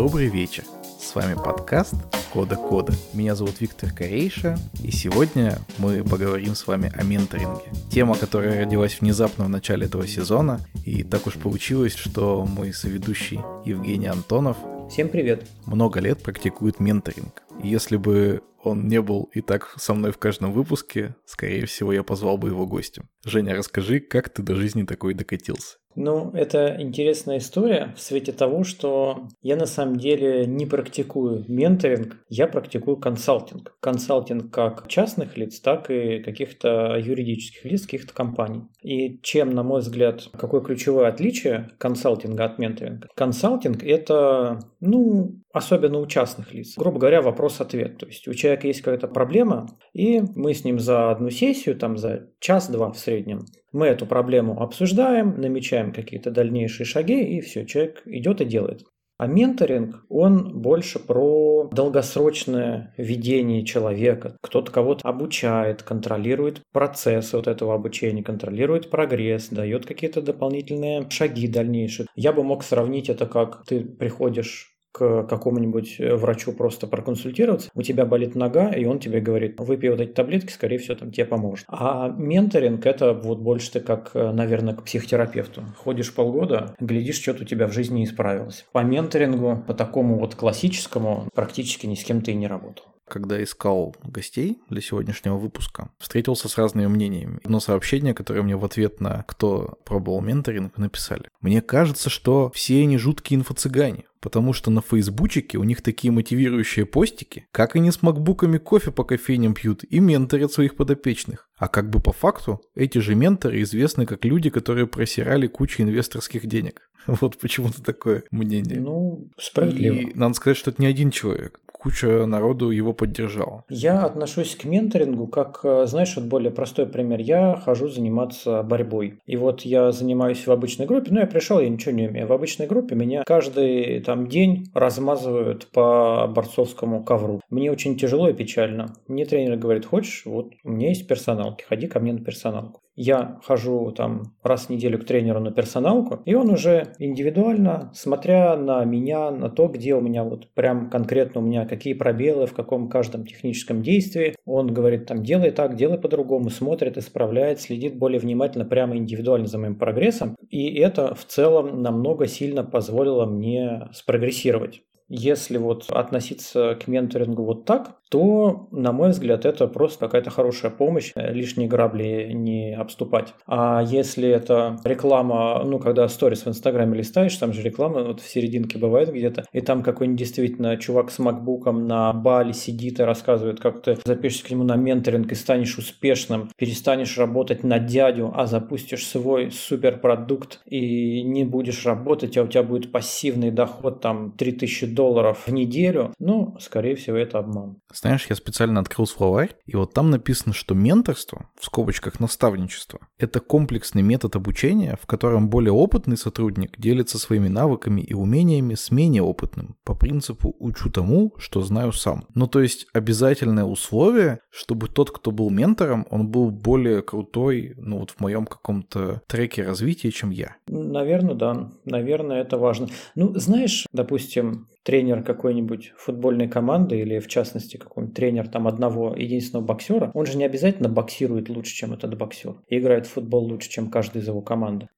Добрый 0.00 0.28
вечер. 0.28 0.64
С 0.98 1.14
вами 1.14 1.34
подкаст 1.34 1.92
Кода 2.32 2.56
Кода. 2.56 2.94
Меня 3.12 3.34
зовут 3.34 3.60
Виктор 3.60 3.92
Корейша, 3.92 4.56
и 4.82 4.90
сегодня 4.90 5.58
мы 5.76 6.02
поговорим 6.02 6.54
с 6.54 6.66
вами 6.66 6.90
о 6.96 7.02
менторинге. 7.02 7.70
Тема, 7.90 8.16
которая 8.16 8.64
родилась 8.64 8.98
внезапно 8.98 9.44
в 9.44 9.50
начале 9.50 9.84
этого 9.84 10.06
сезона, 10.06 10.66
и 10.86 11.02
так 11.02 11.26
уж 11.26 11.34
получилось, 11.34 11.94
что 11.94 12.46
мой 12.46 12.72
соведущий 12.72 13.40
Евгений 13.66 14.06
Антонов 14.06 14.56
Всем 14.88 15.10
привет. 15.10 15.46
много 15.66 16.00
лет 16.00 16.22
практикует 16.22 16.80
менторинг. 16.80 17.42
Если 17.62 17.98
бы 17.98 18.40
он 18.64 18.88
не 18.88 19.02
был 19.02 19.28
и 19.34 19.42
так 19.42 19.74
со 19.76 19.92
мной 19.92 20.12
в 20.12 20.18
каждом 20.18 20.52
выпуске, 20.52 21.14
скорее 21.26 21.66
всего, 21.66 21.92
я 21.92 22.02
позвал 22.02 22.38
бы 22.38 22.48
его 22.48 22.66
гостем. 22.66 23.10
Женя, 23.26 23.54
расскажи, 23.54 24.00
как 24.00 24.30
ты 24.30 24.42
до 24.42 24.54
жизни 24.54 24.84
такой 24.84 25.12
докатился? 25.12 25.76
Ну, 25.96 26.30
это 26.34 26.76
интересная 26.78 27.38
история 27.38 27.92
в 27.96 28.00
свете 28.00 28.32
того, 28.32 28.62
что 28.62 29.28
я 29.42 29.56
на 29.56 29.66
самом 29.66 29.96
деле 29.96 30.46
не 30.46 30.66
практикую 30.66 31.44
менторинг, 31.48 32.16
я 32.28 32.46
практикую 32.46 32.96
консалтинг. 32.96 33.74
Консалтинг 33.80 34.52
как 34.52 34.86
частных 34.88 35.36
лиц, 35.36 35.60
так 35.60 35.90
и 35.90 36.20
каких-то 36.20 36.96
юридических 36.96 37.64
лиц, 37.64 37.82
каких-то 37.82 38.14
компаний. 38.14 38.62
И 38.82 39.18
чем, 39.22 39.50
на 39.50 39.62
мой 39.62 39.80
взгляд, 39.80 40.28
какое 40.32 40.60
ключевое 40.60 41.08
отличие 41.08 41.70
консалтинга 41.78 42.44
от 42.44 42.58
менторинга? 42.58 43.08
Консалтинг– 43.16 43.82
это, 43.84 44.60
ну, 44.80 45.40
особенно 45.52 45.98
у 45.98 46.06
частных 46.06 46.54
лиц. 46.54 46.74
Грубо 46.76 47.00
говоря, 47.00 47.20
вопрос-ответ. 47.20 47.98
То 47.98 48.06
есть 48.06 48.28
у 48.28 48.34
человека 48.34 48.68
есть 48.68 48.82
какая-то 48.82 49.08
проблема, 49.08 49.66
и 49.92 50.20
мы 50.36 50.54
с 50.54 50.64
ним 50.64 50.78
за 50.78 51.10
одну 51.10 51.30
сессию, 51.30 51.76
там 51.76 51.96
за 51.96 52.28
час-два 52.38 52.92
в 52.92 52.98
среднем, 52.98 53.44
мы 53.72 53.86
эту 53.86 54.06
проблему 54.06 54.60
обсуждаем, 54.60 55.40
намечаем 55.40 55.79
какие-то 55.92 56.30
дальнейшие 56.30 56.86
шаги, 56.86 57.36
и 57.36 57.40
все, 57.40 57.66
человек 57.66 58.02
идет 58.06 58.40
и 58.40 58.44
делает. 58.44 58.82
А 59.20 59.26
менторинг, 59.26 60.06
он 60.08 60.62
больше 60.62 60.98
про 60.98 61.68
долгосрочное 61.72 62.94
ведение 62.96 63.66
человека. 63.66 64.38
Кто-то 64.40 64.72
кого-то 64.72 65.06
обучает, 65.06 65.82
контролирует 65.82 66.62
процесс 66.72 67.34
вот 67.34 67.46
этого 67.46 67.74
обучения, 67.74 68.22
контролирует 68.22 68.88
прогресс, 68.88 69.48
дает 69.50 69.84
какие-то 69.84 70.22
дополнительные 70.22 71.06
шаги 71.10 71.48
дальнейшие. 71.48 72.06
Я 72.16 72.32
бы 72.32 72.42
мог 72.42 72.64
сравнить 72.64 73.10
это 73.10 73.26
как 73.26 73.62
ты 73.66 73.84
приходишь 73.84 74.74
к 74.92 75.24
какому-нибудь 75.24 75.96
э, 75.98 76.14
врачу 76.14 76.52
просто 76.52 76.86
проконсультироваться, 76.86 77.70
у 77.74 77.82
тебя 77.82 78.04
болит 78.04 78.34
нога, 78.34 78.70
и 78.70 78.84
он 78.84 78.98
тебе 78.98 79.20
говорит, 79.20 79.58
выпей 79.58 79.90
вот 79.90 80.00
эти 80.00 80.12
таблетки, 80.12 80.52
скорее 80.52 80.78
всего, 80.78 80.96
там 80.96 81.12
тебе 81.12 81.26
поможет. 81.26 81.66
А 81.68 82.08
менторинг– 82.08 82.86
это 82.86 83.12
вот 83.12 83.38
больше 83.38 83.72
ты 83.72 83.80
как, 83.80 84.10
э, 84.14 84.32
наверное, 84.32 84.74
к 84.74 84.84
психотерапевту. 84.84 85.62
Ходишь 85.76 86.14
полгода, 86.14 86.74
глядишь, 86.80 87.20
что-то 87.20 87.42
у 87.42 87.46
тебя 87.46 87.66
в 87.66 87.72
жизни 87.72 88.04
исправилось. 88.04 88.66
По 88.72 88.82
менторингу, 88.82 89.62
по 89.66 89.74
такому 89.74 90.18
вот 90.18 90.34
классическому, 90.34 91.28
практически 91.34 91.86
ни 91.86 91.94
с 91.94 92.04
кем 92.04 92.22
ты 92.22 92.32
и 92.32 92.34
не 92.34 92.46
работал 92.46 92.89
когда 93.10 93.42
искал 93.42 93.94
гостей 94.02 94.62
для 94.70 94.80
сегодняшнего 94.80 95.36
выпуска, 95.36 95.90
встретился 95.98 96.48
с 96.48 96.56
разными 96.56 96.86
мнениями. 96.86 97.40
Одно 97.44 97.60
сообщение, 97.60 98.14
которое 98.14 98.42
мне 98.42 98.56
в 98.56 98.64
ответ 98.64 99.00
на 99.00 99.24
«Кто 99.24 99.78
пробовал 99.84 100.22
менторинг?» 100.22 100.78
написали. 100.78 101.28
Мне 101.40 101.60
кажется, 101.60 102.08
что 102.08 102.50
все 102.54 102.82
они 102.82 102.96
жуткие 102.96 103.40
инфо-цыгане. 103.40 104.04
Потому 104.20 104.52
что 104.52 104.70
на 104.70 104.82
фейсбучике 104.82 105.56
у 105.56 105.64
них 105.64 105.82
такие 105.82 106.12
мотивирующие 106.12 106.84
постики, 106.84 107.46
как 107.52 107.74
они 107.74 107.90
с 107.90 108.02
макбуками 108.02 108.58
кофе 108.58 108.90
по 108.90 109.02
кофейням 109.02 109.54
пьют 109.54 109.82
и 109.82 109.98
менторят 109.98 110.52
своих 110.52 110.76
подопечных. 110.76 111.48
А 111.56 111.68
как 111.68 111.88
бы 111.88 112.00
по 112.00 112.12
факту, 112.12 112.60
эти 112.74 112.98
же 112.98 113.14
менторы 113.14 113.62
известны 113.62 114.04
как 114.04 114.24
люди, 114.26 114.50
которые 114.50 114.86
просирали 114.86 115.46
кучу 115.46 115.82
инвесторских 115.82 116.46
денег. 116.46 116.82
Вот 117.06 117.38
почему-то 117.38 117.82
такое 117.82 118.24
мнение. 118.30 118.78
Ну, 118.78 119.30
справедливо. 119.38 119.94
И 119.94 120.14
надо 120.14 120.34
сказать, 120.34 120.58
что 120.58 120.70
это 120.70 120.82
не 120.82 120.86
один 120.86 121.10
человек 121.10 121.58
куча 121.80 122.26
народу 122.26 122.70
его 122.70 122.92
поддержала. 122.92 123.64
Я 123.68 124.04
отношусь 124.04 124.54
к 124.54 124.64
менторингу 124.64 125.26
как, 125.26 125.60
э, 125.64 125.86
знаешь, 125.86 126.14
вот 126.16 126.26
более 126.26 126.50
простой 126.50 126.86
пример. 126.86 127.20
Я 127.20 127.56
хожу 127.56 127.88
заниматься 127.88 128.62
борьбой. 128.62 129.18
И 129.26 129.36
вот 129.36 129.62
я 129.62 129.92
занимаюсь 129.92 130.46
в 130.46 130.52
обычной 130.52 130.86
группе, 130.86 131.08
ну 131.10 131.20
я 131.20 131.26
пришел, 131.26 131.58
я 131.58 131.68
ничего 131.68 131.92
не 131.92 132.08
умею. 132.08 132.26
В 132.26 132.32
обычной 132.32 132.66
группе 132.66 132.94
меня 132.94 133.22
каждый 133.26 134.00
там 134.00 134.28
день 134.28 134.66
размазывают 134.74 135.68
по 135.68 136.26
борцовскому 136.28 137.02
ковру. 137.02 137.40
Мне 137.50 137.70
очень 137.70 137.96
тяжело 137.96 138.28
и 138.28 138.34
печально. 138.34 138.94
Мне 139.08 139.24
тренер 139.24 139.56
говорит, 139.56 139.86
хочешь, 139.86 140.22
вот 140.26 140.52
у 140.64 140.70
меня 140.70 140.88
есть 140.88 141.06
персоналки, 141.06 141.64
ходи 141.64 141.86
ко 141.86 142.00
мне 142.00 142.12
на 142.12 142.20
персоналку. 142.20 142.79
Я 142.96 143.38
хожу 143.44 143.92
там 143.92 144.34
раз 144.42 144.66
в 144.66 144.70
неделю 144.70 144.98
к 144.98 145.04
тренеру 145.04 145.40
на 145.40 145.52
персоналку, 145.52 146.20
и 146.24 146.34
он 146.34 146.50
уже 146.50 146.92
индивидуально, 146.98 147.90
смотря 147.94 148.56
на 148.56 148.84
меня, 148.84 149.30
на 149.30 149.48
то, 149.48 149.68
где 149.68 149.94
у 149.94 150.00
меня 150.00 150.24
вот 150.24 150.48
прям 150.54 150.90
конкретно 150.90 151.40
у 151.40 151.44
меня 151.44 151.66
какие 151.66 151.94
пробелы 151.94 152.46
в 152.46 152.52
каком 152.52 152.88
каждом 152.88 153.24
техническом 153.24 153.82
действии, 153.82 154.34
он 154.44 154.72
говорит 154.74 155.06
там 155.06 155.22
делай 155.22 155.50
так, 155.50 155.76
делай 155.76 155.98
по-другому, 155.98 156.50
смотрит, 156.50 156.98
исправляет, 156.98 157.60
следит 157.60 157.96
более 157.96 158.20
внимательно, 158.20 158.64
прямо 158.64 158.96
индивидуально 158.96 159.46
за 159.46 159.58
моим 159.58 159.76
прогрессом, 159.76 160.36
и 160.48 160.74
это 160.78 161.14
в 161.14 161.24
целом 161.24 161.82
намного 161.82 162.26
сильно 162.26 162.64
позволило 162.64 163.24
мне 163.24 163.88
спрогрессировать. 163.92 164.82
Если 165.08 165.58
вот 165.58 165.90
относиться 165.90 166.76
к 166.76 166.86
менторингу 166.86 167.44
вот 167.44 167.64
так, 167.64 167.99
то, 168.10 168.68
на 168.72 168.92
мой 168.92 169.10
взгляд, 169.10 169.46
это 169.46 169.68
просто 169.68 170.06
какая-то 170.06 170.30
хорошая 170.30 170.70
помощь, 170.70 171.12
э, 171.14 171.32
лишние 171.32 171.68
грабли 171.68 172.32
не 172.34 172.74
обступать. 172.74 173.34
А 173.46 173.82
если 173.86 174.28
это 174.28 174.78
реклама, 174.84 175.62
ну, 175.64 175.78
когда 175.78 176.08
сторис 176.08 176.44
в 176.44 176.48
Инстаграме 176.48 176.98
листаешь, 176.98 177.36
там 177.36 177.52
же 177.52 177.62
реклама 177.62 178.02
вот 178.02 178.20
в 178.20 178.28
серединке 178.28 178.78
бывает 178.78 179.12
где-то, 179.12 179.44
и 179.52 179.60
там 179.60 179.82
какой-нибудь 179.82 180.18
действительно 180.18 180.76
чувак 180.76 181.12
с 181.12 181.20
макбуком 181.20 181.86
на 181.86 182.12
бале 182.12 182.52
сидит 182.52 182.98
и 182.98 183.04
рассказывает, 183.04 183.60
как 183.60 183.82
ты 183.82 183.96
запишешься 184.04 184.44
к 184.44 184.50
нему 184.50 184.64
на 184.64 184.74
менторинг 184.74 185.30
и 185.30 185.36
станешь 185.36 185.78
успешным, 185.78 186.50
перестанешь 186.56 187.16
работать 187.16 187.62
на 187.62 187.78
дядю, 187.78 188.32
а 188.34 188.46
запустишь 188.46 189.06
свой 189.06 189.52
суперпродукт 189.52 190.60
и 190.66 191.22
не 191.22 191.44
будешь 191.44 191.86
работать, 191.86 192.36
а 192.36 192.42
у 192.42 192.48
тебя 192.48 192.64
будет 192.64 192.90
пассивный 192.90 193.52
доход 193.52 194.00
там 194.00 194.32
3000 194.32 194.86
долларов 194.86 195.44
в 195.46 195.52
неделю, 195.52 196.12
ну, 196.18 196.56
скорее 196.58 196.96
всего, 196.96 197.16
это 197.16 197.38
обман. 197.38 197.76
Знаешь, 198.00 198.26
я 198.30 198.36
специально 198.36 198.80
открыл 198.80 199.06
словарь, 199.06 199.54
и 199.66 199.76
вот 199.76 199.92
там 199.92 200.08
написано, 200.08 200.54
что 200.54 200.74
менторство, 200.74 201.50
в 201.58 201.66
скобочках 201.66 202.18
наставничество, 202.18 203.00
это 203.18 203.40
комплексный 203.40 204.00
метод 204.00 204.36
обучения, 204.36 204.98
в 205.02 205.06
котором 205.06 205.50
более 205.50 205.72
опытный 205.72 206.16
сотрудник 206.16 206.80
делится 206.80 207.18
своими 207.18 207.48
навыками 207.48 208.00
и 208.00 208.14
умениями 208.14 208.74
с 208.74 208.90
менее 208.90 209.22
опытным, 209.22 209.76
по 209.84 209.94
принципу 209.94 210.56
«учу 210.58 210.90
тому, 210.90 211.34
что 211.36 211.60
знаю 211.60 211.92
сам». 211.92 212.24
Ну, 212.34 212.46
то 212.46 212.62
есть 212.62 212.86
обязательное 212.94 213.64
условие, 213.64 214.40
чтобы 214.50 214.88
тот, 214.88 215.10
кто 215.10 215.30
был 215.30 215.50
ментором, 215.50 216.06
он 216.08 216.30
был 216.30 216.50
более 216.50 217.02
крутой, 217.02 217.74
ну, 217.76 217.98
вот 217.98 218.12
в 218.12 218.20
моем 218.20 218.46
каком-то 218.46 219.20
треке 219.26 219.62
развития, 219.62 220.10
чем 220.10 220.30
я. 220.30 220.56
Наверное, 220.68 221.34
да. 221.34 221.70
Наверное, 221.84 222.40
это 222.40 222.56
важно. 222.56 222.88
Ну, 223.14 223.34
знаешь, 223.34 223.86
допустим, 223.92 224.68
тренер 224.82 225.22
какой-нибудь 225.22 225.92
футбольной 225.96 226.48
команды 226.48 227.00
или, 227.00 227.18
в 227.18 227.28
частности, 227.28 227.76
какой-нибудь 227.76 228.16
тренер 228.16 228.48
там 228.48 228.66
одного 228.66 229.14
единственного 229.16 229.64
боксера, 229.64 230.10
он 230.14 230.26
же 230.26 230.38
не 230.38 230.44
обязательно 230.44 230.88
боксирует 230.88 231.48
лучше, 231.48 231.74
чем 231.74 231.92
этот 231.92 232.16
боксер, 232.16 232.56
и 232.68 232.78
играет 232.78 233.06
в 233.06 233.12
футбол 233.12 233.44
лучше, 233.44 233.70
чем 233.70 233.90
каждый 233.90 234.22
из 234.22 234.28
его 234.28 234.42
команды. 234.42 234.88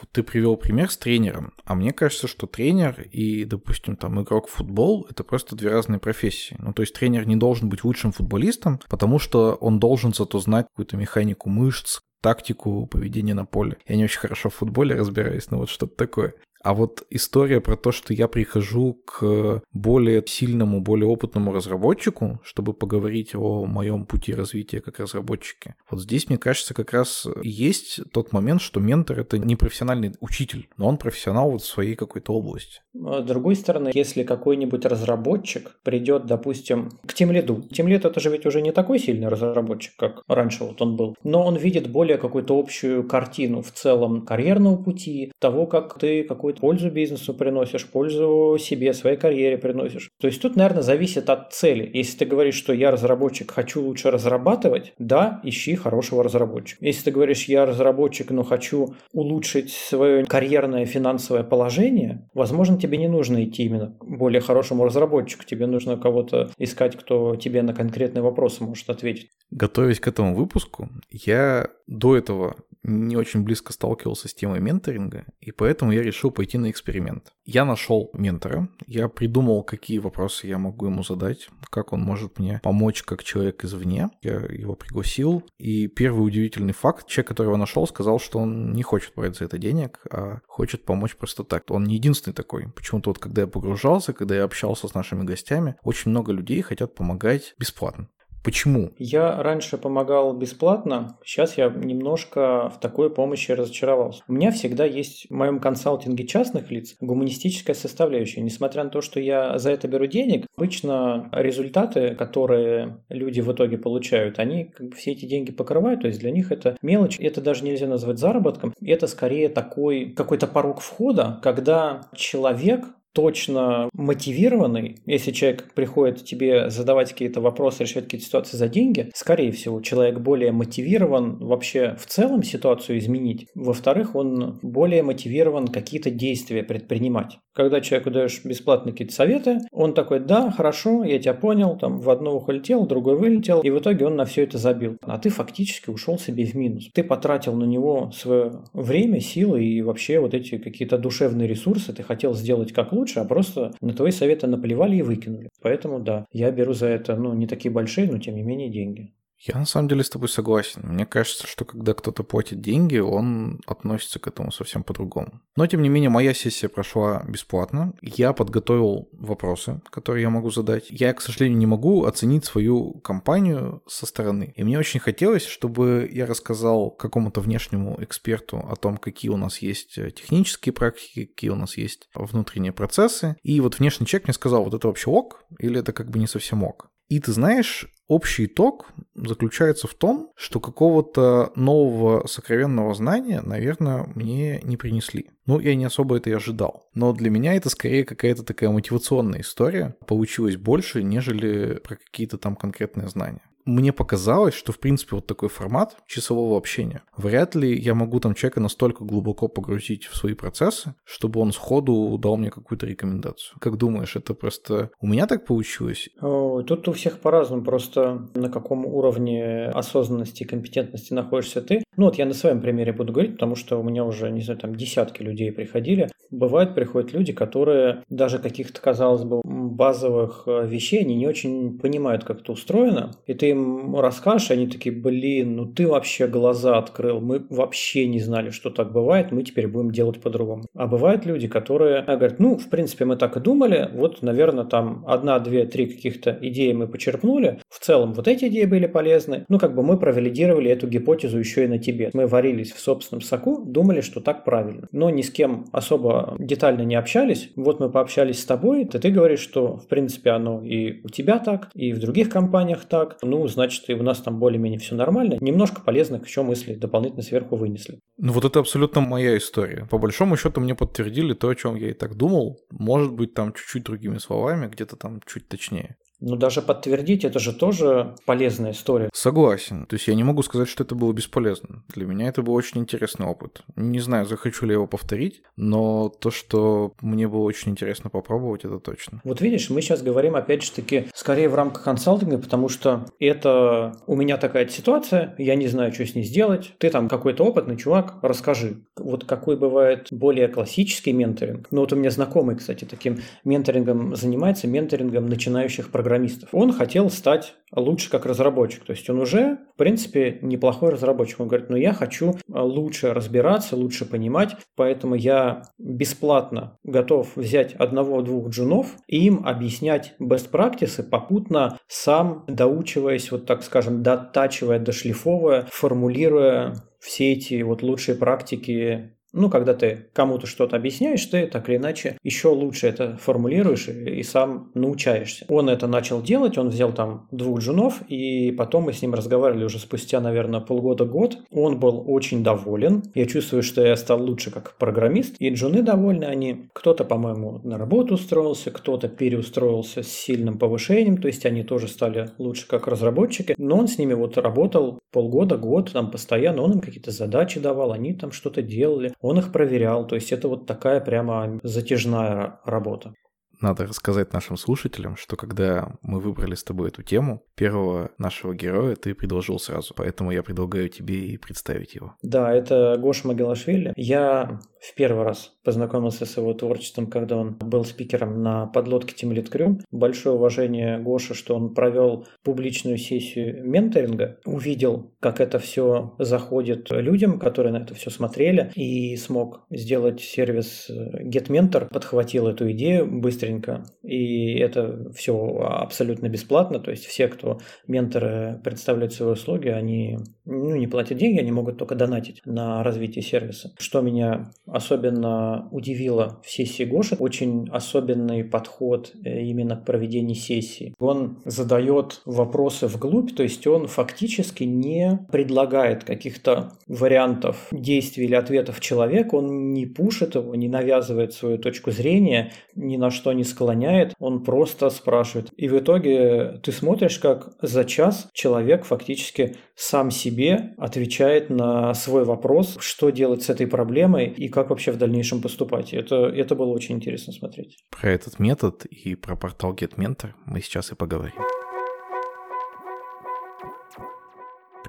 Вот 0.00 0.08
ты 0.12 0.22
привел 0.22 0.56
пример 0.56 0.90
с 0.90 0.96
тренером, 0.96 1.52
а 1.64 1.74
мне 1.74 1.92
кажется, 1.92 2.26
что 2.26 2.46
тренер 2.46 3.02
и, 3.02 3.44
допустим, 3.44 3.96
там 3.96 4.22
игрок 4.22 4.48
в 4.48 4.52
футбол— 4.52 5.06
это 5.10 5.24
просто 5.24 5.56
две 5.56 5.70
разные 5.70 6.00
профессии. 6.00 6.56
Ну, 6.58 6.72
то 6.72 6.80
есть 6.80 6.94
тренер 6.94 7.26
не 7.26 7.36
должен 7.36 7.68
быть 7.68 7.84
лучшим 7.84 8.12
футболистом, 8.12 8.80
потому 8.88 9.18
что 9.18 9.54
он 9.56 9.78
должен 9.78 10.14
зато 10.14 10.38
знать 10.38 10.68
какую-то 10.68 10.96
механику 10.96 11.50
мышц, 11.50 12.00
тактику 12.22 12.86
поведения 12.86 13.34
на 13.34 13.44
поле. 13.44 13.76
Я 13.86 13.96
не 13.96 14.04
очень 14.04 14.20
хорошо 14.20 14.48
в 14.48 14.54
футболе 14.54 14.94
разбираюсь, 14.94 15.50
но 15.50 15.58
вот 15.58 15.68
что-то 15.68 15.94
такое. 15.96 16.34
А 16.62 16.74
вот 16.74 17.06
история 17.10 17.60
про 17.60 17.76
то, 17.76 17.90
что 17.92 18.12
я 18.12 18.28
прихожу 18.28 19.00
к 19.04 19.62
более 19.72 20.22
сильному, 20.26 20.80
более 20.80 21.08
опытному 21.08 21.52
разработчику, 21.52 22.40
чтобы 22.42 22.74
поговорить 22.74 23.34
о 23.34 23.64
моем 23.64 24.04
пути 24.04 24.34
развития 24.34 24.80
как 24.80 25.00
разработчики. 25.00 25.74
Вот 25.90 26.00
здесь, 26.00 26.28
мне 26.28 26.38
кажется, 26.38 26.74
как 26.74 26.92
раз 26.92 27.26
есть 27.42 28.00
тот 28.12 28.32
момент, 28.32 28.60
что 28.60 28.80
ментор— 28.80 29.20
это 29.20 29.38
не 29.38 29.56
профессиональный 29.56 30.12
учитель, 30.20 30.68
но 30.76 30.86
он 30.88 30.98
профессионал 30.98 31.50
вот 31.50 31.62
в 31.62 31.66
своей 31.66 31.94
какой-то 31.94 32.32
области. 32.34 32.80
С 32.92 33.24
другой 33.24 33.56
стороны, 33.56 33.90
если 33.94 34.22
какой-нибудь 34.22 34.84
разработчик 34.84 35.78
придет, 35.82 36.26
допустим, 36.26 36.90
к 37.06 37.14
Тимлиду. 37.14 37.62
Тимлид 37.72 38.04
это 38.04 38.20
же 38.20 38.30
ведь 38.30 38.46
уже 38.46 38.60
не 38.60 38.72
такой 38.72 38.98
сильный 38.98 39.28
разработчик, 39.28 39.94
как 39.96 40.22
раньше 40.28 40.64
вот 40.64 40.82
он 40.82 40.96
был, 40.96 41.16
но 41.22 41.44
он 41.44 41.56
видит 41.56 41.90
более 41.90 42.18
какую-то 42.18 42.58
общую 42.58 43.06
картину 43.06 43.62
в 43.62 43.72
целом 43.72 44.26
карьерного 44.26 44.76
пути, 44.76 45.32
того, 45.38 45.66
как 45.66 45.98
ты 45.98 46.24
какой 46.24 46.49
какую-то 46.52 46.60
пользу 46.60 46.90
бизнесу 46.90 47.34
приносишь, 47.34 47.86
пользу 47.86 48.56
себе, 48.58 48.92
своей 48.92 49.16
карьере 49.16 49.58
приносишь. 49.58 50.10
То 50.20 50.26
есть 50.26 50.40
тут, 50.40 50.56
наверное, 50.56 50.82
зависит 50.82 51.30
от 51.30 51.52
цели. 51.52 51.88
Если 51.92 52.18
ты 52.18 52.24
говоришь, 52.24 52.54
что 52.54 52.72
я 52.72 52.90
разработчик, 52.90 53.50
хочу 53.50 53.82
лучше 53.82 54.10
разрабатывать, 54.10 54.92
да, 54.98 55.40
ищи 55.44 55.74
хорошего 55.74 56.24
разработчика. 56.24 56.84
Если 56.84 57.04
ты 57.04 57.10
говоришь, 57.10 57.44
я 57.44 57.66
разработчик, 57.66 58.30
но 58.30 58.42
хочу 58.42 58.94
улучшить 59.12 59.72
свое 59.72 60.24
карьерное 60.24 60.86
финансовое 60.86 61.42
положение, 61.42 62.28
возможно, 62.34 62.78
тебе 62.78 62.98
не 62.98 63.08
нужно 63.08 63.44
идти 63.44 63.64
именно 63.64 63.96
к 63.98 64.04
более 64.04 64.40
хорошему 64.40 64.84
разработчику. 64.84 65.44
Тебе 65.44 65.66
нужно 65.66 65.96
кого-то 65.96 66.50
искать, 66.58 66.96
кто 66.96 67.36
тебе 67.36 67.62
на 67.62 67.74
конкретные 67.74 68.22
вопросы 68.22 68.64
может 68.64 68.88
ответить. 68.90 69.30
Готовясь 69.50 70.00
к 70.00 70.08
этому 70.08 70.34
выпуску, 70.34 70.88
я 71.10 71.68
до 71.86 72.16
этого 72.16 72.56
не 72.82 73.16
очень 73.16 73.42
близко 73.42 73.72
сталкивался 73.72 74.28
с 74.28 74.34
темой 74.34 74.60
менторинга, 74.60 75.24
и 75.40 75.52
поэтому 75.52 75.92
я 75.92 76.02
решил 76.02 76.30
пойти 76.30 76.58
на 76.58 76.70
эксперимент. 76.70 77.32
Я 77.44 77.64
нашел 77.64 78.10
ментора, 78.14 78.68
я 78.86 79.08
придумал, 79.08 79.62
какие 79.62 79.98
вопросы 79.98 80.46
я 80.46 80.58
могу 80.58 80.86
ему 80.86 81.02
задать, 81.02 81.48
как 81.70 81.92
он 81.92 82.00
может 82.00 82.38
мне 82.38 82.60
помочь 82.62 83.02
как 83.02 83.24
человек 83.24 83.64
извне. 83.64 84.08
Я 84.22 84.40
его 84.40 84.74
пригласил, 84.74 85.42
и 85.58 85.88
первый 85.88 86.26
удивительный 86.26 86.72
факт, 86.72 87.06
человек, 87.06 87.28
которого 87.28 87.56
нашел, 87.56 87.86
сказал, 87.86 88.18
что 88.18 88.38
он 88.38 88.72
не 88.72 88.82
хочет 88.82 89.14
брать 89.14 89.36
за 89.36 89.44
это 89.44 89.58
денег, 89.58 90.00
а 90.10 90.40
хочет 90.46 90.84
помочь 90.84 91.16
просто 91.16 91.44
так. 91.44 91.70
Он 91.70 91.84
не 91.84 91.96
единственный 91.96 92.34
такой. 92.34 92.68
Почему-то 92.74 93.10
вот 93.10 93.18
когда 93.18 93.42
я 93.42 93.46
погружался, 93.48 94.12
когда 94.12 94.36
я 94.36 94.44
общался 94.44 94.88
с 94.88 94.94
нашими 94.94 95.24
гостями, 95.24 95.76
очень 95.82 96.10
много 96.10 96.32
людей 96.32 96.62
хотят 96.62 96.94
помогать 96.94 97.54
бесплатно. 97.58 98.08
Почему? 98.42 98.90
Я 98.98 99.42
раньше 99.42 99.76
помогал 99.76 100.32
бесплатно, 100.32 101.18
сейчас 101.24 101.58
я 101.58 101.68
немножко 101.68 102.70
в 102.70 102.80
такой 102.80 103.10
помощи 103.10 103.52
разочаровался. 103.52 104.22
У 104.28 104.32
меня 104.32 104.50
всегда 104.50 104.84
есть 104.84 105.26
в 105.28 105.34
моем 105.34 105.60
консалтинге 105.60 106.26
частных 106.26 106.70
лиц 106.70 106.96
гуманистическая 107.00 107.74
составляющая. 107.74 108.40
Несмотря 108.40 108.84
на 108.84 108.90
то, 108.90 109.02
что 109.02 109.20
я 109.20 109.58
за 109.58 109.70
это 109.70 109.88
беру 109.88 110.06
денег, 110.06 110.46
обычно 110.56 111.28
результаты, 111.32 112.14
которые 112.14 113.02
люди 113.08 113.40
в 113.40 113.52
итоге 113.52 113.76
получают, 113.76 114.38
они 114.38 114.64
как 114.64 114.88
бы 114.88 114.96
все 114.96 115.12
эти 115.12 115.26
деньги 115.26 115.52
покрывают, 115.52 116.00
то 116.00 116.06
есть 116.06 116.20
для 116.20 116.30
них 116.30 116.50
это 116.50 116.76
мелочь, 116.82 117.18
это 117.20 117.40
даже 117.40 117.64
нельзя 117.64 117.86
назвать 117.86 118.18
заработком, 118.18 118.74
это 118.80 119.06
скорее 119.06 119.48
такой 119.48 120.12
какой-то 120.16 120.46
порог 120.46 120.80
входа, 120.80 121.38
когда 121.42 122.08
человек 122.14 122.84
точно 123.14 123.88
мотивированный, 123.92 124.96
если 125.06 125.32
человек 125.32 125.72
приходит 125.74 126.24
тебе 126.24 126.70
задавать 126.70 127.10
какие-то 127.10 127.40
вопросы, 127.40 127.84
решать 127.84 128.04
какие-то 128.04 128.26
ситуации 128.26 128.56
за 128.56 128.68
деньги, 128.68 129.10
скорее 129.14 129.52
всего, 129.52 129.80
человек 129.80 130.20
более 130.20 130.52
мотивирован 130.52 131.38
вообще 131.38 131.96
в 131.98 132.06
целом 132.06 132.42
ситуацию 132.42 132.98
изменить. 132.98 133.46
Во-вторых, 133.54 134.14
он 134.14 134.58
более 134.62 135.02
мотивирован 135.02 135.68
какие-то 135.68 136.10
действия 136.10 136.62
предпринимать. 136.62 137.38
Когда 137.54 137.80
человеку 137.80 138.10
даешь 138.10 138.44
бесплатные 138.44 138.92
какие-то 138.92 139.14
советы, 139.14 139.58
он 139.72 139.94
такой, 139.94 140.20
да, 140.20 140.50
хорошо, 140.50 141.04
я 141.04 141.18
тебя 141.18 141.34
понял, 141.34 141.76
там 141.76 141.98
в 141.98 142.08
одно 142.10 142.36
ухо 142.36 142.52
летел, 142.52 142.84
в 142.84 142.88
другое 142.88 143.16
вылетел, 143.16 143.60
и 143.60 143.70
в 143.70 143.78
итоге 143.78 144.06
он 144.06 144.16
на 144.16 144.24
все 144.24 144.44
это 144.44 144.58
забил. 144.58 144.98
А 145.02 145.18
ты 145.18 145.30
фактически 145.30 145.90
ушел 145.90 146.18
себе 146.18 146.44
в 146.44 146.54
минус. 146.54 146.90
Ты 146.94 147.02
потратил 147.02 147.54
на 147.54 147.64
него 147.64 148.10
свое 148.12 148.52
время, 148.72 149.20
силы 149.20 149.64
и 149.64 149.82
вообще 149.82 150.20
вот 150.20 150.34
эти 150.34 150.58
какие-то 150.58 150.98
душевные 150.98 151.48
ресурсы 151.48 151.92
ты 151.92 152.02
хотел 152.02 152.34
сделать 152.34 152.72
как 152.72 152.92
лучше, 152.92 153.20
а 153.20 153.24
просто 153.24 153.72
на 153.80 153.92
твои 153.92 154.12
советы 154.12 154.46
наплевали 154.46 154.96
и 154.96 155.02
выкинули. 155.02 155.50
Поэтому 155.62 156.00
да, 156.00 156.26
я 156.32 156.50
беру 156.50 156.72
за 156.72 156.86
это, 156.86 157.16
ну, 157.16 157.34
не 157.34 157.46
такие 157.46 157.72
большие, 157.72 158.10
но 158.10 158.18
тем 158.18 158.36
не 158.36 158.42
менее 158.42 158.70
деньги. 158.70 159.12
Я 159.42 159.58
на 159.58 159.64
самом 159.64 159.88
деле 159.88 160.04
с 160.04 160.10
тобой 160.10 160.28
согласен. 160.28 160.82
Мне 160.84 161.06
кажется, 161.06 161.46
что 161.46 161.64
когда 161.64 161.94
кто-то 161.94 162.22
платит 162.22 162.60
деньги, 162.60 162.98
он 162.98 163.62
относится 163.66 164.18
к 164.18 164.26
этому 164.26 164.52
совсем 164.52 164.84
по-другому. 164.84 165.40
Но, 165.56 165.66
тем 165.66 165.80
не 165.80 165.88
менее, 165.88 166.10
моя 166.10 166.34
сессия 166.34 166.68
прошла 166.68 167.24
бесплатно. 167.26 167.94
Я 168.02 168.34
подготовил 168.34 169.08
вопросы, 169.12 169.80
которые 169.90 170.22
я 170.22 170.30
могу 170.30 170.50
задать. 170.50 170.90
Я, 170.90 171.14
к 171.14 171.22
сожалению, 171.22 171.58
не 171.58 171.64
могу 171.64 172.04
оценить 172.04 172.44
свою 172.44 173.00
компанию 173.00 173.82
со 173.86 174.04
стороны. 174.04 174.52
И 174.56 174.62
мне 174.62 174.78
очень 174.78 175.00
хотелось, 175.00 175.46
чтобы 175.46 176.06
я 176.12 176.26
рассказал 176.26 176.90
какому-то 176.90 177.40
внешнему 177.40 177.96
эксперту 178.02 178.58
о 178.58 178.76
том, 178.76 178.98
какие 178.98 179.30
у 179.30 179.38
нас 179.38 179.58
есть 179.58 179.94
технические 179.94 180.74
практики, 180.74 181.24
какие 181.24 181.50
у 181.50 181.56
нас 181.56 181.78
есть 181.78 182.10
внутренние 182.12 182.72
процессы. 182.72 183.36
И 183.42 183.58
вот 183.60 183.78
внешний 183.78 184.06
человек 184.06 184.28
мне 184.28 184.34
сказал, 184.34 184.64
вот 184.64 184.74
это 184.74 184.86
вообще 184.86 185.08
ок, 185.08 185.44
или 185.58 185.80
это 185.80 185.94
как 185.94 186.10
бы 186.10 186.18
не 186.18 186.26
совсем 186.26 186.62
ок. 186.62 186.90
И 187.10 187.18
ты 187.18 187.32
знаешь, 187.32 187.88
общий 188.06 188.46
итог 188.46 188.92
заключается 189.16 189.88
в 189.88 189.94
том, 189.94 190.32
что 190.36 190.60
какого-то 190.60 191.52
нового 191.56 192.28
сокровенного 192.28 192.94
знания, 192.94 193.42
наверное, 193.42 194.04
мне 194.14 194.60
не 194.62 194.76
принесли. 194.76 195.28
Ну, 195.44 195.58
я 195.58 195.74
не 195.74 195.84
особо 195.84 196.18
это 196.18 196.30
и 196.30 196.34
ожидал. 196.34 196.88
Но 196.94 197.12
для 197.12 197.28
меня 197.28 197.54
это 197.54 197.68
скорее 197.68 198.04
какая-то 198.04 198.44
такая 198.44 198.70
мотивационная 198.70 199.40
история. 199.40 199.96
Получилось 200.06 200.56
больше, 200.56 201.02
нежели 201.02 201.80
про 201.80 201.96
какие-то 201.96 202.38
там 202.38 202.54
конкретные 202.54 203.08
знания 203.08 203.42
мне 203.64 203.92
показалось, 203.92 204.54
что, 204.54 204.72
в 204.72 204.78
принципе, 204.78 205.16
вот 205.16 205.26
такой 205.26 205.48
формат 205.48 205.96
часового 206.06 206.56
общения, 206.56 207.02
вряд 207.16 207.54
ли 207.54 207.78
я 207.78 207.94
могу 207.94 208.20
там 208.20 208.34
человека 208.34 208.60
настолько 208.60 209.04
глубоко 209.04 209.48
погрузить 209.48 210.06
в 210.06 210.16
свои 210.16 210.34
процессы, 210.34 210.94
чтобы 211.04 211.40
он 211.40 211.52
сходу 211.52 212.18
дал 212.18 212.36
мне 212.36 212.50
какую-то 212.50 212.86
рекомендацию. 212.86 213.58
Как 213.60 213.76
думаешь, 213.76 214.16
это 214.16 214.34
просто 214.34 214.90
у 215.00 215.06
меня 215.06 215.26
так 215.26 215.46
получилось? 215.46 216.08
Тут 216.20 216.88
у 216.88 216.92
всех 216.92 217.18
по-разному, 217.18 217.64
просто 217.64 218.28
на 218.34 218.48
каком 218.48 218.86
уровне 218.86 219.66
осознанности 219.66 220.42
и 220.42 220.46
компетентности 220.46 221.12
находишься 221.12 221.62
ты. 221.62 221.82
Ну 221.96 222.06
вот 222.06 222.16
я 222.16 222.26
на 222.26 222.34
своем 222.34 222.60
примере 222.60 222.92
буду 222.92 223.12
говорить, 223.12 223.34
потому 223.34 223.56
что 223.56 223.78
у 223.78 223.82
меня 223.82 224.04
уже, 224.04 224.30
не 224.30 224.40
знаю, 224.40 224.60
там 224.60 224.74
десятки 224.74 225.22
людей 225.22 225.52
приходили. 225.52 226.08
Бывает, 226.30 226.74
приходят 226.74 227.12
люди, 227.12 227.32
которые 227.32 228.04
даже 228.08 228.38
каких-то, 228.38 228.80
казалось 228.80 229.24
бы, 229.24 229.40
базовых 229.44 230.44
э, 230.46 230.66
вещей, 230.66 231.00
они 231.00 231.16
не 231.16 231.26
очень 231.26 231.78
понимают, 231.78 232.24
как 232.24 232.40
это 232.40 232.52
устроено. 232.52 233.10
И 233.26 233.34
ты 233.34 233.49
им 233.50 233.98
расскажешь, 233.98 234.50
они 234.50 234.66
такие, 234.66 234.94
блин, 234.94 235.56
ну 235.56 235.66
ты 235.66 235.86
вообще 235.86 236.26
глаза 236.26 236.78
открыл, 236.78 237.20
мы 237.20 237.44
вообще 237.50 238.06
не 238.06 238.20
знали, 238.20 238.50
что 238.50 238.70
так 238.70 238.92
бывает, 238.92 239.32
мы 239.32 239.42
теперь 239.42 239.68
будем 239.68 239.90
делать 239.90 240.20
по-другому. 240.20 240.64
А 240.74 240.86
бывают 240.86 241.26
люди, 241.26 241.48
которые 241.48 242.02
говорят, 242.02 242.38
ну, 242.38 242.56
в 242.56 242.68
принципе, 242.68 243.04
мы 243.04 243.16
так 243.16 243.36
и 243.36 243.40
думали, 243.40 243.90
вот, 243.92 244.22
наверное, 244.22 244.64
там 244.64 245.04
одна, 245.06 245.38
две, 245.38 245.66
три 245.66 245.86
каких-то 245.86 246.36
идеи 246.40 246.72
мы 246.72 246.88
почерпнули, 246.88 247.60
в 247.68 247.78
целом 247.78 248.12
вот 248.12 248.28
эти 248.28 248.46
идеи 248.46 248.64
были 248.64 248.86
полезны, 248.86 249.44
ну, 249.48 249.58
как 249.58 249.74
бы 249.74 249.82
мы 249.82 249.98
провалидировали 249.98 250.70
эту 250.70 250.86
гипотезу 250.86 251.38
еще 251.38 251.64
и 251.64 251.68
на 251.68 251.78
тебе. 251.78 252.10
Мы 252.12 252.26
варились 252.26 252.72
в 252.72 252.80
собственном 252.80 253.20
соку, 253.20 253.62
думали, 253.64 254.00
что 254.00 254.20
так 254.20 254.44
правильно, 254.44 254.88
но 254.92 255.10
ни 255.10 255.22
с 255.22 255.30
кем 255.30 255.66
особо 255.72 256.36
детально 256.38 256.82
не 256.82 256.94
общались, 256.94 257.50
вот 257.56 257.80
мы 257.80 257.90
пообщались 257.90 258.40
с 258.40 258.44
тобой, 258.44 258.84
то 258.84 258.98
ты 258.98 259.10
говоришь, 259.10 259.40
что, 259.40 259.76
в 259.76 259.88
принципе, 259.88 260.30
оно 260.30 260.62
и 260.62 261.00
у 261.04 261.08
тебя 261.08 261.38
так, 261.38 261.70
и 261.74 261.92
в 261.92 261.98
других 261.98 262.28
компаниях 262.28 262.84
так, 262.84 263.18
ну, 263.22 263.39
значит, 263.48 263.84
и 263.88 263.94
у 263.94 264.02
нас 264.02 264.20
там 264.20 264.38
более-менее 264.38 264.78
все 264.78 264.94
нормально. 264.94 265.38
Немножко 265.40 265.80
полезных 265.80 266.26
еще 266.26 266.42
мысли 266.42 266.74
дополнительно 266.74 267.22
сверху 267.22 267.56
вынесли. 267.56 268.00
Ну 268.18 268.32
вот 268.32 268.44
это 268.44 268.60
абсолютно 268.60 269.00
моя 269.00 269.36
история. 269.36 269.86
По 269.90 269.98
большому 269.98 270.36
счету 270.36 270.60
мне 270.60 270.74
подтвердили 270.74 271.34
то, 271.34 271.48
о 271.48 271.54
чем 271.54 271.74
я 271.74 271.90
и 271.90 271.94
так 271.94 272.16
думал. 272.16 272.58
Может 272.70 273.12
быть, 273.12 273.34
там 273.34 273.52
чуть-чуть 273.52 273.84
другими 273.84 274.18
словами, 274.18 274.68
где-то 274.68 274.96
там 274.96 275.20
чуть 275.26 275.48
точнее. 275.48 275.96
Ну, 276.20 276.36
даже 276.36 276.62
подтвердить, 276.62 277.24
это 277.24 277.38
же 277.38 277.52
тоже 277.52 278.14
полезная 278.26 278.72
история. 278.72 279.10
Согласен. 279.12 279.86
То 279.86 279.96
есть 279.96 280.08
я 280.08 280.14
не 280.14 280.24
могу 280.24 280.42
сказать, 280.42 280.68
что 280.68 280.84
это 280.84 280.94
было 280.94 281.12
бесполезно. 281.12 281.82
Для 281.88 282.06
меня 282.06 282.28
это 282.28 282.42
был 282.42 282.54
очень 282.54 282.80
интересный 282.80 283.26
опыт. 283.26 283.62
Не 283.76 284.00
знаю, 284.00 284.26
захочу 284.26 284.66
ли 284.66 284.72
я 284.72 284.74
его 284.74 284.86
повторить, 284.86 285.42
но 285.56 286.08
то, 286.08 286.30
что 286.30 286.92
мне 287.00 287.28
было 287.28 287.42
очень 287.42 287.72
интересно 287.72 288.10
попробовать, 288.10 288.64
это 288.64 288.78
точно. 288.78 289.20
Вот 289.24 289.40
видишь, 289.40 289.70
мы 289.70 289.80
сейчас 289.80 290.02
говорим, 290.02 290.36
опять 290.36 290.62
же 290.62 290.72
таки, 290.72 291.06
скорее 291.14 291.48
в 291.48 291.54
рамках 291.54 291.84
консалтинга, 291.84 292.38
потому 292.38 292.68
что 292.68 293.06
это 293.18 293.96
у 294.06 294.14
меня 294.14 294.36
такая 294.36 294.68
ситуация, 294.68 295.34
я 295.38 295.54
не 295.54 295.68
знаю, 295.68 295.92
что 295.92 296.04
с 296.06 296.14
ней 296.14 296.24
сделать. 296.24 296.74
Ты 296.78 296.90
там 296.90 297.08
какой-то 297.08 297.44
опытный 297.44 297.76
чувак, 297.76 298.18
расскажи. 298.22 298.84
Вот 298.96 299.24
какой 299.24 299.56
бывает 299.56 300.08
более 300.10 300.48
классический 300.48 301.12
менторинг. 301.12 301.68
Ну, 301.70 301.80
вот 301.80 301.92
у 301.92 301.96
меня 301.96 302.10
знакомый, 302.10 302.56
кстати, 302.56 302.84
таким 302.84 303.20
менторингом 303.44 304.14
занимается, 304.16 304.66
менторингом 304.66 305.26
начинающих 305.26 305.90
программистов 305.90 306.09
программистов. 306.10 306.48
Он 306.52 306.72
хотел 306.72 307.08
стать 307.08 307.54
лучше 307.72 308.10
как 308.10 308.26
разработчик. 308.26 308.84
То 308.84 308.90
есть 308.92 309.08
он 309.08 309.20
уже, 309.20 309.58
в 309.74 309.78
принципе, 309.78 310.40
неплохой 310.42 310.90
разработчик. 310.90 311.38
Он 311.38 311.46
говорит, 311.46 311.70
ну 311.70 311.76
я 311.76 311.92
хочу 311.92 312.34
лучше 312.48 313.14
разбираться, 313.14 313.76
лучше 313.76 314.04
понимать, 314.04 314.56
поэтому 314.74 315.14
я 315.14 315.62
бесплатно 315.78 316.78
готов 316.82 317.36
взять 317.36 317.74
одного-двух 317.74 318.48
джунов 318.48 318.96
и 319.06 319.26
им 319.26 319.46
объяснять 319.46 320.14
best 320.20 320.50
practices, 320.50 321.04
попутно 321.04 321.78
сам 321.86 322.44
доучиваясь, 322.48 323.30
вот 323.30 323.46
так 323.46 323.62
скажем, 323.62 324.02
дотачивая, 324.02 324.80
дошлифовывая, 324.80 325.68
формулируя 325.70 326.74
все 326.98 327.32
эти 327.32 327.62
вот 327.62 327.82
лучшие 327.82 328.16
практики 328.16 329.16
Ну, 329.32 329.48
когда 329.48 329.74
ты 329.74 330.08
кому-то 330.12 330.46
что-то 330.46 330.76
объясняешь, 330.76 331.24
ты 331.26 331.46
так 331.46 331.68
или 331.68 331.76
иначе 331.76 332.18
еще 332.22 332.48
лучше 332.48 332.88
это 332.88 333.16
формулируешь 333.16 333.88
и, 333.88 334.20
и 334.20 334.22
сам 334.22 334.70
научаешься. 334.74 335.46
Он 335.48 335.68
это 335.68 335.86
начал 335.86 336.22
делать, 336.22 336.58
он 336.58 336.68
взял 336.68 336.92
там 336.92 337.28
двух 337.30 337.60
джунов, 337.60 338.02
и 338.08 338.50
потом 338.52 338.84
мы 338.84 338.92
с 338.92 339.02
ним 339.02 339.14
разговаривали 339.14 339.64
уже 339.64 339.78
спустя, 339.78 340.20
наверное, 340.20 340.60
полгода-год. 340.60 341.38
Он 341.50 341.78
был 341.78 342.04
очень 342.06 342.42
доволен. 342.42 343.02
Я 343.14 343.26
чувствую, 343.26 343.62
что 343.62 343.84
я 343.84 343.96
стал 343.96 344.22
лучше 344.22 344.50
как 344.50 344.76
программист, 344.78 345.36
и 345.38 345.50
джуны 345.50 345.82
довольны 345.82 346.24
они. 346.24 346.68
Кто-то, 346.72 347.04
по-моему, 347.04 347.60
на 347.62 347.78
работу 347.78 348.14
устроился, 348.14 348.70
кто-то 348.70 349.08
переустроился 349.08 350.02
с 350.02 350.08
сильным 350.08 350.58
повышением, 350.58 351.18
то 351.18 351.28
есть 351.28 351.46
они 351.46 351.62
тоже 351.62 351.88
стали 351.88 352.30
лучше 352.38 352.66
как 352.66 352.86
разработчики. 352.86 353.54
Но 353.58 353.78
он 353.78 353.88
с 353.88 353.98
ними 353.98 354.14
вот 354.14 354.38
работал 354.38 355.00
полгода, 355.12 355.56
год, 355.56 355.92
там 355.92 356.10
постоянно, 356.10 356.62
он 356.62 356.72
им 356.72 356.80
какие-то 356.80 357.10
задачи 357.10 357.60
давал, 357.60 357.92
они 357.92 358.14
там 358.14 358.32
что-то 358.32 358.62
делали 358.62 359.12
он 359.20 359.38
их 359.38 359.52
проверял. 359.52 360.06
То 360.06 360.14
есть 360.14 360.32
это 360.32 360.48
вот 360.48 360.66
такая 360.66 361.00
прямо 361.00 361.60
затяжная 361.62 362.60
работа. 362.64 363.14
Надо 363.60 363.86
рассказать 363.86 364.32
нашим 364.32 364.56
слушателям, 364.56 365.16
что 365.16 365.36
когда 365.36 365.92
мы 366.00 366.18
выбрали 366.20 366.54
с 366.54 366.64
тобой 366.64 366.88
эту 366.88 367.02
тему, 367.02 367.42
первого 367.56 368.10
нашего 368.16 368.54
героя 368.54 368.96
ты 368.96 369.14
предложил 369.14 369.58
сразу, 369.58 369.92
поэтому 369.94 370.30
я 370.30 370.42
предлагаю 370.42 370.88
тебе 370.88 371.26
и 371.26 371.36
представить 371.36 371.94
его. 371.94 372.14
Да, 372.22 372.50
это 372.50 372.96
Гоша 372.98 373.28
Магелашвили. 373.28 373.92
Я 373.96 374.60
в 374.80 374.94
первый 374.94 375.24
раз 375.24 375.52
познакомился 375.62 376.24
с 376.24 376.36
его 376.36 376.54
творчеством, 376.54 377.06
когда 377.06 377.36
он 377.36 377.56
был 377.60 377.84
спикером 377.84 378.42
на 378.42 378.66
подлодке 378.66 379.14
Тимлит 379.14 379.50
Крю. 379.50 379.78
Большое 379.90 380.36
уважение 380.36 380.98
Гоше, 380.98 381.34
что 381.34 381.54
он 381.54 381.74
провел 381.74 382.26
публичную 382.42 382.96
сессию 382.96 383.64
менторинга, 383.68 384.38
увидел, 384.44 385.12
как 385.20 385.40
это 385.40 385.58
все 385.58 386.14
заходит 386.18 386.90
людям, 386.90 387.38
которые 387.38 387.72
на 387.72 387.78
это 387.78 387.94
все 387.94 388.10
смотрели, 388.10 388.72
и 388.74 389.16
смог 389.16 389.66
сделать 389.70 390.20
сервис 390.20 390.90
GetMentor, 390.90 391.88
подхватил 391.92 392.48
эту 392.48 392.70
идею 392.72 393.06
быстренько, 393.20 393.84
и 394.02 394.58
это 394.58 395.12
все 395.12 395.36
абсолютно 395.60 396.28
бесплатно, 396.28 396.80
то 396.80 396.90
есть 396.90 397.04
все, 397.04 397.28
кто 397.28 397.58
менторы 397.86 398.60
представляют 398.64 399.12
свои 399.12 399.32
услуги, 399.32 399.68
они 399.68 400.18
ну, 400.46 400.74
не 400.76 400.86
платят 400.86 401.18
деньги, 401.18 401.40
они 401.40 401.52
могут 401.52 401.78
только 401.78 401.94
донатить 401.94 402.40
на 402.44 402.82
развитие 402.82 403.22
сервиса. 403.22 403.72
Что 403.78 404.00
меня 404.00 404.50
особенно 404.72 405.68
удивило 405.70 406.40
в 406.44 406.50
сессии 406.50 406.84
Гоши, 406.84 407.16
очень 407.18 407.68
особенный 407.70 408.44
подход 408.44 409.12
э, 409.24 409.42
именно 409.42 409.76
к 409.76 409.84
проведению 409.84 410.36
сессии. 410.36 410.94
Он 410.98 411.38
задает 411.44 412.20
вопросы 412.24 412.86
вглубь, 412.86 413.34
то 413.34 413.42
есть 413.42 413.66
он 413.66 413.86
фактически 413.86 414.64
не 414.64 415.26
предлагает 415.30 416.04
каких-то 416.04 416.72
вариантов 416.86 417.68
действий 417.72 418.24
или 418.24 418.34
ответов 418.34 418.80
человеку, 418.80 419.38
он 419.38 419.72
не 419.72 419.86
пушит 419.86 420.34
его, 420.34 420.54
не 420.54 420.68
навязывает 420.68 421.32
свою 421.32 421.58
точку 421.58 421.90
зрения, 421.90 422.52
ни 422.74 422.96
на 422.96 423.10
что 423.10 423.32
не 423.32 423.44
склоняет, 423.44 424.14
он 424.18 424.44
просто 424.44 424.90
спрашивает. 424.90 425.50
И 425.56 425.68
в 425.68 425.78
итоге 425.78 426.60
ты 426.62 426.72
смотришь, 426.72 427.18
как 427.18 427.54
за 427.62 427.84
час 427.84 428.28
человек 428.32 428.84
фактически 428.84 429.56
сам 429.74 430.10
себе 430.10 430.74
отвечает 430.76 431.48
на 431.48 431.94
свой 431.94 432.24
вопрос, 432.24 432.76
что 432.80 433.10
делать 433.10 433.42
с 433.42 433.50
этой 433.50 433.66
проблемой 433.66 434.26
и 434.26 434.48
как 434.48 434.59
как 434.60 434.70
вообще 434.70 434.92
в 434.92 434.98
дальнейшем 434.98 435.40
поступать. 435.40 435.92
Это, 435.92 436.26
это 436.26 436.54
было 436.54 436.72
очень 436.72 436.96
интересно 436.96 437.32
смотреть. 437.32 437.78
Про 437.90 438.10
этот 438.10 438.38
метод 438.38 438.84
и 438.84 439.14
про 439.14 439.36
портал 439.36 439.74
GetMentor 439.74 440.30
мы 440.46 440.60
сейчас 440.60 440.92
и 440.92 440.94
поговорим. 440.94 441.40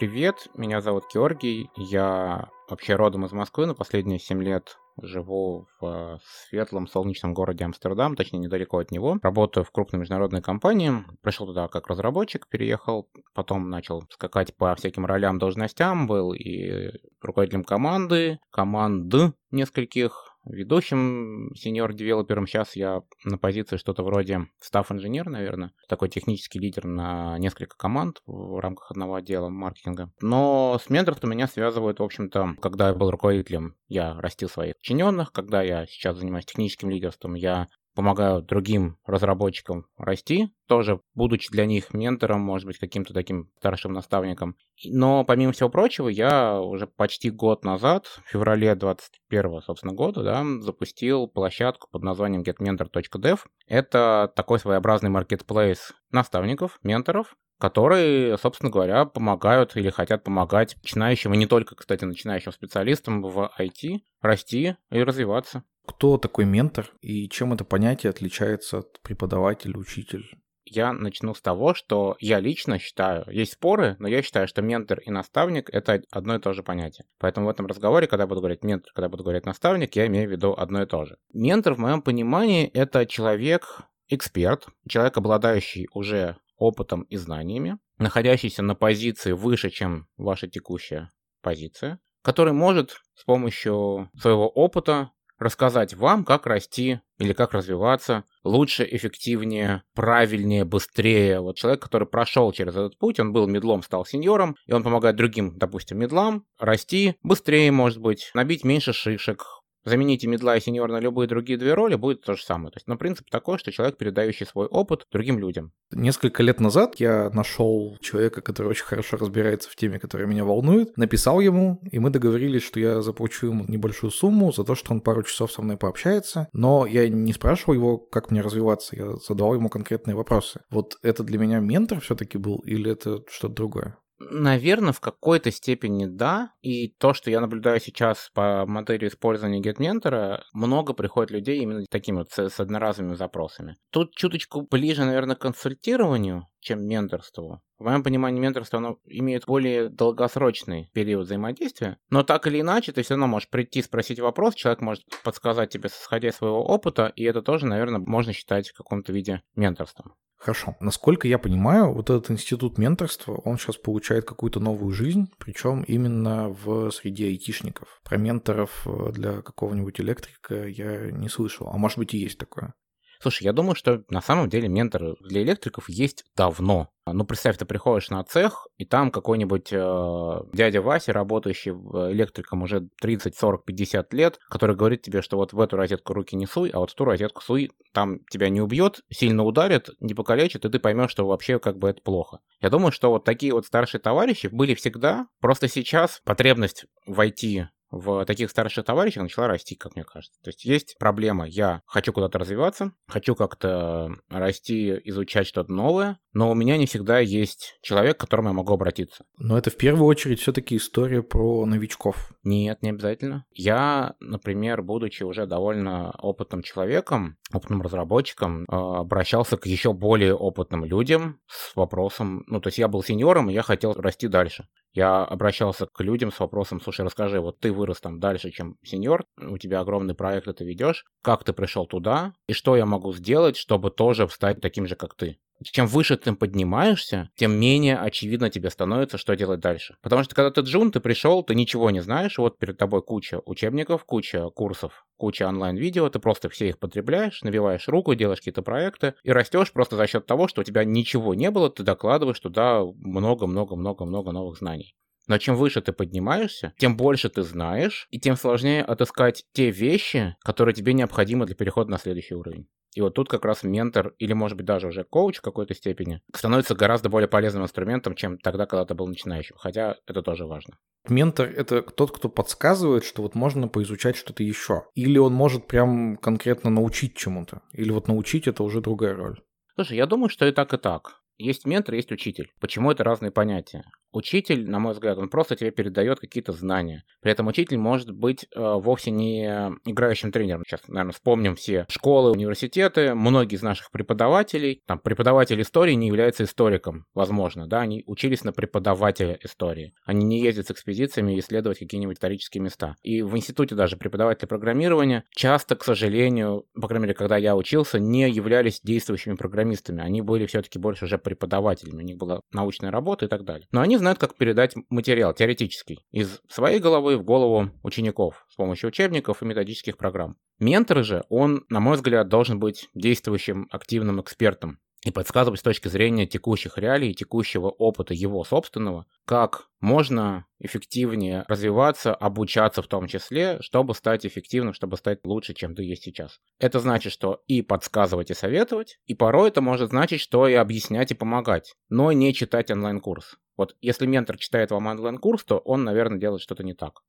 Привет, 0.01 0.47
меня 0.55 0.81
зовут 0.81 1.03
Георгий, 1.13 1.69
я 1.75 2.49
вообще 2.67 2.95
родом 2.95 3.25
из 3.25 3.33
Москвы, 3.33 3.67
но 3.67 3.75
последние 3.75 4.17
7 4.17 4.41
лет 4.41 4.79
живу 4.99 5.67
в 5.79 6.19
светлом 6.23 6.87
солнечном 6.87 7.35
городе 7.35 7.65
Амстердам, 7.65 8.15
точнее 8.15 8.39
недалеко 8.39 8.79
от 8.79 8.89
него. 8.89 9.19
Работаю 9.21 9.63
в 9.63 9.69
крупной 9.69 9.99
международной 9.99 10.41
компании. 10.41 10.91
Пришел 11.21 11.45
туда 11.45 11.67
как 11.67 11.85
разработчик, 11.85 12.47
переехал, 12.47 13.11
потом 13.35 13.69
начал 13.69 14.01
скакать 14.09 14.55
по 14.57 14.73
всяким 14.73 15.05
ролям, 15.05 15.37
должностям, 15.37 16.07
был 16.07 16.33
и 16.33 16.89
руководителем 17.21 17.63
команды, 17.63 18.39
команд 18.49 19.13
нескольких, 19.51 20.30
ведущим 20.45 21.51
сеньор-девелопером. 21.55 22.47
Сейчас 22.47 22.75
я 22.75 23.01
на 23.23 23.37
позиции 23.37 23.77
что-то 23.77 24.03
вроде 24.03 24.47
стаф-инженер, 24.59 25.29
наверное. 25.29 25.73
Такой 25.87 26.09
технический 26.09 26.59
лидер 26.59 26.85
на 26.85 27.37
несколько 27.37 27.77
команд 27.77 28.21
в 28.25 28.59
рамках 28.59 28.91
одного 28.91 29.15
отдела 29.15 29.49
маркетинга. 29.49 30.11
Но 30.21 30.79
с 30.83 30.89
менторством 30.89 31.31
меня 31.31 31.47
связывают, 31.47 31.99
в 31.99 32.03
общем-то, 32.03 32.55
когда 32.61 32.89
я 32.89 32.93
был 32.93 33.11
руководителем, 33.11 33.75
я 33.87 34.19
растил 34.19 34.49
своих 34.49 34.75
подчиненных. 34.77 35.31
Когда 35.31 35.61
я 35.61 35.85
сейчас 35.85 36.17
занимаюсь 36.17 36.45
техническим 36.45 36.89
лидерством, 36.89 37.35
я 37.35 37.67
помогаю 37.93 38.41
другим 38.41 38.97
разработчикам 39.05 39.85
расти, 39.97 40.53
тоже 40.67 41.01
будучи 41.13 41.51
для 41.51 41.65
них 41.65 41.93
ментором, 41.93 42.41
может 42.41 42.65
быть, 42.65 42.77
каким-то 42.77 43.13
таким 43.13 43.49
старшим 43.57 43.93
наставником. 43.93 44.55
Но, 44.85 45.23
помимо 45.25 45.51
всего 45.51 45.69
прочего, 45.69 46.07
я 46.07 46.59
уже 46.59 46.87
почти 46.87 47.29
год 47.29 47.63
назад, 47.65 48.05
в 48.05 48.29
феврале 48.29 48.75
2021, 48.75 49.61
собственно, 49.61 49.93
года, 49.93 50.23
да, 50.23 50.45
запустил 50.61 51.27
площадку 51.27 51.89
под 51.91 52.03
названием 52.03 52.43
getmentor.dev. 52.43 53.39
Это 53.67 54.31
такой 54.35 54.59
своеобразный 54.59 55.09
маркетплейс 55.09 55.93
наставников, 56.11 56.79
менторов, 56.83 57.35
которые, 57.61 58.37
собственно 58.39 58.71
говоря, 58.71 59.05
помогают 59.05 59.75
или 59.75 59.91
хотят 59.91 60.23
помогать 60.23 60.75
начинающим, 60.81 61.33
и 61.33 61.37
не 61.37 61.45
только, 61.45 61.75
кстати, 61.75 62.03
начинающим 62.05 62.51
специалистам 62.51 63.21
в 63.21 63.51
IT 63.59 63.99
расти 64.21 64.75
и 64.89 65.03
развиваться. 65.03 65.63
Кто 65.85 66.17
такой 66.17 66.45
ментор 66.45 66.91
и 67.01 67.27
чем 67.29 67.53
это 67.53 67.65
понятие 67.65 68.09
отличается 68.09 68.79
от 68.79 68.99
преподавателя, 69.01 69.77
учитель? 69.77 70.25
Я 70.63 70.93
начну 70.93 71.33
с 71.33 71.41
того, 71.41 71.73
что 71.73 72.15
я 72.19 72.39
лично 72.39 72.79
считаю, 72.79 73.25
есть 73.29 73.53
споры, 73.53 73.95
но 73.99 74.07
я 74.07 74.21
считаю, 74.21 74.47
что 74.47 74.61
ментор 74.61 74.99
и 74.99 75.09
наставник— 75.09 75.69
это 75.73 76.01
одно 76.11 76.35
и 76.35 76.39
то 76.39 76.53
же 76.53 76.63
понятие. 76.63 77.07
Поэтому 77.17 77.47
в 77.47 77.49
этом 77.49 77.65
разговоре, 77.65 78.07
когда 78.07 78.27
буду 78.27 78.41
говорить 78.41 78.63
ментор, 78.63 78.91
когда 78.93 79.09
буду 79.09 79.23
говорить 79.23 79.45
наставник, 79.45 79.95
я 79.95 80.07
имею 80.07 80.29
в 80.29 80.31
виду 80.31 80.53
одно 80.53 80.83
и 80.83 80.85
то 80.85 81.05
же. 81.05 81.17
Ментор, 81.33 81.73
в 81.73 81.79
моем 81.79 82.01
понимании, 82.01 82.67
это 82.67 83.05
человек, 83.05 83.81
эксперт, 84.07 84.67
человек, 84.87 85.17
обладающий 85.17 85.87
уже 85.93 86.37
опытом 86.57 87.01
и 87.03 87.17
знаниями, 87.17 87.79
находящийся 87.97 88.61
на 88.61 88.75
позиции 88.75 89.31
выше, 89.31 89.71
чем 89.71 90.07
ваша 90.15 90.47
текущая 90.47 91.11
позиция, 91.41 91.99
который 92.21 92.53
может 92.53 93.01
с 93.15 93.23
помощью 93.23 94.09
своего 94.19 94.47
опыта 94.47 95.11
рассказать 95.41 95.95
вам, 95.95 96.23
как 96.23 96.45
расти 96.45 96.99
или 97.17 97.33
как 97.33 97.53
развиваться 97.53 98.25
лучше, 98.43 98.87
эффективнее, 98.89 99.83
правильнее, 99.95 100.65
быстрее. 100.65 101.41
Вот 101.41 101.57
человек, 101.57 101.81
который 101.81 102.07
прошел 102.07 102.51
через 102.51 102.73
этот 102.73 102.97
путь, 102.99 103.19
он 103.19 103.33
был 103.33 103.47
медлом, 103.47 103.81
стал 103.81 104.05
сеньором, 104.05 104.55
и 104.67 104.71
он 104.71 104.83
помогает 104.83 105.15
другим, 105.15 105.57
допустим, 105.57 105.97
медлам 105.97 106.45
расти 106.59 107.15
быстрее, 107.23 107.71
может 107.71 107.99
быть, 107.99 108.29
набить 108.35 108.63
меньше 108.63 108.93
шишек, 108.93 109.43
замените 109.85 110.27
медла 110.27 110.57
и 110.57 110.61
сеньор 110.61 110.91
на 110.91 110.99
любые 110.99 111.27
другие 111.27 111.57
две 111.57 111.73
роли, 111.73 111.95
будет 111.95 112.21
то 112.21 112.35
же 112.35 112.43
самое. 112.43 112.71
То 112.71 112.77
есть, 112.77 112.87
ну, 112.87 112.97
принцип 112.97 113.29
такой, 113.29 113.57
что 113.57 113.71
человек, 113.71 113.97
передающий 113.97 114.45
свой 114.45 114.67
опыт 114.67 115.07
другим 115.11 115.39
людям. 115.39 115.71
Несколько 115.91 116.43
лет 116.43 116.59
назад 116.59 116.95
я 116.97 117.29
нашел 117.31 117.97
человека, 118.01 118.41
который 118.41 118.67
очень 118.67 118.85
хорошо 118.85 119.17
разбирается 119.17 119.69
в 119.69 119.75
теме, 119.75 119.99
которая 119.99 120.27
меня 120.27 120.45
волнует, 120.45 120.97
написал 120.97 121.39
ему, 121.39 121.79
и 121.91 121.99
мы 121.99 122.09
договорились, 122.09 122.63
что 122.63 122.79
я 122.79 123.01
заплачу 123.01 123.47
ему 123.47 123.65
небольшую 123.67 124.11
сумму 124.11 124.51
за 124.51 124.63
то, 124.63 124.75
что 124.75 124.93
он 124.93 125.01
пару 125.01 125.23
часов 125.23 125.51
со 125.51 125.61
мной 125.61 125.77
пообщается, 125.77 126.47
но 126.53 126.85
я 126.85 127.09
не 127.09 127.33
спрашивал 127.33 127.73
его, 127.73 127.97
как 127.97 128.31
мне 128.31 128.41
развиваться, 128.41 128.95
я 128.95 129.15
задавал 129.15 129.55
ему 129.55 129.69
конкретные 129.69 130.15
вопросы. 130.15 130.61
Вот 130.69 130.97
это 131.01 131.23
для 131.23 131.37
меня 131.37 131.59
ментор 131.59 131.99
все-таки 131.99 132.37
был 132.37 132.59
или 132.59 132.91
это 132.91 133.23
что-то 133.27 133.55
другое? 133.55 133.97
Наверное, 134.29 134.93
в 134.93 134.99
какой-то 134.99 135.51
степени 135.51 136.05
да. 136.05 136.51
И 136.61 136.89
то, 136.89 137.13
что 137.13 137.31
я 137.31 137.41
наблюдаю 137.41 137.79
сейчас 137.79 138.29
по 138.33 138.65
модели 138.67 139.07
использования 139.07 139.61
GetMentor, 139.61 140.41
много 140.53 140.93
приходит 140.93 141.31
людей 141.31 141.59
именно 141.59 141.85
такими 141.89 142.17
вот 142.17 142.31
с, 142.31 142.49
с 142.49 142.59
одноразовыми 142.59 143.15
запросами. 143.15 143.77
Тут 143.89 144.15
чуточку 144.15 144.61
ближе, 144.61 145.05
наверное, 145.05 145.35
к 145.35 145.41
консультированию, 145.41 146.47
чем 146.61 146.85
менторству. 146.85 147.61
В 147.77 147.83
моем 147.83 148.03
понимании 148.03 148.39
менторство 148.39 148.77
оно 148.77 148.99
имеет 149.05 149.45
более 149.45 149.89
долгосрочный 149.89 150.89
период 150.93 151.25
взаимодействия, 151.25 151.97
но 152.09 152.23
так 152.23 152.47
или 152.47 152.61
иначе 152.61 152.91
ты 152.91 153.01
все 153.01 153.15
равно 153.15 153.27
можешь 153.27 153.49
прийти 153.49 153.81
спросить 153.81 154.19
вопрос, 154.19 154.55
человек 154.55 154.81
может 154.81 155.03
подсказать 155.23 155.71
тебе, 155.71 155.89
исходя 155.89 156.29
из 156.29 156.35
своего 156.35 156.63
опыта, 156.63 157.11
и 157.15 157.23
это 157.23 157.41
тоже, 157.41 157.65
наверное, 157.65 157.99
можно 157.99 158.33
считать 158.33 158.69
в 158.69 158.77
каком-то 158.77 159.11
виде 159.11 159.41
менторством. 159.55 160.13
Хорошо. 160.41 160.75
Насколько 160.79 161.27
я 161.27 161.37
понимаю, 161.37 161.93
вот 161.93 162.09
этот 162.09 162.31
институт 162.31 162.79
менторства, 162.79 163.33
он 163.45 163.59
сейчас 163.59 163.77
получает 163.77 164.25
какую-то 164.25 164.59
новую 164.59 164.91
жизнь, 164.91 165.31
причем 165.37 165.83
именно 165.83 166.49
в 166.49 166.89
среде 166.89 167.27
айтишников. 167.27 168.01
Про 168.03 168.17
менторов 168.17 168.87
э, 168.87 169.11
для 169.11 169.43
какого-нибудь 169.43 170.01
электрика 170.01 170.67
я 170.67 171.11
не 171.11 171.29
слышал. 171.29 171.67
А 171.67 171.77
может 171.77 171.99
быть 171.99 172.15
и 172.15 172.17
есть 172.17 172.39
такое. 172.39 172.73
Слушай, 173.21 173.43
я 173.43 173.53
думаю, 173.53 173.75
что 173.75 174.03
на 174.09 174.21
самом 174.21 174.49
деле 174.49 174.67
менторы 174.67 175.15
для 175.21 175.43
электриков 175.43 175.87
есть 175.87 176.25
давно. 176.35 176.89
Ну, 177.05 177.23
представь, 177.23 177.57
ты 177.57 177.65
приходишь 177.65 178.09
на 178.09 178.23
цех, 178.23 178.67
и 178.77 178.85
там 178.85 179.11
какой-нибудь 179.11 179.69
э, 179.71 180.39
дядя 180.53 180.81
Вася, 180.81 181.13
работающий 181.13 181.71
электриком 181.71 182.63
уже 182.63 182.87
30, 182.99 183.35
40, 183.35 183.65
50 183.65 184.13
лет, 184.13 184.39
который 184.49 184.75
говорит 184.75 185.03
тебе, 185.03 185.21
что 185.21 185.37
вот 185.37 185.53
в 185.53 185.59
эту 185.59 185.77
розетку 185.77 186.13
руки 186.13 186.35
не 186.35 186.47
суй, 186.47 186.69
а 186.69 186.79
вот 186.79 186.91
в 186.91 186.95
ту 186.95 187.05
розетку 187.05 187.41
суй, 187.41 187.71
там 187.91 188.19
тебя 188.31 188.49
не 188.49 188.61
убьет, 188.61 189.01
сильно 189.11 189.43
ударит, 189.43 189.89
не 189.99 190.15
покалечит, 190.15 190.65
и 190.65 190.69
ты 190.69 190.79
поймешь, 190.79 191.11
что 191.11 191.27
вообще 191.27 191.59
как 191.59 191.77
бы 191.77 191.89
это 191.89 192.01
плохо. 192.01 192.39
Я 192.59 192.69
думаю, 192.69 192.91
что 192.91 193.11
вот 193.11 193.23
такие 193.23 193.53
вот 193.53 193.65
старшие 193.67 194.01
товарищи 194.01 194.47
были 194.47 194.73
всегда, 194.73 195.27
просто 195.41 195.67
сейчас 195.67 196.21
потребность 196.23 196.85
войти 197.05 197.65
в 197.91 198.25
таких 198.25 198.49
старших 198.49 198.85
товарищах 198.85 199.23
начала 199.23 199.47
расти, 199.47 199.75
как 199.75 199.95
мне 199.95 200.03
кажется. 200.03 200.39
То 200.41 200.49
есть 200.49 200.65
есть 200.65 200.95
проблема, 200.97 201.45
я 201.47 201.81
хочу 201.85 202.13
куда-то 202.13 202.39
развиваться, 202.39 202.93
хочу 203.07 203.35
как-то 203.35 204.15
расти, 204.29 204.99
изучать 205.05 205.47
что-то 205.47 205.71
новое, 205.71 206.19
но 206.33 206.49
у 206.49 206.55
меня 206.55 206.77
не 206.77 206.85
всегда 206.85 207.19
есть 207.19 207.77
человек, 207.81 208.17
к 208.17 208.21
которому 208.21 208.49
я 208.49 208.53
могу 208.53 208.73
обратиться. 208.73 209.25
Но 209.37 209.57
это 209.57 209.69
в 209.69 209.77
первую 209.77 210.05
очередь 210.05 210.39
все-таки 210.39 210.77
история 210.77 211.21
про 211.21 211.65
новичков. 211.65 212.31
Нет, 212.43 212.81
не 212.81 212.89
обязательно. 212.89 213.45
Я, 213.51 214.15
например, 214.19 214.81
будучи 214.81 215.23
уже 215.23 215.45
довольно 215.45 216.11
опытным 216.11 216.63
человеком, 216.63 217.37
опытным 217.53 217.81
разработчиком, 217.81 218.65
а, 218.69 219.01
обращался 219.01 219.57
к 219.57 219.65
еще 219.65 219.93
более 219.93 220.35
опытным 220.35 220.85
людям 220.85 221.39
с 221.47 221.75
вопросом, 221.75 222.43
ну, 222.47 222.61
то 222.61 222.67
есть 222.67 222.77
я 222.77 222.87
был 222.87 223.03
сеньором, 223.03 223.49
и 223.49 223.53
я 223.53 223.61
хотел 223.61 223.93
расти 223.93 224.27
дальше. 224.27 224.67
Я 224.93 225.23
обращался 225.23 225.85
к 225.85 226.01
людям 226.01 226.31
с 226.31 226.39
вопросом, 226.39 226.81
слушай, 226.81 227.05
расскажи, 227.05 227.39
вот 227.39 227.59
ты 227.59 227.71
вырос 227.71 228.01
там 228.01 228.19
дальше, 228.19 228.51
чем 228.51 228.75
сеньор, 228.83 229.23
у 229.37 229.57
тебя 229.57 229.79
огромный 229.79 230.15
проект, 230.15 230.53
ты 230.57 230.65
ведешь, 230.65 231.05
как 231.21 231.45
ты 231.45 231.53
пришел 231.53 231.85
туда, 231.85 232.33
и 232.47 232.53
что 232.53 232.75
я 232.75 232.85
могу 232.85 233.13
сделать, 233.13 233.55
чтобы 233.55 233.89
тоже 233.89 234.27
стать 234.27 234.59
таким 234.59 234.87
же, 234.87 234.95
как 234.95 235.15
ты 235.15 235.39
чем 235.63 235.87
выше 235.87 236.17
ты 236.17 236.33
поднимаешься, 236.33 237.29
тем 237.35 237.53
менее 237.53 237.97
очевидно 237.97 238.49
тебе 238.49 238.69
становится, 238.69 239.17
что 239.17 239.35
делать 239.35 239.59
дальше. 239.59 239.95
Потому 240.01 240.23
что 240.23 240.35
когда 240.35 240.51
ты 240.51 240.61
джун, 240.61 240.91
ты 240.91 240.99
пришел, 240.99 241.43
ты 241.43 241.55
ничего 241.55 241.89
не 241.91 242.01
знаешь, 242.01 242.37
вот 242.37 242.57
перед 242.57 242.77
тобой 242.77 243.01
куча 243.01 243.41
учебников, 243.45 244.05
куча 244.05 244.49
курсов, 244.49 245.05
куча 245.17 245.47
онлайн-видео, 245.47 246.09
ты 246.09 246.19
просто 246.19 246.49
все 246.49 246.69
их 246.69 246.79
потребляешь, 246.79 247.41
набиваешь 247.43 247.87
руку, 247.87 248.15
делаешь 248.15 248.39
какие-то 248.39 248.61
проекты 248.61 249.13
и 249.23 249.31
растешь 249.31 249.71
просто 249.71 249.95
за 249.95 250.07
счет 250.07 250.25
того, 250.25 250.47
что 250.47 250.61
у 250.61 250.63
тебя 250.63 250.83
ничего 250.83 251.33
не 251.33 251.51
было, 251.51 251.69
ты 251.69 251.83
докладываешь 251.83 252.39
туда 252.39 252.83
много-много-много-много 252.83 254.31
новых 254.31 254.57
знаний. 254.57 254.95
Но 255.27 255.37
чем 255.37 255.55
выше 255.55 255.81
ты 255.81 255.93
поднимаешься, 255.93 256.73
тем 256.77 256.97
больше 256.97 257.29
ты 257.29 257.43
знаешь, 257.43 258.07
и 258.09 258.19
тем 258.19 258.35
сложнее 258.35 258.83
отыскать 258.83 259.45
те 259.53 259.69
вещи, 259.69 260.35
которые 260.41 260.73
тебе 260.73 260.93
необходимы 260.93 261.45
для 261.45 261.55
перехода 261.55 261.91
на 261.91 261.99
следующий 261.99 262.35
уровень. 262.35 262.67
И 262.95 263.01
вот 263.01 263.13
тут 263.13 263.29
как 263.29 263.45
раз 263.45 263.63
ментор, 263.63 264.13
или 264.19 264.33
может 264.33 264.57
быть 264.57 264.65
даже 264.65 264.87
уже 264.87 265.03
коуч 265.03 265.37
в 265.37 265.41
какой-то 265.41 265.73
степени, 265.73 266.21
становится 266.35 266.75
гораздо 266.75 267.09
более 267.09 267.27
полезным 267.27 267.63
инструментом, 267.63 268.15
чем 268.15 268.37
тогда, 268.37 268.65
когда 268.65 268.85
ты 268.85 268.93
был 268.93 269.07
начинающим. 269.07 269.55
Хотя 269.57 269.97
это 270.05 270.21
тоже 270.21 270.45
важно. 270.45 270.77
Ментор— 271.07 271.47
это 271.55 271.81
тот, 271.81 272.11
кто 272.11 272.29
подсказывает, 272.29 273.03
что 273.03 273.21
вот 273.21 273.33
можно 273.33 273.67
поизучать 273.67 274.15
что-то 274.15 274.43
еще. 274.43 274.83
Или 274.93 275.17
он 275.17 275.33
может 275.33 275.67
прям 275.67 276.17
конкретно 276.17 276.69
научить 276.69 277.15
чему-то. 277.15 277.61
Или 277.71 277.91
вот 277.91 278.07
научить— 278.07 278.47
это 278.47 278.63
уже 278.63 278.81
другая 278.81 279.15
роль. 279.15 279.41
Слушай, 279.75 279.97
я 279.97 280.05
думаю, 280.05 280.29
что 280.29 280.45
и 280.45 280.51
так, 280.51 280.73
и 280.73 280.77
так. 280.77 281.21
Есть 281.37 281.65
ментор, 281.65 281.95
есть 281.95 282.11
учитель. 282.11 282.51
Почему 282.59 282.91
это 282.91 283.03
разные 283.03 283.31
понятия? 283.31 283.83
Учитель, 284.11 284.69
на 284.69 284.79
мой 284.79 284.93
взгляд, 284.93 285.17
он 285.17 285.29
просто 285.29 285.55
тебе 285.55 285.71
передает 285.71 286.19
какие-то 286.19 286.51
знания. 286.51 287.03
При 287.21 287.31
этом 287.31 287.47
учитель 287.47 287.77
может 287.77 288.11
быть 288.11 288.45
э, 288.55 288.59
вовсе 288.59 289.11
не 289.11 289.45
играющим 289.85 290.31
тренером. 290.31 290.63
Сейчас, 290.65 290.81
наверное, 290.87 291.13
вспомним 291.13 291.55
все 291.55 291.85
школы, 291.89 292.31
университеты. 292.31 293.13
Многие 293.15 293.55
из 293.55 293.61
наших 293.61 293.91
преподавателей, 293.91 294.81
там, 294.85 294.99
преподаватель 294.99 295.61
истории 295.61 295.93
не 295.93 296.07
является 296.07 296.43
историком, 296.43 297.05
возможно, 297.13 297.67
да, 297.67 297.81
они 297.81 298.03
учились 298.05 298.43
на 298.43 298.51
преподавателя 298.51 299.37
истории. 299.43 299.93
Они 300.05 300.25
не 300.25 300.41
ездят 300.41 300.67
с 300.67 300.71
экспедициями 300.71 301.39
исследовать 301.39 301.79
какие-нибудь 301.79 302.17
исторические 302.17 302.61
места. 302.61 302.95
И 303.01 303.21
в 303.21 303.35
институте 303.37 303.75
даже 303.75 303.97
преподаватели 303.97 304.47
программирования 304.47 305.23
часто, 305.31 305.75
к 305.75 305.83
сожалению, 305.83 306.65
по 306.73 306.87
крайней 306.87 307.03
мере, 307.03 307.15
когда 307.15 307.37
я 307.37 307.55
учился, 307.55 307.99
не 307.99 308.29
являлись 308.29 308.81
действующими 308.83 309.35
программистами. 309.35 310.01
Они 310.01 310.21
были 310.21 310.45
все-таки 310.45 310.79
больше 310.79 311.05
уже 311.05 311.17
преподавателями. 311.17 312.01
У 312.01 312.05
них 312.05 312.17
была 312.17 312.41
научная 312.51 312.91
работа 312.91 313.25
и 313.25 313.27
так 313.29 313.43
далее. 313.43 313.67
Но 313.71 313.81
они 313.81 313.97
знают, 314.01 314.19
как 314.19 314.35
передать 314.35 314.75
материал 314.89 315.33
теоретический 315.33 316.05
из 316.11 316.41
своей 316.49 316.79
головы 316.79 317.17
в 317.17 317.23
голову 317.23 317.71
учеников 317.83 318.45
с 318.49 318.55
помощью 318.55 318.89
учебников 318.89 319.41
и 319.41 319.45
методических 319.45 319.97
программ. 319.97 320.37
Ментор 320.59 321.03
же, 321.03 321.23
он, 321.29 321.65
на 321.69 321.79
мой 321.79 321.95
взгляд, 321.95 322.27
должен 322.27 322.59
быть 322.59 322.89
действующим 322.93 323.67
активным 323.71 324.21
экспертом 324.21 324.79
и 325.03 325.11
подсказывать 325.11 325.59
с 325.59 325.63
точки 325.63 325.87
зрения 325.87 326.27
текущих 326.27 326.77
реалий, 326.77 327.13
текущего 327.13 327.69
опыта 327.69 328.13
его 328.13 328.43
собственного, 328.43 329.05
как 329.25 329.67
можно 329.79 330.45
эффективнее 330.59 331.43
развиваться, 331.47 332.13
обучаться 332.13 332.81
в 332.81 332.87
том 332.87 333.07
числе, 333.07 333.57
чтобы 333.61 333.95
стать 333.95 334.25
эффективным, 334.25 334.73
чтобы 334.73 334.97
стать 334.97 335.25
лучше, 335.25 335.53
чем 335.53 335.73
ты 335.73 335.83
есть 335.83 336.03
сейчас. 336.03 336.39
Это 336.59 336.79
значит, 336.79 337.11
что 337.11 337.41
и 337.47 337.61
подсказывать, 337.63 338.29
и 338.29 338.35
советовать, 338.35 338.99
и 339.05 339.15
порой 339.15 339.49
это 339.49 339.61
может 339.61 339.89
значить, 339.89 340.21
что 340.21 340.47
и 340.47 340.53
объяснять, 340.53 341.11
и 341.11 341.15
помогать, 341.15 341.75
но 341.89 342.11
не 342.11 342.33
читать 342.33 342.69
онлайн-курс. 342.69 343.37
Вот 343.57 343.75
если 343.81 344.05
ментор 344.05 344.37
читает 344.37 344.71
вам 344.71 344.87
онлайн-курс, 344.87 345.43
то 345.45 345.57
он, 345.57 345.83
наверное, 345.83 346.19
делает 346.19 346.41
что-то 346.41 346.63
не 346.63 346.73
так. 346.73 347.01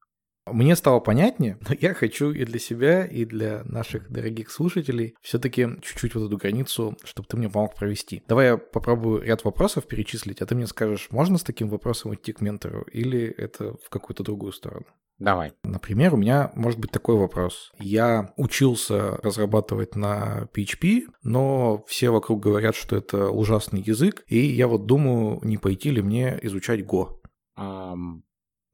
Мне 0.51 0.75
стало 0.75 0.99
понятнее, 0.99 1.57
но 1.69 1.75
я 1.81 1.95
хочу 1.95 2.33
и 2.33 2.45
для 2.45 2.59
себя, 2.59 3.07
и 3.07 3.25
для 3.25 3.63
наших 3.65 4.11
дорогих 4.11 4.51
слушателей 4.51 5.15
все-таки 5.23 5.69
чуть-чуть 5.83 6.15
вот 6.17 6.27
эту 6.27 6.37
границу, 6.37 6.97
чтобы 7.05 7.29
ты 7.29 7.37
мне 7.37 7.49
помог 7.49 7.77
провести. 7.77 8.25
Давай 8.27 8.47
я 8.47 8.57
попробую 8.57 9.23
ряд 9.23 9.45
вопросов 9.45 9.87
перечислить, 9.87 10.43
а 10.43 10.47
ты 10.47 10.57
мне 10.57 10.67
скажешь, 10.67 11.09
можно 11.11 11.39
с 11.39 11.45
таким 11.45 11.69
вопросом 11.69 12.15
идти 12.15 12.33
к 12.33 12.41
ментору 12.41 12.83
или 12.93 13.23
это 13.23 13.77
в 13.85 13.89
какую-то 13.89 14.25
другую 14.25 14.53
сторону? 14.53 14.87
Давай. 15.19 15.53
Например, 15.63 16.15
у 16.15 16.17
меня 16.17 16.51
может 16.57 16.81
быть 16.81 16.91
такой 16.91 17.17
вопрос. 17.17 17.71
Я 17.79 18.33
учился 18.37 19.19
разрабатывать 19.19 19.95
на 19.95 20.49
PHP, 20.53 21.03
но 21.23 21.85
все 21.87 22.11
вокруг 22.11 22.43
говорят, 22.43 22.75
что 22.75 22.97
это 22.97 23.29
ужасный 23.31 23.81
язык, 23.81 24.25
и 24.27 24.39
я 24.39 24.67
вот 24.67 24.87
думаю, 24.87 25.39
не 25.45 25.59
пойти 25.59 25.93
ли 25.93 26.03
мне 26.03 26.37
изучать 26.43 26.81
Go. 26.81 27.21
Um, 27.57 28.23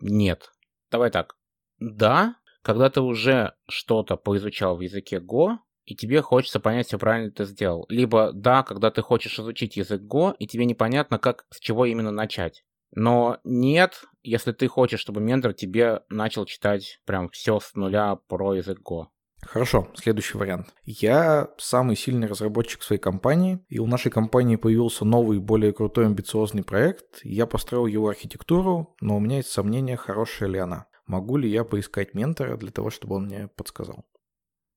нет. 0.01 0.51
Давай 0.91 1.11
так. 1.11 1.38
Да, 1.79 2.37
когда 2.63 2.91
ты 2.91 3.01
уже 3.01 3.55
что-то 3.69 4.17
поизучал 4.17 4.77
в 4.77 4.81
языке 4.81 5.19
Go, 5.19 5.59
и 5.85 5.95
тебе 5.95 6.21
хочется 6.21 6.61
понять, 6.61 6.89
все 6.89 6.99
правильно 6.99 7.31
ты 7.31 7.45
сделал. 7.45 7.87
Либо 7.89 8.33
да, 8.33 8.63
когда 8.63 8.91
ты 8.91 9.01
хочешь 9.01 9.39
изучить 9.39 9.77
язык 9.77 10.03
Go, 10.03 10.35
и 10.39 10.47
тебе 10.47 10.67
непонятно, 10.67 11.19
как, 11.19 11.47
с 11.51 11.61
чего 11.61 11.87
именно 11.87 12.11
начать. 12.11 12.65
Но 12.95 13.39
нет, 13.45 14.03
если 14.23 14.53
ты 14.53 14.69
хочешь, 14.69 15.01
чтобы 15.01 15.21
ментор 15.21 15.55
тебе 15.55 16.03
начал 16.09 16.45
читать 16.45 17.01
прям 17.07 17.29
все 17.31 17.61
с 17.61 17.75
нуля 17.75 18.17
про 18.29 18.55
язык 18.55 18.81
Go. 18.81 19.07
Хорошо, 19.41 19.89
следующий 19.95 20.37
вариант. 20.37 20.75
Я 20.85 21.49
самый 21.59 21.97
сильный 21.97 22.27
разработчик 22.27 22.83
своей 22.83 23.01
компании, 23.01 23.65
и 23.69 23.79
у 23.79 23.87
нашей 23.87 24.11
компании 24.11 24.57
появился 24.57 25.05
новый, 25.05 25.39
более 25.39 25.73
крутой, 25.73 26.07
амбициозный 26.07 26.65
проект. 26.65 27.21
Я 27.23 27.47
построил 27.47 27.87
его 27.87 28.09
архитектуру, 28.09 28.97
но 29.01 29.17
у 29.17 29.21
меня 29.21 29.37
есть 29.37 29.51
сомнения, 29.51 29.97
хорошая 29.97 30.49
ли 30.49 30.59
она 30.59 30.88
могу 31.09 31.37
ли 31.37 31.51
я 31.51 31.65
поискать 31.65 32.15
ментора 32.15 32.57
для 32.57 32.71
того, 32.71 32.91
чтобы 32.91 33.17
он 33.17 33.25
мне 33.25 33.49
подсказал? 33.49 34.07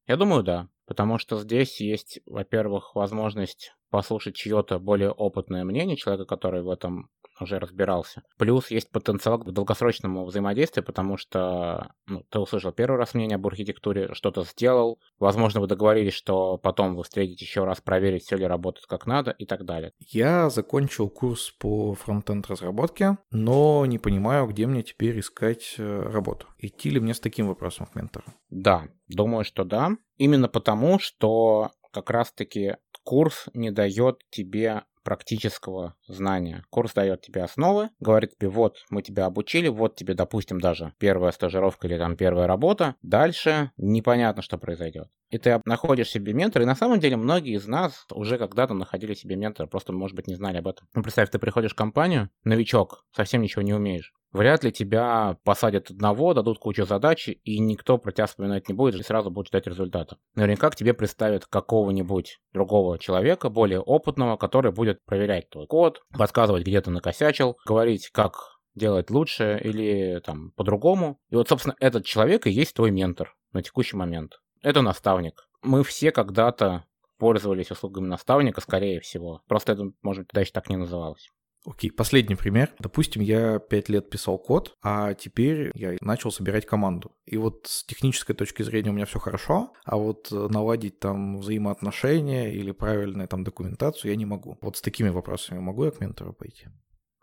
Я 0.08 0.18
думаю, 0.18 0.44
да. 0.44 0.70
Потому 0.86 1.18
что 1.18 1.40
здесь 1.40 1.80
есть, 1.80 2.20
во-первых, 2.26 2.96
возможность 2.96 3.74
послушать 3.90 4.36
чье-то 4.36 4.80
более 4.80 5.12
опытное 5.12 5.64
мнение 5.64 5.98
человека, 5.98 6.26
который 6.26 6.64
в 6.64 6.70
этом 6.70 7.10
уже 7.42 7.60
разбирался. 7.60 8.24
Плюс 8.38 8.72
есть 8.72 8.92
потенциал 8.92 9.40
к 9.40 9.52
долгосрочному 9.52 10.26
взаимодействию, 10.26 10.86
потому 10.86 11.18
что 11.18 11.94
ну, 12.08 12.24
ты 12.30 12.40
услышал 12.40 12.72
первый 12.72 12.98
раз 12.98 13.14
мнение 13.14 13.36
об 13.36 13.48
архитектуре, 13.48 14.14
что-то 14.14 14.44
сделал, 14.44 15.00
возможно, 15.20 15.60
вы 15.60 15.68
договорились, 15.68 16.14
что 16.14 16.58
потом 16.58 16.96
вы 16.96 17.04
встретите 17.04 17.44
еще 17.44 17.64
раз, 17.64 17.82
проверить, 17.82 18.24
все 18.24 18.38
ли 18.38 18.46
работает 18.46 18.86
как 18.88 19.06
надо 19.06 19.32
и 19.32 19.46
так 19.46 19.66
далее. 19.66 19.94
Я 20.00 20.50
закончил 20.50 21.10
курс 21.10 21.52
по 21.52 21.94
фронтенд 21.96 22.48
разработке, 22.48 23.18
но 23.32 23.86
не 23.86 23.98
понимаю, 23.98 24.48
где 24.48 24.68
мне 24.68 24.84
теперь 24.84 25.20
искать 25.20 25.76
э, 25.78 26.02
работу. 26.04 26.48
Идти 26.60 26.90
ли 26.90 27.00
мне 27.00 27.14
с 27.14 27.20
таким 27.20 27.48
вопросом 27.48 27.88
к 27.88 27.96
ментору? 27.96 28.26
Да, 28.50 28.84
думаю, 29.08 29.44
что 29.44 29.64
да. 29.64 29.92
Именно 30.22 30.50
потому, 30.50 31.00
что 31.00 31.72
как 31.92 32.12
раз-таки 32.12 32.76
курс 33.04 33.46
не 33.56 33.72
дает 33.72 34.22
тебе 34.30 34.84
практического 35.02 35.96
знания. 36.08 36.64
Курс 36.70 36.94
дает 36.94 37.22
тебе 37.22 37.42
основы, 37.42 37.90
говорит 38.00 38.38
тебе, 38.38 38.48
вот, 38.50 38.78
мы 38.92 39.02
тебя 39.02 39.26
обучили, 39.26 39.68
вот 39.68 39.96
тебе, 39.96 40.14
допустим, 40.14 40.62
даже 40.62 40.94
первая 41.00 41.32
стажировка 41.32 41.88
или 41.88 41.98
там 41.98 42.16
первая 42.16 42.46
работа. 42.46 42.98
Дальше 43.02 43.72
непонятно, 43.78 44.44
что 44.44 44.60
произойдет. 44.60 45.10
И 45.32 45.38
ты 45.38 45.62
находишь 45.66 46.10
себе 46.10 46.34
ментора, 46.34 46.64
и 46.64 46.68
на 46.68 46.76
самом 46.76 47.00
деле 47.00 47.16
многие 47.16 47.56
из 47.56 47.66
нас 47.66 48.06
уже 48.12 48.38
когда-то 48.38 48.74
находили 48.74 49.14
себе 49.14 49.38
ментора, 49.38 49.66
просто, 49.66 49.94
может 49.94 50.16
быть, 50.16 50.28
не 50.28 50.36
знали 50.36 50.58
об 50.58 50.68
этом. 50.68 50.88
Ну, 50.94 51.02
представь, 51.02 51.30
ты 51.32 51.40
приходишь 51.40 51.72
в 51.72 51.76
компанию, 51.76 52.30
новичок, 52.44 53.06
совсем 53.16 53.42
ничего 53.42 53.62
не 53.62 53.74
умеешь. 53.74 54.14
вряд 54.34 54.64
ли 54.64 54.72
тебя 54.72 55.38
посадят 55.44 55.90
одного, 55.90 56.34
дадут 56.34 56.60
кучу 56.60 56.86
задач, 56.86 57.30
и 57.30 57.60
никто 57.60 57.98
про 57.98 58.12
тебя 58.12 58.26
вспоминать 58.26 58.68
не 58.68 58.76
будет, 58.76 58.96
и 58.96 59.04
сразу 59.04 59.32
будет 59.32 59.48
ждать 59.48 59.68
результата. 59.68 60.18
Наверняка 60.36 60.70
к 60.70 60.76
тебе 60.76 60.94
представят 60.94 61.46
какого-нибудь 61.46 62.40
другого 62.54 63.00
человека, 63.00 63.50
более 63.50 63.80
опытного, 63.80 64.36
который 64.36 64.74
будет 64.74 65.04
проверять 65.06 65.50
твой 65.50 65.66
код, 65.66 66.02
подсказывать, 66.18 66.64
где 66.64 66.82
ты 66.82 66.92
накосячил, 66.92 67.58
говорить, 67.66 68.10
как 68.10 68.34
делать 68.76 69.10
лучше 69.10 69.60
или 69.64 70.22
там 70.26 70.52
по-другому. 70.52 71.20
И 71.30 71.36
вот, 71.36 71.48
собственно, 71.48 71.76
этот 71.80 72.06
человек 72.06 72.48
и 72.48 72.52
есть 72.52 72.76
твой 72.76 72.92
ментор 72.92 73.36
на 73.54 73.62
текущий 73.62 73.96
момент. 73.96 74.41
Это 74.62 74.82
наставник. 74.82 75.48
Мы 75.62 75.84
все 75.84 76.12
когда-то 76.12 76.86
пользовались 77.18 77.72
услугами 77.72 78.08
наставника, 78.08 78.62
скорее 78.62 79.00
всего. 79.00 79.42
Просто 79.48 79.74
это, 79.74 79.92
может 80.02 80.24
быть, 80.24 80.34
дальше 80.34 80.54
так 80.54 80.70
не 80.70 80.76
называлось. 80.76 81.30
Окей, 81.64 81.92
последний 81.92 82.36
пример. 82.36 82.74
Допустим, 82.80 83.22
я 83.22 83.60
пять 83.60 83.88
лет 83.88 84.10
писал 84.10 84.40
код, 84.40 84.74
а 84.82 85.14
теперь 85.14 85.72
я 85.76 85.96
начал 86.02 86.32
собирать 86.32 86.66
команду. 86.66 87.16
И 87.26 87.38
вот 87.38 87.68
с 87.68 87.84
технической 87.86 88.36
точки 88.36 88.64
зрения 88.64 88.90
у 88.90 88.94
меня 88.94 89.06
все 89.06 89.20
хорошо, 89.20 89.72
а 89.84 89.98
вот 89.98 90.32
наладить 90.32 91.00
там 91.00 91.38
взаимоотношения 91.38 92.52
или 92.52 92.72
правильную 92.72 93.28
там 93.28 93.44
документацию 93.44 94.10
я 94.10 94.18
не 94.18 94.26
могу. 94.26 94.58
Вот 94.62 94.78
с 94.78 94.82
такими 94.82 95.10
вопросами 95.10 95.60
могу 95.60 95.86
я 95.86 95.92
к 95.92 96.00
ментору 96.00 96.34
пойти? 96.34 96.70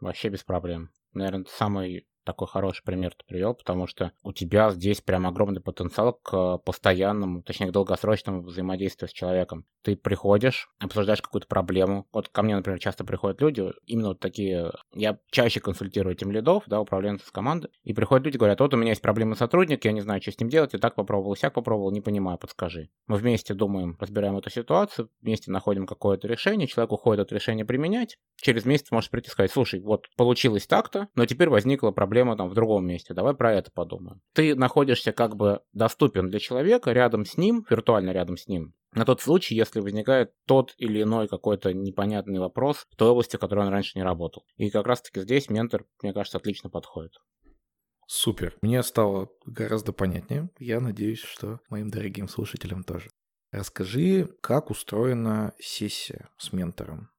Вообще 0.01 0.29
без 0.29 0.45
проблем. 0.45 0.91
Наверное, 1.13 1.47
самый 1.49 2.07
такой 2.29 2.47
хороший 2.47 2.85
пример 2.85 3.15
ты 3.15 3.25
привел, 3.27 3.55
потому 3.55 3.87
что 3.87 4.13
у 4.23 4.35
тебя 4.35 4.69
здесь 4.69 5.01
прям 5.01 5.27
огромный 5.27 5.63
потенциал 5.63 6.13
к 6.13 6.59
постоянному, 6.59 7.43
точнее, 7.43 7.69
к 7.69 7.73
долгосрочному 7.73 8.43
взаимодействию 8.43 9.09
с 9.09 9.13
человеком. 9.13 9.65
Ты 9.81 9.97
приходишь, 9.97 10.69
обсуждаешь 10.79 11.23
какую-то 11.23 11.47
проблему. 11.47 12.07
Вот 12.13 12.29
ко 12.29 12.43
мне, 12.43 12.55
например, 12.55 12.81
часто 12.81 13.03
приходят 13.03 13.41
люди, 13.41 13.73
именно 13.87 14.09
вот 14.09 14.21
такие... 14.21 14.73
Я 14.93 15.19
чаще 15.31 15.61
консультирую 15.61 16.17
тем 16.17 16.31
лидов, 16.31 16.65
да, 16.67 16.83
управленцев 16.83 17.33
команды, 17.33 17.71
и 17.83 17.95
приходят 17.95 18.27
люди, 18.27 18.37
говорят, 18.37 18.61
вот 18.61 18.75
у 18.75 18.77
меня 18.77 18.91
есть 18.91 19.01
проблемы 19.01 19.35
сотрудник, 19.35 19.87
я 19.87 19.93
не 19.93 20.03
знаю, 20.03 20.21
что 20.21 20.31
с 20.31 20.39
ним 20.39 20.51
делать, 20.51 20.75
и 20.75 20.79
так 20.79 20.97
попробовал, 20.97 21.33
и 21.33 21.39
сяк 21.39 21.55
попробовал, 21.55 21.93
не 21.93 22.03
понимаю, 22.03 22.37
подскажи. 22.37 22.91
Мы 23.07 23.17
вместе 23.17 23.55
думаем, 23.55 23.97
разбираем 23.99 24.37
эту 24.37 24.51
ситуацию, 24.51 25.09
вместе 25.23 25.51
находим 25.51 25.87
какое-то 25.87 26.29
решение, 26.29 26.69
человек 26.69 26.93
уходит 26.93 27.23
от 27.23 27.33
решения 27.33 27.65
применять, 27.65 28.19
через 28.37 28.67
месяц 28.67 28.91
может 28.91 29.11
прийти 29.11 29.29
и 29.29 29.31
сказать, 29.31 29.51
слушай, 29.51 29.81
вот 29.81 30.11
получилось 30.15 30.67
так-то, 30.67 31.09
но 31.15 31.25
теперь 31.25 31.49
возникла 31.49 31.91
проблема 31.91 32.18
проблема 32.19 32.37
там 32.37 32.49
в 32.49 32.55
другом 32.55 32.87
месте, 32.87 33.15
давай 33.15 33.35
про 33.35 33.55
это 33.55 33.71
подумаем. 33.71 34.21
Ты 34.35 34.55
находишься 34.55 35.13
как 35.13 35.37
бы 35.37 35.61
доступен 35.73 36.29
для 36.29 36.41
человека 36.41 36.93
рядом 36.93 37.25
с 37.25 37.37
ним, 37.37 37.65
виртуально 37.71 38.11
рядом 38.11 38.37
с 38.37 38.49
ним, 38.49 38.75
на 38.93 39.05
тот 39.05 39.21
случай, 39.21 39.55
если 39.55 39.81
возникает 39.81 40.33
тот 40.47 40.75
или 40.79 41.03
иной 41.03 41.29
какой-то 41.29 41.73
непонятный 41.73 42.41
вопрос 42.41 42.87
в 42.91 42.97
той 42.97 43.11
области, 43.11 43.37
в 43.37 43.41
которой 43.41 43.67
он 43.67 43.73
раньше 43.73 43.93
не 43.97 44.03
работал. 44.03 44.45
И 44.57 44.71
как 44.71 44.87
раз-таки 44.87 45.21
здесь 45.21 45.49
ментор, 45.49 45.85
мне 46.03 46.13
кажется, 46.13 46.39
отлично 46.39 46.71
подходит. 46.71 47.13
Супер. 48.07 48.57
Мне 48.63 48.83
стало 48.83 49.29
гораздо 49.45 49.93
понятнее. 49.93 50.49
Я 50.59 50.81
надеюсь, 50.81 51.21
что 51.21 51.61
моим 51.69 51.91
дорогим 51.91 52.27
слушателям 52.27 52.83
тоже. 52.83 53.11
Расскажи, 53.53 54.29
как 54.41 54.71
устроена 54.71 55.53
сессия 55.59 56.31
с 56.39 56.53
ментором? 56.53 57.11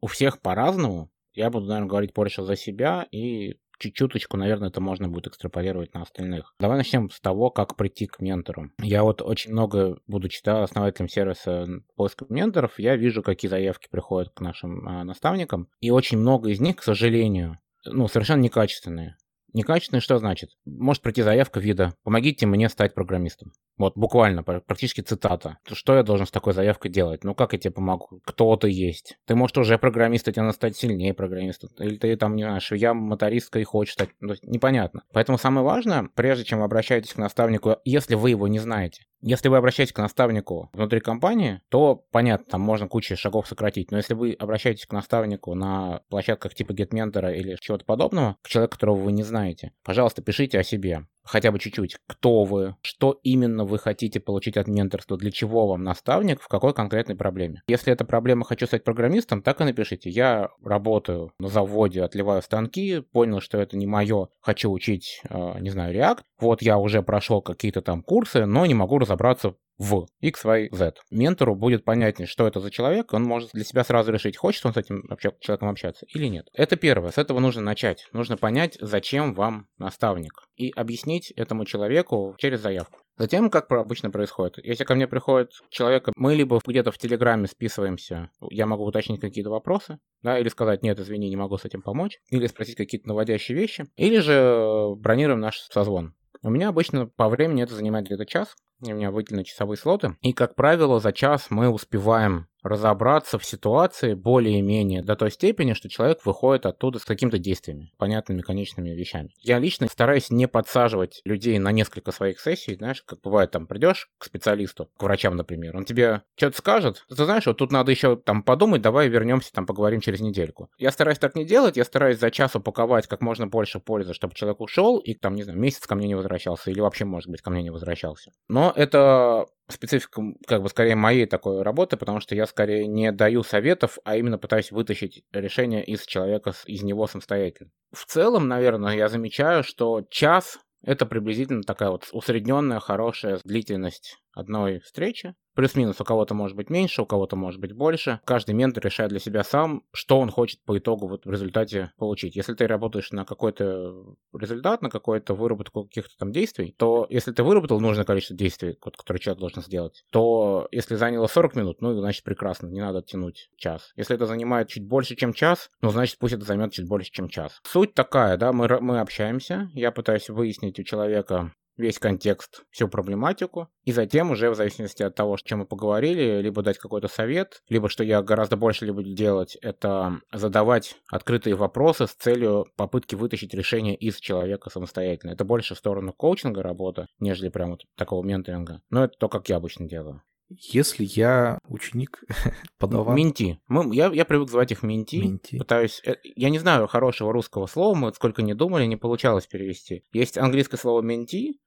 У 0.00 0.06
всех 0.06 0.40
по-разному. 0.40 1.10
Я 1.32 1.50
буду, 1.50 1.66
наверное, 1.66 1.88
говорить 1.88 2.14
больше 2.14 2.44
за 2.44 2.56
себя 2.56 3.06
и 3.10 3.58
чуть-чуточку, 3.78 4.36
наверное, 4.36 4.68
это 4.68 4.80
можно 4.80 5.08
будет 5.08 5.28
экстраполировать 5.28 5.94
на 5.94 6.02
остальных. 6.02 6.54
Давай 6.58 6.76
начнем 6.76 7.10
с 7.10 7.20
того, 7.20 7.50
как 7.50 7.76
прийти 7.76 8.06
к 8.06 8.20
ментору. 8.20 8.70
Я 8.80 9.02
вот 9.02 9.22
очень 9.22 9.52
много, 9.52 9.98
будучи 10.06 10.40
да, 10.44 10.62
основателем 10.62 11.08
сервиса 11.08 11.66
поиска 11.94 12.26
менторов, 12.28 12.78
я 12.78 12.96
вижу, 12.96 13.22
какие 13.22 13.48
заявки 13.48 13.88
приходят 13.90 14.32
к 14.32 14.40
нашим 14.40 14.86
а, 14.88 15.04
наставникам, 15.04 15.68
и 15.80 15.90
очень 15.90 16.18
много 16.18 16.50
из 16.50 16.60
них, 16.60 16.76
к 16.76 16.82
сожалению, 16.82 17.58
ну, 17.84 18.08
совершенно 18.08 18.40
некачественные. 18.40 19.16
Некачественные 19.56 20.02
что 20.02 20.18
значит? 20.18 20.50
Может 20.66 21.02
прийти 21.02 21.22
заявка 21.22 21.60
вида 21.60 21.94
«Помогите 22.04 22.44
мне 22.44 22.68
стать 22.68 22.92
программистом». 22.92 23.52
Вот, 23.78 23.96
буквально, 23.96 24.42
практически 24.42 25.00
цитата. 25.00 25.56
Что 25.70 25.96
я 25.96 26.02
должен 26.02 26.26
с 26.26 26.30
такой 26.30 26.52
заявкой 26.52 26.90
делать? 26.90 27.24
Ну, 27.24 27.34
как 27.34 27.54
я 27.54 27.58
тебе 27.58 27.70
помогу? 27.70 28.20
Кто 28.26 28.54
ты 28.56 28.68
есть? 28.68 29.16
Ты, 29.26 29.34
может, 29.34 29.56
уже 29.56 29.78
программист, 29.78 30.28
и 30.28 30.32
тебе 30.32 30.42
надо 30.42 30.54
стать 30.54 30.76
сильнее 30.76 31.14
программистом. 31.14 31.70
Или 31.78 31.96
ты 31.96 32.14
там, 32.18 32.36
не 32.36 32.42
знаю, 32.42 32.60
швея, 32.60 32.92
мотористка 32.92 33.58
и 33.58 33.64
хочешь 33.64 33.94
стать. 33.94 34.10
Ну, 34.20 34.34
непонятно. 34.42 35.04
Поэтому 35.14 35.38
самое 35.38 35.64
важное, 35.64 36.10
прежде 36.14 36.44
чем 36.44 36.58
вы 36.58 36.66
обращаетесь 36.66 37.14
к 37.14 37.18
наставнику, 37.18 37.76
если 37.86 38.14
вы 38.14 38.30
его 38.30 38.48
не 38.48 38.58
знаете, 38.58 39.04
если 39.20 39.48
вы 39.48 39.56
обращаетесь 39.56 39.92
к 39.92 39.98
наставнику 39.98 40.70
внутри 40.72 41.00
компании, 41.00 41.60
то, 41.68 42.04
понятно, 42.10 42.46
там 42.50 42.60
можно 42.60 42.88
кучу 42.88 43.16
шагов 43.16 43.48
сократить, 43.48 43.90
но 43.90 43.96
если 43.96 44.14
вы 44.14 44.32
обращаетесь 44.32 44.86
к 44.86 44.92
наставнику 44.92 45.54
на 45.54 46.02
площадках 46.08 46.54
типа 46.54 46.72
GetMentor 46.72 47.34
или 47.34 47.56
чего-то 47.60 47.84
подобного, 47.84 48.36
к 48.42 48.48
человеку, 48.48 48.74
которого 48.74 48.96
вы 48.96 49.12
не 49.12 49.22
знаете, 49.22 49.72
пожалуйста, 49.82 50.22
пишите 50.22 50.58
о 50.58 50.62
себе 50.62 51.06
хотя 51.26 51.52
бы 51.52 51.58
чуть-чуть, 51.58 51.96
кто 52.06 52.44
вы, 52.44 52.76
что 52.82 53.18
именно 53.22 53.64
вы 53.64 53.78
хотите 53.78 54.20
получить 54.20 54.56
от 54.56 54.68
менторства, 54.68 55.16
для 55.16 55.30
чего 55.30 55.66
вам 55.66 55.82
наставник, 55.82 56.40
в 56.40 56.48
какой 56.48 56.72
конкретной 56.72 57.16
проблеме. 57.16 57.62
Если 57.68 57.92
эта 57.92 58.04
проблема 58.04 58.44
«хочу 58.44 58.66
стать 58.66 58.84
программистом», 58.84 59.42
так 59.42 59.60
и 59.60 59.64
напишите. 59.64 60.10
Я 60.10 60.50
работаю 60.64 61.32
на 61.38 61.48
заводе, 61.48 62.02
отливаю 62.02 62.42
станки, 62.42 63.00
понял, 63.00 63.40
что 63.40 63.58
это 63.58 63.76
не 63.76 63.86
мое, 63.86 64.28
хочу 64.40 64.70
учить, 64.70 65.20
э, 65.28 65.60
не 65.60 65.70
знаю, 65.70 65.94
React. 65.94 66.18
Вот 66.40 66.62
я 66.62 66.78
уже 66.78 67.02
прошел 67.02 67.42
какие-то 67.42 67.82
там 67.82 68.02
курсы, 68.02 68.46
но 68.46 68.66
не 68.66 68.74
могу 68.74 68.98
разобраться 68.98 69.54
в 69.78 70.06
X, 70.20 70.44
Y, 70.44 70.68
Z. 70.72 70.94
Ментору 71.10 71.54
будет 71.54 71.84
понятнее, 71.84 72.26
что 72.26 72.46
это 72.46 72.60
за 72.60 72.70
человек, 72.70 73.12
он 73.12 73.22
может 73.22 73.50
для 73.52 73.64
себя 73.64 73.84
сразу 73.84 74.12
решить, 74.12 74.36
хочет 74.36 74.64
он 74.66 74.72
с 74.72 74.76
этим 74.76 75.02
человеком 75.40 75.68
общаться 75.68 76.06
или 76.14 76.26
нет. 76.26 76.48
Это 76.52 76.76
первое, 76.76 77.10
с 77.10 77.18
этого 77.18 77.40
нужно 77.40 77.62
начать. 77.62 78.08
Нужно 78.12 78.36
понять, 78.36 78.78
зачем 78.80 79.34
вам 79.34 79.68
наставник, 79.78 80.32
и 80.56 80.70
объяснить 80.70 81.30
этому 81.32 81.64
человеку 81.64 82.34
через 82.38 82.60
заявку. 82.60 83.00
Затем, 83.18 83.48
как 83.48 83.70
обычно 83.72 84.10
происходит, 84.10 84.58
если 84.58 84.84
ко 84.84 84.94
мне 84.94 85.08
приходит 85.08 85.50
человек, 85.70 86.08
мы 86.16 86.34
либо 86.34 86.60
где-то 86.64 86.90
в 86.90 86.98
Телеграме 86.98 87.46
списываемся, 87.46 88.30
я 88.50 88.66
могу 88.66 88.84
уточнить 88.84 89.20
какие-то 89.20 89.50
вопросы, 89.50 89.98
да, 90.22 90.38
или 90.38 90.48
сказать, 90.50 90.82
нет, 90.82 90.98
извини, 91.00 91.30
не 91.30 91.36
могу 91.36 91.56
с 91.56 91.64
этим 91.64 91.80
помочь, 91.80 92.18
или 92.30 92.46
спросить 92.46 92.76
какие-то 92.76 93.08
наводящие 93.08 93.56
вещи, 93.56 93.86
или 93.96 94.18
же 94.18 94.94
бронируем 94.96 95.40
наш 95.40 95.60
созвон. 95.60 96.14
У 96.42 96.50
меня 96.50 96.68
обычно 96.68 97.06
по 97.06 97.28
времени 97.28 97.62
это 97.62 97.74
занимает 97.74 98.06
где-то 98.06 98.26
час, 98.26 98.54
у 98.80 98.86
меня 98.86 99.10
выделены 99.10 99.44
часовые 99.44 99.78
слоты, 99.78 100.16
и, 100.20 100.32
как 100.32 100.54
правило, 100.54 101.00
за 101.00 101.12
час 101.12 101.46
мы 101.50 101.68
успеваем 101.68 102.48
разобраться 102.66 103.38
в 103.38 103.44
ситуации 103.44 104.14
более-менее 104.14 105.02
до 105.02 105.16
той 105.16 105.30
степени, 105.30 105.72
что 105.72 105.88
человек 105.88 106.24
выходит 106.24 106.66
оттуда 106.66 106.98
с 106.98 107.04
какими-то 107.04 107.38
действиями, 107.38 107.92
понятными 107.96 108.42
конечными 108.42 108.90
вещами. 108.90 109.30
Я 109.40 109.58
лично 109.58 109.86
стараюсь 109.86 110.30
не 110.30 110.48
подсаживать 110.48 111.20
людей 111.24 111.58
на 111.58 111.72
несколько 111.72 112.12
своих 112.12 112.40
сессий, 112.40 112.74
знаешь, 112.74 113.02
как 113.02 113.20
бывает, 113.20 113.50
там 113.50 113.66
придешь 113.66 114.10
к 114.18 114.24
специалисту, 114.24 114.90
к 114.96 115.02
врачам, 115.02 115.36
например, 115.36 115.76
он 115.76 115.84
тебе 115.84 116.22
что-то 116.36 116.58
скажет, 116.58 117.04
ты 117.08 117.24
знаешь, 117.24 117.46
вот 117.46 117.58
тут 117.58 117.72
надо 117.72 117.92
еще 117.92 118.16
там 118.16 118.42
подумать, 118.42 118.82
давай 118.82 119.08
вернемся, 119.08 119.52
там 119.52 119.66
поговорим 119.66 120.00
через 120.00 120.20
недельку. 120.20 120.68
Я 120.78 120.90
стараюсь 120.90 121.18
так 121.18 121.34
не 121.36 121.44
делать, 121.44 121.76
я 121.76 121.84
стараюсь 121.84 122.18
за 122.18 122.30
час 122.30 122.56
упаковать 122.56 123.06
как 123.06 123.20
можно 123.20 123.46
больше 123.46 123.78
пользы, 123.78 124.12
чтобы 124.12 124.34
человек 124.34 124.60
ушел 124.60 124.98
и 124.98 125.14
там, 125.14 125.34
не 125.34 125.44
знаю, 125.44 125.58
месяц 125.58 125.86
ко 125.86 125.94
мне 125.94 126.08
не 126.08 126.14
возвращался 126.14 126.70
или 126.70 126.80
вообще, 126.80 127.04
может 127.04 127.30
быть, 127.30 127.42
ко 127.42 127.50
мне 127.50 127.62
не 127.62 127.70
возвращался. 127.70 128.32
Но 128.48 128.65
это 128.74 129.46
специфика, 129.68 130.22
как 130.46 130.62
бы, 130.62 130.68
скорее 130.68 130.94
моей 130.94 131.26
такой 131.26 131.62
работы, 131.62 131.96
потому 131.96 132.20
что 132.20 132.34
я 132.34 132.46
скорее 132.46 132.86
не 132.86 133.12
даю 133.12 133.42
советов, 133.42 133.98
а 134.04 134.16
именно 134.16 134.38
пытаюсь 134.38 134.70
вытащить 134.70 135.24
решение 135.32 135.84
из 135.84 136.04
человека, 136.06 136.52
из 136.66 136.82
него 136.82 137.06
самостоятельно. 137.06 137.70
В 137.92 138.04
целом, 138.06 138.48
наверное, 138.48 138.96
я 138.96 139.08
замечаю, 139.08 139.64
что 139.64 140.02
час 140.10 140.58
это 140.82 141.04
приблизительно 141.04 141.62
такая 141.62 141.90
вот 141.90 142.08
усредненная 142.12 142.78
хорошая 142.80 143.40
длительность 143.44 144.18
одной 144.36 144.80
встречи. 144.80 145.34
Плюс-минус 145.54 145.98
у 146.00 146.04
кого-то 146.04 146.34
может 146.34 146.54
быть 146.54 146.68
меньше, 146.68 147.00
у 147.00 147.06
кого-то 147.06 147.34
может 147.34 147.60
быть 147.60 147.72
больше. 147.72 148.20
Каждый 148.26 148.54
ментор 148.54 148.84
решает 148.84 149.08
для 149.08 149.18
себя 149.18 149.42
сам, 149.42 149.82
что 149.90 150.20
он 150.20 150.30
хочет 150.30 150.62
по 150.64 150.76
итогу 150.76 151.08
вот 151.08 151.24
в 151.24 151.30
результате 151.30 151.92
получить. 151.96 152.36
Если 152.36 152.52
ты 152.52 152.66
работаешь 152.66 153.10
на 153.10 153.24
какой-то 153.24 154.16
результат, 154.38 154.82
на 154.82 154.90
какую-то 154.90 155.32
выработку 155.34 155.84
каких-то 155.84 156.14
там 156.18 156.30
действий, 156.30 156.74
то 156.76 157.06
если 157.08 157.32
ты 157.32 157.42
выработал 157.42 157.80
нужное 157.80 158.04
количество 158.04 158.36
действий, 158.36 158.74
которые 158.74 159.18
человек 159.18 159.40
должен 159.40 159.62
сделать, 159.62 160.04
то 160.10 160.68
если 160.70 160.94
заняло 160.94 161.26
40 161.26 161.56
минут, 161.56 161.80
ну, 161.80 161.98
значит, 161.98 162.22
прекрасно, 162.22 162.66
не 162.66 162.82
надо 162.82 163.00
тянуть 163.00 163.48
час. 163.56 163.92
Если 163.96 164.14
это 164.14 164.26
занимает 164.26 164.68
чуть 164.68 164.86
больше, 164.86 165.16
чем 165.16 165.32
час, 165.32 165.70
ну, 165.80 165.88
значит, 165.88 166.18
пусть 166.18 166.34
это 166.34 166.44
займет 166.44 166.72
чуть 166.72 166.86
больше, 166.86 167.10
чем 167.10 167.30
час. 167.30 167.60
Суть 167.64 167.94
такая, 167.94 168.36
да, 168.36 168.52
мы, 168.52 168.68
мы 168.80 169.00
общаемся, 169.00 169.70
я 169.72 169.90
пытаюсь 169.90 170.28
выяснить 170.28 170.78
у 170.78 170.82
человека, 170.82 171.52
весь 171.76 171.98
контекст, 171.98 172.64
всю 172.70 172.88
проблематику, 172.88 173.68
и 173.84 173.92
затем 173.92 174.30
уже 174.30 174.50
в 174.50 174.54
зависимости 174.54 175.02
от 175.02 175.14
того, 175.14 175.34
о 175.34 175.38
чем 175.38 175.60
мы 175.60 175.66
поговорили, 175.66 176.40
либо 176.40 176.62
дать 176.62 176.78
какой-то 176.78 177.08
совет, 177.08 177.62
либо 177.68 177.88
что 177.88 178.04
я 178.04 178.22
гораздо 178.22 178.56
больше 178.56 178.86
люблю 178.86 179.14
делать, 179.14 179.56
это 179.62 180.20
задавать 180.32 180.96
открытые 181.10 181.54
вопросы 181.54 182.06
с 182.06 182.12
целью 182.12 182.66
попытки 182.76 183.14
вытащить 183.14 183.54
решение 183.54 183.94
из 183.94 184.16
человека 184.18 184.70
самостоятельно. 184.70 185.32
Это 185.32 185.44
больше 185.44 185.74
в 185.74 185.78
сторону 185.78 186.12
коучинга 186.12 186.62
работа, 186.62 187.06
нежели 187.18 187.48
прям 187.48 187.70
вот 187.70 187.84
такого 187.96 188.24
менторинга. 188.24 188.80
Но 188.90 189.04
это 189.04 189.14
то, 189.18 189.28
как 189.28 189.48
я 189.48 189.56
обычно 189.56 189.88
делаю. 189.88 190.22
Если 190.48 191.04
я 191.04 191.58
ученик, 191.64 192.22
подаван... 192.78 193.16
Менти. 193.16 193.58
Мы, 193.66 193.94
я, 193.94 194.06
я 194.12 194.24
привык 194.24 194.48
звать 194.48 194.70
их 194.70 194.82
менти. 194.84 195.16
Менти. 195.16 195.58
Пытаюсь... 195.58 196.00
э, 196.04 196.16
Я 196.22 196.50
не 196.50 196.60
знаю 196.60 196.86
хорошего 196.86 197.32
русского 197.32 197.66
слова, 197.66 197.96
мы 197.96 198.14
сколько 198.14 198.42
не 198.42 198.54
думали, 198.54 198.86
не 198.86 198.96
получалось 198.96 199.46
перевести. 199.46 200.04
Есть 200.12 200.38
английское 200.38 200.76
слово 200.76 201.02
менти, 201.02 201.58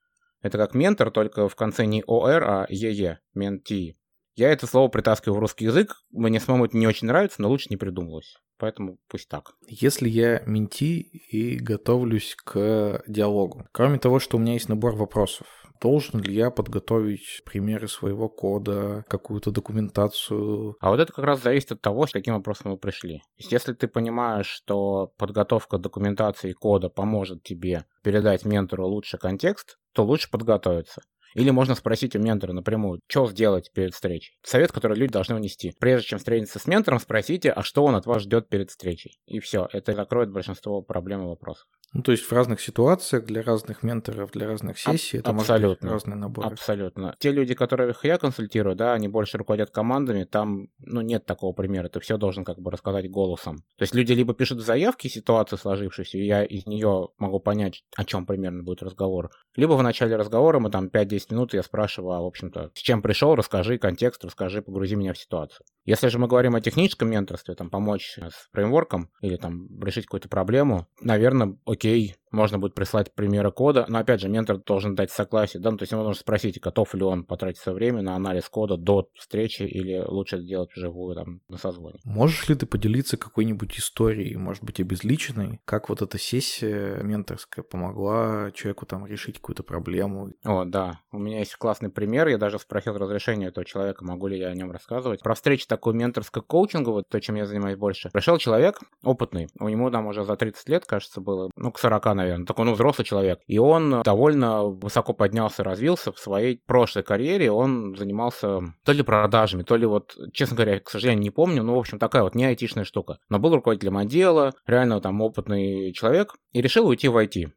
это 0.41 0.57
как 0.57 0.73
ментор, 0.73 1.11
только 1.11 1.47
в 1.47 1.55
конце 1.55 1.85
не 1.85 2.03
ОР, 2.05 2.43
а 2.43 2.65
ЕЕ, 2.69 3.19
менти. 3.33 3.98
Я 4.35 4.51
это 4.51 4.67
слово 4.67 4.87
притаскиваю 4.87 5.37
в 5.37 5.39
русский 5.39 5.65
язык, 5.65 5.95
мне 6.11 6.39
самому 6.39 6.65
это 6.65 6.77
не 6.77 6.87
очень 6.87 7.07
нравится, 7.07 7.41
но 7.41 7.49
лучше 7.49 7.67
не 7.69 7.77
придумалось. 7.77 8.37
Поэтому 8.57 8.97
пусть 9.07 9.29
так. 9.29 9.53
Если 9.67 10.09
я 10.09 10.41
менти 10.45 10.99
и 10.99 11.57
готовлюсь 11.57 12.35
к 12.35 13.01
диалогу, 13.07 13.65
кроме 13.71 13.99
того, 13.99 14.19
что 14.19 14.37
у 14.37 14.39
меня 14.39 14.53
есть 14.53 14.67
набор 14.67 14.95
вопросов, 14.95 15.47
должен 15.81 16.21
ли 16.21 16.33
я 16.33 16.51
подготовить 16.51 17.41
примеры 17.45 17.87
своего 17.87 18.27
кода, 18.29 19.05
какую-то 19.07 19.51
документацию? 19.51 20.75
А 20.79 20.89
вот 20.89 20.99
это 20.99 21.13
как 21.13 21.25
раз 21.25 21.41
зависит 21.41 21.71
от 21.71 21.81
того, 21.81 22.05
с 22.05 22.11
каким 22.11 22.33
вопросом 22.33 22.71
мы 22.71 22.77
пришли. 22.77 23.21
Если 23.37 23.73
ты 23.73 23.87
понимаешь, 23.87 24.47
что 24.47 25.13
подготовка 25.17 25.77
документации 25.77 26.51
кода 26.51 26.89
поможет 26.89 27.43
тебе 27.43 27.85
передать 28.03 28.45
ментору 28.45 28.87
лучше 28.87 29.17
контекст, 29.17 29.77
то 29.93 30.03
лучше 30.03 30.29
подготовиться. 30.29 31.01
Или 31.35 31.49
можно 31.51 31.75
спросить 31.75 32.15
у 32.15 32.19
ментора 32.19 32.53
напрямую, 32.53 33.01
что 33.07 33.27
сделать 33.27 33.71
перед 33.73 33.93
встречей. 33.93 34.37
Совет, 34.43 34.71
который 34.71 34.97
люди 34.97 35.13
должны 35.13 35.35
унести. 35.35 35.73
Прежде 35.79 36.07
чем 36.07 36.19
встретиться 36.19 36.59
с 36.59 36.67
ментором, 36.67 36.99
спросите, 36.99 37.51
а 37.51 37.63
что 37.63 37.83
он 37.83 37.95
от 37.95 38.05
вас 38.05 38.23
ждет 38.23 38.49
перед 38.49 38.69
встречей. 38.69 39.19
И 39.25 39.39
все, 39.39 39.67
это 39.71 39.93
закроет 39.93 40.31
большинство 40.31 40.81
проблем 40.81 41.23
и 41.23 41.27
вопросов. 41.27 41.67
Ну, 41.93 42.03
то 42.03 42.11
есть 42.11 42.23
в 42.23 42.31
разных 42.31 42.61
ситуациях, 42.61 43.25
для 43.25 43.41
разных 43.41 43.81
менторов, 43.81 44.31
для 44.31 44.47
разных 44.47 44.77
сессий, 44.77 45.17
это 45.17 45.33
может 45.33 45.47
быть 45.47 45.55
абсолютно. 45.55 45.89
разные 45.89 46.15
наборы. 46.15 46.47
Абсолютно. 46.47 47.15
Те 47.19 47.31
люди, 47.31 47.55
которых 47.55 48.03
я 48.05 48.17
консультирую, 48.17 48.75
да, 48.75 48.93
они 48.93 49.07
больше 49.07 49.37
руководят 49.37 49.71
командами, 49.71 50.23
там, 50.23 50.67
ну, 50.79 51.01
нет 51.01 51.25
такого 51.25 51.53
примера, 51.53 51.89
ты 51.89 51.99
все 51.99 52.17
должен 52.17 52.45
как 52.45 52.59
бы 52.59 52.69
рассказать 52.69 53.09
голосом. 53.09 53.57
То 53.77 53.83
есть 53.83 53.95
люди 53.95 54.13
либо 54.13 54.33
пишут 54.33 54.59
в 54.59 54.65
заявке 54.65 55.09
ситуацию 55.09 55.57
сложившуюся, 55.57 56.17
и 56.17 56.25
я 56.25 56.43
из 56.43 56.67
нее 56.67 57.09
могу 57.17 57.39
понять, 57.39 57.83
о 57.95 58.05
чем 58.05 58.25
примерно 58.25 58.63
будет 58.63 58.83
разговор, 58.83 59.31
либо 59.55 59.73
в 59.73 59.81
начале 59.81 60.15
разговора 60.15 60.59
мы 60.59 60.69
там 60.69 60.87
5-10 60.87 61.31
минут, 61.31 61.53
я 61.53 61.63
спрашиваю, 61.63 62.13
а, 62.13 62.21
в 62.21 62.25
общем-то, 62.25 62.71
с 62.73 62.79
чем 62.79 63.01
пришел, 63.01 63.35
расскажи 63.35 63.77
контекст, 63.77 64.23
расскажи, 64.23 64.61
погрузи 64.61 64.95
меня 64.95 65.13
в 65.13 65.17
ситуацию. 65.17 65.65
Если 65.89 66.07
же 66.09 66.19
мы 66.19 66.27
говорим 66.27 66.53
о 66.53 66.61
техническом 66.61 67.09
менторстве, 67.09 67.55
там, 67.55 67.71
помочь 67.71 68.19
с 68.19 68.47
фреймворком 68.53 69.09
или 69.21 69.37
там 69.37 69.81
решить 69.81 70.05
какую-то 70.05 70.29
проблему, 70.29 70.87
наверное, 71.01 71.57
окей, 71.65 72.15
можно 72.31 72.59
будет 72.59 72.75
прислать 72.75 73.13
примеры 73.13 73.51
кода, 73.51 73.85
но 73.87 73.99
опять 73.99 74.21
же, 74.21 74.29
ментор 74.29 74.57
должен 74.57 74.95
дать 74.95 75.11
согласие, 75.11 75.61
да, 75.61 75.71
ну, 75.71 75.77
то 75.77 75.83
есть 75.83 75.91
ему 75.91 76.03
нужно 76.03 76.19
спросить, 76.19 76.59
готов 76.59 76.93
ли 76.93 77.03
он 77.03 77.23
потратить 77.23 77.59
свое 77.59 77.75
время 77.75 78.01
на 78.01 78.15
анализ 78.15 78.47
кода 78.49 78.77
до 78.77 79.09
встречи 79.15 79.63
или 79.63 80.03
лучше 80.05 80.37
это 80.37 80.45
делать 80.45 80.71
вживую 80.75 81.15
там 81.15 81.41
на 81.47 81.57
созвоне. 81.57 81.99
Можешь 82.03 82.47
ли 82.49 82.55
ты 82.55 82.65
поделиться 82.65 83.17
какой-нибудь 83.17 83.77
историей, 83.79 84.35
может 84.35 84.63
быть, 84.63 84.79
обезличенной, 84.79 85.61
как 85.65 85.89
вот 85.89 86.01
эта 86.01 86.17
сессия 86.17 87.01
менторская 87.01 87.63
помогла 87.63 88.51
человеку 88.53 88.85
там 88.85 89.05
решить 89.05 89.37
какую-то 89.37 89.63
проблему? 89.63 90.31
О, 90.43 90.65
да, 90.65 90.99
у 91.11 91.17
меня 91.17 91.39
есть 91.39 91.55
классный 91.55 91.89
пример, 91.89 92.27
я 92.27 92.37
даже 92.37 92.59
спросил 92.59 92.97
разрешение 92.97 93.49
этого 93.49 93.65
человека, 93.65 94.03
могу 94.03 94.27
ли 94.27 94.37
я 94.37 94.47
о 94.47 94.55
нем 94.55 94.71
рассказывать. 94.71 95.21
Про 95.21 95.35
встречу 95.35 95.67
такую 95.67 95.95
менторско-коучинговую, 95.95 97.03
то, 97.09 97.19
чем 97.19 97.35
я 97.35 97.45
занимаюсь 97.45 97.77
больше. 97.77 98.09
Пришел 98.11 98.37
человек 98.37 98.79
опытный, 99.03 99.47
у 99.59 99.69
него 99.69 99.89
там 99.89 100.07
уже 100.07 100.23
за 100.23 100.35
30 100.35 100.69
лет, 100.69 100.85
кажется, 100.85 101.21
было, 101.21 101.49
ну, 101.55 101.71
к 101.71 101.79
40, 101.79 102.18
наверное, 102.19 102.45
такой, 102.45 102.65
ну, 102.65 102.73
взрослый 102.73 103.05
человек. 103.05 103.39
И 103.47 103.57
он 103.57 104.01
довольно 104.03 104.65
высоко 104.65 105.13
поднялся, 105.13 105.63
развился 105.63 106.11
в 106.11 106.19
своей 106.19 106.61
прошлой 106.65 107.03
карьере, 107.03 107.51
он 107.51 107.95
занимался 107.95 108.61
то 108.85 108.91
ли 108.91 109.03
продажами, 109.03 109.63
то 109.63 109.75
ли 109.75 109.85
вот, 109.85 110.15
честно 110.33 110.55
говоря, 110.55 110.79
к 110.79 110.89
сожалению, 110.89 111.23
не 111.23 111.31
помню, 111.31 111.63
ну, 111.63 111.75
в 111.75 111.79
общем, 111.79 111.99
такая 111.99 112.23
вот 112.23 112.35
не 112.35 112.45
айтишная 112.45 112.83
штука. 112.83 113.19
Но 113.29 113.39
был 113.39 113.55
руководителем 113.55 113.97
отдела, 113.97 114.53
реально 114.65 115.01
там 115.01 115.21
опытный 115.21 115.93
человек, 115.93 116.35
и 116.51 116.61
решил 116.61 116.87
уйти 116.87 117.07
в 117.07 117.17
IT 117.17 117.49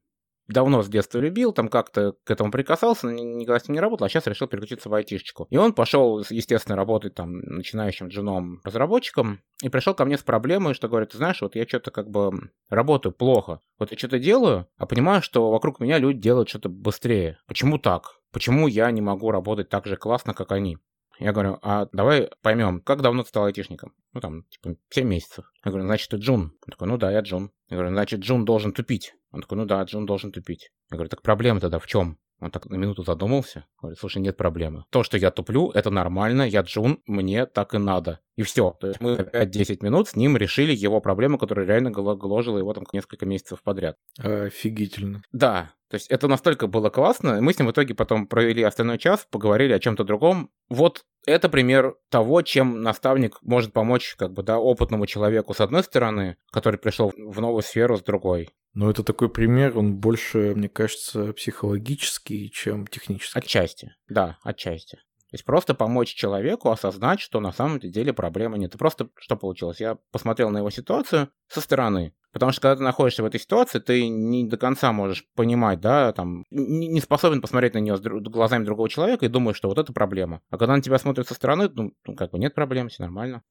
давно 0.49 0.83
с 0.83 0.89
детства 0.89 1.19
любил, 1.19 1.53
там 1.53 1.69
как-то 1.69 2.15
к 2.25 2.31
этому 2.31 2.51
прикасался, 2.51 3.07
но 3.07 3.13
никогда 3.13 3.59
с 3.59 3.69
ним 3.69 3.75
не 3.75 3.81
работал, 3.81 4.07
а 4.07 4.09
сейчас 4.09 4.27
решил 4.27 4.47
переключиться 4.47 4.89
в 4.89 4.95
айтишечку. 4.95 5.47
И 5.51 5.57
он 5.57 5.73
пошел, 5.73 6.25
естественно, 6.31 6.77
работать 6.77 7.15
там 7.15 7.39
начинающим 7.41 8.09
джуном 8.09 8.61
разработчиком, 8.65 9.41
и 9.63 9.69
пришел 9.69 9.95
ко 9.95 10.05
мне 10.05 10.19
с 10.19 10.23
проблемой, 10.23 10.75
что 10.75 10.89
говорит, 10.89 11.11
ты 11.11 11.19
знаешь, 11.19 11.41
вот 11.41 11.55
я 11.55 11.67
что-то 11.67 11.91
как 11.91 12.11
бы 12.11 12.51
работаю 12.69 13.13
плохо. 13.13 13.61
Вот 13.79 13.91
я 13.93 13.99
что-то 13.99 14.19
делаю, 14.19 14.67
а 14.77 14.87
понимаю, 14.87 15.23
что 15.23 15.51
вокруг 15.51 15.81
меня 15.81 15.99
люди 15.99 16.21
делают 16.21 16.49
что-то 16.49 16.69
быстрее. 16.69 17.39
Почему 17.47 17.79
так? 17.79 18.21
Почему 18.33 18.67
я 18.67 18.91
не 18.91 19.01
могу 19.01 19.31
работать 19.31 19.69
так 19.69 19.87
же 19.87 19.97
классно, 19.97 20.35
как 20.35 20.53
они? 20.53 20.79
Я 21.23 21.33
говорю, 21.33 21.59
а 21.63 21.87
давай 21.93 22.31
поймем, 22.43 22.81
как 22.81 23.01
давно 23.01 23.23
ты 23.23 23.29
стал 23.29 23.45
айтишником? 23.45 23.95
Ну, 24.13 24.21
там, 24.21 24.45
типа, 24.51 24.77
7 24.91 25.07
месяцев. 25.07 25.51
Я 25.65 25.71
говорю, 25.71 25.87
значит, 25.87 26.11
ты 26.11 26.17
Джун. 26.17 26.53
Он 26.67 26.71
такой, 26.71 26.89
ну 26.89 26.99
да, 26.99 27.13
я 27.13 27.21
Джун. 27.21 27.51
Я 27.69 27.77
говорю, 27.77 27.93
значит, 27.93 28.21
Джун 28.21 28.45
должен 28.45 28.73
тупить. 28.73 29.15
Он 29.31 29.41
такой, 29.41 29.57
ну 29.57 29.65
да, 29.65 29.83
Джун 29.85 30.05
должен 30.05 30.33
тупить. 30.33 30.71
Я 30.91 30.97
говорю, 30.97 31.09
так 31.09 31.23
проблема 31.23 31.61
тогда 31.61 31.79
в 31.79 31.87
чем? 31.87 32.19
Он 32.41 32.51
так 32.51 32.67
на 32.67 32.75
минуту 32.75 33.05
задумался. 33.05 33.67
Говорит, 33.81 34.01
слушай, 34.01 34.21
нет 34.21 34.37
проблемы. 34.37 34.85
То, 34.91 35.05
что 35.05 35.17
я 35.17 35.31
туплю, 35.31 35.71
это 35.71 35.91
нормально, 35.91 36.43
я 36.43 36.63
Джун, 36.63 37.01
мне 37.07 37.47
так 37.47 37.73
и 37.73 37.79
надо. 37.79 38.19
И 38.35 38.43
все. 38.43 38.77
То 38.81 38.89
есть 38.89 39.01
мы 39.01 39.15
опять 39.15 39.51
10 39.51 39.81
минут 39.81 40.09
с 40.09 40.17
ним 40.17 40.37
решили 40.37 40.75
его 40.75 41.01
проблему, 41.01 41.39
которая 41.39 41.67
реально 41.67 41.93
гложила 41.93 42.59
его 42.59 42.75
там 42.75 42.85
несколько 42.93 43.27
месяцев 43.27 43.63
подряд. 43.63 43.97
Офигительно. 44.19 45.23
Да, 45.31 45.73
то 45.89 45.95
есть 45.95 46.11
это 46.11 46.27
настолько 46.27 46.67
было 46.67 46.91
классно. 46.91 47.41
Мы 47.41 47.53
с 47.53 47.59
ним 47.59 47.69
в 47.69 47.73
итоге 47.73 47.95
потом 47.95 48.27
провели 48.27 48.63
остальной 48.63 48.99
час, 48.99 49.27
поговорили 49.31 49.73
о 49.73 49.79
чем-то 49.79 50.03
другом. 50.03 50.51
Вот 50.69 51.05
это 51.27 51.49
пример 51.49 51.97
того, 52.09 52.43
чем 52.43 52.83
наставник 52.83 53.39
может 53.43 53.73
помочь 53.73 54.15
как 54.17 54.33
бы, 54.33 54.43
да, 54.43 54.59
опытному 54.59 55.07
человеку 55.07 55.55
с 55.55 55.61
одной 55.61 55.83
стороны, 55.83 56.37
который 56.51 56.79
пришел 56.79 57.13
в 57.17 57.41
новую 57.41 57.63
сферу 57.63 57.97
с 57.97 58.03
другой. 58.03 58.51
Но 58.75 58.91
это 58.91 59.05
такой 59.05 59.29
пример, 59.29 59.77
он 59.77 59.97
больше, 59.97 60.55
мне 60.55 60.69
кажется, 60.69 61.33
психологический, 61.35 62.51
чем 62.51 62.87
технический. 62.87 63.39
Отчасти, 63.39 63.95
да, 64.09 64.39
отчасти. 64.43 64.99
То 65.33 65.37
есть 65.37 65.47
просто 65.47 65.73
помочь 65.73 66.13
человеку 66.13 66.71
осознать, 66.71 67.19
что 67.19 67.41
на 67.41 67.53
самом 67.53 67.81
деле 67.81 68.13
проблемы 68.13 68.59
нет. 68.59 68.75
И 68.75 68.79
просто 68.79 69.09
что 69.17 69.35
получилось? 69.35 69.81
Я 69.81 69.97
посмотрел 70.11 70.51
на 70.51 70.59
его 70.59 70.69
ситуацию 70.69 71.31
со 71.49 71.63
стороны. 71.63 72.13
Потому 72.35 72.53
что 72.53 72.61
когда 72.61 72.77
ты 72.77 72.83
находишься 72.83 73.23
в 73.23 73.27
этой 73.27 73.41
ситуации, 73.41 73.79
ты 73.79 74.09
не 74.09 74.47
до 74.47 74.59
конца 74.59 74.93
можешь 74.93 75.27
понимать, 75.35 75.81
да, 75.81 76.13
там, 76.13 76.45
не 76.51 77.01
способен 77.01 77.41
посмотреть 77.41 77.73
на 77.73 77.79
нее 77.79 77.97
с 77.97 78.01
глазами 78.03 78.67
другого 78.67 78.91
человека 78.91 79.25
и 79.25 79.31
думаешь, 79.31 79.57
что 79.57 79.69
вот 79.69 79.79
это 79.79 79.91
проблема. 79.95 80.43
А 80.51 80.59
когда 80.59 80.77
на 80.77 80.83
тебя 80.83 80.99
смотрят 80.99 81.27
со 81.27 81.33
стороны, 81.33 81.71
ну, 81.73 81.95
ну 82.05 82.15
как 82.15 82.31
бы 82.31 82.39
нет 82.39 82.55
проблем, 82.55 82.91
все 82.91 83.03
нормально. 83.03 83.43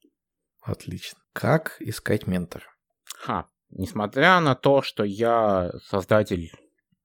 Отлично. 0.61 1.17
Как 1.33 1.77
искать 1.79 2.27
ментора? 2.27 2.65
Ха. 3.05 3.47
Несмотря 3.71 4.39
на 4.39 4.53
то, 4.53 4.83
что 4.83 5.03
я 5.03 5.71
создатель 5.83 6.51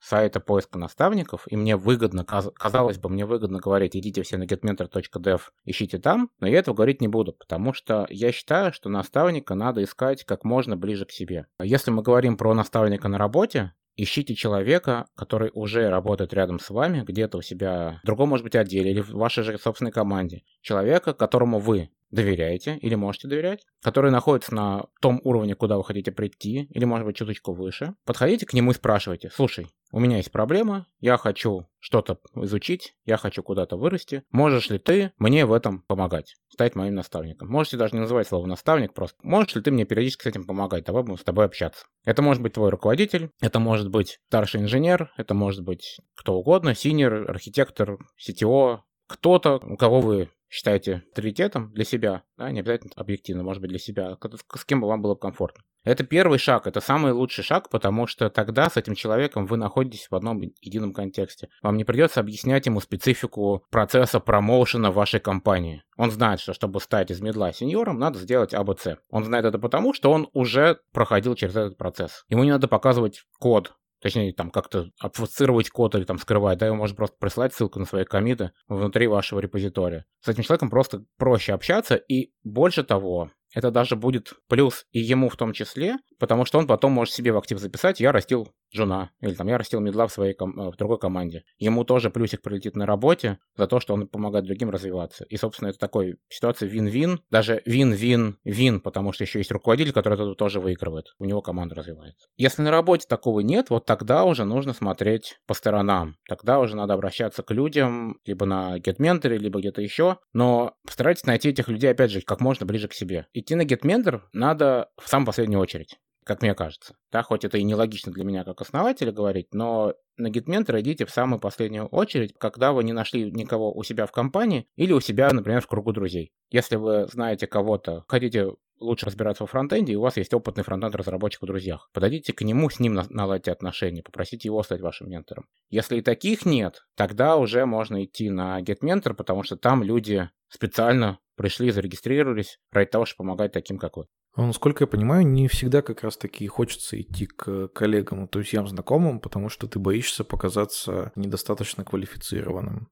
сайта 0.06 0.40
поиска 0.40 0.78
наставников, 0.78 1.46
и 1.48 1.56
мне 1.56 1.76
выгодно, 1.76 2.24
казалось 2.24 2.98
бы, 2.98 3.08
мне 3.08 3.26
выгодно 3.26 3.58
говорить, 3.58 3.96
идите 3.96 4.22
все 4.22 4.36
на 4.36 4.44
getmentor.dev, 4.44 5.40
ищите 5.64 5.98
там, 5.98 6.30
но 6.40 6.46
я 6.46 6.58
этого 6.58 6.74
говорить 6.74 7.00
не 7.00 7.08
буду, 7.08 7.32
потому 7.32 7.72
что 7.72 8.06
я 8.10 8.30
считаю, 8.32 8.72
что 8.72 8.88
наставника 8.88 9.54
надо 9.54 9.82
искать 9.82 10.24
как 10.24 10.44
можно 10.44 10.76
ближе 10.76 11.06
к 11.06 11.10
себе. 11.10 11.46
Если 11.60 11.90
мы 11.90 12.02
говорим 12.02 12.36
про 12.36 12.54
наставника 12.54 13.08
на 13.08 13.18
работе, 13.18 13.72
Ищите 13.98 14.34
человека, 14.34 15.06
который 15.14 15.50
уже 15.54 15.88
работает 15.88 16.34
рядом 16.34 16.58
с 16.58 16.68
вами, 16.68 17.02
где-то 17.02 17.38
у 17.38 17.40
себя 17.42 18.00
в 18.02 18.06
другом, 18.06 18.28
может 18.28 18.44
быть, 18.44 18.54
отделе 18.54 18.90
или 18.90 19.00
в 19.00 19.12
вашей 19.12 19.42
же 19.42 19.58
собственной 19.58 19.90
команде. 19.90 20.42
Человека, 20.60 21.14
которому 21.14 21.60
вы 21.60 21.88
доверяете 22.10 22.76
или 22.76 22.94
можете 22.94 23.28
доверять, 23.28 23.64
который 23.82 24.10
находится 24.10 24.54
на 24.54 24.86
том 25.00 25.20
уровне, 25.24 25.54
куда 25.54 25.76
вы 25.76 25.84
хотите 25.84 26.12
прийти, 26.12 26.68
или, 26.70 26.84
может 26.84 27.06
быть, 27.06 27.16
чуточку 27.16 27.52
выше. 27.52 27.94
Подходите 28.04 28.44
к 28.46 28.52
нему 28.52 28.72
и 28.72 28.74
спрашивайте, 28.74 29.30
слушай, 29.30 29.66
у 29.92 30.00
меня 30.00 30.16
есть 30.16 30.32
проблема, 30.32 30.86
я 31.00 31.16
хочу 31.16 31.66
что-то 31.78 32.18
изучить, 32.34 32.94
я 33.04 33.16
хочу 33.16 33.42
куда-то 33.42 33.76
вырасти. 33.76 34.24
Можешь 34.30 34.70
ли 34.70 34.78
ты 34.78 35.12
мне 35.18 35.46
в 35.46 35.52
этом 35.52 35.82
помогать? 35.82 36.34
Стать 36.48 36.74
моим 36.74 36.94
наставником. 36.94 37.48
Можете 37.48 37.76
даже 37.76 37.94
не 37.94 38.00
называть 38.00 38.26
слово 38.26 38.46
наставник, 38.46 38.94
просто 38.94 39.16
можешь 39.22 39.54
ли 39.54 39.62
ты 39.62 39.70
мне 39.70 39.84
периодически 39.84 40.24
с 40.24 40.26
этим 40.26 40.44
помогать? 40.44 40.84
Давай 40.84 41.02
будем 41.02 41.18
с 41.18 41.24
тобой 41.24 41.44
общаться. 41.44 41.86
Это 42.04 42.22
может 42.22 42.42
быть 42.42 42.54
твой 42.54 42.70
руководитель, 42.70 43.30
это 43.40 43.60
может 43.60 43.90
быть 43.90 44.18
старший 44.28 44.62
инженер, 44.62 45.12
это 45.16 45.34
может 45.34 45.62
быть 45.62 46.00
кто 46.14 46.34
угодно, 46.34 46.74
синер, 46.74 47.30
архитектор, 47.30 47.98
CTO, 48.18 48.80
кто-то, 49.06 49.60
кого 49.78 50.00
вы 50.00 50.30
считаете 50.48 51.02
авторитетом 51.08 51.72
для 51.72 51.84
себя, 51.84 52.22
да, 52.36 52.50
не 52.50 52.60
обязательно 52.60 52.92
объективно, 52.96 53.42
может 53.42 53.60
быть, 53.60 53.70
для 53.70 53.78
себя, 53.78 54.16
с 54.54 54.64
кем 54.64 54.80
бы 54.80 54.88
вам 54.88 55.02
было 55.02 55.14
комфортно. 55.14 55.62
Это 55.84 56.02
первый 56.02 56.38
шаг, 56.38 56.66
это 56.66 56.80
самый 56.80 57.12
лучший 57.12 57.44
шаг, 57.44 57.70
потому 57.70 58.08
что 58.08 58.28
тогда 58.28 58.68
с 58.68 58.76
этим 58.76 58.96
человеком 58.96 59.46
вы 59.46 59.56
находитесь 59.56 60.08
в 60.10 60.16
одном 60.16 60.40
едином 60.60 60.92
контексте. 60.92 61.48
Вам 61.62 61.76
не 61.76 61.84
придется 61.84 62.18
объяснять 62.18 62.66
ему 62.66 62.80
специфику 62.80 63.64
процесса 63.70 64.18
промоушена 64.18 64.90
вашей 64.90 65.20
компании. 65.20 65.84
Он 65.96 66.10
знает, 66.10 66.40
что 66.40 66.54
чтобы 66.54 66.80
стать 66.80 67.12
из 67.12 67.20
медла 67.20 67.52
сеньором, 67.52 68.00
надо 68.00 68.18
сделать 68.18 68.52
АБЦ. 68.52 68.98
Он 69.10 69.24
знает 69.24 69.44
это 69.44 69.60
потому, 69.60 69.94
что 69.94 70.10
он 70.10 70.28
уже 70.32 70.80
проходил 70.92 71.36
через 71.36 71.54
этот 71.54 71.76
процесс. 71.76 72.24
Ему 72.28 72.42
не 72.42 72.50
надо 72.50 72.66
показывать 72.66 73.22
код, 73.38 73.72
точнее, 74.00 74.32
там 74.32 74.50
как-то 74.50 74.90
обфуцировать 75.00 75.70
код 75.70 75.94
или 75.94 76.04
там 76.04 76.18
скрывать, 76.18 76.58
да, 76.58 76.66
его 76.66 76.76
можно 76.76 76.96
просто 76.96 77.16
прислать 77.18 77.54
ссылку 77.54 77.78
на 77.78 77.86
свои 77.86 78.04
комиты 78.04 78.52
внутри 78.68 79.06
вашего 79.06 79.40
репозитория. 79.40 80.06
С 80.20 80.28
этим 80.28 80.42
человеком 80.42 80.70
просто 80.70 81.04
проще 81.16 81.52
общаться, 81.52 81.96
и 81.96 82.32
больше 82.44 82.84
того, 82.84 83.30
это 83.54 83.70
даже 83.70 83.96
будет 83.96 84.34
плюс 84.48 84.84
и 84.92 85.00
ему 85.00 85.28
в 85.28 85.36
том 85.36 85.52
числе, 85.52 85.96
потому 86.18 86.44
что 86.44 86.58
он 86.58 86.66
потом 86.66 86.92
может 86.92 87.14
себе 87.14 87.32
в 87.32 87.38
актив 87.38 87.58
записать, 87.58 88.00
я 88.00 88.12
растил 88.12 88.52
жена, 88.72 89.10
или 89.20 89.34
там 89.34 89.48
я 89.48 89.58
растил 89.58 89.80
медла 89.80 90.06
в 90.06 90.12
своей 90.12 90.34
ком- 90.34 90.58
э, 90.58 90.70
в 90.70 90.76
другой 90.76 90.98
команде. 90.98 91.44
Ему 91.58 91.84
тоже 91.84 92.10
плюсик 92.10 92.42
прилетит 92.42 92.76
на 92.76 92.86
работе 92.86 93.38
за 93.56 93.66
то, 93.66 93.80
что 93.80 93.94
он 93.94 94.08
помогает 94.08 94.44
другим 94.44 94.70
развиваться. 94.70 95.24
И, 95.24 95.36
собственно, 95.36 95.68
это 95.68 95.78
такой 95.78 96.16
ситуация 96.28 96.68
вин-вин, 96.68 97.20
даже 97.30 97.62
вин-вин-вин, 97.64 98.80
потому 98.80 99.12
что 99.12 99.24
еще 99.24 99.38
есть 99.38 99.50
руководитель, 99.50 99.92
который 99.92 100.14
это 100.14 100.34
тоже 100.34 100.60
выигрывает. 100.60 101.14
У 101.18 101.24
него 101.24 101.42
команда 101.42 101.74
развивается. 101.74 102.28
Если 102.36 102.62
на 102.62 102.70
работе 102.70 103.06
такого 103.08 103.40
нет, 103.40 103.70
вот 103.70 103.86
тогда 103.86 104.24
уже 104.24 104.44
нужно 104.44 104.72
смотреть 104.72 105.38
по 105.46 105.54
сторонам. 105.54 106.16
Тогда 106.28 106.60
уже 106.60 106.76
надо 106.76 106.94
обращаться 106.94 107.42
к 107.42 107.50
людям, 107.52 108.18
либо 108.24 108.46
на 108.46 108.78
GetMentor, 108.78 109.36
либо 109.36 109.60
где-то 109.60 109.80
еще. 109.82 110.18
Но 110.32 110.74
постарайтесь 110.84 111.24
найти 111.24 111.50
этих 111.50 111.68
людей, 111.68 111.90
опять 111.90 112.10
же, 112.10 112.20
как 112.20 112.40
можно 112.40 112.66
ближе 112.66 112.88
к 112.88 112.94
себе. 112.94 113.26
Идти 113.32 113.54
на 113.54 113.62
GetMentor 113.62 114.22
надо 114.32 114.90
в 115.02 115.08
самую 115.08 115.26
последнюю 115.26 115.60
очередь 115.60 115.98
как 116.26 116.42
мне 116.42 116.54
кажется. 116.54 116.96
Да, 117.12 117.22
хоть 117.22 117.44
это 117.44 117.56
и 117.56 117.62
нелогично 117.62 118.12
для 118.12 118.24
меня 118.24 118.42
как 118.42 118.60
основателя 118.60 119.12
говорить, 119.12 119.54
но 119.54 119.94
на 120.16 120.26
GitMentor 120.26 120.80
идите 120.80 121.06
в 121.06 121.10
самую 121.10 121.38
последнюю 121.38 121.86
очередь, 121.86 122.34
когда 122.36 122.72
вы 122.72 122.82
не 122.82 122.92
нашли 122.92 123.30
никого 123.30 123.72
у 123.72 123.84
себя 123.84 124.06
в 124.06 124.12
компании 124.12 124.66
или 124.74 124.92
у 124.92 125.00
себя, 125.00 125.30
например, 125.30 125.60
в 125.60 125.68
кругу 125.68 125.92
друзей. 125.92 126.32
Если 126.50 126.74
вы 126.74 127.06
знаете 127.06 127.46
кого-то, 127.46 128.04
хотите 128.08 128.54
лучше 128.80 129.06
разбираться 129.06 129.44
во 129.44 129.46
фронтенде, 129.46 129.92
и 129.92 129.96
у 129.96 130.00
вас 130.00 130.16
есть 130.16 130.34
опытный 130.34 130.64
фронтенд-разработчик 130.64 131.42
в 131.42 131.46
друзьях. 131.46 131.88
Подойдите 131.92 132.32
к 132.32 132.42
нему, 132.42 132.68
с 132.70 132.80
ним 132.80 133.00
наладьте 133.08 133.52
отношения, 133.52 134.02
попросите 134.02 134.48
его 134.48 134.62
стать 134.64 134.80
вашим 134.80 135.08
ментором. 135.08 135.46
Если 135.70 135.98
и 135.98 136.02
таких 136.02 136.44
нет, 136.44 136.86
тогда 136.96 137.36
уже 137.36 137.64
можно 137.66 138.04
идти 138.04 138.30
на 138.30 138.60
GetMentor, 138.60 139.14
потому 139.14 139.44
что 139.44 139.56
там 139.56 139.84
люди 139.84 140.28
специально 140.48 141.20
пришли, 141.36 141.70
зарегистрировались 141.70 142.58
ради 142.72 142.90
того, 142.90 143.04
чтобы 143.04 143.28
помогать 143.28 143.52
таким, 143.52 143.78
как 143.78 143.96
вы. 143.96 144.06
Ну, 144.36 144.46
насколько 144.46 144.84
я 144.84 144.86
понимаю, 144.86 145.26
не 145.26 145.48
всегда 145.48 145.80
как 145.80 146.02
раз-таки 146.02 146.46
хочется 146.46 147.00
идти 147.00 147.26
к 147.26 147.68
коллегам, 147.68 148.28
друзьям, 148.28 148.68
знакомым, 148.68 149.18
потому 149.18 149.48
что 149.48 149.66
ты 149.66 149.78
боишься 149.78 150.24
показаться 150.24 151.12
недостаточно 151.16 151.84
квалифицированным. 151.84 152.88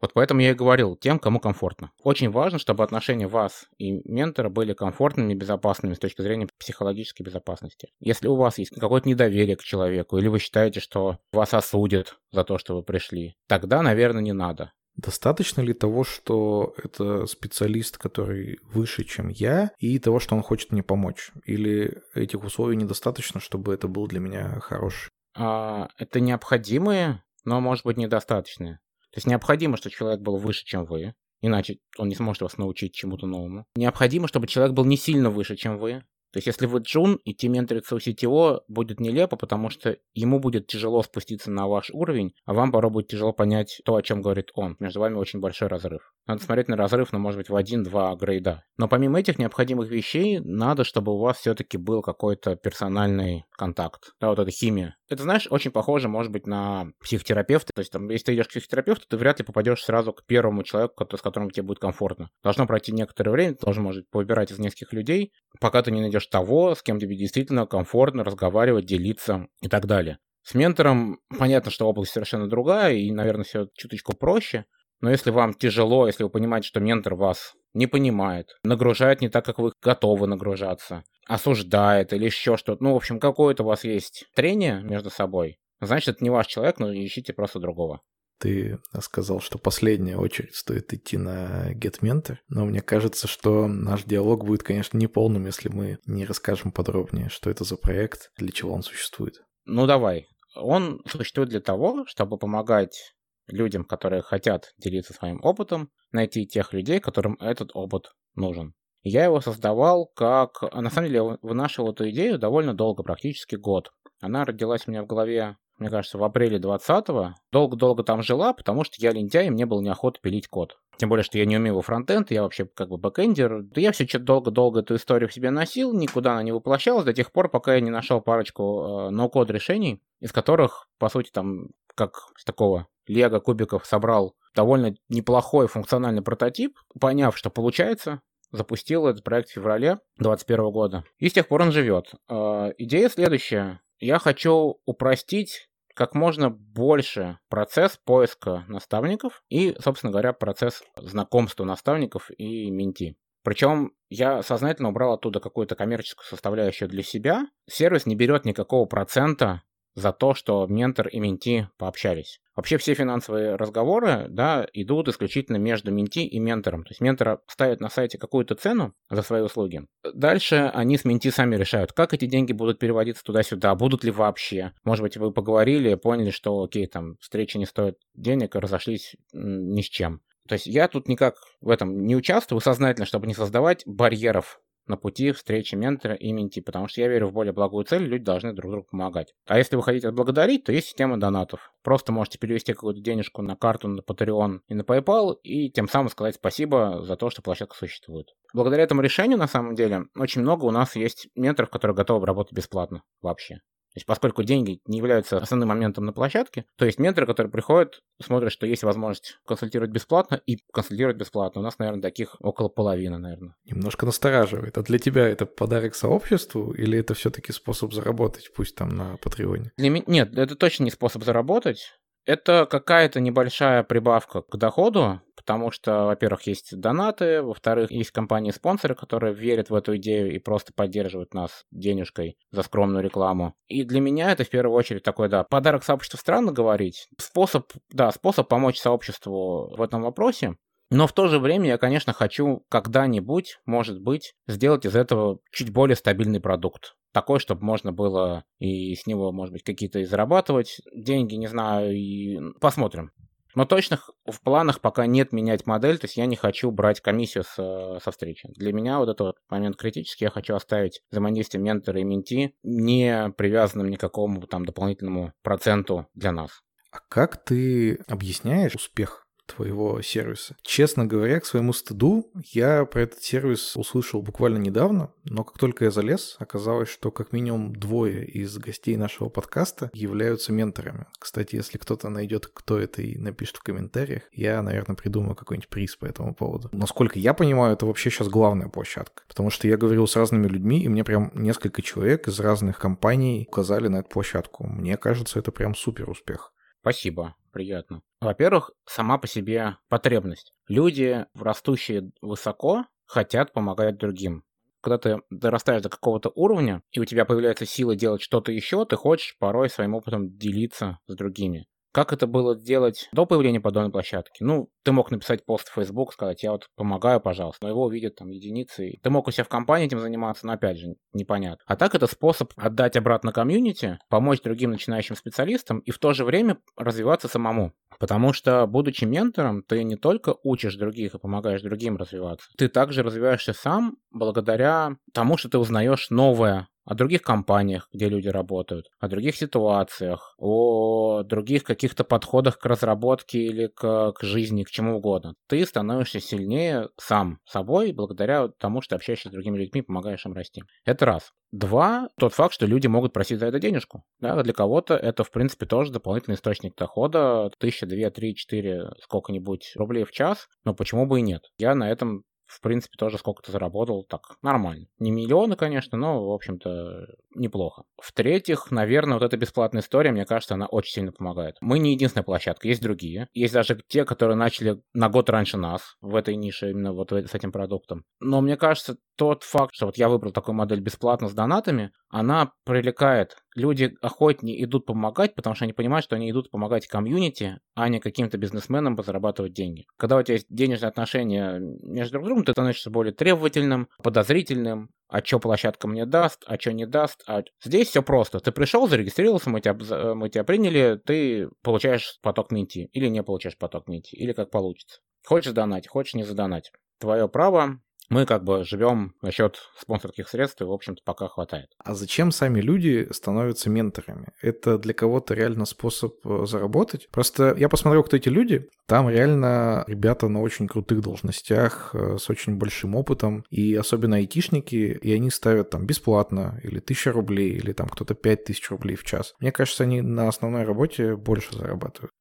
Вот 0.00 0.14
поэтому 0.14 0.40
я 0.40 0.52
и 0.52 0.54
говорил, 0.54 0.96
тем, 0.96 1.18
кому 1.18 1.38
комфортно. 1.40 1.92
Очень 2.02 2.30
важно, 2.30 2.58
чтобы 2.58 2.82
отношения 2.82 3.26
вас 3.26 3.66
и 3.76 4.00
ментора 4.10 4.48
были 4.48 4.72
комфортными 4.72 5.34
безопасными 5.34 5.92
с 5.92 5.98
точки 5.98 6.22
зрения 6.22 6.48
психологической 6.58 7.24
безопасности. 7.24 7.90
Если 8.00 8.26
у 8.26 8.36
вас 8.36 8.56
есть 8.56 8.70
какое-то 8.74 9.06
недоверие 9.06 9.56
к 9.56 9.62
человеку, 9.62 10.16
или 10.16 10.28
вы 10.28 10.38
считаете, 10.38 10.80
что 10.80 11.18
вас 11.32 11.52
осудят 11.52 12.18
за 12.32 12.44
то, 12.44 12.56
что 12.56 12.76
вы 12.76 12.82
пришли, 12.82 13.36
тогда, 13.46 13.82
наверное, 13.82 14.22
не 14.22 14.32
надо. 14.32 14.72
Достаточно 14.96 15.60
ли 15.60 15.72
того, 15.72 16.04
что 16.04 16.74
это 16.82 17.26
специалист, 17.26 17.96
который 17.96 18.58
выше, 18.64 19.04
чем 19.04 19.28
я, 19.28 19.70
и 19.78 19.98
того, 19.98 20.20
что 20.20 20.34
он 20.34 20.42
хочет 20.42 20.72
мне 20.72 20.82
помочь? 20.82 21.30
Или 21.44 22.02
этих 22.14 22.44
условий 22.44 22.76
недостаточно, 22.76 23.40
чтобы 23.40 23.72
это 23.72 23.88
был 23.88 24.06
для 24.06 24.20
меня 24.20 24.60
хороший? 24.60 25.10
А, 25.34 25.88
это 25.96 26.20
необходимые, 26.20 27.22
но, 27.44 27.60
может 27.60 27.84
быть, 27.84 27.96
недостаточные. 27.96 28.80
То 29.12 29.18
есть 29.18 29.26
необходимо, 29.26 29.76
чтобы 29.76 29.94
человек 29.94 30.20
был 30.20 30.36
выше, 30.36 30.64
чем 30.64 30.84
вы, 30.84 31.14
иначе 31.40 31.78
он 31.98 32.08
не 32.08 32.14
сможет 32.14 32.42
вас 32.42 32.58
научить 32.58 32.94
чему-то 32.94 33.26
новому. 33.26 33.66
Необходимо, 33.74 34.28
чтобы 34.28 34.46
человек 34.46 34.74
был 34.74 34.84
не 34.84 34.96
сильно 34.96 35.30
выше, 35.30 35.56
чем 35.56 35.78
вы, 35.78 36.04
то 36.32 36.36
есть, 36.36 36.46
если 36.46 36.66
вы 36.66 36.80
джун, 36.80 37.18
идти 37.24 37.48
менториться 37.48 37.94
у 37.94 37.98
CTO 37.98 38.60
будет 38.68 39.00
нелепо, 39.00 39.36
потому 39.36 39.68
что 39.70 39.96
ему 40.14 40.38
будет 40.38 40.66
тяжело 40.68 41.02
спуститься 41.02 41.50
на 41.50 41.66
ваш 41.66 41.90
уровень, 41.90 42.34
а 42.44 42.54
вам 42.54 42.70
порой 42.70 42.90
будет 42.90 43.08
тяжело 43.08 43.32
понять 43.32 43.80
то, 43.84 43.96
о 43.96 44.02
чем 44.02 44.22
говорит 44.22 44.50
он. 44.54 44.76
Между 44.78 45.00
вами 45.00 45.14
очень 45.14 45.40
большой 45.40 45.68
разрыв. 45.68 46.12
Надо 46.26 46.42
смотреть 46.42 46.68
на 46.68 46.76
разрыв, 46.76 47.12
ну, 47.12 47.18
может 47.18 47.38
быть, 47.38 47.48
в 47.48 47.56
один-два 47.56 48.14
грейда. 48.14 48.62
Но 48.76 48.88
помимо 48.88 49.18
этих 49.18 49.38
необходимых 49.38 49.90
вещей, 49.90 50.38
надо, 50.38 50.84
чтобы 50.84 51.12
у 51.12 51.18
вас 51.18 51.38
все-таки 51.38 51.76
был 51.76 52.02
какой-то 52.02 52.54
персональный 52.54 53.44
контакт. 53.50 54.12
Да, 54.20 54.28
вот 54.28 54.38
эта 54.38 54.50
химия. 54.50 54.96
Это, 55.08 55.24
знаешь, 55.24 55.48
очень 55.50 55.72
похоже, 55.72 56.08
может 56.08 56.30
быть, 56.30 56.46
на 56.46 56.92
психотерапевта. 57.02 57.72
То 57.74 57.80
есть, 57.80 57.90
там, 57.90 58.08
если 58.08 58.26
ты 58.26 58.34
идешь 58.34 58.46
к 58.46 58.50
психотерапевту, 58.50 59.06
ты 59.08 59.16
вряд 59.16 59.40
ли 59.40 59.44
попадешь 59.44 59.82
сразу 59.82 60.12
к 60.12 60.24
первому 60.24 60.62
человеку, 60.62 60.94
с 61.16 61.20
которым 61.20 61.50
тебе 61.50 61.64
будет 61.64 61.80
комфортно. 61.80 62.30
Должно 62.44 62.66
пройти 62.66 62.92
некоторое 62.92 63.32
время, 63.32 63.54
ты 63.54 63.64
должен, 63.64 63.82
может, 63.82 64.08
повыбирать 64.10 64.52
из 64.52 64.58
нескольких 64.60 64.92
людей, 64.92 65.32
пока 65.58 65.82
ты 65.82 65.90
не 65.90 66.00
найдешь 66.00 66.19
того, 66.28 66.74
с 66.74 66.82
кем 66.82 66.98
тебе 66.98 67.16
действительно 67.16 67.66
комфортно 67.66 68.24
разговаривать, 68.24 68.86
делиться 68.86 69.46
и 69.60 69.68
так 69.68 69.86
далее. 69.86 70.18
С 70.42 70.54
ментором 70.54 71.18
понятно, 71.38 71.70
что 71.70 71.86
область 71.86 72.12
совершенно 72.12 72.48
другая, 72.48 72.94
и, 72.94 73.10
наверное, 73.10 73.44
все 73.44 73.68
чуточку 73.74 74.16
проще. 74.16 74.64
Но 75.00 75.10
если 75.10 75.30
вам 75.30 75.54
тяжело, 75.54 76.06
если 76.06 76.24
вы 76.24 76.30
понимаете, 76.30 76.68
что 76.68 76.80
ментор 76.80 77.14
вас 77.14 77.54
не 77.72 77.86
понимает, 77.86 78.48
нагружает 78.64 79.20
не 79.20 79.28
так, 79.28 79.44
как 79.44 79.58
вы 79.58 79.72
готовы 79.82 80.26
нагружаться, 80.26 81.04
осуждает 81.26 82.12
или 82.12 82.24
еще 82.24 82.56
что-то, 82.56 82.82
ну, 82.82 82.92
в 82.92 82.96
общем, 82.96 83.20
какое-то 83.20 83.62
у 83.62 83.66
вас 83.66 83.84
есть 83.84 84.26
трение 84.34 84.82
между 84.82 85.10
собой, 85.10 85.58
значит, 85.80 86.16
это 86.16 86.24
не 86.24 86.30
ваш 86.30 86.46
человек, 86.46 86.78
но 86.78 86.92
ищите 86.92 87.32
просто 87.32 87.60
другого. 87.60 88.02
Ты 88.40 88.78
сказал, 89.00 89.40
что 89.40 89.58
последняя 89.58 90.16
очередь 90.16 90.54
стоит 90.54 90.92
идти 90.94 91.18
на 91.18 91.72
GetMentor, 91.74 92.38
но 92.48 92.64
мне 92.64 92.80
кажется, 92.80 93.28
что 93.28 93.68
наш 93.68 94.04
диалог 94.04 94.46
будет, 94.46 94.62
конечно, 94.62 94.96
неполным, 94.96 95.44
если 95.44 95.68
мы 95.68 95.98
не 96.06 96.24
расскажем 96.24 96.72
подробнее, 96.72 97.28
что 97.28 97.50
это 97.50 97.64
за 97.64 97.76
проект, 97.76 98.30
для 98.38 98.50
чего 98.50 98.72
он 98.72 98.82
существует. 98.82 99.42
Ну 99.66 99.86
давай. 99.86 100.26
Он 100.56 101.02
существует 101.06 101.50
для 101.50 101.60
того, 101.60 102.06
чтобы 102.06 102.38
помогать 102.38 103.14
людям, 103.46 103.84
которые 103.84 104.22
хотят 104.22 104.72
делиться 104.78 105.12
своим 105.12 105.40
опытом, 105.42 105.90
найти 106.10 106.46
тех 106.46 106.72
людей, 106.72 106.98
которым 106.98 107.36
этот 107.40 107.70
опыт 107.74 108.12
нужен. 108.34 108.74
Я 109.02 109.24
его 109.24 109.40
создавал 109.40 110.06
как... 110.06 110.62
На 110.74 110.90
самом 110.90 111.08
деле, 111.08 111.38
вынашивал 111.42 111.92
эту 111.92 112.08
идею 112.10 112.38
довольно 112.38 112.74
долго, 112.74 113.02
практически 113.02 113.56
год. 113.56 113.90
Она 114.20 114.44
родилась 114.44 114.86
у 114.86 114.90
меня 114.90 115.02
в 115.02 115.06
голове, 115.06 115.56
мне 115.80 115.90
кажется, 115.90 116.18
в 116.18 116.24
апреле 116.24 116.58
20-го. 116.58 117.34
Долго-долго 117.50 118.04
там 118.04 118.22
жила, 118.22 118.52
потому 118.52 118.84
что 118.84 118.96
я 118.98 119.12
лентяй, 119.12 119.46
и 119.46 119.50
мне 119.50 119.66
было 119.66 119.80
неохота 119.80 120.20
пилить 120.20 120.46
код. 120.46 120.78
Тем 120.98 121.08
более, 121.08 121.24
что 121.24 121.38
я 121.38 121.46
не 121.46 121.56
умею 121.56 121.76
во 121.76 121.82
фронтенд, 121.82 122.30
я 122.30 122.42
вообще 122.42 122.66
как 122.66 122.90
бы 122.90 122.98
бэкэндер. 122.98 123.62
Да 123.62 123.80
я 123.80 123.90
все 123.92 124.06
что-то 124.06 124.24
долго-долго 124.24 124.80
эту 124.80 124.96
историю 124.96 125.30
в 125.30 125.32
себе 125.32 125.50
носил, 125.50 125.94
никуда 125.94 126.32
она 126.32 126.42
не 126.42 126.52
воплощалась 126.52 127.06
до 127.06 127.14
тех 127.14 127.32
пор, 127.32 127.48
пока 127.48 127.74
я 127.74 127.80
не 127.80 127.90
нашел 127.90 128.20
парочку 128.20 129.08
э, 129.08 129.10
no-code 129.10 129.50
решений, 129.50 130.02
из 130.20 130.30
которых, 130.30 130.88
по 130.98 131.08
сути, 131.08 131.30
там, 131.30 131.68
как 131.94 132.28
с 132.36 132.44
такого 132.44 132.86
лего 133.06 133.40
кубиков 133.40 133.86
собрал 133.86 134.36
довольно 134.54 134.94
неплохой 135.08 135.68
функциональный 135.68 136.22
прототип, 136.22 136.78
поняв, 137.00 137.36
что 137.36 137.48
получается, 137.48 138.20
запустил 138.52 139.06
этот 139.06 139.24
проект 139.24 139.48
в 139.48 139.52
феврале 139.52 140.00
2021 140.18 140.70
года. 140.70 141.04
И 141.18 141.30
с 141.30 141.32
тех 141.32 141.48
пор 141.48 141.62
он 141.62 141.72
живет. 141.72 142.12
Э, 142.28 142.72
идея 142.76 143.08
следующая. 143.08 143.80
Я 144.00 144.18
хочу 144.18 144.80
упростить 144.86 145.69
как 145.94 146.14
можно 146.14 146.50
больше 146.50 147.38
процесс 147.48 147.98
поиска 148.04 148.64
наставников 148.68 149.42
и, 149.48 149.76
собственно 149.80 150.10
говоря, 150.10 150.32
процесс 150.32 150.82
знакомства 150.96 151.64
наставников 151.64 152.30
и 152.36 152.70
менти. 152.70 153.16
Причем 153.42 153.92
я 154.10 154.42
сознательно 154.42 154.90
убрал 154.90 155.14
оттуда 155.14 155.40
какую-то 155.40 155.74
коммерческую 155.74 156.26
составляющую 156.26 156.88
для 156.88 157.02
себя. 157.02 157.46
Сервис 157.68 158.06
не 158.06 158.14
берет 158.14 158.44
никакого 158.44 158.86
процента 158.86 159.62
за 159.94 160.12
то, 160.12 160.34
что 160.34 160.66
ментор 160.66 161.08
и 161.08 161.18
менти 161.20 161.68
пообщались. 161.78 162.40
Вообще 162.56 162.76
все 162.76 162.94
финансовые 162.94 163.56
разговоры 163.56 164.26
да, 164.28 164.66
идут 164.72 165.08
исключительно 165.08 165.56
между 165.56 165.92
менти 165.92 166.26
и 166.26 166.38
ментором. 166.38 166.82
То 166.82 166.90
есть 166.90 167.00
ментора 167.00 167.40
ставит 167.46 167.80
на 167.80 167.88
сайте 167.88 168.18
какую-то 168.18 168.54
цену 168.54 168.92
за 169.08 169.22
свои 169.22 169.40
услуги. 169.40 169.86
Дальше 170.14 170.70
они 170.74 170.98
с 170.98 171.04
менти 171.04 171.30
сами 171.30 171.56
решают, 171.56 171.92
как 171.92 172.12
эти 172.12 172.26
деньги 172.26 172.52
будут 172.52 172.78
переводиться 172.78 173.24
туда-сюда, 173.24 173.74
будут 173.74 174.04
ли 174.04 174.10
вообще. 174.10 174.72
Может 174.84 175.02
быть, 175.02 175.16
вы 175.16 175.32
поговорили, 175.32 175.94
поняли, 175.94 176.30
что 176.30 176.62
окей, 176.62 176.86
там 176.86 177.16
встреча 177.20 177.58
не 177.58 177.66
стоит 177.66 177.96
денег 178.14 178.54
разошлись 178.54 179.16
ни 179.32 179.80
с 179.80 179.86
чем. 179.86 180.20
То 180.48 180.54
есть 180.54 180.66
я 180.66 180.88
тут 180.88 181.08
никак 181.08 181.36
в 181.60 181.70
этом 181.70 182.04
не 182.04 182.16
участвую 182.16 182.60
сознательно, 182.60 183.06
чтобы 183.06 183.26
не 183.26 183.34
создавать 183.34 183.84
барьеров 183.86 184.60
на 184.90 184.96
пути 184.96 185.32
встречи 185.32 185.74
ментора 185.74 186.14
и 186.14 186.32
менти, 186.32 186.60
потому 186.60 186.88
что 186.88 187.00
я 187.00 187.08
верю 187.08 187.28
в 187.28 187.32
более 187.32 187.52
благую 187.52 187.84
цель, 187.84 188.02
люди 188.02 188.24
должны 188.24 188.52
друг 188.52 188.70
другу 188.70 188.88
помогать. 188.90 189.32
А 189.46 189.56
если 189.56 189.76
вы 189.76 189.82
хотите 189.82 190.08
отблагодарить, 190.08 190.64
то 190.64 190.72
есть 190.72 190.88
система 190.88 191.18
донатов. 191.18 191.72
Просто 191.82 192.12
можете 192.12 192.38
перевести 192.38 192.74
какую-то 192.74 193.00
денежку 193.00 193.40
на 193.40 193.56
карту, 193.56 193.88
на 193.88 194.00
Patreon 194.00 194.60
и 194.68 194.74
на 194.74 194.82
PayPal, 194.82 195.36
и 195.42 195.70
тем 195.70 195.88
самым 195.88 196.10
сказать 196.10 196.34
спасибо 196.34 197.02
за 197.02 197.16
то, 197.16 197.30
что 197.30 197.40
площадка 197.40 197.76
существует. 197.76 198.26
Благодаря 198.52 198.82
этому 198.82 199.00
решению, 199.00 199.38
на 199.38 199.48
самом 199.48 199.74
деле, 199.74 200.04
очень 200.16 200.42
много 200.42 200.64
у 200.64 200.70
нас 200.70 200.96
есть 200.96 201.28
менторов, 201.34 201.70
которые 201.70 201.94
готовы 201.94 202.26
работать 202.26 202.52
бесплатно 202.52 203.02
вообще. 203.22 203.60
То 203.92 203.98
есть, 203.98 204.06
поскольку 204.06 204.44
деньги 204.44 204.80
не 204.86 204.98
являются 204.98 205.38
основным 205.38 205.68
моментом 205.68 206.04
на 206.04 206.12
площадке, 206.12 206.64
то 206.76 206.84
есть 206.84 207.00
менторы, 207.00 207.26
которые 207.26 207.50
приходят, 207.50 208.02
смотрят, 208.22 208.52
что 208.52 208.66
есть 208.66 208.84
возможность 208.84 209.38
консультировать 209.44 209.90
бесплатно 209.90 210.40
и 210.46 210.58
консультировать 210.72 211.16
бесплатно. 211.16 211.60
У 211.60 211.64
нас, 211.64 211.78
наверное, 211.80 212.02
таких 212.02 212.36
около 212.40 212.68
половины, 212.68 213.18
наверное. 213.18 213.56
Немножко 213.64 214.06
настораживает. 214.06 214.78
А 214.78 214.82
для 214.82 214.98
тебя 214.98 215.26
это 215.28 215.44
подарок 215.44 215.96
сообществу 215.96 216.72
или 216.72 216.98
это 216.98 217.14
все-таки 217.14 217.52
способ 217.52 217.92
заработать, 217.92 218.52
пусть 218.54 218.76
там 218.76 218.90
на 218.90 219.16
Патреоне? 219.16 219.72
Для 219.76 219.90
меня... 219.90 220.04
Нет, 220.06 220.38
это 220.38 220.54
точно 220.54 220.84
не 220.84 220.90
способ 220.90 221.24
заработать. 221.24 221.98
Это 222.26 222.66
какая-то 222.70 223.18
небольшая 223.18 223.82
прибавка 223.82 224.42
к 224.42 224.56
доходу, 224.56 225.20
потому 225.40 225.70
что, 225.70 226.04
во-первых, 226.04 226.42
есть 226.42 226.78
донаты, 226.78 227.40
во-вторых, 227.40 227.90
есть 227.90 228.10
компании-спонсоры, 228.10 228.94
которые 228.94 229.32
верят 229.32 229.70
в 229.70 229.74
эту 229.74 229.96
идею 229.96 230.34
и 230.34 230.38
просто 230.38 230.74
поддерживают 230.74 231.32
нас 231.32 231.64
денежкой 231.70 232.36
за 232.50 232.62
скромную 232.62 233.02
рекламу. 233.02 233.54
И 233.66 233.84
для 233.84 234.00
меня 234.00 234.30
это 234.32 234.44
в 234.44 234.50
первую 234.50 234.76
очередь 234.76 235.02
такой, 235.02 235.30
да, 235.30 235.44
подарок 235.44 235.82
сообществу 235.82 236.18
странно 236.18 236.52
говорить, 236.52 237.08
способ, 237.18 237.72
да, 237.90 238.10
способ 238.10 238.48
помочь 238.48 238.78
сообществу 238.78 239.74
в 239.74 239.80
этом 239.80 240.02
вопросе, 240.02 240.56
но 240.90 241.06
в 241.06 241.12
то 241.12 241.28
же 241.28 241.38
время 241.38 241.68
я, 241.68 241.78
конечно, 241.78 242.12
хочу 242.12 242.64
когда-нибудь, 242.68 243.60
может 243.64 244.02
быть, 244.02 244.34
сделать 244.46 244.84
из 244.84 244.96
этого 244.96 245.38
чуть 245.52 245.72
более 245.72 245.96
стабильный 245.96 246.40
продукт. 246.40 246.96
Такой, 247.12 247.38
чтобы 247.38 247.64
можно 247.64 247.92
было 247.92 248.44
и 248.58 248.94
с 248.94 249.06
него, 249.06 249.32
может 249.32 249.52
быть, 249.52 249.62
какие-то 249.62 250.00
и 250.00 250.04
зарабатывать 250.04 250.80
деньги, 250.94 251.36
не 251.36 251.46
знаю, 251.46 251.96
и 251.96 252.38
посмотрим. 252.60 253.12
Но 253.54 253.64
точно 253.64 253.98
в 254.26 254.40
планах 254.42 254.80
пока 254.80 255.06
нет 255.06 255.32
менять 255.32 255.66
модель, 255.66 255.98
то 255.98 256.06
есть 256.06 256.16
я 256.16 256.26
не 256.26 256.36
хочу 256.36 256.70
брать 256.70 257.00
комиссию 257.00 257.44
с, 257.44 258.00
со 258.02 258.10
встречи. 258.10 258.48
Для 258.54 258.72
меня 258.72 258.98
вот 258.98 259.08
этот 259.08 259.36
момент 259.48 259.76
критический, 259.76 260.24
я 260.24 260.30
хочу 260.30 260.54
оставить 260.54 261.02
взаимодействие 261.10 261.62
ментора 261.62 262.00
и 262.00 262.04
менти 262.04 262.54
не 262.62 263.32
привязанным 263.36 263.88
ни 263.88 263.96
к 263.96 264.00
какому 264.00 264.46
там 264.46 264.64
дополнительному 264.64 265.32
проценту 265.42 266.06
для 266.14 266.32
нас. 266.32 266.60
А 266.92 266.98
как 267.08 267.42
ты 267.44 268.00
объясняешь 268.08 268.74
успех 268.74 269.26
твоего 269.50 270.00
сервиса. 270.02 270.56
Честно 270.62 271.06
говоря, 271.06 271.40
к 271.40 271.46
своему 271.46 271.72
стыду, 271.72 272.30
я 272.52 272.84
про 272.84 273.02
этот 273.02 273.22
сервис 273.22 273.76
услышал 273.76 274.22
буквально 274.22 274.58
недавно, 274.58 275.12
но 275.24 275.44
как 275.44 275.58
только 275.58 275.84
я 275.84 275.90
залез, 275.90 276.36
оказалось, 276.38 276.88
что 276.88 277.10
как 277.10 277.32
минимум 277.32 277.74
двое 277.74 278.24
из 278.24 278.56
гостей 278.58 278.96
нашего 278.96 279.28
подкаста 279.28 279.90
являются 279.92 280.52
менторами. 280.52 281.06
Кстати, 281.18 281.56
если 281.56 281.78
кто-то 281.78 282.08
найдет, 282.08 282.46
кто 282.46 282.78
это 282.78 283.02
и 283.02 283.18
напишет 283.18 283.56
в 283.56 283.62
комментариях, 283.62 284.22
я, 284.32 284.62
наверное, 284.62 284.96
придумаю 284.96 285.34
какой-нибудь 285.34 285.68
приз 285.68 285.96
по 285.96 286.06
этому 286.06 286.34
поводу. 286.34 286.68
Насколько 286.72 287.18
я 287.18 287.34
понимаю, 287.34 287.74
это 287.74 287.86
вообще 287.86 288.10
сейчас 288.10 288.28
главная 288.28 288.68
площадка, 288.68 289.22
потому 289.28 289.50
что 289.50 289.68
я 289.68 289.76
говорил 289.76 290.06
с 290.06 290.16
разными 290.16 290.46
людьми, 290.46 290.82
и 290.82 290.88
мне 290.88 291.04
прям 291.04 291.30
несколько 291.34 291.82
человек 291.82 292.28
из 292.28 292.38
разных 292.40 292.78
компаний 292.78 293.46
указали 293.48 293.88
на 293.88 293.98
эту 293.98 294.08
площадку. 294.08 294.66
Мне 294.66 294.96
кажется, 294.96 295.38
это 295.38 295.52
прям 295.52 295.74
супер 295.74 296.08
успех. 296.08 296.52
Спасибо, 296.80 297.34
приятно. 297.50 298.02
Во-первых, 298.20 298.70
сама 298.86 299.18
по 299.18 299.26
себе 299.26 299.76
потребность. 299.88 300.52
Люди, 300.68 301.26
растущие 301.34 302.10
высоко, 302.20 302.86
хотят 303.06 303.52
помогать 303.52 303.98
другим. 303.98 304.44
Когда 304.80 304.98
ты 304.98 305.22
дорастаешь 305.30 305.82
до 305.82 305.88
какого-то 305.90 306.30
уровня, 306.34 306.82
и 306.92 307.00
у 307.00 307.04
тебя 307.04 307.24
появляется 307.24 307.66
сила 307.66 307.96
делать 307.96 308.22
что-то 308.22 308.50
еще, 308.52 308.86
ты 308.86 308.96
хочешь 308.96 309.36
порой 309.38 309.68
своим 309.68 309.94
опытом 309.94 310.36
делиться 310.38 311.00
с 311.06 311.14
другими. 311.14 311.66
Как 311.92 312.12
это 312.12 312.26
было 312.26 312.54
делать 312.54 313.08
до 313.12 313.26
появления 313.26 313.60
подобной 313.60 313.90
площадки? 313.90 314.42
Ну, 314.42 314.70
ты 314.84 314.92
мог 314.92 315.10
написать 315.10 315.44
пост 315.44 315.68
в 315.68 315.74
Facebook, 315.74 316.12
сказать, 316.12 316.42
я 316.42 316.52
вот 316.52 316.68
помогаю, 316.76 317.20
пожалуйста, 317.20 317.66
но 317.66 317.70
его 317.70 317.84
увидят 317.84 318.16
там 318.16 318.28
единицы. 318.28 318.98
Ты 319.02 319.10
мог 319.10 319.26
у 319.26 319.30
себя 319.30 319.44
в 319.44 319.48
компании 319.48 319.86
этим 319.86 319.98
заниматься, 319.98 320.46
но 320.46 320.52
опять 320.52 320.78
же, 320.78 320.94
непонятно. 321.12 321.64
А 321.66 321.76
так 321.76 321.94
это 321.94 322.06
способ 322.06 322.52
отдать 322.56 322.96
обратно 322.96 323.32
комьюнити, 323.32 323.98
помочь 324.08 324.40
другим 324.40 324.70
начинающим 324.70 325.16
специалистам 325.16 325.80
и 325.80 325.90
в 325.90 325.98
то 325.98 326.12
же 326.12 326.24
время 326.24 326.58
развиваться 326.76 327.26
самому. 327.26 327.72
Потому 327.98 328.32
что, 328.32 328.66
будучи 328.66 329.04
ментором, 329.04 329.62
ты 329.62 329.82
не 329.82 329.96
только 329.96 330.36
учишь 330.42 330.76
других 330.76 331.14
и 331.14 331.18
помогаешь 331.18 331.60
другим 331.60 331.96
развиваться, 331.96 332.48
ты 332.56 332.68
также 332.68 333.02
развиваешься 333.02 333.52
сам 333.52 333.96
благодаря 334.10 334.96
тому, 335.12 335.36
что 335.36 335.48
ты 335.50 335.58
узнаешь 335.58 336.08
новое 336.08 336.68
о 336.90 336.94
других 336.96 337.22
компаниях, 337.22 337.88
где 337.92 338.08
люди 338.08 338.26
работают, 338.26 338.86
о 338.98 339.06
других 339.06 339.36
ситуациях, 339.36 340.34
о 340.38 341.22
других 341.22 341.62
каких-то 341.62 342.02
подходах 342.02 342.58
к 342.58 342.66
разработке 342.66 343.38
или 343.38 343.68
к, 343.68 344.10
к 344.10 344.22
жизни, 344.24 344.64
к 344.64 344.70
чему 344.70 344.96
угодно. 344.96 345.34
Ты 345.46 345.64
становишься 345.64 346.18
сильнее 346.18 346.88
сам 346.96 347.38
собой 347.48 347.92
благодаря 347.92 348.48
тому, 348.48 348.82
что 348.82 348.96
общаешься 348.96 349.28
с 349.28 349.32
другими 349.32 349.56
людьми, 349.56 349.82
помогаешь 349.82 350.26
им 350.26 350.32
расти. 350.32 350.64
Это 350.84 351.06
раз. 351.06 351.30
Два, 351.52 352.08
тот 352.18 352.34
факт, 352.34 352.54
что 352.54 352.66
люди 352.66 352.88
могут 352.88 353.12
просить 353.12 353.38
за 353.38 353.46
это 353.46 353.60
денежку. 353.60 354.02
Да, 354.18 354.42
для 354.42 354.52
кого-то 354.52 354.94
это, 354.94 355.22
в 355.22 355.30
принципе, 355.30 355.66
тоже 355.66 355.92
дополнительный 355.92 356.34
источник 356.34 356.74
дохода. 356.76 357.52
Тысяча, 357.60 357.86
две, 357.86 358.10
три, 358.10 358.34
четыре, 358.34 358.90
сколько-нибудь 359.00 359.74
рублей 359.76 360.02
в 360.02 360.10
час. 360.10 360.48
Но 360.64 360.74
почему 360.74 361.06
бы 361.06 361.20
и 361.20 361.22
нет? 361.22 361.42
Я 361.56 361.76
на 361.76 361.88
этом 361.88 362.24
в 362.50 362.60
принципе, 362.60 362.96
тоже 362.98 363.16
сколько-то 363.18 363.52
заработал, 363.52 364.04
так, 364.04 364.36
нормально. 364.42 364.86
Не 364.98 365.10
миллионы, 365.10 365.56
конечно, 365.56 365.96
но, 365.96 366.28
в 366.28 366.32
общем-то, 366.32 367.06
неплохо. 367.34 367.84
В-третьих, 368.02 368.70
наверное, 368.70 369.14
вот 369.14 369.22
эта 369.22 369.36
бесплатная 369.36 369.82
история, 369.82 370.10
мне 370.10 370.26
кажется, 370.26 370.54
она 370.54 370.66
очень 370.66 370.92
сильно 370.92 371.12
помогает. 371.12 371.56
Мы 371.60 371.78
не 371.78 371.92
единственная 371.92 372.24
площадка, 372.24 372.66
есть 372.66 372.82
другие. 372.82 373.28
Есть 373.32 373.54
даже 373.54 373.80
те, 373.88 374.04
которые 374.04 374.36
начали 374.36 374.82
на 374.92 375.08
год 375.08 375.30
раньше 375.30 375.56
нас 375.56 375.96
в 376.00 376.16
этой 376.16 376.34
нише, 376.34 376.70
именно 376.70 376.92
вот 376.92 377.12
с 377.12 377.34
этим 377.34 377.52
продуктом. 377.52 378.04
Но 378.18 378.40
мне 378.40 378.56
кажется, 378.56 378.96
тот 379.16 379.44
факт, 379.44 379.74
что 379.74 379.86
вот 379.86 379.96
я 379.96 380.08
выбрал 380.08 380.32
такую 380.32 380.54
модель 380.54 380.80
бесплатно 380.80 381.28
с 381.28 381.34
донатами, 381.34 381.92
она 382.10 382.52
привлекает. 382.64 383.36
Люди 383.54 383.96
охотнее 384.02 384.62
идут 384.64 384.86
помогать, 384.86 385.34
потому 385.34 385.54
что 385.54 385.64
они 385.64 385.72
понимают, 385.72 386.04
что 386.04 386.16
они 386.16 386.30
идут 386.30 386.50
помогать 386.50 386.86
комьюнити, 386.86 387.60
а 387.74 387.88
не 387.88 388.00
каким-то 388.00 388.36
бизнесменам 388.36 389.00
зарабатывать 389.00 389.52
деньги. 389.52 389.86
Когда 389.96 390.16
у 390.16 390.22
тебя 390.22 390.34
есть 390.34 390.46
денежные 390.50 390.88
отношения 390.88 391.58
между 391.58 392.14
друг 392.14 392.26
другом, 392.26 392.44
ты 392.44 392.52
становишься 392.52 392.90
более 392.90 393.12
требовательным, 393.12 393.88
подозрительным, 394.02 394.90
а 395.08 395.24
что 395.24 395.38
площадка 395.38 395.88
мне 395.88 396.04
даст, 396.04 396.44
а 396.46 396.58
что 396.58 396.72
не 396.72 396.86
даст. 396.86 397.22
А... 397.26 397.42
Здесь 397.64 397.88
все 397.88 398.02
просто. 398.02 398.40
Ты 398.40 398.52
пришел, 398.52 398.88
зарегистрировался, 398.88 399.50
мы 399.50 399.60
тебя, 399.60 399.74
мы 400.14 400.28
тебя 400.28 400.44
приняли, 400.44 401.00
ты 401.04 401.48
получаешь 401.62 402.18
поток 402.22 402.50
минти. 402.50 402.88
Или 402.92 403.08
не 403.08 403.22
получаешь 403.22 403.58
поток 403.58 403.88
минти. 403.88 404.16
Или 404.16 404.32
как 404.32 404.50
получится. 404.50 405.00
Хочешь 405.24 405.52
донать, 405.52 405.88
хочешь 405.88 406.14
не 406.14 406.24
задонать. 406.24 406.72
Твое 406.98 407.28
право, 407.28 407.80
мы 408.10 408.26
как 408.26 408.44
бы 408.44 408.64
живем 408.64 409.14
за 409.22 409.30
счет 409.30 409.58
спонсорских 409.78 410.28
средств, 410.28 410.60
и, 410.60 410.64
в 410.64 410.72
общем-то, 410.72 411.00
пока 411.04 411.28
хватает. 411.28 411.68
А 411.82 411.94
зачем 411.94 412.32
сами 412.32 412.60
люди 412.60 413.08
становятся 413.12 413.70
менторами? 413.70 414.32
Это 414.42 414.78
для 414.78 414.92
кого-то 414.92 415.34
реально 415.34 415.64
способ 415.64 416.14
э, 416.24 416.44
заработать? 416.44 417.08
Просто 417.10 417.54
я 417.56 417.68
посмотрел, 417.68 418.02
кто 418.02 418.16
эти 418.16 418.28
люди. 418.28 418.68
Там 418.86 419.08
реально 419.08 419.84
ребята 419.86 420.28
на 420.28 420.42
очень 420.42 420.66
крутых 420.66 421.00
должностях, 421.00 421.94
э, 421.94 422.18
с 422.18 422.28
очень 422.28 422.56
большим 422.56 422.96
опытом, 422.96 423.44
и 423.48 423.76
особенно 423.76 424.16
айтишники, 424.16 424.98
и 425.00 425.12
они 425.12 425.30
ставят 425.30 425.70
там 425.70 425.86
бесплатно, 425.86 426.60
или 426.64 426.80
тысяча 426.80 427.12
рублей, 427.12 427.52
или 427.52 427.72
там 427.72 427.88
кто-то 427.88 428.14
пять 428.14 428.44
тысяч 428.44 428.68
рублей 428.70 428.96
в 428.96 429.04
час. 429.04 429.34
Мне 429.38 429.52
кажется, 429.52 429.84
они 429.84 430.02
на 430.02 430.26
основной 430.26 430.64
работе 430.64 431.14
больше 431.14 431.54
зарабатывают. 431.54 432.12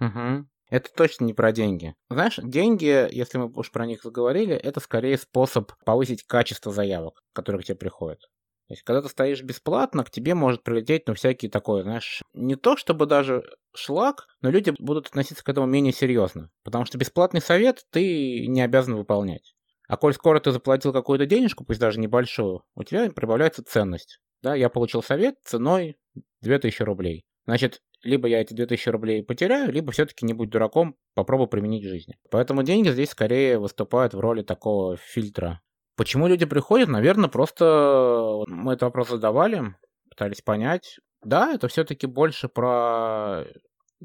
Угу. 0.00 0.46
Это 0.74 0.90
точно 0.92 1.26
не 1.26 1.34
про 1.34 1.52
деньги. 1.52 1.94
Знаешь, 2.10 2.40
деньги, 2.42 3.08
если 3.12 3.38
мы 3.38 3.48
уж 3.54 3.70
про 3.70 3.86
них 3.86 4.02
заговорили, 4.02 4.56
это 4.56 4.80
скорее 4.80 5.16
способ 5.16 5.70
повысить 5.84 6.24
качество 6.24 6.72
заявок, 6.72 7.22
которые 7.32 7.62
к 7.62 7.64
тебе 7.64 7.76
приходят. 7.76 8.18
То 8.66 8.72
есть, 8.72 8.82
когда 8.82 9.00
ты 9.00 9.08
стоишь 9.08 9.44
бесплатно, 9.44 10.02
к 10.02 10.10
тебе 10.10 10.34
может 10.34 10.64
прилететь, 10.64 11.06
ну, 11.06 11.14
всякие 11.14 11.48
такое, 11.48 11.84
знаешь, 11.84 12.24
не 12.32 12.56
то 12.56 12.76
чтобы 12.76 13.06
даже 13.06 13.44
шлак, 13.72 14.26
но 14.40 14.50
люди 14.50 14.74
будут 14.80 15.06
относиться 15.06 15.44
к 15.44 15.48
этому 15.48 15.68
менее 15.68 15.92
серьезно. 15.92 16.50
Потому 16.64 16.86
что 16.86 16.98
бесплатный 16.98 17.40
совет 17.40 17.84
ты 17.90 18.48
не 18.48 18.60
обязан 18.60 18.96
выполнять. 18.96 19.54
А 19.86 19.96
коль 19.96 20.12
скоро 20.12 20.40
ты 20.40 20.50
заплатил 20.50 20.92
какую-то 20.92 21.26
денежку, 21.26 21.64
пусть 21.64 21.78
даже 21.78 22.00
небольшую, 22.00 22.64
у 22.74 22.82
тебя 22.82 23.08
прибавляется 23.12 23.62
ценность. 23.62 24.18
Да, 24.42 24.56
я 24.56 24.68
получил 24.68 25.04
совет 25.04 25.36
ценой 25.44 25.98
2000 26.40 26.82
рублей. 26.82 27.24
Значит, 27.46 27.82
либо 28.02 28.28
я 28.28 28.40
эти 28.40 28.54
2000 28.54 28.88
рублей 28.90 29.22
потеряю, 29.22 29.72
либо 29.72 29.92
все-таки 29.92 30.24
не 30.24 30.32
будь 30.32 30.50
дураком, 30.50 30.96
попробую 31.14 31.48
применить 31.48 31.84
в 31.84 31.88
жизни. 31.88 32.16
Поэтому 32.30 32.62
деньги 32.62 32.88
здесь 32.88 33.10
скорее 33.10 33.58
выступают 33.58 34.14
в 34.14 34.20
роли 34.20 34.42
такого 34.42 34.96
фильтра. 34.96 35.60
Почему 35.96 36.26
люди 36.26 36.44
приходят? 36.44 36.88
Наверное, 36.88 37.28
просто 37.28 38.44
мы 38.48 38.72
этот 38.72 38.82
вопрос 38.82 39.08
задавали, 39.08 39.74
пытались 40.10 40.40
понять. 40.40 40.98
Да, 41.22 41.52
это 41.52 41.68
все-таки 41.68 42.06
больше 42.06 42.48
про 42.48 43.44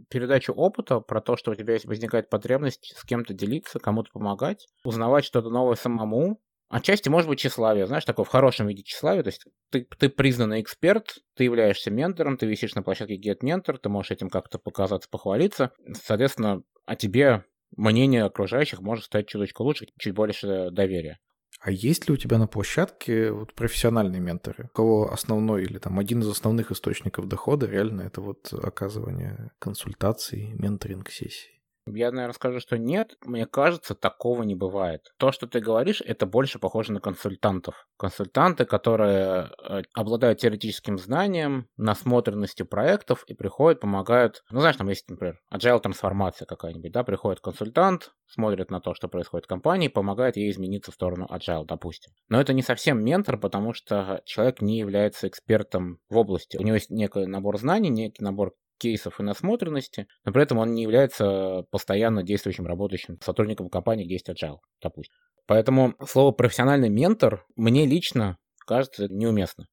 передачу 0.09 0.53
опыта, 0.53 0.99
про 0.99 1.19
то, 1.19 1.35
что 1.35 1.51
у 1.51 1.55
тебя 1.55 1.73
есть 1.73 1.85
возникает 1.85 2.29
потребность 2.29 2.93
с 2.95 3.03
кем-то 3.03 3.33
делиться, 3.33 3.79
кому-то 3.79 4.11
помогать, 4.11 4.67
узнавать 4.83 5.25
что-то 5.25 5.49
новое 5.49 5.75
самому, 5.75 6.39
Отчасти, 6.69 7.09
может 7.09 7.27
быть, 7.27 7.39
тщеславие, 7.39 7.87
знаешь, 7.87 8.05
такое 8.05 8.25
в 8.25 8.29
хорошем 8.29 8.67
виде 8.67 8.83
тщеславие, 8.83 9.23
то 9.23 9.29
есть 9.29 9.43
ты, 9.71 9.87
ты 9.97 10.07
признанный 10.07 10.61
эксперт, 10.61 11.17
ты 11.35 11.43
являешься 11.43 11.89
ментором, 11.89 12.37
ты 12.37 12.45
висишь 12.45 12.75
на 12.75 12.83
площадке 12.83 13.17
Get 13.17 13.39
Mentor, 13.41 13.77
ты 13.79 13.89
можешь 13.89 14.11
этим 14.11 14.29
как-то 14.29 14.59
показаться, 14.59 15.09
похвалиться, 15.09 15.71
соответственно, 15.93 16.61
о 16.85 16.95
тебе 16.95 17.43
мнение 17.75 18.23
окружающих 18.23 18.81
может 18.81 19.05
стать 19.05 19.27
чуточку 19.27 19.63
лучше, 19.63 19.87
чуть 19.97 20.13
больше 20.13 20.69
доверия. 20.71 21.17
А 21.59 21.71
есть 21.71 22.07
ли 22.07 22.13
у 22.13 22.17
тебя 22.17 22.37
на 22.37 22.47
площадке 22.47 23.31
вот 23.31 23.53
профессиональные 23.53 24.21
менторы? 24.21 24.65
У 24.65 24.75
кого 24.75 25.11
основной 25.11 25.63
или 25.63 25.77
там 25.77 25.99
один 25.99 26.21
из 26.21 26.29
основных 26.29 26.71
источников 26.71 27.27
дохода 27.27 27.65
реально 27.65 28.03
это 28.03 28.21
вот 28.21 28.53
оказывание 28.53 29.51
консультаций, 29.59 30.53
менторинг 30.53 31.09
сессий? 31.09 31.58
Я, 31.95 32.11
наверное, 32.11 32.33
скажу, 32.33 32.59
что 32.59 32.77
нет. 32.77 33.17
Мне 33.25 33.45
кажется, 33.45 33.95
такого 33.95 34.43
не 34.43 34.55
бывает. 34.55 35.13
То, 35.17 35.31
что 35.31 35.47
ты 35.47 35.59
говоришь, 35.59 36.01
это 36.01 36.25
больше 36.25 36.59
похоже 36.59 36.93
на 36.93 36.99
консультантов. 36.99 37.87
Консультанты, 37.97 38.65
которые 38.65 39.49
э, 39.63 39.81
обладают 39.93 40.39
теоретическим 40.39 40.97
знанием, 40.97 41.67
насмотренностью 41.77 42.65
проектов 42.65 43.23
и 43.27 43.33
приходят, 43.33 43.79
помогают. 43.79 44.43
Ну, 44.51 44.59
знаешь, 44.59 44.77
там 44.77 44.89
есть, 44.89 45.09
например, 45.09 45.39
agile 45.53 45.79
трансформация 45.79 46.45
какая-нибудь, 46.45 46.91
да, 46.91 47.03
приходит 47.03 47.41
консультант, 47.41 48.11
смотрит 48.27 48.71
на 48.71 48.79
то, 48.79 48.93
что 48.93 49.07
происходит 49.07 49.45
в 49.45 49.49
компании, 49.49 49.87
помогает 49.87 50.37
ей 50.37 50.49
измениться 50.51 50.91
в 50.91 50.95
сторону 50.95 51.27
agile, 51.29 51.65
допустим. 51.65 52.13
Но 52.29 52.39
это 52.39 52.53
не 52.53 52.61
совсем 52.61 53.03
ментор, 53.03 53.37
потому 53.37 53.73
что 53.73 54.21
человек 54.25 54.61
не 54.61 54.77
является 54.77 55.27
экспертом 55.27 55.99
в 56.09 56.17
области. 56.17 56.57
У 56.57 56.61
него 56.61 56.75
есть 56.75 56.89
некий 56.89 57.25
набор 57.25 57.57
знаний, 57.57 57.89
некий 57.89 58.23
набор 58.23 58.53
кейсов 58.79 59.19
и 59.19 59.23
насмотренности, 59.23 60.07
но 60.25 60.31
при 60.31 60.41
этом 60.41 60.57
он 60.57 60.73
не 60.73 60.81
является 60.81 61.63
постоянно 61.69 62.23
действующим, 62.23 62.65
работающим 62.65 63.19
сотрудником 63.21 63.69
компании, 63.69 64.05
где 64.05 64.13
есть 64.13 64.29
agile, 64.29 64.57
допустим. 64.81 65.13
Поэтому 65.45 65.95
слово 66.07 66.31
«профессиональный 66.31 66.89
ментор» 66.89 67.45
мне 67.55 67.85
лично 67.85 68.37
кажется 68.65 69.07
неуместно. 69.09 69.65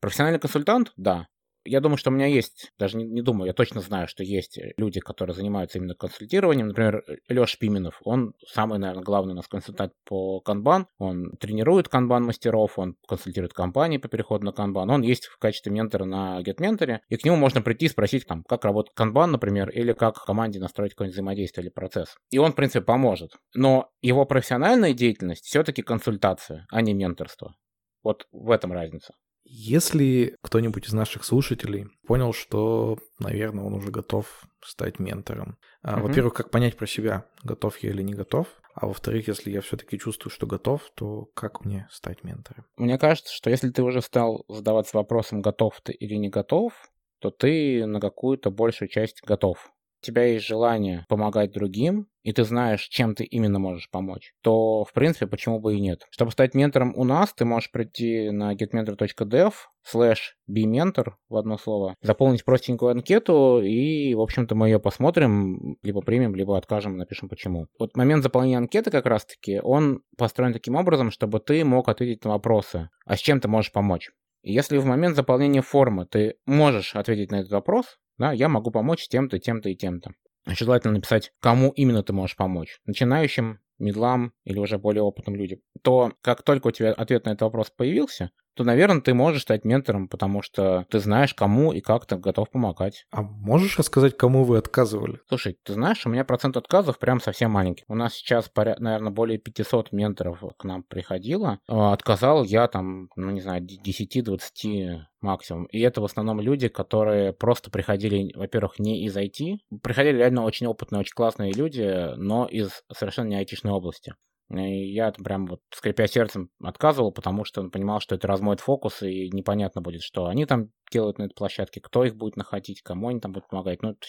Профессиональный 0.00 0.40
консультант– 0.40 0.92
да, 0.96 1.26
я 1.64 1.80
думаю, 1.80 1.96
что 1.96 2.10
у 2.10 2.12
меня 2.12 2.26
есть, 2.26 2.72
даже 2.78 2.96
не, 2.96 3.04
не 3.04 3.22
думаю, 3.22 3.46
я 3.46 3.52
точно 3.52 3.80
знаю, 3.80 4.08
что 4.08 4.22
есть 4.22 4.58
люди, 4.76 5.00
которые 5.00 5.34
занимаются 5.34 5.78
именно 5.78 5.94
консультированием. 5.94 6.68
Например, 6.68 7.02
Леша 7.28 7.56
Пименов, 7.58 8.00
он 8.04 8.34
самый, 8.46 8.78
наверное, 8.78 9.04
главный 9.04 9.32
у 9.32 9.36
нас 9.36 9.48
консультант 9.48 9.92
по 10.04 10.40
канбан. 10.40 10.86
Он 10.98 11.36
тренирует 11.38 11.88
канбан-мастеров, 11.88 12.78
он 12.78 12.96
консультирует 13.06 13.52
компании 13.52 13.98
по 13.98 14.08
переходу 14.08 14.44
на 14.44 14.52
канбан. 14.52 14.90
Он 14.90 15.02
есть 15.02 15.26
в 15.26 15.38
качестве 15.38 15.72
ментора 15.72 16.04
на 16.04 16.40
GetMentor, 16.42 17.00
и 17.08 17.16
к 17.16 17.24
нему 17.24 17.36
можно 17.36 17.62
прийти 17.62 17.86
и 17.86 17.88
спросить, 17.88 18.26
там, 18.26 18.44
как 18.48 18.64
работает 18.64 18.94
канбан, 18.96 19.30
например, 19.32 19.70
или 19.70 19.92
как 19.92 20.24
команде 20.24 20.58
настроить 20.58 20.92
какое-нибудь 20.92 21.14
взаимодействие 21.14 21.64
или 21.64 21.70
процесс. 21.70 22.16
И 22.30 22.38
он, 22.38 22.52
в 22.52 22.56
принципе, 22.56 22.84
поможет. 22.84 23.32
Но 23.54 23.90
его 24.00 24.24
профессиональная 24.24 24.92
деятельность 24.92 25.44
все-таки 25.44 25.82
консультация, 25.82 26.66
а 26.70 26.82
не 26.82 26.94
менторство. 26.94 27.54
Вот 28.02 28.26
в 28.32 28.50
этом 28.50 28.72
разница. 28.72 29.14
Если 29.54 30.38
кто-нибудь 30.40 30.88
из 30.88 30.94
наших 30.94 31.24
слушателей 31.24 31.88
понял, 32.06 32.32
что, 32.32 32.98
наверное, 33.18 33.64
он 33.64 33.74
уже 33.74 33.90
готов 33.90 34.26
стать 34.64 34.98
ментором, 34.98 35.58
uh-huh. 35.84 36.00
во-первых, 36.00 36.32
как 36.32 36.50
понять 36.50 36.78
про 36.78 36.86
себя, 36.86 37.26
готов 37.42 37.76
я 37.78 37.90
или 37.90 38.00
не 38.00 38.14
готов, 38.14 38.46
а 38.74 38.86
во-вторых, 38.86 39.28
если 39.28 39.50
я 39.50 39.60
все-таки 39.60 39.98
чувствую, 39.98 40.32
что 40.32 40.46
готов, 40.46 40.80
то 40.94 41.26
как 41.34 41.66
мне 41.66 41.86
стать 41.90 42.24
ментором? 42.24 42.64
Мне 42.78 42.98
кажется, 42.98 43.30
что 43.34 43.50
если 43.50 43.68
ты 43.68 43.82
уже 43.82 44.00
стал 44.00 44.46
задаваться 44.48 44.96
вопросом, 44.96 45.42
готов 45.42 45.78
ты 45.82 45.92
или 45.92 46.14
не 46.14 46.30
готов, 46.30 46.72
то 47.20 47.30
ты 47.30 47.84
на 47.84 48.00
какую-то 48.00 48.50
большую 48.50 48.88
часть 48.88 49.22
готов 49.22 49.70
у 50.02 50.04
тебя 50.04 50.24
есть 50.24 50.44
желание 50.44 51.06
помогать 51.08 51.52
другим, 51.52 52.08
и 52.22 52.32
ты 52.32 52.44
знаешь, 52.44 52.88
чем 52.88 53.14
ты 53.14 53.24
именно 53.24 53.58
можешь 53.58 53.90
помочь, 53.90 54.32
то, 54.42 54.84
в 54.84 54.92
принципе, 54.92 55.26
почему 55.26 55.60
бы 55.60 55.74
и 55.74 55.80
нет. 55.80 56.06
Чтобы 56.10 56.30
стать 56.30 56.54
ментором 56.54 56.94
у 56.96 57.04
нас, 57.04 57.32
ты 57.32 57.44
можешь 57.44 57.70
прийти 57.70 58.30
на 58.30 58.54
getmentor.dev 58.54 59.52
slash 59.92 60.18
bmentor 60.48 61.14
в 61.28 61.36
одно 61.36 61.58
слово, 61.58 61.96
заполнить 62.00 62.44
простенькую 62.44 62.92
анкету, 62.92 63.60
и, 63.62 64.14
в 64.14 64.20
общем-то, 64.20 64.54
мы 64.54 64.68
ее 64.68 64.78
посмотрим, 64.78 65.76
либо 65.82 66.00
примем, 66.02 66.34
либо 66.34 66.56
откажем, 66.56 66.96
напишем 66.96 67.28
почему. 67.28 67.66
Вот 67.78 67.96
момент 67.96 68.22
заполнения 68.22 68.58
анкеты 68.58 68.90
как 68.90 69.06
раз-таки, 69.06 69.60
он 69.60 70.02
построен 70.16 70.52
таким 70.52 70.76
образом, 70.76 71.10
чтобы 71.10 71.40
ты 71.40 71.64
мог 71.64 71.88
ответить 71.88 72.24
на 72.24 72.30
вопросы, 72.30 72.90
а 73.04 73.16
с 73.16 73.20
чем 73.20 73.40
ты 73.40 73.48
можешь 73.48 73.72
помочь. 73.72 74.10
Если 74.44 74.76
в 74.76 74.84
момент 74.84 75.14
заполнения 75.16 75.62
формы 75.62 76.06
ты 76.06 76.34
можешь 76.46 76.96
ответить 76.96 77.30
на 77.30 77.40
этот 77.40 77.52
вопрос, 77.52 77.98
да, 78.18 78.32
я 78.32 78.48
могу 78.48 78.70
помочь 78.70 79.08
тем-то, 79.08 79.38
тем-то 79.38 79.68
и 79.68 79.76
тем-то. 79.76 80.12
Желательно 80.46 80.94
написать, 80.94 81.32
кому 81.40 81.70
именно 81.70 82.02
ты 82.02 82.12
можешь 82.12 82.36
помочь. 82.36 82.80
Начинающим, 82.84 83.60
медлам 83.78 84.32
или 84.44 84.58
уже 84.58 84.78
более 84.78 85.02
опытным 85.02 85.36
людям. 85.36 85.60
То 85.82 86.12
как 86.20 86.42
только 86.42 86.68
у 86.68 86.70
тебя 86.70 86.92
ответ 86.92 87.24
на 87.26 87.30
этот 87.30 87.42
вопрос 87.42 87.70
появился, 87.70 88.30
то, 88.54 88.64
наверное, 88.64 89.00
ты 89.00 89.14
можешь 89.14 89.42
стать 89.42 89.64
ментором, 89.64 90.08
потому 90.08 90.42
что 90.42 90.86
ты 90.90 90.98
знаешь, 90.98 91.34
кому 91.34 91.72
и 91.72 91.80
как 91.80 92.06
ты 92.06 92.16
готов 92.16 92.50
помогать. 92.50 93.06
А 93.10 93.22
можешь 93.22 93.78
рассказать, 93.78 94.16
кому 94.16 94.44
вы 94.44 94.58
отказывали? 94.58 95.20
Слушай, 95.28 95.58
ты 95.62 95.72
знаешь, 95.74 96.04
у 96.06 96.10
меня 96.10 96.24
процент 96.24 96.56
отказов 96.56 96.98
прям 96.98 97.20
совсем 97.20 97.50
маленький. 97.50 97.84
У 97.88 97.94
нас 97.94 98.14
сейчас, 98.14 98.50
наверное, 98.54 99.12
более 99.12 99.38
500 99.38 99.92
менторов 99.92 100.42
к 100.56 100.64
нам 100.64 100.82
приходило. 100.82 101.58
А, 101.68 101.92
отказал 101.92 102.44
я 102.44 102.68
там, 102.68 103.08
ну, 103.16 103.30
не 103.30 103.40
знаю, 103.40 103.62
10-20 103.62 105.02
максимум. 105.20 105.64
И 105.66 105.80
это 105.80 106.00
в 106.00 106.04
основном 106.04 106.40
люди, 106.40 106.68
которые 106.68 107.32
просто 107.32 107.70
приходили, 107.70 108.32
во-первых, 108.36 108.78
не 108.78 109.04
из 109.04 109.16
IT. 109.16 109.58
Приходили 109.82 110.18
реально 110.18 110.44
очень 110.44 110.66
опытные, 110.66 111.00
очень 111.00 111.14
классные 111.14 111.52
люди, 111.52 112.14
но 112.16 112.46
из 112.46 112.82
совершенно 112.92 113.28
не 113.28 113.36
айтишной 113.36 113.72
области. 113.72 114.14
И 114.58 114.92
я 114.92 115.12
прям 115.12 115.46
вот, 115.46 115.60
скрипя 115.70 116.06
сердцем, 116.06 116.50
отказывал, 116.62 117.12
потому 117.12 117.44
что 117.44 117.68
понимал, 117.68 118.00
что 118.00 118.14
это 118.14 118.28
размоет 118.28 118.60
фокус, 118.60 119.02
и 119.02 119.30
непонятно 119.32 119.80
будет, 119.80 120.02
что 120.02 120.26
они 120.26 120.46
там 120.46 120.68
делают 120.90 121.18
на 121.18 121.24
этой 121.24 121.34
площадке, 121.34 121.80
кто 121.80 122.04
их 122.04 122.16
будет 122.16 122.36
находить, 122.36 122.82
кому 122.82 123.08
они 123.08 123.20
там 123.20 123.32
будут 123.32 123.48
помогать. 123.48 123.82
Ну, 123.82 123.90
это 123.90 124.00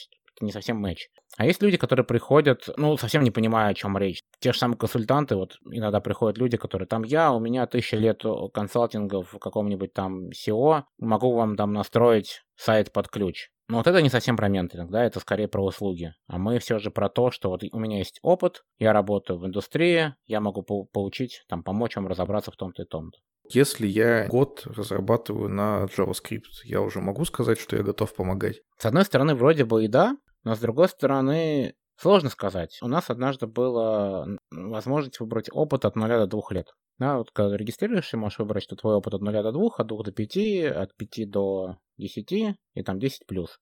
не 0.42 0.52
совсем 0.52 0.78
матч. 0.78 1.10
А 1.38 1.46
есть 1.46 1.62
люди, 1.62 1.78
которые 1.78 2.06
приходят, 2.06 2.70
ну, 2.78 2.96
совсем 2.98 3.24
не 3.24 3.32
понимая, 3.32 3.70
о 3.70 3.74
чем 3.74 3.98
речь. 3.98 4.22
Те 4.40 4.54
же 4.54 4.60
самые 4.60 4.78
консультанты, 4.78 5.36
вот 5.36 5.58
иногда 5.70 6.00
приходят 6.00 6.38
люди, 6.38 6.58
которые 6.58 6.88
там, 6.88 7.04
я, 7.04 7.32
у 7.32 7.40
меня 7.40 7.66
тысяча 7.66 7.98
лет 7.98 8.24
консалтинга 8.54 9.24
в 9.24 9.40
каком-нибудь 9.40 9.94
там 9.94 10.30
SEO, 10.30 10.84
могу 11.00 11.34
вам 11.34 11.56
там 11.56 11.74
настроить 11.74 12.44
сайт 12.56 12.92
под 12.92 13.08
ключ. 13.08 13.50
Но 13.70 13.78
вот 13.78 13.88
это 13.88 14.02
не 14.02 14.10
совсем 14.10 14.36
про 14.36 14.50
менторинг, 14.50 14.92
да, 14.92 15.04
это 15.06 15.20
скорее 15.20 15.48
про 15.48 15.64
услуги. 15.64 16.14
А 16.28 16.38
мы 16.38 16.60
все 16.60 16.80
же 16.80 16.92
про 16.92 17.10
то, 17.10 17.32
что 17.32 17.50
вот 17.50 17.64
у 17.72 17.80
меня 17.80 17.98
есть 17.98 18.20
опыт, 18.22 18.64
я 18.78 18.94
работаю 18.94 19.40
в 19.40 19.46
индустрии, 19.46 20.14
я 20.26 20.42
могу 20.42 20.64
по 20.64 20.84
получить, 20.84 21.44
там, 21.48 21.64
помочь 21.64 21.96
вам 21.96 22.08
разобраться 22.08 22.52
в 22.52 22.58
том-то 22.58 22.84
и 22.84 22.86
том-то. 22.86 23.18
Если 23.50 23.88
я 23.88 24.28
год 24.28 24.64
разрабатываю 24.66 25.50
на 25.50 25.86
JavaScript, 25.86 26.64
я 26.64 26.82
уже 26.82 27.02
могу 27.02 27.26
сказать, 27.26 27.60
что 27.60 27.76
я 27.76 27.84
готов 27.84 28.14
помогать? 28.16 28.62
С 28.78 28.86
одной 28.86 29.06
стороны, 29.06 29.36
вроде 29.36 29.66
бы 29.66 29.84
и 29.84 29.88
да, 29.88 30.16
но 30.44 30.56
с 30.56 30.60
другой 30.60 30.90
стороны, 30.90 31.76
сложно 31.98 32.30
сказать. 32.30 32.80
У 32.82 32.88
нас 32.88 33.10
однажды 33.10 33.48
была 33.48 34.26
возможность 34.52 35.20
выбрать 35.20 35.50
опыт 35.52 35.86
от 35.86 35.96
0 35.96 36.10
до 36.10 36.28
2 36.28 36.42
лет. 36.52 36.68
Да, 37.00 37.18
вот 37.18 37.32
когда 37.32 37.58
регистрируешься, 37.58 38.18
можешь 38.18 38.40
выбрать, 38.40 38.64
что 38.64 38.76
твой 38.76 38.96
опыт 38.96 39.14
от 39.14 39.22
0 39.22 39.34
до 39.34 39.52
2, 39.52 39.70
от 39.78 39.88
2 39.88 40.04
до 40.04 40.12
5, 40.12 40.38
от 40.76 40.96
5 40.96 41.30
до 41.30 41.78
10 41.98 42.32
и 42.32 42.84
там 42.84 43.00
10 43.00 43.26
плюс. 43.28 43.58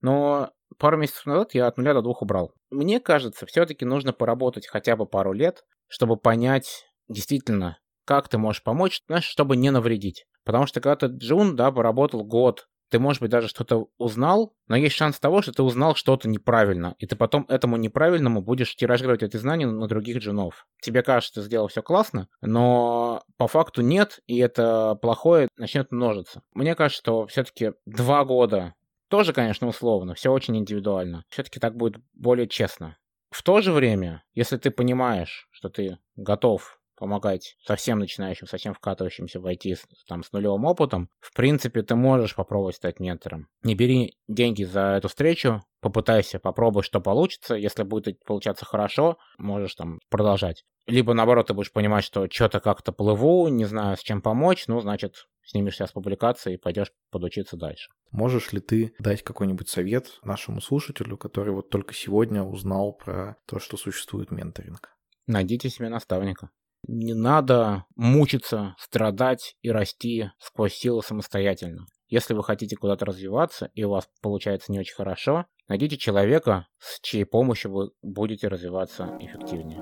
Но 0.00 0.50
пару 0.78 0.96
месяцев 0.96 1.26
назад 1.26 1.54
я 1.54 1.66
от 1.66 1.78
0 1.78 1.94
до 1.94 2.02
2 2.02 2.12
убрал. 2.20 2.52
Мне 2.70 3.00
кажется, 3.00 3.46
все-таки 3.46 3.84
нужно 3.84 4.12
поработать 4.12 4.66
хотя 4.66 4.96
бы 4.96 5.06
пару 5.06 5.32
лет, 5.32 5.62
чтобы 5.88 6.16
понять 6.16 6.84
действительно, 7.08 7.78
как 8.06 8.28
ты 8.28 8.38
можешь 8.38 8.62
помочь, 8.62 9.02
знаешь, 9.06 9.24
чтобы 9.24 9.56
не 9.56 9.70
навредить. 9.70 10.24
Потому 10.44 10.66
что 10.66 10.80
когда 10.80 10.96
ты 10.96 11.14
джун, 11.14 11.56
да, 11.56 11.70
поработал 11.70 12.24
год, 12.24 12.66
ты, 12.88 13.00
может 13.00 13.20
быть, 13.20 13.30
даже 13.30 13.48
что-то 13.48 13.88
узнал, 13.98 14.54
но 14.68 14.76
есть 14.76 14.94
шанс 14.94 15.18
того, 15.18 15.42
что 15.42 15.52
ты 15.52 15.62
узнал 15.62 15.96
что-то 15.96 16.28
неправильно, 16.28 16.94
и 16.98 17.06
ты 17.06 17.16
потом 17.16 17.44
этому 17.48 17.76
неправильному 17.76 18.42
будешь 18.42 18.76
тиражировать 18.76 19.24
эти 19.24 19.36
знания 19.36 19.66
на 19.66 19.88
других 19.88 20.18
джунов. 20.18 20.66
Тебе 20.80 21.02
кажется, 21.02 21.40
ты 21.40 21.46
сделал 21.46 21.66
все 21.66 21.82
классно, 21.82 22.28
но 22.40 23.22
по 23.36 23.48
факту 23.48 23.82
нет, 23.82 24.20
и 24.26 24.38
это 24.38 24.96
плохое 25.02 25.48
начнет 25.56 25.90
множиться. 25.90 26.42
Мне 26.54 26.76
кажется, 26.76 27.02
что 27.02 27.26
все-таки 27.26 27.72
два 27.86 28.24
года 28.24 28.74
тоже, 29.08 29.32
конечно, 29.32 29.66
условно, 29.66 30.14
все 30.14 30.30
очень 30.30 30.56
индивидуально. 30.56 31.24
Все-таки 31.28 31.60
так 31.60 31.76
будет 31.76 32.00
более 32.14 32.48
честно. 32.48 32.96
В 33.30 33.42
то 33.42 33.60
же 33.60 33.72
время, 33.72 34.24
если 34.34 34.56
ты 34.56 34.70
понимаешь, 34.70 35.48
что 35.50 35.68
ты 35.68 35.98
готов 36.16 36.78
помогать 36.96 37.56
совсем 37.64 37.98
начинающим, 37.98 38.46
совсем 38.46 38.74
вкатывающимся 38.74 39.40
в 39.40 39.46
IT 39.46 39.76
там, 40.08 40.22
с 40.22 40.32
нулевым 40.32 40.64
опытом, 40.64 41.08
в 41.20 41.34
принципе, 41.34 41.82
ты 41.82 41.94
можешь 41.94 42.34
попробовать 42.34 42.76
стать 42.76 43.00
ментором. 43.00 43.48
Не 43.62 43.74
бери 43.74 44.16
деньги 44.28 44.64
за 44.64 44.96
эту 44.96 45.08
встречу, 45.08 45.62
попытайся, 45.80 46.38
попробуй, 46.38 46.82
что 46.82 47.00
получится. 47.00 47.54
Если 47.54 47.82
будет 47.82 48.22
получаться 48.24 48.64
хорошо, 48.64 49.18
можешь 49.38 49.74
там 49.74 50.00
продолжать. 50.08 50.64
Либо, 50.86 51.14
наоборот, 51.14 51.48
ты 51.48 51.54
будешь 51.54 51.72
понимать, 51.72 52.04
что 52.04 52.28
что-то 52.30 52.60
как-то 52.60 52.92
плыву, 52.92 53.48
не 53.48 53.64
знаю, 53.64 53.96
с 53.96 54.00
чем 54.00 54.22
помочь, 54.22 54.66
ну, 54.68 54.80
значит, 54.80 55.26
снимешься 55.44 55.86
с 55.86 55.92
публикации 55.92 56.54
и 56.54 56.58
пойдешь 56.58 56.92
подучиться 57.10 57.56
дальше. 57.56 57.90
Можешь 58.12 58.52
ли 58.52 58.60
ты 58.60 58.94
дать 58.98 59.22
какой-нибудь 59.22 59.68
совет 59.68 60.18
нашему 60.22 60.60
слушателю, 60.60 61.16
который 61.16 61.52
вот 61.52 61.70
только 61.70 61.92
сегодня 61.92 62.42
узнал 62.42 62.92
про 62.92 63.36
то, 63.46 63.58
что 63.58 63.76
существует 63.76 64.30
менторинг? 64.30 64.90
Найдите 65.26 65.68
себе 65.70 65.88
наставника. 65.88 66.50
Не 66.88 67.14
надо 67.14 67.84
мучиться, 67.96 68.76
страдать 68.78 69.56
и 69.60 69.70
расти 69.70 70.30
сквозь 70.38 70.74
силу 70.74 71.02
самостоятельно. 71.02 71.86
Если 72.08 72.32
вы 72.32 72.44
хотите 72.44 72.76
куда-то 72.76 73.04
развиваться 73.04 73.70
и 73.74 73.82
у 73.82 73.90
вас 73.90 74.08
получается 74.22 74.70
не 74.70 74.78
очень 74.78 74.94
хорошо, 74.94 75.46
найдите 75.66 75.96
человека, 75.96 76.68
с 76.78 77.00
чьей 77.00 77.24
помощью 77.24 77.72
вы 77.72 77.90
будете 78.02 78.46
развиваться 78.46 79.16
эффективнее. 79.18 79.80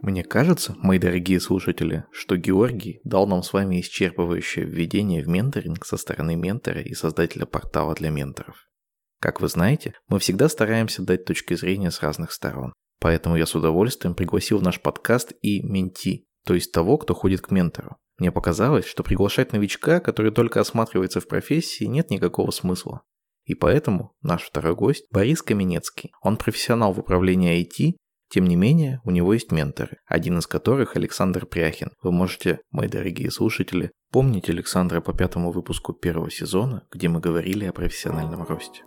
Мне 0.00 0.24
кажется, 0.24 0.74
мои 0.78 0.98
дорогие 0.98 1.38
слушатели, 1.38 2.06
что 2.10 2.36
Георгий 2.36 3.00
дал 3.04 3.26
нам 3.26 3.42
с 3.42 3.52
вами 3.52 3.80
исчерпывающее 3.80 4.64
введение 4.64 5.22
в 5.22 5.28
менторинг 5.28 5.84
со 5.84 5.98
стороны 5.98 6.36
ментора 6.36 6.80
и 6.80 6.94
создателя 6.94 7.44
портала 7.44 7.94
для 7.94 8.08
менторов. 8.08 8.66
Как 9.20 9.42
вы 9.42 9.48
знаете, 9.48 9.92
мы 10.08 10.18
всегда 10.18 10.48
стараемся 10.48 11.02
дать 11.02 11.26
точки 11.26 11.54
зрения 11.54 11.90
с 11.90 12.02
разных 12.02 12.32
сторон. 12.32 12.72
Поэтому 13.02 13.36
я 13.36 13.46
с 13.46 13.54
удовольствием 13.56 14.14
пригласил 14.14 14.58
в 14.58 14.62
наш 14.62 14.80
подкаст 14.80 15.32
и 15.42 15.60
менти, 15.60 16.24
то 16.46 16.54
есть 16.54 16.70
того, 16.70 16.98
кто 16.98 17.14
ходит 17.14 17.40
к 17.40 17.50
ментору. 17.50 17.96
Мне 18.18 18.30
показалось, 18.30 18.86
что 18.86 19.02
приглашать 19.02 19.52
новичка, 19.52 19.98
который 19.98 20.30
только 20.30 20.60
осматривается 20.60 21.20
в 21.20 21.26
профессии, 21.26 21.84
нет 21.84 22.10
никакого 22.10 22.52
смысла. 22.52 23.02
И 23.44 23.54
поэтому 23.54 24.14
наш 24.22 24.44
второй 24.44 24.76
гость 24.76 25.04
Борис 25.10 25.42
Каменецкий. 25.42 26.12
Он 26.22 26.36
профессионал 26.36 26.92
в 26.92 27.00
управлении 27.00 27.60
IT 27.60 27.96
тем 28.32 28.46
не 28.46 28.56
менее, 28.56 29.02
у 29.04 29.10
него 29.10 29.34
есть 29.34 29.52
менторы, 29.52 29.98
один 30.06 30.38
из 30.38 30.46
которых 30.46 30.96
Александр 30.96 31.44
Пряхин. 31.44 31.90
Вы 32.02 32.12
можете, 32.12 32.60
мои 32.70 32.88
дорогие 32.88 33.30
слушатели, 33.30 33.90
помнить 34.10 34.48
Александра 34.48 35.02
по 35.02 35.12
пятому 35.12 35.52
выпуску 35.52 35.92
первого 35.92 36.30
сезона, 36.30 36.86
где 36.90 37.10
мы 37.10 37.20
говорили 37.20 37.66
о 37.66 37.74
профессиональном 37.74 38.44
росте. 38.44 38.84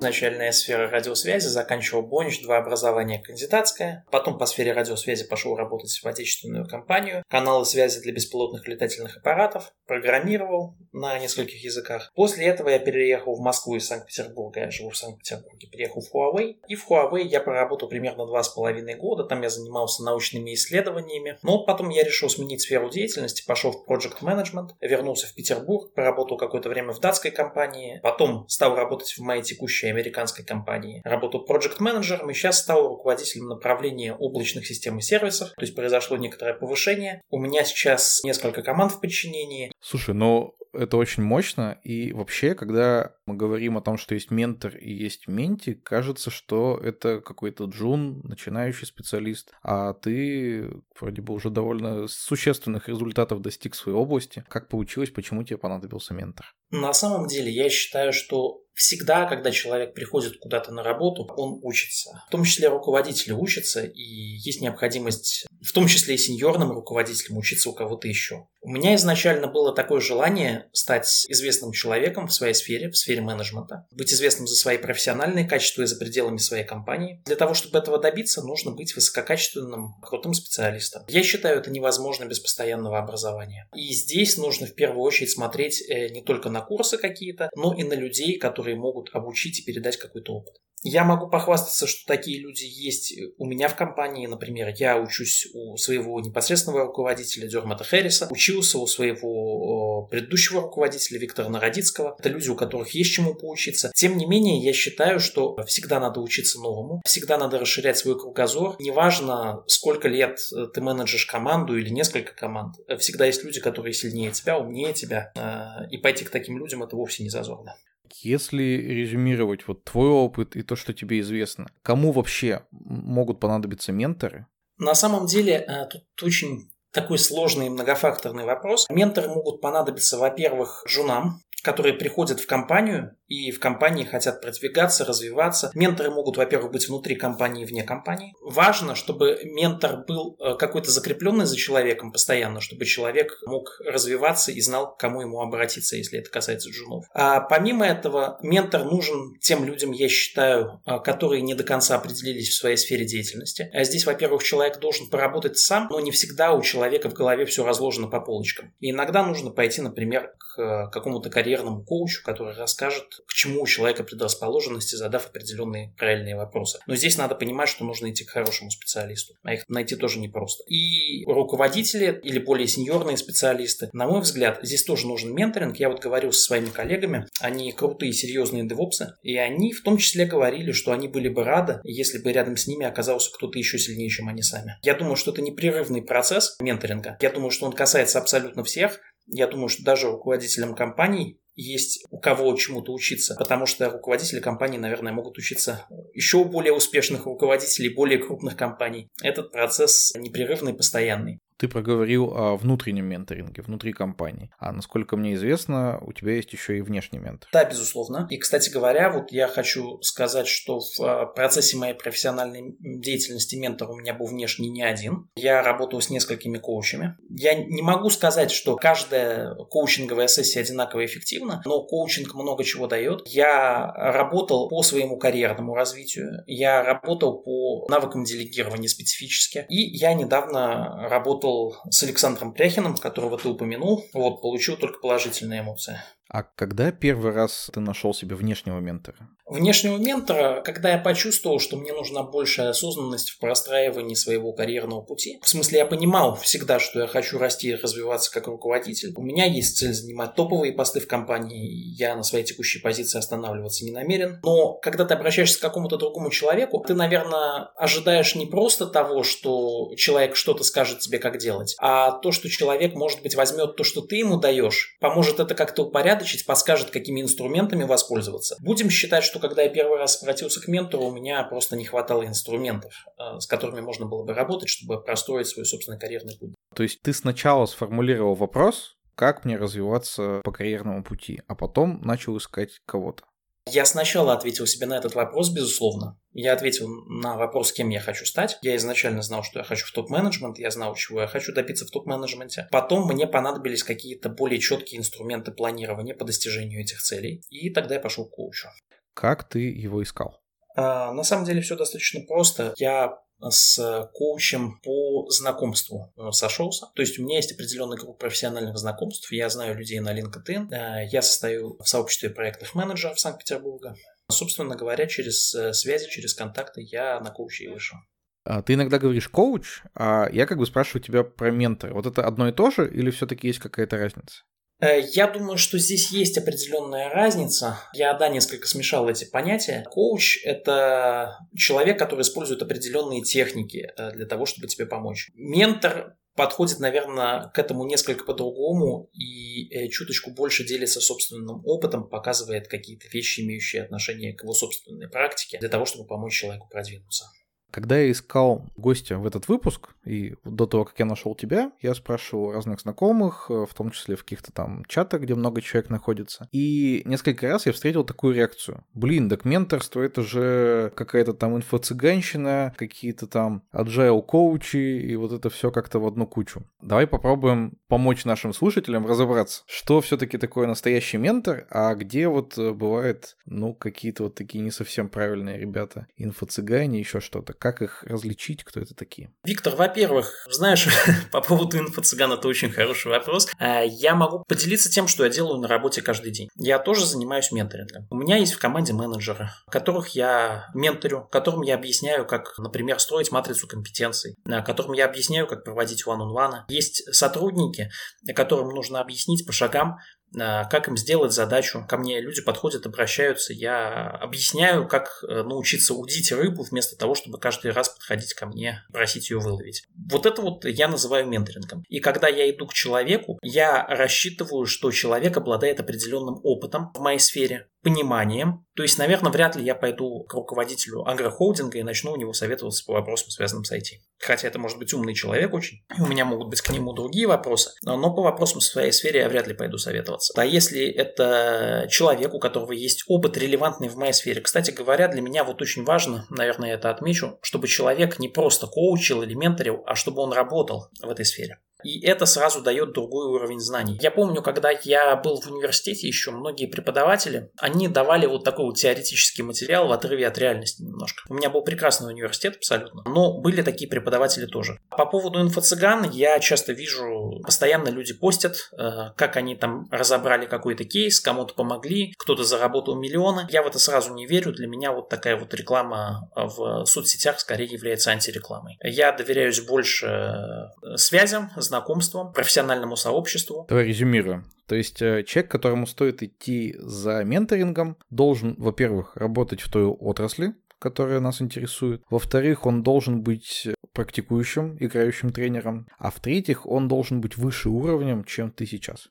Начальная 0.00 0.50
сфера 0.52 0.88
радиосвязи, 0.88 1.46
заканчивал 1.46 2.00
Бонч, 2.00 2.40
два 2.40 2.56
образования 2.56 3.18
кандидатское. 3.18 4.06
Потом 4.10 4.38
по 4.38 4.46
сфере 4.46 4.72
радиосвязи 4.72 5.28
пошел 5.28 5.54
работать 5.56 5.90
в 5.90 6.06
отечественную 6.06 6.66
компанию. 6.66 7.22
Каналы 7.28 7.66
связи 7.66 8.00
для 8.00 8.14
беспилотных 8.14 8.66
летательных 8.66 9.18
аппаратов. 9.18 9.74
Программировал 9.86 10.74
на 10.92 11.18
нескольких 11.18 11.62
языках. 11.62 12.10
После 12.14 12.46
этого 12.46 12.70
я 12.70 12.78
переехал 12.78 13.34
в 13.34 13.40
Москву 13.40 13.76
из 13.76 13.86
Санкт-Петербурга. 13.88 14.60
Я 14.60 14.70
живу 14.70 14.88
в 14.88 14.96
Санкт-Петербурге. 14.96 15.68
Приехал 15.70 16.00
в 16.00 16.14
Huawei. 16.14 16.56
И 16.66 16.76
в 16.76 16.90
Huawei 16.90 17.24
я 17.24 17.40
проработал 17.40 17.86
примерно 17.86 18.24
два 18.24 18.42
с 18.42 18.48
половиной 18.48 18.94
года. 18.94 19.24
Там 19.24 19.42
я 19.42 19.50
занимался 19.50 20.02
научными 20.02 20.54
исследованиями. 20.54 21.38
Но 21.42 21.62
потом 21.66 21.90
я 21.90 22.04
решил 22.04 22.30
сменить 22.30 22.62
сферу 22.62 22.88
деятельности. 22.88 23.44
Пошел 23.46 23.72
в 23.72 23.86
Project 23.86 24.22
Management. 24.22 24.70
Вернулся 24.80 25.26
в 25.26 25.34
Петербург. 25.34 25.92
Поработал 25.92 26.38
какое-то 26.38 26.70
время 26.70 26.94
в 26.94 27.00
датской 27.00 27.32
компании. 27.32 28.00
Потом 28.02 28.48
стал 28.48 28.74
работать 28.74 29.10
в 29.10 29.20
моей 29.20 29.42
текущей 29.42 29.89
американской 29.90 30.44
компании. 30.44 31.02
Работал 31.04 31.44
проект-менеджером 31.44 32.30
и 32.30 32.34
сейчас 32.34 32.60
стал 32.60 32.88
руководителем 32.88 33.48
направления 33.48 34.14
облачных 34.14 34.66
систем 34.66 34.98
и 34.98 35.02
сервисов. 35.02 35.50
То 35.50 35.62
есть 35.62 35.74
произошло 35.74 36.16
некоторое 36.16 36.54
повышение. 36.54 37.22
У 37.30 37.38
меня 37.38 37.64
сейчас 37.64 38.20
несколько 38.24 38.62
команд 38.62 38.92
в 38.92 39.00
подчинении. 39.00 39.72
Слушай, 39.80 40.14
ну 40.14 40.54
это 40.72 40.96
очень 40.96 41.22
мощно. 41.22 41.78
И 41.82 42.12
вообще, 42.12 42.54
когда 42.54 43.14
мы 43.26 43.36
говорим 43.36 43.76
о 43.76 43.82
том, 43.82 43.98
что 43.98 44.14
есть 44.14 44.30
ментор 44.30 44.76
и 44.76 44.92
есть 44.92 45.28
менти, 45.28 45.74
кажется, 45.74 46.30
что 46.30 46.80
это 46.82 47.20
какой-то 47.20 47.64
джун, 47.64 48.20
начинающий 48.24 48.86
специалист, 48.86 49.52
а 49.62 49.94
ты 49.94 50.70
вроде 50.98 51.22
бы 51.22 51.34
уже 51.34 51.50
довольно 51.50 52.06
существенных 52.08 52.88
результатов 52.88 53.40
достиг 53.40 53.74
в 53.74 53.78
своей 53.78 53.98
области. 53.98 54.44
Как 54.48 54.68
получилось, 54.68 55.10
почему 55.10 55.42
тебе 55.42 55.58
понадобился 55.58 56.14
ментор? 56.14 56.54
На 56.70 56.92
самом 56.92 57.26
деле, 57.26 57.50
я 57.50 57.68
считаю, 57.68 58.12
что 58.12 58.62
всегда, 58.80 59.26
когда 59.26 59.50
человек 59.50 59.92
приходит 59.92 60.38
куда-то 60.38 60.72
на 60.72 60.82
работу, 60.82 61.30
он 61.36 61.60
учится. 61.62 62.24
В 62.28 62.30
том 62.30 62.44
числе 62.44 62.68
руководители 62.68 63.32
учатся, 63.32 63.82
и 63.82 64.02
есть 64.02 64.62
необходимость, 64.62 65.46
в 65.60 65.72
том 65.72 65.86
числе 65.86 66.14
и 66.14 66.18
сеньорным 66.18 66.72
руководителям, 66.72 67.36
учиться 67.36 67.68
у 67.68 67.74
кого-то 67.74 68.08
еще. 68.08 68.46
У 68.62 68.70
меня 68.70 68.94
изначально 68.94 69.46
было 69.48 69.74
такое 69.74 70.00
желание 70.00 70.68
стать 70.72 71.26
известным 71.28 71.72
человеком 71.72 72.26
в 72.26 72.32
своей 72.32 72.54
сфере, 72.54 72.90
в 72.90 72.96
сфере 72.96 73.20
менеджмента, 73.20 73.86
быть 73.90 74.12
известным 74.12 74.46
за 74.46 74.54
свои 74.54 74.78
профессиональные 74.78 75.46
качества 75.46 75.82
и 75.82 75.86
за 75.86 75.96
пределами 75.96 76.38
своей 76.38 76.64
компании. 76.64 77.22
Для 77.26 77.36
того, 77.36 77.52
чтобы 77.54 77.78
этого 77.78 77.98
добиться, 77.98 78.42
нужно 78.42 78.72
быть 78.72 78.94
высококачественным, 78.94 79.94
крутым 80.02 80.34
специалистом. 80.34 81.04
Я 81.08 81.22
считаю 81.22 81.58
это 81.58 81.70
невозможно 81.70 82.24
без 82.24 82.40
постоянного 82.40 82.98
образования. 82.98 83.68
И 83.74 83.92
здесь 83.92 84.36
нужно 84.38 84.66
в 84.66 84.74
первую 84.74 85.02
очередь 85.02 85.30
смотреть 85.30 85.82
э, 85.82 86.08
не 86.08 86.22
только 86.22 86.48
на 86.48 86.60
курсы 86.60 86.96
какие-то, 86.96 87.50
но 87.54 87.74
и 87.74 87.82
на 87.82 87.94
людей, 87.94 88.38
которые 88.38 88.69
могут 88.74 89.10
обучить 89.14 89.60
и 89.60 89.64
передать 89.64 89.96
какой-то 89.96 90.34
опыт. 90.34 90.54
Я 90.82 91.04
могу 91.04 91.28
похвастаться, 91.28 91.86
что 91.86 92.06
такие 92.06 92.40
люди 92.40 92.64
есть 92.64 93.14
у 93.36 93.44
меня 93.44 93.68
в 93.68 93.76
компании. 93.76 94.26
Например, 94.26 94.72
я 94.74 94.98
учусь 94.98 95.46
у 95.52 95.76
своего 95.76 96.20
непосредственного 96.20 96.86
руководителя 96.86 97.48
Дермата 97.48 97.84
Хэрриса, 97.84 98.28
учился 98.30 98.78
у 98.78 98.86
своего 98.86 100.06
предыдущего 100.10 100.62
руководителя 100.62 101.18
Виктора 101.18 101.50
Народицкого. 101.50 102.16
Это 102.18 102.30
люди, 102.30 102.48
у 102.48 102.56
которых 102.56 102.94
есть 102.94 103.12
чему 103.12 103.34
поучиться. 103.34 103.92
Тем 103.94 104.16
не 104.16 104.24
менее, 104.24 104.58
я 104.58 104.72
считаю, 104.72 105.20
что 105.20 105.56
всегда 105.66 106.00
надо 106.00 106.20
учиться 106.20 106.58
новому, 106.58 107.02
всегда 107.04 107.36
надо 107.36 107.58
расширять 107.58 107.98
свой 107.98 108.18
кругозор. 108.18 108.76
Неважно, 108.78 109.62
сколько 109.66 110.08
лет 110.08 110.38
ты 110.72 110.80
менеджешь 110.80 111.26
команду 111.26 111.76
или 111.76 111.90
несколько 111.90 112.34
команд, 112.34 112.76
всегда 112.98 113.26
есть 113.26 113.44
люди, 113.44 113.60
которые 113.60 113.92
сильнее 113.92 114.30
тебя, 114.30 114.58
умнее 114.58 114.94
тебя. 114.94 115.30
Э, 115.36 115.88
и 115.90 115.98
пойти 115.98 116.24
к 116.24 116.30
таким 116.30 116.56
людям 116.56 116.82
это 116.82 116.96
вовсе 116.96 117.22
не 117.22 117.28
зазорно. 117.28 117.76
Если 118.16 118.62
резюмировать 118.62 119.66
вот 119.66 119.84
твой 119.84 120.08
опыт 120.08 120.56
и 120.56 120.62
то, 120.62 120.76
что 120.76 120.92
тебе 120.92 121.20
известно, 121.20 121.70
кому 121.82 122.12
вообще 122.12 122.64
могут 122.70 123.40
понадобиться 123.40 123.92
менторы? 123.92 124.46
На 124.78 124.94
самом 124.94 125.26
деле 125.26 125.52
э, 125.54 125.86
тут 125.86 126.04
очень 126.22 126.70
такой 126.92 127.18
сложный 127.18 127.68
многофакторный 127.68 128.44
вопрос. 128.44 128.86
Менторы 128.88 129.28
могут 129.28 129.60
понадобиться, 129.60 130.18
во-первых, 130.18 130.82
жунам, 130.86 131.40
которые 131.62 131.94
приходят 131.94 132.40
в 132.40 132.46
компанию 132.46 133.16
и 133.30 133.52
в 133.52 133.60
компании 133.60 134.04
хотят 134.04 134.42
продвигаться, 134.42 135.04
развиваться. 135.04 135.70
Менторы 135.74 136.10
могут, 136.10 136.36
во-первых, 136.36 136.72
быть 136.72 136.88
внутри 136.88 137.14
компании 137.14 137.62
и 137.62 137.64
вне 137.64 137.84
компании. 137.84 138.34
Важно, 138.42 138.96
чтобы 138.96 139.40
ментор 139.44 140.04
был 140.04 140.36
э, 140.40 140.56
какой-то 140.56 140.90
закрепленный 140.90 141.46
за 141.46 141.56
человеком 141.56 142.10
постоянно, 142.10 142.60
чтобы 142.60 142.84
человек 142.84 143.38
мог 143.46 143.80
развиваться 143.86 144.50
и 144.50 144.60
знал, 144.60 144.94
к 144.94 144.98
кому 144.98 145.22
ему 145.22 145.40
обратиться, 145.40 145.96
если 145.96 146.18
это 146.18 146.28
касается 146.28 146.70
джунов. 146.70 147.04
А 147.14 147.40
помимо 147.40 147.86
этого, 147.86 148.40
ментор 148.42 148.84
нужен 148.84 149.38
тем 149.40 149.64
людям, 149.64 149.92
я 149.92 150.08
считаю, 150.08 150.82
э, 150.84 150.98
которые 150.98 151.40
не 151.42 151.54
до 151.54 151.62
конца 151.62 151.94
определились 151.94 152.48
в 152.48 152.56
своей 152.56 152.76
сфере 152.76 153.06
деятельности. 153.06 153.70
А 153.72 153.84
здесь, 153.84 154.06
во-первых, 154.06 154.42
человек 154.42 154.80
должен 154.80 155.08
поработать 155.08 155.56
сам, 155.56 155.86
но 155.88 156.00
не 156.00 156.10
всегда 156.10 156.52
у 156.52 156.62
человека 156.62 157.08
в 157.08 157.14
голове 157.14 157.46
все 157.46 157.64
разложено 157.64 158.08
по 158.08 158.18
полочкам. 158.18 158.74
И 158.80 158.90
иногда 158.90 159.24
нужно 159.24 159.50
пойти, 159.50 159.82
например, 159.82 160.34
к 160.36 160.58
э, 160.60 160.90
какому-то 160.90 161.30
карьерному 161.30 161.84
коучу, 161.84 162.24
который 162.24 162.56
расскажет, 162.56 163.19
к 163.26 163.32
чему 163.32 163.62
у 163.62 163.66
человека 163.66 164.04
предрасположенности, 164.04 164.96
задав 164.96 165.26
определенные 165.26 165.94
правильные 165.96 166.36
вопросы. 166.36 166.78
Но 166.86 166.94
здесь 166.96 167.16
надо 167.16 167.34
понимать, 167.34 167.68
что 167.68 167.84
нужно 167.84 168.10
идти 168.10 168.24
к 168.24 168.30
хорошему 168.30 168.70
специалисту, 168.70 169.34
а 169.42 169.54
их 169.54 169.64
найти 169.68 169.96
тоже 169.96 170.18
непросто. 170.18 170.64
И 170.68 171.24
руководители 171.26 172.20
или 172.22 172.38
более 172.38 172.66
сеньорные 172.66 173.16
специалисты, 173.16 173.90
на 173.92 174.06
мой 174.06 174.20
взгляд, 174.20 174.58
здесь 174.62 174.84
тоже 174.84 175.06
нужен 175.06 175.34
менторинг. 175.34 175.76
Я 175.76 175.88
вот 175.88 176.00
говорил 176.00 176.32
со 176.32 176.40
своими 176.40 176.70
коллегами, 176.70 177.26
они 177.40 177.72
крутые, 177.72 178.12
серьезные 178.12 178.66
девопсы, 178.66 179.14
и 179.22 179.36
они 179.36 179.72
в 179.72 179.82
том 179.82 179.98
числе 179.98 180.26
говорили, 180.26 180.72
что 180.72 180.92
они 180.92 181.08
были 181.08 181.28
бы 181.28 181.44
рады, 181.44 181.80
если 181.84 182.18
бы 182.18 182.32
рядом 182.32 182.56
с 182.56 182.66
ними 182.66 182.86
оказался 182.86 183.30
кто-то 183.32 183.58
еще 183.58 183.78
сильнее, 183.78 184.08
чем 184.08 184.28
они 184.28 184.42
сами. 184.42 184.78
Я 184.82 184.94
думаю, 184.94 185.16
что 185.16 185.30
это 185.32 185.42
непрерывный 185.42 186.02
процесс 186.02 186.56
менторинга. 186.60 187.16
Я 187.20 187.30
думаю, 187.30 187.50
что 187.50 187.66
он 187.66 187.72
касается 187.72 188.18
абсолютно 188.18 188.64
всех, 188.64 189.00
я 189.26 189.46
думаю, 189.46 189.68
что 189.68 189.84
даже 189.84 190.10
руководителям 190.10 190.74
компаний 190.74 191.40
есть 191.60 192.04
у 192.10 192.18
кого 192.18 192.54
чему-то 192.56 192.92
учиться, 192.92 193.34
потому 193.38 193.66
что 193.66 193.90
руководители 193.90 194.40
компании, 194.40 194.78
наверное, 194.78 195.12
могут 195.12 195.38
учиться 195.38 195.86
еще 196.14 196.38
у 196.38 196.44
более 196.44 196.72
успешных 196.72 197.26
руководителей 197.26 197.88
более 197.88 198.18
крупных 198.18 198.56
компаний. 198.56 199.08
Этот 199.22 199.52
процесс 199.52 200.12
непрерывный, 200.16 200.74
постоянный. 200.74 201.40
Ты 201.60 201.68
проговорил 201.68 202.32
о 202.34 202.56
внутреннем 202.56 203.04
менторинге 203.04 203.60
внутри 203.60 203.92
компании. 203.92 204.50
А 204.58 204.72
насколько 204.72 205.18
мне 205.18 205.34
известно, 205.34 205.98
у 206.00 206.14
тебя 206.14 206.32
есть 206.32 206.50
еще 206.54 206.78
и 206.78 206.80
внешний 206.80 207.18
ментор. 207.18 207.50
Да, 207.52 207.66
безусловно. 207.66 208.26
И, 208.30 208.38
кстати 208.38 208.70
говоря, 208.70 209.10
вот 209.10 209.30
я 209.30 209.46
хочу 209.46 210.00
сказать, 210.00 210.48
что 210.48 210.80
в 210.80 211.00
а, 211.00 211.26
процессе 211.26 211.76
моей 211.76 211.92
профессиональной 211.92 212.76
деятельности 212.78 213.56
ментор 213.56 213.90
у 213.90 213.96
меня 213.96 214.14
был 214.14 214.24
внешний 214.24 214.70
не 214.70 214.82
один. 214.82 215.28
Я 215.34 215.62
работал 215.62 216.00
с 216.00 216.08
несколькими 216.08 216.56
коучами. 216.56 217.18
Я 217.28 217.52
не 217.52 217.82
могу 217.82 218.08
сказать, 218.08 218.50
что 218.50 218.76
каждая 218.76 219.54
коучинговая 219.54 220.28
сессия 220.28 220.60
одинаково 220.60 221.04
эффективна, 221.04 221.60
но 221.66 221.82
коучинг 221.82 222.32
много 222.32 222.64
чего 222.64 222.86
дает. 222.86 223.20
Я 223.26 223.92
работал 223.94 224.70
по 224.70 224.82
своему 224.82 225.18
карьерному 225.18 225.74
развитию, 225.74 226.42
я 226.46 226.82
работал 226.82 227.42
по 227.42 227.86
навыкам 227.90 228.24
делегирования 228.24 228.88
специфически, 228.88 229.66
и 229.68 229.76
я 229.76 230.14
недавно 230.14 231.06
работал 231.10 231.49
работал 231.50 231.76
с 231.90 232.02
Александром 232.02 232.52
Пряхиным, 232.52 232.96
которого 232.96 233.38
ты 233.38 233.48
упомянул, 233.48 234.04
вот, 234.12 234.40
получил 234.40 234.76
только 234.76 235.00
положительные 235.00 235.60
эмоции. 235.60 236.00
А 236.30 236.44
когда 236.44 236.92
первый 236.92 237.32
раз 237.32 237.70
ты 237.74 237.80
нашел 237.80 238.14
себе 238.14 238.36
внешнего 238.36 238.78
ментора? 238.78 239.28
Внешнего 239.46 239.96
ментора, 239.96 240.62
когда 240.64 240.90
я 240.90 240.98
почувствовал, 240.98 241.58
что 241.58 241.76
мне 241.76 241.92
нужна 241.92 242.22
большая 242.22 242.68
осознанность 242.68 243.30
в 243.30 243.40
простраивании 243.40 244.14
своего 244.14 244.52
карьерного 244.52 245.00
пути. 245.00 245.40
В 245.42 245.48
смысле, 245.48 245.78
я 245.78 245.86
понимал 245.86 246.36
всегда, 246.36 246.78
что 246.78 247.00
я 247.00 247.08
хочу 247.08 247.36
расти 247.36 247.70
и 247.70 247.74
развиваться 247.74 248.30
как 248.30 248.46
руководитель. 248.46 249.12
У 249.16 249.22
меня 249.22 249.46
есть 249.46 249.76
цель 249.76 249.92
занимать 249.92 250.36
топовые 250.36 250.72
посты 250.72 251.00
в 251.00 251.08
компании. 251.08 251.66
Я 251.98 252.14
на 252.14 252.22
своей 252.22 252.44
текущей 252.44 252.78
позиции 252.78 253.18
останавливаться 253.18 253.84
не 253.84 253.90
намерен. 253.90 254.38
Но 254.44 254.74
когда 254.74 255.04
ты 255.04 255.14
обращаешься 255.14 255.58
к 255.58 255.62
какому-то 255.62 255.96
другому 255.96 256.30
человеку, 256.30 256.84
ты, 256.86 256.94
наверное, 256.94 257.70
ожидаешь 257.74 258.36
не 258.36 258.46
просто 258.46 258.86
того, 258.86 259.24
что 259.24 259.92
человек 259.96 260.36
что-то 260.36 260.62
скажет 260.62 261.00
тебе, 261.00 261.18
как 261.18 261.38
делать, 261.38 261.74
а 261.80 262.12
то, 262.12 262.30
что 262.30 262.48
человек, 262.48 262.94
может 262.94 263.20
быть, 263.22 263.34
возьмет 263.34 263.74
то, 263.74 263.82
что 263.82 264.00
ты 264.00 264.14
ему 264.14 264.38
даешь, 264.38 264.96
поможет 265.00 265.40
это 265.40 265.56
как-то 265.56 265.82
упорядочить, 265.82 266.19
подскажет, 266.46 266.90
какими 266.90 267.20
инструментами 267.20 267.84
воспользоваться. 267.84 268.56
Будем 268.60 268.90
считать, 268.90 269.24
что 269.24 269.38
когда 269.38 269.62
я 269.62 269.68
первый 269.68 269.98
раз 269.98 270.22
обратился 270.22 270.60
к 270.60 270.68
ментору, 270.68 271.04
у 271.04 271.12
меня 271.12 271.42
просто 271.44 271.76
не 271.76 271.84
хватало 271.84 272.26
инструментов, 272.26 272.92
э, 273.18 273.38
с 273.38 273.46
которыми 273.46 273.80
можно 273.80 274.06
было 274.06 274.24
бы 274.24 274.34
работать, 274.34 274.68
чтобы 274.68 275.02
простроить 275.02 275.48
свой 275.48 275.64
собственный 275.64 275.98
карьерный 275.98 276.36
путь. 276.38 276.54
То 276.74 276.82
есть 276.82 277.00
ты 277.02 277.12
сначала 277.12 277.66
сформулировал 277.66 278.34
вопрос, 278.34 278.96
как 279.14 279.44
мне 279.44 279.56
развиваться 279.56 280.40
по 280.44 280.52
карьерному 280.52 281.04
пути, 281.04 281.42
а 281.46 281.54
потом 281.54 282.00
начал 282.02 282.36
искать 282.38 282.80
кого-то. 282.86 283.24
Я 283.72 283.84
сначала 283.84 284.32
ответил 284.32 284.66
себе 284.66 284.86
на 284.86 284.94
этот 284.94 285.14
вопрос, 285.14 285.50
безусловно. 285.50 286.18
Я 286.32 286.54
ответил 286.54 286.88
на 286.88 287.36
вопрос, 287.36 287.72
кем 287.72 287.88
я 287.90 288.00
хочу 288.00 288.24
стать. 288.24 288.58
Я 288.62 288.74
изначально 288.76 289.22
знал, 289.22 289.44
что 289.44 289.60
я 289.60 289.64
хочу 289.64 289.86
в 289.86 289.92
топ-менеджмент, 289.92 290.58
я 290.58 290.70
знал, 290.70 290.96
чего 290.96 291.20
я 291.20 291.28
хочу 291.28 291.52
добиться 291.52 291.86
в 291.86 291.90
топ-менеджменте. 291.90 292.68
Потом 292.72 293.06
мне 293.06 293.28
понадобились 293.28 293.84
какие-то 293.84 294.28
более 294.28 294.58
четкие 294.58 294.98
инструменты 294.98 295.52
планирования 295.52 296.14
по 296.14 296.24
достижению 296.24 296.80
этих 296.80 297.00
целей. 297.00 297.44
И 297.48 297.70
тогда 297.70 297.94
я 297.94 298.00
пошел 298.00 298.26
к 298.26 298.30
коучу. 298.30 298.68
Как 299.14 299.48
ты 299.48 299.60
его 299.60 300.02
искал? 300.02 300.40
А, 300.76 301.12
на 301.12 301.22
самом 301.22 301.44
деле 301.44 301.60
все 301.60 301.76
достаточно 301.76 302.22
просто. 302.26 302.74
Я 302.76 303.18
с 303.48 304.10
коучем 304.14 304.80
по 304.82 305.26
знакомству 305.30 306.12
э, 306.16 306.30
сошелся. 306.32 306.86
То 306.94 307.02
есть 307.02 307.18
у 307.18 307.22
меня 307.22 307.36
есть 307.36 307.52
определенный 307.52 307.96
круг 307.96 308.18
профессиональных 308.18 308.76
знакомств. 308.76 309.30
Я 309.32 309.48
знаю 309.48 309.76
людей 309.76 310.00
на 310.00 310.18
LinkedIn. 310.18 310.72
Э, 310.72 311.06
я 311.10 311.22
состою 311.22 311.76
в 311.78 311.88
сообществе 311.88 312.30
проектных 312.30 312.74
менеджеров 312.74 313.18
Санкт-Петербурга. 313.18 313.94
Собственно 314.30 314.76
говоря, 314.76 315.06
через 315.06 315.54
э, 315.54 315.72
связи, 315.72 316.08
через 316.08 316.34
контакты 316.34 316.82
я 316.82 317.20
на 317.20 317.30
коуче 317.30 317.64
и 317.64 317.68
вышел. 317.68 317.98
А, 318.44 318.62
ты 318.62 318.74
иногда 318.74 318.98
говоришь 318.98 319.28
коуч, 319.28 319.82
а 319.94 320.28
я 320.32 320.46
как 320.46 320.58
бы 320.58 320.66
спрашиваю 320.66 321.02
тебя 321.02 321.24
про 321.24 321.50
ментора. 321.50 321.94
Вот 321.94 322.06
это 322.06 322.26
одно 322.26 322.48
и 322.48 322.52
то 322.52 322.70
же 322.70 322.90
или 322.90 323.10
все-таки 323.10 323.46
есть 323.46 323.58
какая-то 323.58 323.96
разница? 323.96 324.42
Э, 324.80 325.00
я 325.00 325.26
думаю, 325.26 325.58
что 325.58 325.78
здесь 325.78 326.10
есть 326.10 326.38
определенная 326.38 327.10
разница. 327.10 327.78
Я, 327.92 328.14
да, 328.14 328.28
несколько 328.28 328.66
смешал 328.66 329.08
эти 329.08 329.24
понятия. 329.24 329.84
Коуч– 329.90 330.38
это 330.44 331.38
человек, 331.54 331.98
который 331.98 332.22
использует 332.22 332.62
определенные 332.62 333.22
техники 333.22 333.92
э, 333.96 334.12
для 334.12 334.26
того, 334.26 334.46
чтобы 334.46 334.68
тебе 334.68 334.86
помочь. 334.86 335.30
Ментор 335.34 336.16
подходит, 336.34 336.78
наверное, 336.78 337.50
к 337.52 337.58
этому 337.58 337.84
несколько 337.84 338.24
по-другому 338.24 339.10
и 339.12 339.68
э, 339.74 339.88
чуточку 339.88 340.30
больше 340.30 340.64
делится 340.64 341.00
собственным 341.00 341.62
опытом, 341.66 342.08
показывает 342.08 342.68
какие-то 342.68 343.08
вещи, 343.08 343.40
имеющие 343.40 343.82
отношение 343.82 344.32
к 344.32 344.42
его 344.42 344.54
собственной 344.54 345.08
практике, 345.08 345.58
для 345.58 345.68
того, 345.68 345.84
чтобы 345.84 346.06
помочь 346.06 346.34
человеку 346.34 346.68
продвинуться. 346.70 347.26
Когда 347.70 347.98
я 347.98 348.10
искал 348.10 348.66
гостя 348.76 349.18
в 349.18 349.26
этот 349.26 349.48
выпуск, 349.48 349.90
и 350.04 350.34
до 350.44 350.66
того, 350.66 350.84
как 350.84 350.98
я 350.98 351.04
нашел 351.04 351.34
тебя, 351.34 351.72
я 351.80 351.94
спрашивал 351.94 352.52
разных 352.52 352.80
знакомых, 352.80 353.46
э, 353.48 353.66
в 353.68 353.74
том 353.74 353.90
числе 353.90 354.16
в 354.16 354.24
каких-то 354.24 354.52
там 354.52 354.84
чатах, 354.86 355.22
где 355.22 355.34
много 355.34 355.60
человек 355.60 355.90
находится. 355.90 356.48
И 356.52 357.02
несколько 357.04 357.48
раз 357.48 357.66
я 357.66 357.72
встретил 357.72 358.04
такую 358.04 358.34
реакцию. 358.34 358.84
Блин, 358.94 359.28
так 359.28 359.44
менторство 359.44 360.00
это 360.00 360.22
же 360.22 360.92
какая-то 360.96 361.34
там 361.34 361.56
инфо-цыганщина, 361.56 362.74
какие-то 362.76 363.26
там 363.26 363.62
agile 363.72 364.22
коучи, 364.22 364.76
и 364.76 365.16
вот 365.16 365.32
это 365.32 365.50
все 365.50 365.70
как-то 365.70 365.98
в 366.00 366.06
одну 366.06 366.26
кучу. 366.26 366.64
Давай 366.80 367.06
попробуем 367.06 367.78
помочь 367.88 368.24
нашим 368.24 368.52
слушателям 368.52 369.06
разобраться, 369.06 369.62
что 369.66 370.00
все-таки 370.00 370.38
такое 370.38 370.66
настоящий 370.66 371.18
ментор, 371.18 371.66
а 371.70 371.94
где 371.94 372.28
вот 372.28 372.56
э, 372.58 372.72
бывает, 372.72 373.36
ну, 373.46 373.74
какие-то 373.74 374.24
вот 374.24 374.34
такие 374.34 374.62
не 374.64 374.70
совсем 374.70 375.08
правильные 375.08 375.58
ребята, 375.58 376.06
инфо-цыгане, 376.16 376.98
еще 376.98 377.20
что-то. 377.20 377.52
Как 377.60 377.82
их 377.82 378.02
различить, 378.04 378.64
кто 378.64 378.80
это 378.80 378.94
такие? 378.94 379.30
Виктор, 379.44 379.76
во-первых, 379.76 380.46
знаешь, 380.48 380.88
по 381.30 381.42
поводу 381.42 381.76
инфо-цыган 381.78 382.32
это 382.32 382.48
очень 382.48 382.72
хороший 382.72 383.10
вопрос. 383.10 383.48
А, 383.58 383.82
я 383.82 384.14
могу 384.14 384.42
поделиться 384.48 384.90
тем, 384.90 385.06
что 385.06 385.24
я 385.24 385.30
делаю 385.30 385.60
на 385.60 385.68
работе 385.68 386.00
каждый 386.00 386.32
день. 386.32 386.48
Я 386.56 386.78
тоже 386.78 387.04
занимаюсь 387.04 387.52
менторингом. 387.52 388.06
У 388.10 388.16
меня 388.16 388.38
есть 388.38 388.54
в 388.54 388.58
команде 388.58 388.94
менеджеры, 388.94 389.50
которых 389.70 390.08
я 390.08 390.70
менторю, 390.72 391.28
которым 391.30 391.60
я 391.60 391.74
объясняю, 391.74 392.26
как, 392.26 392.56
например, 392.56 392.98
строить 392.98 393.30
матрицу 393.30 393.68
компетенций, 393.68 394.36
а, 394.48 394.62
которым 394.62 394.94
я 394.94 395.04
объясняю, 395.04 395.46
как 395.46 395.62
проводить 395.62 396.04
one-on-one. 396.06 396.62
Есть 396.68 397.14
сотрудники, 397.14 397.90
которым 398.34 398.70
нужно 398.70 399.00
объяснить 399.00 399.46
по 399.46 399.52
шагам, 399.52 399.98
как 400.32 400.88
им 400.88 400.96
сделать 400.96 401.32
задачу. 401.32 401.84
Ко 401.88 401.96
мне 401.96 402.20
люди 402.20 402.42
подходят, 402.42 402.86
обращаются, 402.86 403.52
я 403.52 404.08
объясняю, 404.08 404.86
как 404.86 405.24
э, 405.26 405.42
научиться 405.42 405.94
удить 405.94 406.30
рыбу 406.32 406.62
вместо 406.62 406.96
того, 406.96 407.14
чтобы 407.14 407.38
каждый 407.38 407.72
раз 407.72 407.88
подходить 407.88 408.34
ко 408.34 408.46
мне, 408.46 408.84
просить 408.92 409.30
ее 409.30 409.38
выловить. 409.38 409.84
Вот 410.10 410.26
это 410.26 410.42
вот 410.42 410.64
я 410.64 410.88
называю 410.88 411.26
менторингом. 411.26 411.84
И 411.88 412.00
когда 412.00 412.28
я 412.28 412.50
иду 412.50 412.66
к 412.66 412.72
человеку, 412.72 413.38
я 413.42 413.86
рассчитываю, 413.86 414.66
что 414.66 414.90
человек 414.90 415.36
обладает 415.36 415.80
определенным 415.80 416.40
опытом 416.42 416.92
в 416.94 417.00
моей 417.00 417.18
сфере, 417.18 417.68
пониманием. 417.82 418.66
То 418.76 418.82
есть, 418.82 418.98
наверное, 418.98 419.32
вряд 419.32 419.56
ли 419.56 419.64
я 419.64 419.74
пойду 419.74 420.24
к 420.24 420.34
руководителю 420.34 421.06
агрохолдинга 421.08 421.78
и 421.78 421.82
начну 421.82 422.12
у 422.12 422.16
него 422.16 422.32
советоваться 422.32 422.84
по 422.84 422.94
вопросам, 422.94 423.30
связанным 423.30 423.64
с 423.64 423.72
IT. 423.72 424.00
Хотя 424.18 424.48
это 424.48 424.58
может 424.58 424.78
быть 424.78 424.92
умный 424.92 425.14
человек 425.14 425.52
очень, 425.54 425.78
и 425.96 426.00
у 426.00 426.06
меня 426.06 426.24
могут 426.24 426.48
быть 426.48 426.60
к 426.60 426.70
нему 426.70 426.92
другие 426.92 427.26
вопросы, 427.26 427.72
но 427.82 428.14
по 428.14 428.22
вопросам 428.22 428.60
в 428.60 428.64
своей 428.64 428.92
сфере 428.92 429.20
я 429.20 429.28
вряд 429.28 429.46
ли 429.46 429.54
пойду 429.54 429.78
советоваться. 429.78 430.32
А 430.36 430.44
если 430.44 430.86
это 430.86 431.86
человек, 431.90 432.34
у 432.34 432.38
которого 432.38 432.72
есть 432.72 433.04
опыт 433.08 433.36
релевантный 433.36 433.88
в 433.88 433.96
моей 433.96 434.12
сфере, 434.12 434.40
кстати 434.40 434.70
говоря, 434.70 435.08
для 435.08 435.22
меня 435.22 435.44
вот 435.44 435.60
очень 435.62 435.84
важно, 435.84 436.26
наверное, 436.30 436.70
я 436.70 436.74
это 436.74 436.90
отмечу, 436.90 437.38
чтобы 437.42 437.68
человек 437.68 438.18
не 438.18 438.28
просто 438.28 438.66
коучил 438.66 439.22
или 439.22 439.34
менторил, 439.34 439.82
а 439.86 439.94
чтобы 439.94 440.22
он 440.22 440.32
работал 440.32 440.88
в 441.02 441.08
этой 441.08 441.24
сфере. 441.24 441.58
И 441.84 442.04
это 442.04 442.26
сразу 442.26 442.62
дает 442.62 442.92
другой 442.92 443.26
уровень 443.26 443.60
знаний. 443.60 443.98
Я 444.00 444.10
помню, 444.10 444.42
когда 444.42 444.70
я 444.70 445.16
был 445.16 445.40
в 445.40 445.46
университете 445.50 446.06
еще, 446.06 446.30
многие 446.30 446.66
преподаватели, 446.66 447.50
они 447.58 447.88
давали 447.88 448.26
вот 448.26 448.44
такой 448.44 448.66
вот 448.66 448.76
теоретический 448.76 449.42
материал 449.42 449.88
в 449.88 449.92
отрыве 449.92 450.26
от 450.26 450.38
реальности 450.38 450.82
немножко. 450.82 451.22
У 451.28 451.34
меня 451.34 451.50
был 451.50 451.62
прекрасный 451.62 452.12
университет 452.12 452.56
абсолютно, 452.56 453.02
но 453.04 453.40
были 453.40 453.62
такие 453.62 453.88
преподаватели 453.88 454.46
тоже. 454.46 454.78
По 454.90 455.06
поводу 455.06 455.40
инфо-цыган 455.40 456.10
я 456.10 456.38
часто 456.40 456.72
вижу, 456.72 457.40
постоянно 457.44 457.88
люди 457.88 458.14
постят, 458.14 458.70
э, 458.78 459.10
как 459.16 459.36
они 459.36 459.56
там 459.56 459.88
разобрали 459.90 460.46
какой-то 460.46 460.84
кейс, 460.84 461.20
кому-то 461.20 461.54
помогли, 461.54 462.14
кто-то 462.18 462.44
заработал 462.44 462.96
миллионы. 462.96 463.46
Я 463.50 463.62
в 463.62 463.66
это 463.66 463.78
сразу 463.78 464.14
не 464.14 464.26
верю. 464.26 464.52
Для 464.52 464.66
меня 464.66 464.92
вот 464.92 465.08
такая 465.08 465.36
вот 465.36 465.52
реклама 465.54 466.28
в 466.34 466.84
соцсетях 466.86 467.40
скорее 467.40 467.66
является 467.66 468.10
антирекламой. 468.10 468.78
Я 468.82 469.12
доверяюсь 469.12 469.60
больше 469.60 470.06
э, 470.06 470.96
связям, 470.96 471.50
знакомствам, 471.70 472.32
профессиональному 472.32 472.96
сообществу. 472.96 473.66
Давай 473.68 473.86
резюмируем. 473.86 474.44
То 474.66 474.74
есть 474.74 475.00
э, 475.02 475.24
человек, 475.24 475.50
которому 475.50 475.86
стоит 475.86 476.22
идти 476.22 476.76
за 476.78 477.24
менторингом, 477.24 477.96
должен, 478.10 478.54
во-первых, 478.58 479.16
работать 479.16 479.60
в 479.60 479.70
той 479.70 479.84
отрасли, 479.84 480.54
которая 480.78 481.20
нас 481.20 481.40
интересует. 481.40 482.02
Во-вторых, 482.10 482.66
он 482.66 482.82
должен 482.82 483.22
быть 483.22 483.68
практикующим, 483.92 484.76
играющим 484.80 485.30
тренером. 485.30 485.86
А 485.98 486.10
в-третьих, 486.10 486.66
он 486.66 486.88
должен 486.88 487.20
быть 487.20 487.36
выше 487.36 487.68
уровнем, 487.68 488.24
чем 488.24 488.50
ты 488.50 488.66
сейчас. 488.66 489.08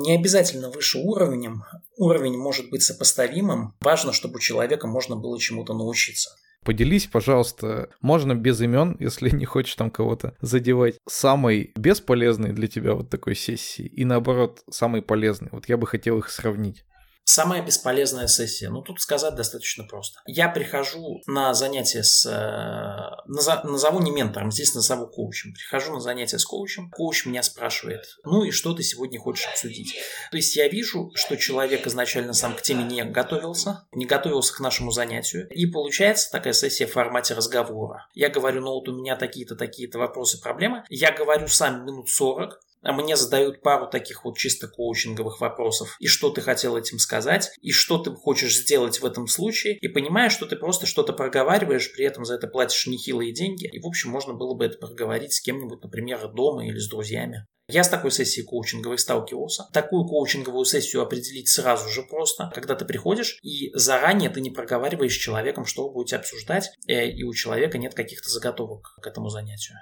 Не 0.00 0.16
обязательно 0.16 0.70
выше 0.70 0.98
уровнем. 0.98 1.64
Уровень 1.96 2.36
может 2.36 2.70
быть 2.70 2.82
сопоставимым. 2.82 3.74
Важно, 3.80 4.12
чтобы 4.12 4.36
у 4.36 4.40
человека 4.40 4.86
можно 4.86 5.16
было 5.16 5.40
чему-то 5.40 5.74
научиться. 5.74 6.30
Поделись, 6.68 7.06
пожалуйста, 7.06 7.88
можно 8.02 8.34
без 8.34 8.60
имен, 8.60 8.94
если 9.00 9.30
не 9.30 9.46
хочешь 9.46 9.74
там 9.74 9.90
кого-то 9.90 10.34
задевать, 10.42 10.98
самой 11.08 11.72
бесполезной 11.74 12.52
для 12.52 12.66
тебя 12.66 12.92
вот 12.92 13.08
такой 13.08 13.36
сессии 13.36 13.86
и 13.86 14.04
наоборот, 14.04 14.64
самой 14.68 15.00
полезной. 15.00 15.48
Вот 15.50 15.66
я 15.70 15.78
бы 15.78 15.86
хотел 15.86 16.18
их 16.18 16.28
сравнить. 16.28 16.84
Самая 17.28 17.60
бесполезная 17.60 18.26
сессия. 18.26 18.70
Ну, 18.70 18.80
тут 18.80 19.02
сказать 19.02 19.34
достаточно 19.34 19.84
просто. 19.84 20.18
Я 20.24 20.48
прихожу 20.48 21.20
на 21.26 21.52
занятие 21.52 22.02
с... 22.02 22.24
Э, 22.24 23.22
назову 23.26 24.00
не 24.00 24.10
ментором, 24.10 24.50
здесь 24.50 24.74
назову 24.74 25.08
коучем. 25.08 25.52
Прихожу 25.52 25.92
на 25.92 26.00
занятие 26.00 26.38
с 26.38 26.46
коучем. 26.46 26.90
Коуч 26.90 27.26
меня 27.26 27.42
спрашивает, 27.42 28.00
ну 28.24 28.44
и 28.44 28.50
что 28.50 28.72
ты 28.72 28.82
сегодня 28.82 29.20
хочешь 29.20 29.46
обсудить? 29.46 29.94
То 30.30 30.38
есть 30.38 30.56
я 30.56 30.68
вижу, 30.68 31.12
что 31.16 31.36
человек 31.36 31.86
изначально 31.86 32.32
сам 32.32 32.56
к 32.56 32.62
теме 32.62 32.84
не 32.84 33.04
готовился, 33.04 33.86
не 33.92 34.06
готовился 34.06 34.54
к 34.54 34.60
нашему 34.60 34.90
занятию. 34.90 35.46
И 35.50 35.66
получается 35.66 36.30
такая 36.32 36.54
сессия 36.54 36.86
в 36.86 36.92
формате 36.92 37.34
разговора. 37.34 38.06
Я 38.14 38.30
говорю, 38.30 38.62
ну 38.62 38.70
вот 38.70 38.88
у 38.88 38.96
меня 38.96 39.16
такие-то, 39.16 39.54
такие-то 39.54 39.98
вопросы, 39.98 40.40
проблемы. 40.40 40.82
Я 40.88 41.12
говорю 41.12 41.46
сам 41.48 41.84
минут 41.84 42.08
40, 42.08 42.54
а 42.54 42.58
мне 42.82 43.16
задают 43.16 43.62
пару 43.62 43.88
таких 43.88 44.24
вот 44.24 44.36
чисто 44.36 44.68
коучинговых 44.68 45.40
вопросов. 45.40 45.96
И 46.00 46.06
что 46.06 46.30
ты 46.30 46.40
хотел 46.40 46.76
этим 46.76 46.98
сказать, 46.98 47.50
и 47.60 47.72
что 47.72 47.98
ты 47.98 48.12
хочешь 48.12 48.56
сделать 48.56 49.00
в 49.00 49.06
этом 49.06 49.26
случае, 49.26 49.78
и 49.78 49.88
понимаешь, 49.88 50.32
что 50.32 50.46
ты 50.46 50.56
просто 50.56 50.86
что-то 50.86 51.12
проговариваешь, 51.12 51.92
при 51.92 52.04
этом 52.04 52.24
за 52.24 52.34
это 52.34 52.46
платишь 52.46 52.86
нехилые 52.86 53.32
деньги, 53.32 53.66
и, 53.66 53.80
в 53.80 53.86
общем, 53.86 54.10
можно 54.10 54.34
было 54.34 54.54
бы 54.54 54.66
это 54.66 54.78
проговорить 54.78 55.32
с 55.32 55.40
кем-нибудь, 55.40 55.82
например, 55.82 56.28
дома 56.32 56.66
или 56.66 56.78
с 56.78 56.88
друзьями. 56.88 57.46
Я 57.70 57.84
с 57.84 57.90
такой 57.90 58.10
сессией 58.10 58.46
коучинговой 58.46 58.96
сталкивался. 58.98 59.64
Такую 59.74 60.06
коучинговую 60.06 60.64
сессию 60.64 61.02
определить 61.02 61.48
сразу 61.48 61.90
же 61.90 62.02
просто, 62.02 62.50
когда 62.54 62.74
ты 62.74 62.86
приходишь 62.86 63.38
и 63.42 63.70
заранее 63.74 64.30
ты 64.30 64.40
не 64.40 64.50
проговариваешь 64.50 65.12
с 65.12 65.18
человеком, 65.18 65.66
что 65.66 65.86
вы 65.86 65.92
будете 65.92 66.16
обсуждать, 66.16 66.70
э, 66.86 67.10
и 67.10 67.24
у 67.24 67.34
человека 67.34 67.76
нет 67.76 67.94
каких-то 67.94 68.30
заготовок 68.30 68.94
к 69.02 69.06
этому 69.06 69.28
занятию. 69.28 69.76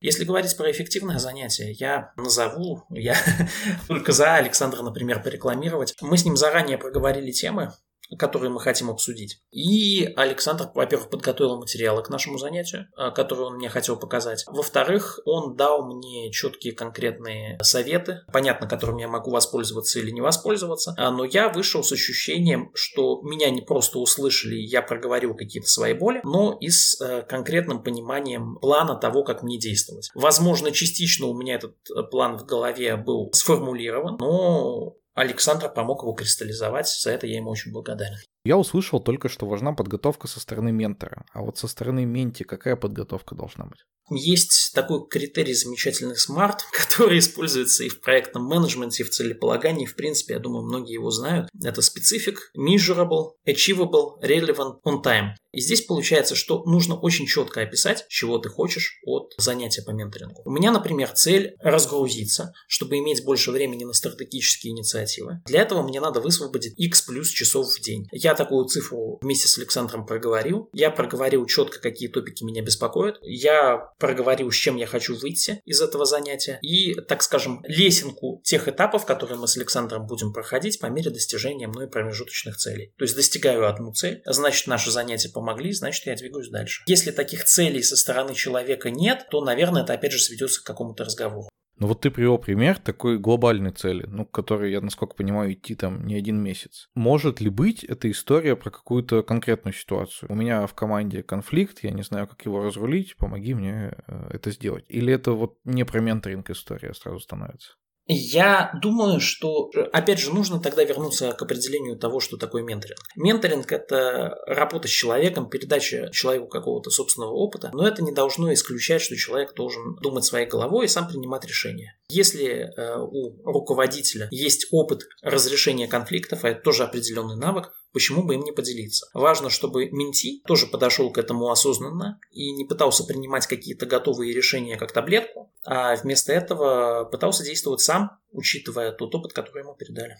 Если 0.00 0.24
говорить 0.24 0.56
про 0.56 0.70
эффективное 0.70 1.18
занятие, 1.18 1.72
я 1.72 2.12
назову, 2.16 2.84
я 2.90 3.16
только 3.88 4.12
за 4.12 4.36
Александра, 4.36 4.82
например, 4.82 5.22
порекламировать. 5.22 5.96
Мы 6.00 6.16
с 6.16 6.24
ним 6.24 6.36
заранее 6.36 6.78
проговорили 6.78 7.32
темы, 7.32 7.72
которые 8.16 8.50
мы 8.50 8.60
хотим 8.60 8.90
обсудить. 8.90 9.42
И 9.50 10.12
Александр, 10.16 10.70
во-первых, 10.74 11.10
подготовил 11.10 11.58
материалы 11.58 12.02
к 12.02 12.08
нашему 12.08 12.38
занятию, 12.38 12.86
э, 12.96 13.10
которые 13.10 13.46
он 13.46 13.56
мне 13.56 13.68
хотел 13.68 13.96
показать. 13.96 14.44
Во-вторых, 14.46 15.20
он 15.24 15.56
дал 15.56 15.84
мне 15.84 16.30
четкие 16.30 16.72
конкретные 16.72 17.58
советы, 17.62 18.20
понятно, 18.32 18.68
которыми 18.68 19.02
я 19.02 19.08
могу 19.08 19.30
воспользоваться 19.30 19.98
или 19.98 20.10
не 20.10 20.20
воспользоваться, 20.20 20.94
а, 20.96 21.10
но 21.10 21.24
я 21.24 21.48
вышел 21.48 21.82
с 21.82 21.92
ощущением, 21.92 22.70
что 22.74 23.20
меня 23.22 23.50
не 23.50 23.60
просто 23.60 23.98
услышали, 23.98 24.56
я 24.56 24.82
проговорил 24.82 25.34
какие-то 25.34 25.68
свои 25.68 25.94
боли, 25.94 26.20
но 26.24 26.56
и 26.60 26.70
с 26.70 27.00
э, 27.00 27.22
конкретным 27.22 27.82
пониманием 27.82 28.56
плана 28.60 28.96
того, 28.96 29.24
как 29.24 29.42
мне 29.42 29.58
действовать. 29.58 30.10
Возможно, 30.14 30.72
частично 30.72 31.26
у 31.26 31.34
меня 31.34 31.56
этот 31.56 31.76
э, 31.90 32.02
план 32.02 32.38
в 32.38 32.46
голове 32.46 32.96
был 32.96 33.30
сформулирован, 33.32 34.16
но 34.20 34.96
Александр 35.18 35.68
помог 35.68 36.02
его 36.02 36.12
кристаллизовать, 36.12 36.88
за 36.88 37.10
это 37.10 37.26
я 37.26 37.36
ему 37.36 37.50
очень 37.50 37.72
благодарен. 37.72 38.18
Я 38.48 38.56
услышал 38.56 38.98
только, 38.98 39.28
что 39.28 39.44
важна 39.44 39.74
подготовка 39.74 40.26
со 40.26 40.40
стороны 40.40 40.72
ментора. 40.72 41.26
А 41.34 41.42
вот 41.42 41.58
со 41.58 41.68
стороны 41.68 42.06
менти 42.06 42.44
какая 42.44 42.76
подготовка 42.76 43.34
должна 43.34 43.66
быть? 43.66 43.80
Есть 44.10 44.72
такой 44.74 45.06
критерий 45.06 45.52
замечательный 45.52 46.14
SMART, 46.14 46.60
который 46.72 47.18
используется 47.18 47.84
и 47.84 47.90
в 47.90 48.00
проектном 48.00 48.44
менеджменте, 48.44 49.02
и 49.02 49.06
в 49.06 49.10
целеполагании. 49.10 49.84
В 49.84 49.96
принципе, 49.96 50.34
я 50.34 50.40
думаю, 50.40 50.64
многие 50.64 50.94
его 50.94 51.10
знают. 51.10 51.50
Это 51.62 51.82
specific, 51.82 52.36
measurable, 52.56 53.32
achievable, 53.46 54.18
relevant, 54.22 54.76
on 54.86 55.02
time. 55.02 55.34
И 55.52 55.60
здесь 55.60 55.82
получается, 55.82 56.34
что 56.34 56.62
нужно 56.64 56.94
очень 56.94 57.26
четко 57.26 57.62
описать, 57.62 58.04
чего 58.08 58.38
ты 58.38 58.48
хочешь 58.48 59.00
от 59.04 59.32
занятия 59.38 59.82
по 59.82 59.90
менторингу. 59.90 60.42
У 60.44 60.50
меня, 60.50 60.70
например, 60.70 61.08
цель 61.10 61.54
разгрузиться, 61.60 62.52
чтобы 62.66 62.98
иметь 62.98 63.24
больше 63.24 63.50
времени 63.50 63.84
на 63.84 63.94
стратегические 63.94 64.72
инициативы. 64.72 65.40
Для 65.46 65.62
этого 65.62 65.82
мне 65.82 66.00
надо 66.00 66.20
высвободить 66.20 66.78
x 66.78 67.02
плюс 67.02 67.30
часов 67.30 67.66
в 67.74 67.80
день. 67.80 68.06
Я 68.12 68.34
такую 68.38 68.64
цифру 68.66 69.18
вместе 69.20 69.48
с 69.48 69.58
Александром 69.58 70.06
проговорил. 70.06 70.70
Я 70.72 70.90
проговорил 70.90 71.44
четко, 71.46 71.80
какие 71.80 72.08
топики 72.08 72.44
меня 72.44 72.62
беспокоят. 72.62 73.18
Я 73.22 73.76
проговорил, 73.98 74.50
с 74.50 74.54
чем 74.54 74.76
я 74.76 74.86
хочу 74.86 75.16
выйти 75.16 75.60
из 75.64 75.82
этого 75.82 76.06
занятия. 76.06 76.58
И, 76.62 76.94
так 76.94 77.22
скажем, 77.22 77.62
лесенку 77.64 78.40
тех 78.44 78.68
этапов, 78.68 79.04
которые 79.04 79.38
мы 79.38 79.48
с 79.48 79.56
Александром 79.56 80.06
будем 80.06 80.32
проходить 80.32 80.80
по 80.80 80.86
мере 80.86 81.10
достижения 81.10 81.66
мной 81.66 81.88
промежуточных 81.88 82.56
целей. 82.56 82.94
То 82.96 83.04
есть 83.04 83.16
достигаю 83.16 83.66
одну 83.66 83.92
цель, 83.92 84.22
значит, 84.24 84.66
наше 84.68 84.90
занятие 84.90 85.30
помогли, 85.30 85.72
значит, 85.72 86.06
я 86.06 86.14
двигаюсь 86.14 86.48
дальше. 86.48 86.84
Если 86.86 87.10
таких 87.10 87.44
целей 87.44 87.82
со 87.82 87.96
стороны 87.96 88.34
человека 88.34 88.90
нет, 88.90 89.26
то, 89.30 89.44
наверное, 89.44 89.82
это 89.82 89.94
опять 89.94 90.12
же 90.12 90.18
сведется 90.20 90.62
к 90.62 90.64
какому-то 90.64 91.04
разговору. 91.04 91.48
Ну 91.78 91.86
вот 91.86 92.00
ты 92.00 92.10
привел 92.10 92.38
пример 92.38 92.78
такой 92.78 93.18
глобальной 93.18 93.70
цели, 93.70 94.04
ну, 94.08 94.26
к 94.26 94.32
которой, 94.32 94.72
я, 94.72 94.80
насколько 94.80 95.14
понимаю, 95.14 95.52
идти 95.52 95.76
там 95.76 96.04
не 96.04 96.16
один 96.16 96.42
месяц. 96.42 96.88
Может 96.94 97.40
ли 97.40 97.50
быть 97.50 97.84
эта 97.84 98.10
история 98.10 98.56
про 98.56 98.70
какую-то 98.70 99.22
конкретную 99.22 99.74
ситуацию? 99.74 100.30
У 100.30 100.34
меня 100.34 100.66
в 100.66 100.74
команде 100.74 101.22
конфликт, 101.22 101.84
я 101.84 101.92
не 101.92 102.02
знаю, 102.02 102.26
как 102.26 102.44
его 102.44 102.64
разрулить, 102.64 103.16
помоги 103.16 103.54
мне 103.54 103.94
э, 104.08 104.30
это 104.30 104.50
сделать. 104.50 104.84
Или 104.88 105.12
это 105.12 105.32
вот 105.32 105.58
не 105.64 105.84
про 105.84 106.00
менторинг 106.00 106.50
история 106.50 106.94
сразу 106.94 107.20
становится? 107.20 107.77
Я 108.08 108.72
думаю, 108.80 109.20
что, 109.20 109.70
опять 109.92 110.18
же, 110.18 110.32
нужно 110.32 110.60
тогда 110.60 110.82
вернуться 110.82 111.32
к 111.32 111.42
определению 111.42 111.96
того, 111.98 112.20
что 112.20 112.38
такое 112.38 112.62
менторинг. 112.62 112.98
Менторинг– 113.16 113.70
это 113.72 114.34
работа 114.46 114.88
с 114.88 114.90
человеком, 114.90 115.50
передача 115.50 116.10
человеку 116.10 116.46
какого-то 116.46 116.88
собственного 116.88 117.32
опыта, 117.32 117.70
но 117.74 117.86
это 117.86 118.02
не 118.02 118.12
должно 118.12 118.52
исключать, 118.54 119.02
что 119.02 119.14
человек 119.14 119.54
должен 119.54 119.96
думать 119.96 120.24
своей 120.24 120.46
головой 120.46 120.86
и 120.86 120.88
сам 120.88 121.06
принимать 121.06 121.44
решения. 121.44 121.98
Если 122.08 122.72
э, 122.74 122.98
у 122.98 123.42
руководителя 123.44 124.28
есть 124.30 124.68
опыт 124.70 125.02
разрешения 125.20 125.86
конфликтов, 125.86 126.44
а 126.44 126.48
это 126.48 126.62
тоже 126.62 126.84
определенный 126.84 127.36
навык, 127.36 127.74
Почему 127.92 128.22
бы 128.22 128.34
им 128.34 128.42
не 128.42 128.52
поделиться? 128.52 129.08
Важно, 129.14 129.48
чтобы 129.48 129.90
менти 129.90 130.42
тоже 130.46 130.66
подошел 130.66 131.10
к 131.10 131.18
этому 131.18 131.50
осознанно 131.50 132.20
и 132.30 132.52
не 132.52 132.64
пытался 132.64 133.04
принимать 133.04 133.46
какие-то 133.46 133.86
готовые 133.86 134.34
решения 134.34 134.76
как 134.76 134.92
таблетку, 134.92 135.52
а 135.64 135.96
вместо 135.96 136.32
этого 136.32 137.04
пытался 137.04 137.44
действовать 137.44 137.80
сам, 137.80 138.18
учитывая 138.30 138.92
тот 138.92 139.14
опыт, 139.14 139.32
который 139.32 139.62
ему 139.62 139.74
передали. 139.74 140.16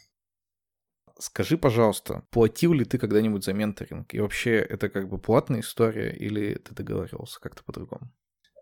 Скажи, 1.18 1.58
пожалуйста, 1.58 2.22
платил 2.30 2.72
ли 2.72 2.84
ты 2.84 2.96
когда-нибудь 2.96 3.44
за 3.44 3.52
менторинг? 3.52 4.14
И 4.14 4.20
вообще 4.20 4.56
это 4.56 4.88
как 4.88 5.08
бы 5.08 5.18
платная 5.18 5.60
история 5.60 6.12
или 6.12 6.54
ты 6.54 6.74
договаривался 6.74 7.40
как-то 7.40 7.64
по-другому? 7.64 8.12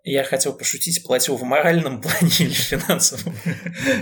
Я 0.06 0.22
хотел 0.22 0.52
пошутить, 0.52 1.02
платил 1.02 1.36
в 1.36 1.42
моральном 1.42 2.00
плане 2.00 2.30
или 2.38 2.52
финансовом? 2.52 3.34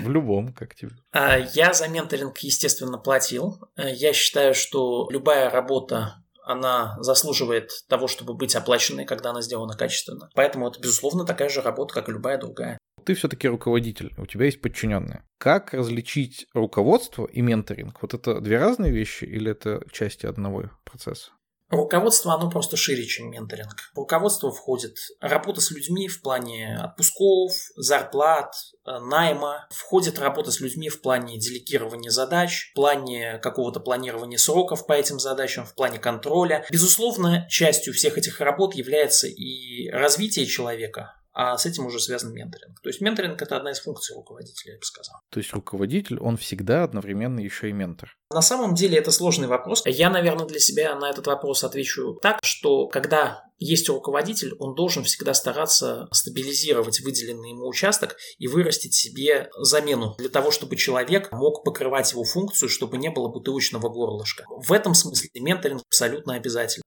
В 0.02 0.10
любом, 0.10 0.52
как 0.52 0.74
тебе. 0.74 0.90
А, 1.12 1.38
я 1.38 1.72
за 1.72 1.88
менторинг, 1.88 2.38
естественно, 2.40 2.98
платил. 2.98 3.58
Я 3.76 4.12
считаю, 4.12 4.54
что 4.54 5.08
любая 5.10 5.48
работа 5.48 6.22
она 6.44 6.98
заслуживает 7.00 7.70
того, 7.88 8.06
чтобы 8.06 8.34
быть 8.34 8.54
оплаченной, 8.54 9.06
когда 9.06 9.30
она 9.30 9.40
сделана 9.40 9.78
качественно. 9.78 10.28
Поэтому 10.34 10.68
это, 10.68 10.78
безусловно, 10.78 11.24
такая 11.24 11.48
же 11.48 11.62
работа, 11.62 11.94
как 11.94 12.10
и 12.10 12.12
любая 12.12 12.38
другая. 12.38 12.76
Ты 13.06 13.14
все-таки 13.14 13.48
руководитель, 13.48 14.12
у 14.18 14.26
тебя 14.26 14.44
есть 14.44 14.60
подчиненные. 14.60 15.24
Как 15.38 15.72
различить 15.72 16.46
руководство 16.52 17.24
и 17.24 17.40
менторинг? 17.40 18.02
Вот 18.02 18.12
это 18.12 18.42
две 18.42 18.58
разные 18.58 18.92
вещи 18.92 19.24
или 19.24 19.50
это 19.50 19.82
части 19.90 20.26
одного 20.26 20.70
процесса? 20.84 21.30
Руководство, 21.74 22.34
оно 22.34 22.50
просто 22.50 22.76
шире, 22.76 23.04
чем 23.04 23.30
менторинг. 23.30 23.90
В 23.94 23.98
руководство 23.98 24.52
входит 24.52 24.96
работа 25.20 25.60
с 25.60 25.70
людьми 25.70 26.08
в 26.08 26.22
плане 26.22 26.78
отпусков, 26.80 27.52
зарплат, 27.76 28.54
э, 28.86 28.98
найма. 28.98 29.66
Входит 29.70 30.18
работа 30.18 30.52
с 30.52 30.60
людьми 30.60 30.88
в 30.88 31.02
плане 31.02 31.38
делегирования 31.38 32.10
задач, 32.10 32.70
в 32.70 32.74
плане 32.74 33.38
какого-то 33.38 33.80
планирования 33.80 34.38
сроков 34.38 34.86
по 34.86 34.92
этим 34.92 35.18
задачам, 35.18 35.66
в 35.66 35.74
плане 35.74 35.98
контроля. 35.98 36.64
Безусловно, 36.70 37.46
частью 37.48 37.92
всех 37.92 38.18
этих 38.18 38.40
работ 38.40 38.74
является 38.74 39.26
и 39.26 39.88
развитие 39.90 40.46
человека, 40.46 41.14
а 41.34 41.58
с 41.58 41.66
этим 41.66 41.86
уже 41.86 41.98
связан 41.98 42.32
менторинг. 42.32 42.80
То 42.80 42.88
есть 42.88 43.00
менторинг 43.00 43.42
это 43.42 43.56
одна 43.56 43.72
из 43.72 43.80
функций 43.80 44.14
руководителя, 44.14 44.74
я 44.74 44.78
бы 44.78 44.84
сказал. 44.84 45.20
То 45.30 45.40
есть 45.40 45.52
руководитель, 45.52 46.18
он 46.18 46.36
всегда 46.36 46.84
одновременно 46.84 47.40
еще 47.40 47.68
и 47.68 47.72
ментор. 47.72 48.16
На 48.30 48.42
самом 48.42 48.74
деле 48.74 48.98
это 48.98 49.10
сложный 49.10 49.48
вопрос. 49.48 49.82
Я, 49.84 50.10
наверное, 50.10 50.46
для 50.46 50.60
себя 50.60 50.94
на 50.96 51.10
этот 51.10 51.26
вопрос 51.26 51.64
отвечу 51.64 52.14
так, 52.22 52.38
что 52.42 52.86
когда 52.88 53.44
есть 53.58 53.88
руководитель, 53.88 54.54
он 54.58 54.74
должен 54.74 55.04
всегда 55.04 55.34
стараться 55.34 56.08
стабилизировать 56.12 57.00
выделенный 57.00 57.50
ему 57.50 57.68
участок 57.68 58.16
и 58.38 58.46
вырастить 58.46 58.94
себе 58.94 59.48
замену 59.58 60.14
для 60.18 60.28
того, 60.28 60.50
чтобы 60.50 60.76
человек 60.76 61.30
мог 61.32 61.64
покрывать 61.64 62.12
его 62.12 62.24
функцию, 62.24 62.68
чтобы 62.68 62.98
не 62.98 63.10
было 63.10 63.28
бутылочного 63.28 63.88
горлышка. 63.88 64.44
В 64.48 64.72
этом 64.72 64.94
смысле 64.94 65.30
менторинг 65.34 65.82
абсолютно 65.88 66.34
обязательно. 66.34 66.83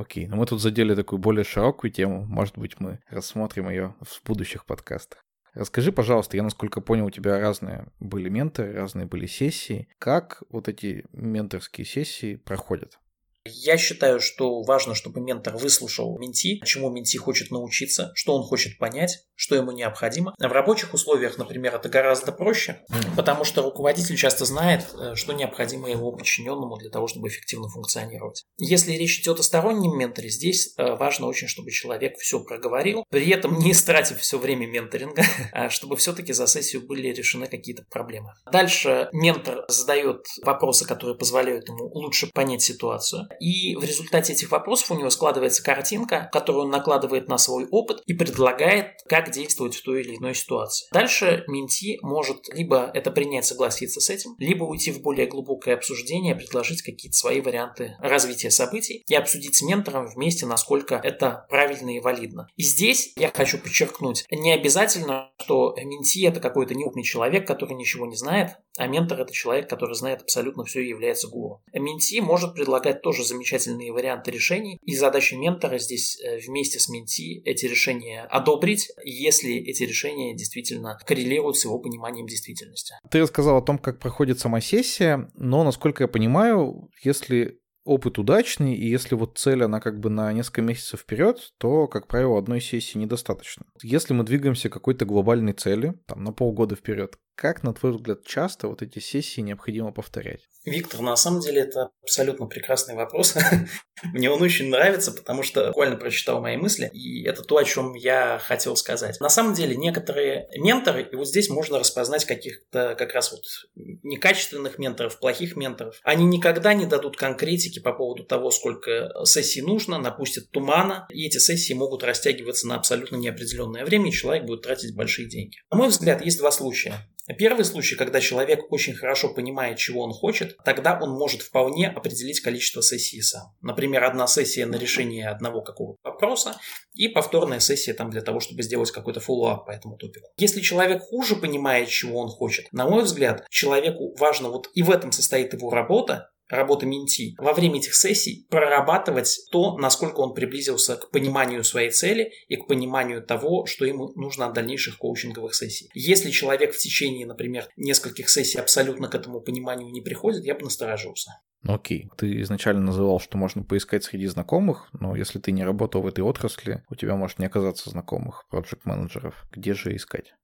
Окей, 0.00 0.26
но 0.26 0.36
мы 0.36 0.46
тут 0.46 0.62
задели 0.62 0.94
такую 0.94 1.18
более 1.18 1.44
широкую 1.44 1.90
тему. 1.90 2.24
Может 2.24 2.56
быть, 2.56 2.80
мы 2.80 3.00
рассмотрим 3.10 3.68
ее 3.68 3.94
в 4.00 4.26
будущих 4.26 4.64
подкастах. 4.64 5.20
Расскажи, 5.52 5.92
пожалуйста, 5.92 6.38
я 6.38 6.42
насколько 6.42 6.80
понял, 6.80 7.06
у 7.06 7.10
тебя 7.10 7.38
разные 7.38 7.86
были 7.98 8.28
менторы, 8.28 8.72
разные 8.72 9.04
были 9.06 9.26
сессии. 9.26 9.88
Как 9.98 10.42
вот 10.48 10.68
эти 10.68 11.04
менторские 11.12 11.84
сессии 11.84 12.36
проходят? 12.36 12.98
Я 13.46 13.78
считаю, 13.78 14.20
что 14.20 14.62
важно, 14.62 14.94
чтобы 14.94 15.22
ментор 15.22 15.56
выслушал 15.56 16.18
менти, 16.18 16.60
чему 16.66 16.90
менти 16.90 17.16
хочет 17.16 17.50
научиться, 17.50 18.12
что 18.14 18.36
он 18.36 18.42
хочет 18.42 18.76
понять, 18.78 19.24
что 19.34 19.54
ему 19.54 19.72
необходимо. 19.72 20.34
В 20.38 20.52
рабочих 20.52 20.92
условиях, 20.92 21.38
например, 21.38 21.74
это 21.74 21.88
гораздо 21.88 22.32
проще, 22.32 22.84
потому 23.16 23.44
что 23.44 23.62
руководитель 23.62 24.16
часто 24.16 24.44
знает, 24.44 24.86
э, 24.92 25.14
что 25.14 25.32
необходимо 25.32 25.88
его 25.88 26.12
подчиненному 26.12 26.76
для 26.76 26.90
того, 26.90 27.08
чтобы 27.08 27.28
эффективно 27.28 27.70
функционировать. 27.70 28.44
Если 28.58 28.92
речь 28.92 29.20
идет 29.20 29.40
о 29.40 29.42
стороннем 29.42 29.98
менторе, 29.98 30.28
здесь 30.28 30.74
э, 30.76 30.94
важно 30.96 31.26
очень, 31.26 31.48
чтобы 31.48 31.70
человек 31.70 32.18
все 32.18 32.44
проговорил, 32.44 33.04
при 33.08 33.30
этом 33.30 33.58
не 33.58 33.72
истратив 33.72 34.18
все 34.20 34.38
время 34.38 34.66
менторинга, 34.66 35.22
а 35.52 35.70
чтобы 35.70 35.96
все-таки 35.96 36.34
за 36.34 36.46
сессию 36.46 36.86
были 36.86 37.08
решены 37.08 37.46
какие-то 37.46 37.84
проблемы. 37.88 38.34
Дальше 38.52 39.08
ментор 39.12 39.64
задает 39.68 40.26
вопросы, 40.42 40.84
которые 40.86 41.16
позволяют 41.16 41.66
ему 41.68 41.86
лучше 41.94 42.26
понять 42.34 42.60
ситуацию. 42.60 43.29
И 43.40 43.74
в 43.76 43.84
результате 43.84 44.32
этих 44.32 44.50
вопросов 44.50 44.90
у 44.90 44.94
него 44.94 45.10
складывается 45.10 45.62
картинка, 45.62 46.28
которую 46.32 46.64
он 46.64 46.70
накладывает 46.70 47.28
на 47.28 47.38
свой 47.38 47.66
опыт 47.70 48.02
и 48.06 48.12
предлагает, 48.12 48.92
как 49.08 49.30
действовать 49.30 49.74
в 49.74 49.82
той 49.82 50.02
или 50.02 50.16
иной 50.16 50.34
ситуации. 50.34 50.86
Дальше 50.92 51.44
менти 51.48 51.98
может 52.02 52.48
либо 52.52 52.90
это 52.94 53.10
принять, 53.10 53.46
согласиться 53.46 54.00
с 54.00 54.10
этим, 54.10 54.34
либо 54.38 54.64
уйти 54.64 54.92
в 54.92 55.02
более 55.02 55.26
глубокое 55.26 55.74
обсуждение, 55.74 56.34
предложить 56.34 56.82
какие-то 56.82 57.16
свои 57.16 57.40
варианты 57.40 57.96
развития 58.00 58.50
событий 58.50 59.02
и 59.06 59.14
обсудить 59.14 59.56
с 59.56 59.62
ментором 59.62 60.06
вместе, 60.06 60.46
насколько 60.46 61.00
это 61.02 61.46
правильно 61.48 61.96
и 61.96 62.00
валидно. 62.00 62.48
И 62.56 62.62
здесь 62.62 63.12
я 63.16 63.30
хочу 63.34 63.58
подчеркнуть, 63.58 64.24
не 64.30 64.52
обязательно, 64.52 65.30
что 65.40 65.74
менти 65.76 66.24
это 66.26 66.40
какой-то 66.40 66.74
неопытный 66.74 67.02
человек, 67.02 67.46
который 67.46 67.74
ничего 67.74 68.06
не 68.06 68.16
знает, 68.16 68.56
а 68.76 68.86
ментор 68.86 69.20
это 69.20 69.32
человек, 69.32 69.68
который 69.68 69.94
знает 69.94 70.22
абсолютно 70.22 70.64
все 70.64 70.80
и 70.80 70.88
является 70.88 71.28
гуру. 71.28 71.62
Менти 71.72 72.20
может 72.20 72.54
предлагать 72.54 73.02
тоже 73.02 73.19
замечательные 73.24 73.92
варианты 73.92 74.30
решений, 74.30 74.78
и 74.84 74.94
задача 74.94 75.36
ментора 75.36 75.78
здесь 75.78 76.20
э, 76.20 76.38
вместе 76.38 76.78
с 76.78 76.88
менти 76.88 77.42
эти 77.44 77.66
решения 77.66 78.22
одобрить, 78.22 78.90
если 79.04 79.56
эти 79.56 79.82
решения 79.84 80.34
действительно 80.34 80.98
коррелируют 81.06 81.56
с 81.56 81.64
его 81.64 81.78
пониманием 81.78 82.26
действительности. 82.26 82.94
Ты 83.10 83.20
рассказал 83.20 83.58
о 83.58 83.62
том, 83.62 83.78
как 83.78 83.98
проходит 83.98 84.38
сама 84.38 84.60
сессия, 84.60 85.30
но, 85.34 85.64
насколько 85.64 86.04
я 86.04 86.08
понимаю, 86.08 86.88
если 87.02 87.60
опыт 87.84 88.18
удачный, 88.18 88.74
и 88.74 88.88
если 88.88 89.14
вот 89.14 89.38
цель, 89.38 89.64
она 89.64 89.80
как 89.80 89.98
бы 89.98 90.10
на 90.10 90.32
несколько 90.32 90.62
месяцев 90.62 91.00
вперед, 91.00 91.52
то, 91.58 91.86
как 91.86 92.06
правило, 92.06 92.38
одной 92.38 92.60
сессии 92.60 92.98
недостаточно. 92.98 93.64
Если 93.82 94.12
мы 94.12 94.24
двигаемся 94.24 94.68
к 94.68 94.72
какой-то 94.72 95.04
глобальной 95.06 95.54
цели, 95.54 95.94
там, 96.06 96.22
на 96.22 96.32
полгода 96.32 96.76
вперед, 96.76 97.16
как, 97.40 97.62
на 97.62 97.72
твой 97.72 97.92
взгляд, 97.92 98.22
часто 98.26 98.68
вот 98.68 98.82
эти 98.82 98.98
сессии 98.98 99.40
необходимо 99.40 99.92
повторять? 99.92 100.42
Виктор, 100.66 101.00
на 101.00 101.16
самом 101.16 101.40
деле 101.40 101.62
это 101.62 101.88
абсолютно 102.02 102.44
прекрасный 102.44 102.94
вопрос. 102.94 103.34
Мне 104.12 104.30
он 104.30 104.42
очень 104.42 104.68
нравится, 104.68 105.10
потому 105.10 105.42
что 105.42 105.68
буквально 105.68 105.96
прочитал 105.96 106.42
мои 106.42 106.58
мысли, 106.58 106.90
и 106.92 107.24
это 107.24 107.42
то, 107.42 107.56
о 107.56 107.64
чем 107.64 107.94
я 107.94 108.38
хотел 108.38 108.76
сказать. 108.76 109.18
На 109.20 109.30
самом 109.30 109.54
деле 109.54 109.74
некоторые 109.74 110.48
менторы, 110.58 111.08
и 111.10 111.16
вот 111.16 111.28
здесь 111.28 111.48
можно 111.48 111.78
распознать 111.78 112.26
каких-то 112.26 112.94
как 112.98 113.14
раз 113.14 113.32
вот 113.32 113.42
некачественных 113.74 114.78
менторов, 114.78 115.18
плохих 115.18 115.56
менторов, 115.56 115.98
они 116.02 116.26
никогда 116.26 116.74
не 116.74 116.84
дадут 116.84 117.16
конкретики 117.16 117.78
по 117.78 117.94
поводу 117.94 118.24
того, 118.24 118.50
сколько 118.50 119.10
сессий 119.24 119.62
нужно, 119.62 119.96
напустят 119.96 120.50
тумана, 120.50 121.06
и 121.10 121.26
эти 121.26 121.38
сессии 121.38 121.72
могут 121.72 122.04
растягиваться 122.04 122.68
на 122.68 122.74
абсолютно 122.74 123.16
неопределенное 123.16 123.86
время, 123.86 124.10
и 124.10 124.12
человек 124.12 124.44
будет 124.44 124.60
тратить 124.60 124.94
большие 124.94 125.26
деньги. 125.26 125.56
На 125.70 125.78
мой 125.78 125.88
взгляд, 125.88 126.22
есть 126.22 126.38
два 126.38 126.50
случая. 126.50 127.06
Первый 127.38 127.64
случай, 127.64 127.96
когда 127.96 128.20
человек 128.20 128.70
очень 128.72 128.94
хорошо 128.94 129.32
понимает, 129.32 129.78
чего 129.78 130.02
он 130.02 130.12
хочет, 130.12 130.56
тогда 130.64 130.98
он 131.00 131.10
может 131.10 131.42
вполне 131.42 131.88
определить 131.88 132.40
количество 132.40 132.82
сессий 132.82 133.20
сам. 133.20 133.54
Например, 133.60 134.04
одна 134.04 134.26
сессия 134.26 134.66
на 134.66 134.76
решение 134.76 135.28
одного 135.28 135.62
какого-то 135.62 135.98
вопроса 136.02 136.56
и 136.94 137.08
повторная 137.08 137.60
сессия 137.60 137.94
там 137.94 138.10
для 138.10 138.22
того, 138.22 138.40
чтобы 138.40 138.62
сделать 138.62 138.90
какой-то 138.90 139.20
follow-up 139.20 139.66
по 139.66 139.70
этому 139.70 139.96
топику. 139.96 140.28
Если 140.36 140.60
человек 140.60 141.02
хуже 141.02 141.36
понимает, 141.36 141.88
чего 141.88 142.20
он 142.20 142.28
хочет, 142.28 142.66
на 142.72 142.88
мой 142.88 143.02
взгляд, 143.02 143.46
человеку 143.50 144.14
важно 144.18 144.48
вот 144.48 144.68
и 144.74 144.82
в 144.82 144.90
этом 144.90 145.12
состоит 145.12 145.52
его 145.52 145.70
работа, 145.70 146.30
работы 146.50 146.86
менти, 146.86 147.34
во 147.38 147.52
время 147.52 147.78
этих 147.78 147.94
сессий 147.94 148.46
прорабатывать 148.50 149.40
то, 149.50 149.78
насколько 149.78 150.20
он 150.20 150.34
приблизился 150.34 150.96
к 150.96 151.10
пониманию 151.10 151.64
своей 151.64 151.90
цели 151.90 152.32
и 152.48 152.56
к 152.56 152.66
пониманию 152.66 153.22
того, 153.22 153.66
что 153.66 153.84
ему 153.84 154.12
нужно 154.16 154.46
от 154.46 154.54
дальнейших 154.54 154.98
коучинговых 154.98 155.54
сессий. 155.54 155.88
Если 155.94 156.30
человек 156.30 156.74
в 156.74 156.78
течение, 156.78 157.26
например, 157.26 157.68
нескольких 157.76 158.28
сессий 158.28 158.58
абсолютно 158.58 159.08
к 159.08 159.14
этому 159.14 159.40
пониманию 159.40 159.90
не 159.90 160.00
приходит, 160.00 160.44
я 160.44 160.54
бы 160.54 160.62
насторожился. 160.62 161.30
Ну 161.62 161.74
окей, 161.74 162.10
ты 162.16 162.40
изначально 162.40 162.82
называл, 162.82 163.20
что 163.20 163.36
можно 163.36 163.62
поискать 163.62 164.02
среди 164.04 164.26
знакомых, 164.26 164.88
но 164.98 165.14
если 165.14 165.38
ты 165.38 165.52
не 165.52 165.62
работал 165.62 166.00
в 166.00 166.06
этой 166.06 166.20
отрасли, 166.20 166.82
у 166.88 166.94
тебя 166.94 167.16
может 167.16 167.38
не 167.38 167.46
оказаться 167.46 167.90
знакомых 167.90 168.46
проект-менеджеров. 168.48 169.34
Где 169.52 169.74
же 169.74 169.94
искать? 169.94 170.34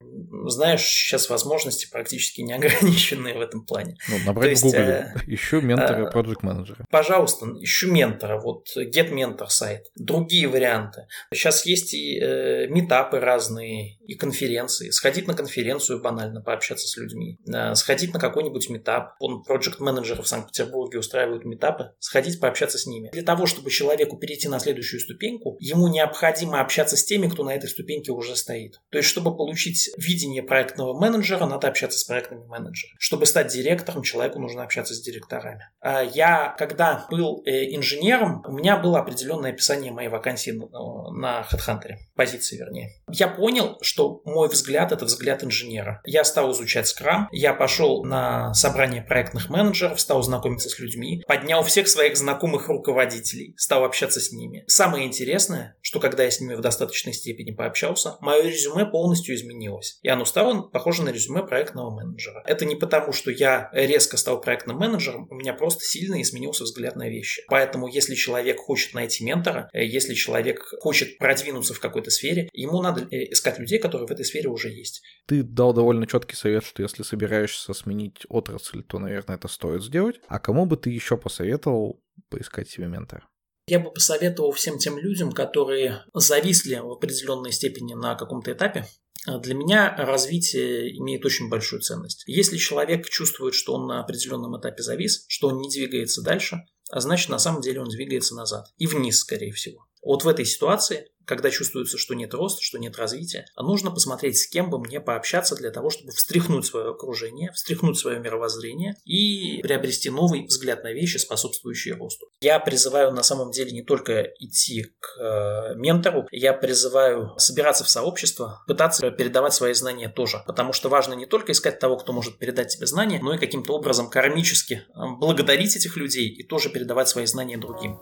Знаешь, 0.47 0.83
сейчас 0.83 1.31
возможности 1.31 1.89
практически 1.91 2.43
неограниченные 2.43 3.35
в 3.35 3.41
этом 3.41 3.65
плане. 3.65 3.97
Ну, 4.11 4.19
набрать 4.27 4.59
в 4.59 4.63
Google. 4.63 4.79
Э, 4.79 5.15
ищу 5.27 5.63
ментора, 5.63 6.11
проект-менеджера. 6.11 6.85
Пожалуйста, 6.91 7.47
ищу 7.61 7.91
ментора. 7.91 8.39
Вот 8.39 8.67
Get 8.77 9.11
Mentor 9.11 9.49
сайт. 9.49 9.87
Другие 9.95 10.49
варианты. 10.49 11.07
Сейчас 11.33 11.65
есть 11.65 11.95
и 11.95 12.21
э, 12.21 12.67
метапы 12.69 13.21
разные, 13.21 13.97
и 14.07 14.17
конференции. 14.17 14.91
Сходить 14.91 15.27
на 15.27 15.35
конференцию 15.35 16.03
банально, 16.03 16.43
пообщаться 16.43 16.87
с 16.87 16.97
людьми. 16.99 17.39
Э, 17.47 17.75
сходить 17.75 18.13
на 18.13 18.21
какой-нибудь 18.21 18.69
метап. 18.69 19.15
Он 19.19 19.43
проект-менеджеры 19.43 20.23
в 20.23 20.29
Санкт-Петербурге 20.29 20.99
устраивают 21.07 21.45
метапы, 21.45 21.93
сходить 21.99 22.41
пообщаться 22.41 22.79
с 22.79 22.87
ними. 22.87 23.11
Для 23.13 23.23
того, 23.23 23.47
чтобы 23.47 23.71
человеку 23.71 24.19
перейти 24.19 24.49
на 24.49 24.59
следующую 24.59 25.01
ступеньку, 25.01 25.57
ему 25.61 25.89
необходимо 25.89 26.61
общаться 26.61 26.97
с 26.97 27.05
теми, 27.05 27.29
кто 27.29 27.45
на 27.45 27.55
этой 27.55 27.69
ступеньке 27.69 28.13
уже 28.13 28.37
стоит. 28.37 28.81
То 28.91 28.99
есть, 28.99 29.09
чтобы 29.09 29.37
получить 29.37 29.91
видение 29.97 30.43
проектного 30.43 30.99
менеджера, 30.99 31.47
надо 31.47 31.69
общаться 31.69 31.99
с 31.99 32.05
проектными 32.05 32.45
менеджерами. 32.45 32.97
Чтобы 32.99 33.27
стать 33.27 33.49
директором, 33.49 34.03
человеку 34.03 34.41
нужно 34.41 34.63
общаться 34.63 34.95
с 34.95 35.01
директорами. 35.01 35.63
А 35.81 36.03
я, 36.03 36.55
когда 36.59 37.07
был 37.11 37.43
э, 37.45 37.75
инженером, 37.75 38.43
у 38.47 38.53
меня 38.53 38.77
было 38.77 39.01
определенное 39.01 39.53
описание 39.53 39.93
моей 39.93 40.09
вакансии 40.09 40.51
на 40.51 41.47
HeadHunter, 41.51 41.97
позиции 42.15 42.57
вернее. 42.57 42.91
Я 43.11 43.29
понял, 43.29 43.79
что 43.83 44.23
мой 44.25 44.49
взгляд– 44.49 44.93
это 44.93 45.05
взгляд 45.05 45.45
инженера. 45.45 46.01
Я 46.05 46.25
стал 46.25 46.53
изучать 46.53 46.87
Scrum, 46.87 47.27
я 47.31 47.53
пошел 47.55 48.05
на 48.05 48.55
собрание 48.55 49.03
проектных 49.03 49.51
менеджеров, 49.51 50.01
стал 50.01 50.23
знакомиться 50.23 50.69
с 50.69 50.79
людьми, 50.79 50.96
людьми, 50.97 51.23
поднял 51.27 51.63
всех 51.63 51.89
своих 51.89 52.17
знакомых 52.17 52.69
руководителей, 52.69 53.55
стал 53.57 53.85
общаться 53.85 54.21
с 54.21 54.33
ними. 54.33 54.65
Самое 54.67 55.07
интересное, 55.07 55.77
что 55.81 56.01
когда 56.01 56.25
я 56.25 56.31
с 56.31 56.41
ними 56.41 56.55
в 56.55 56.61
достаточной 56.61 57.13
степени 57.13 57.53
пообщался, 57.53 58.17
мое 58.21 58.43
резюме 58.43 58.87
полностью 58.87 59.35
изменилось. 59.35 59.99
И 60.03 60.09
оно 60.09 60.25
стало 60.25 60.63
похоже 60.63 61.03
на 61.03 61.11
резюме 61.11 61.43
проектного 61.43 61.91
менеджера. 61.91 62.43
Это 62.47 62.65
не 62.65 62.77
потому, 62.77 63.13
что 63.13 63.31
я 63.31 63.71
резко 63.73 64.17
стал 64.17 64.41
проектным 64.41 64.79
менеджером, 64.79 65.29
у 65.31 65.35
меня 65.35 65.53
просто 65.53 65.85
сильно 65.85 66.21
изменился 66.23 66.65
взгляд 66.65 66.97
на 66.97 67.09
вещи. 67.09 67.43
Поэтому, 67.49 67.89
если 67.89 68.15
человек 68.15 68.59
хочет 68.59 68.95
найти 68.95 69.25
ментора, 69.25 69.69
э, 69.73 69.85
если 69.85 70.15
человек 70.15 70.63
хочет 70.81 71.19
продвинуться 71.19 71.75
в 71.75 71.81
какой-то 71.81 72.11
сфере, 72.11 72.49
ему 72.53 72.81
надо 72.83 73.07
э, 73.11 73.33
искать 73.33 73.59
людей, 73.59 73.79
которые 73.79 74.09
в 74.09 74.11
этой 74.11 74.25
сфере 74.25 74.49
уже 74.49 74.69
есть. 74.69 75.03
Ты 75.27 75.43
дал 75.43 75.73
довольно 75.73 76.07
четкий 76.07 76.37
совет, 76.37 76.65
что 76.65 76.83
если 76.83 77.03
собираешься 77.03 77.73
сменить 77.75 78.25
отрасль, 78.29 78.83
то, 78.83 78.99
наверное, 78.99 79.37
это 79.37 79.49
стоит 79.49 79.83
сделать. 79.83 80.21
А 80.29 80.39
кому 80.39 80.67
бы 80.67 80.77
ты 80.77 80.86
еще 80.91 81.17
посоветовал 81.17 82.01
поискать 82.29 82.69
себе 82.69 82.87
ментора? 82.87 83.27
Я 83.69 83.81
бы 83.81 83.91
посоветовал 83.91 84.53
всем 84.53 84.79
тем 84.79 84.97
людям, 84.97 85.33
которые 85.33 86.05
зависли 86.15 86.77
в 86.77 86.91
определенной 86.91 87.53
степени 87.53 87.95
на 87.95 88.15
каком-то 88.15 88.53
этапе, 88.53 88.87
для 89.27 89.55
меня 89.55 89.95
развитие 89.97 90.97
имеет 90.99 91.25
очень 91.25 91.49
большую 91.49 91.83
ценность. 91.83 92.23
Если 92.27 92.57
человек 92.59 93.09
чувствует, 93.09 93.55
что 93.55 93.75
он 93.75 93.89
на 93.89 94.01
определенном 94.01 94.59
этапе 94.59 94.83
завис, 94.83 95.25
что 95.27 95.49
он 95.49 95.59
не 95.59 95.69
двигается 95.69 96.23
дальше, 96.23 96.61
а 96.91 97.01
значит 97.01 97.29
на 97.29 97.39
самом 97.39 97.61
деле 97.61 97.81
он 97.81 97.89
двигается 97.89 98.37
назад 98.37 98.67
и 98.79 98.87
вниз, 98.87 99.19
скорее 99.19 99.53
всего. 99.53 99.87
Вот 100.03 100.23
в 100.23 100.29
этой 100.29 100.45
ситуации 100.45 101.09
когда 101.27 101.51
чувствуется, 101.51 101.99
что 101.99 102.15
нет 102.15 102.33
роста, 102.33 102.63
что 102.63 102.79
нет 102.79 102.97
развития, 102.97 103.47
а 103.55 103.63
нужно 103.63 103.91
посмотреть, 103.91 104.39
с 104.39 104.49
кем 104.49 104.71
бы 104.71 104.79
мне 104.79 105.01
пообщаться 105.01 105.57
для 105.57 105.71
того, 105.71 105.91
чтобы 105.91 106.13
встряхнуть 106.13 106.65
свое 106.65 106.91
окружение, 106.91 107.53
встряхнуть 107.53 107.99
свое 107.99 108.19
мировоззрение 108.21 108.97
и 109.05 109.61
приобрести 109.63 110.09
новый 110.09 110.47
взгляд 110.47 110.85
на 110.85 110.93
вещи, 110.93 111.19
способствующие 111.19 111.95
росту. 111.95 112.27
Я 112.41 112.59
призываю 112.61 113.13
на 113.13 113.23
самом 113.23 113.51
деле 113.51 113.73
не 113.73 113.83
только 113.83 114.23
идти 114.39 114.87
к 115.01 115.19
э, 115.21 115.75
ментору, 115.75 116.27
я 116.31 116.53
призываю 116.53 117.35
собираться 117.39 117.85
в 117.85 117.89
сообщество, 117.89 118.63
пытаться 118.67 119.11
передавать 119.11 119.53
свои 119.53 119.75
знания 119.75 120.09
тоже, 120.09 120.43
потому 120.47 120.73
что 120.73 120.89
важно 120.89 121.15
не 121.15 121.27
только 121.27 121.53
искать 121.53 121.79
того, 121.79 121.97
кто 121.97 122.13
может 122.13 122.39
передать 122.39 122.69
тебе 122.69 122.87
знания, 122.87 123.21
но 123.23 123.35
и 123.35 123.39
каким-то 123.39 123.75
образом 123.75 124.09
кармически 124.09 124.75
э, 124.75 125.01
благодарить 125.19 125.75
этих 125.75 125.97
людей 125.97 126.29
и 126.29 126.45
тоже 126.45 126.71
передавать 126.71 127.09
свои 127.09 127.27
знания 127.27 127.59
другим. 127.59 127.99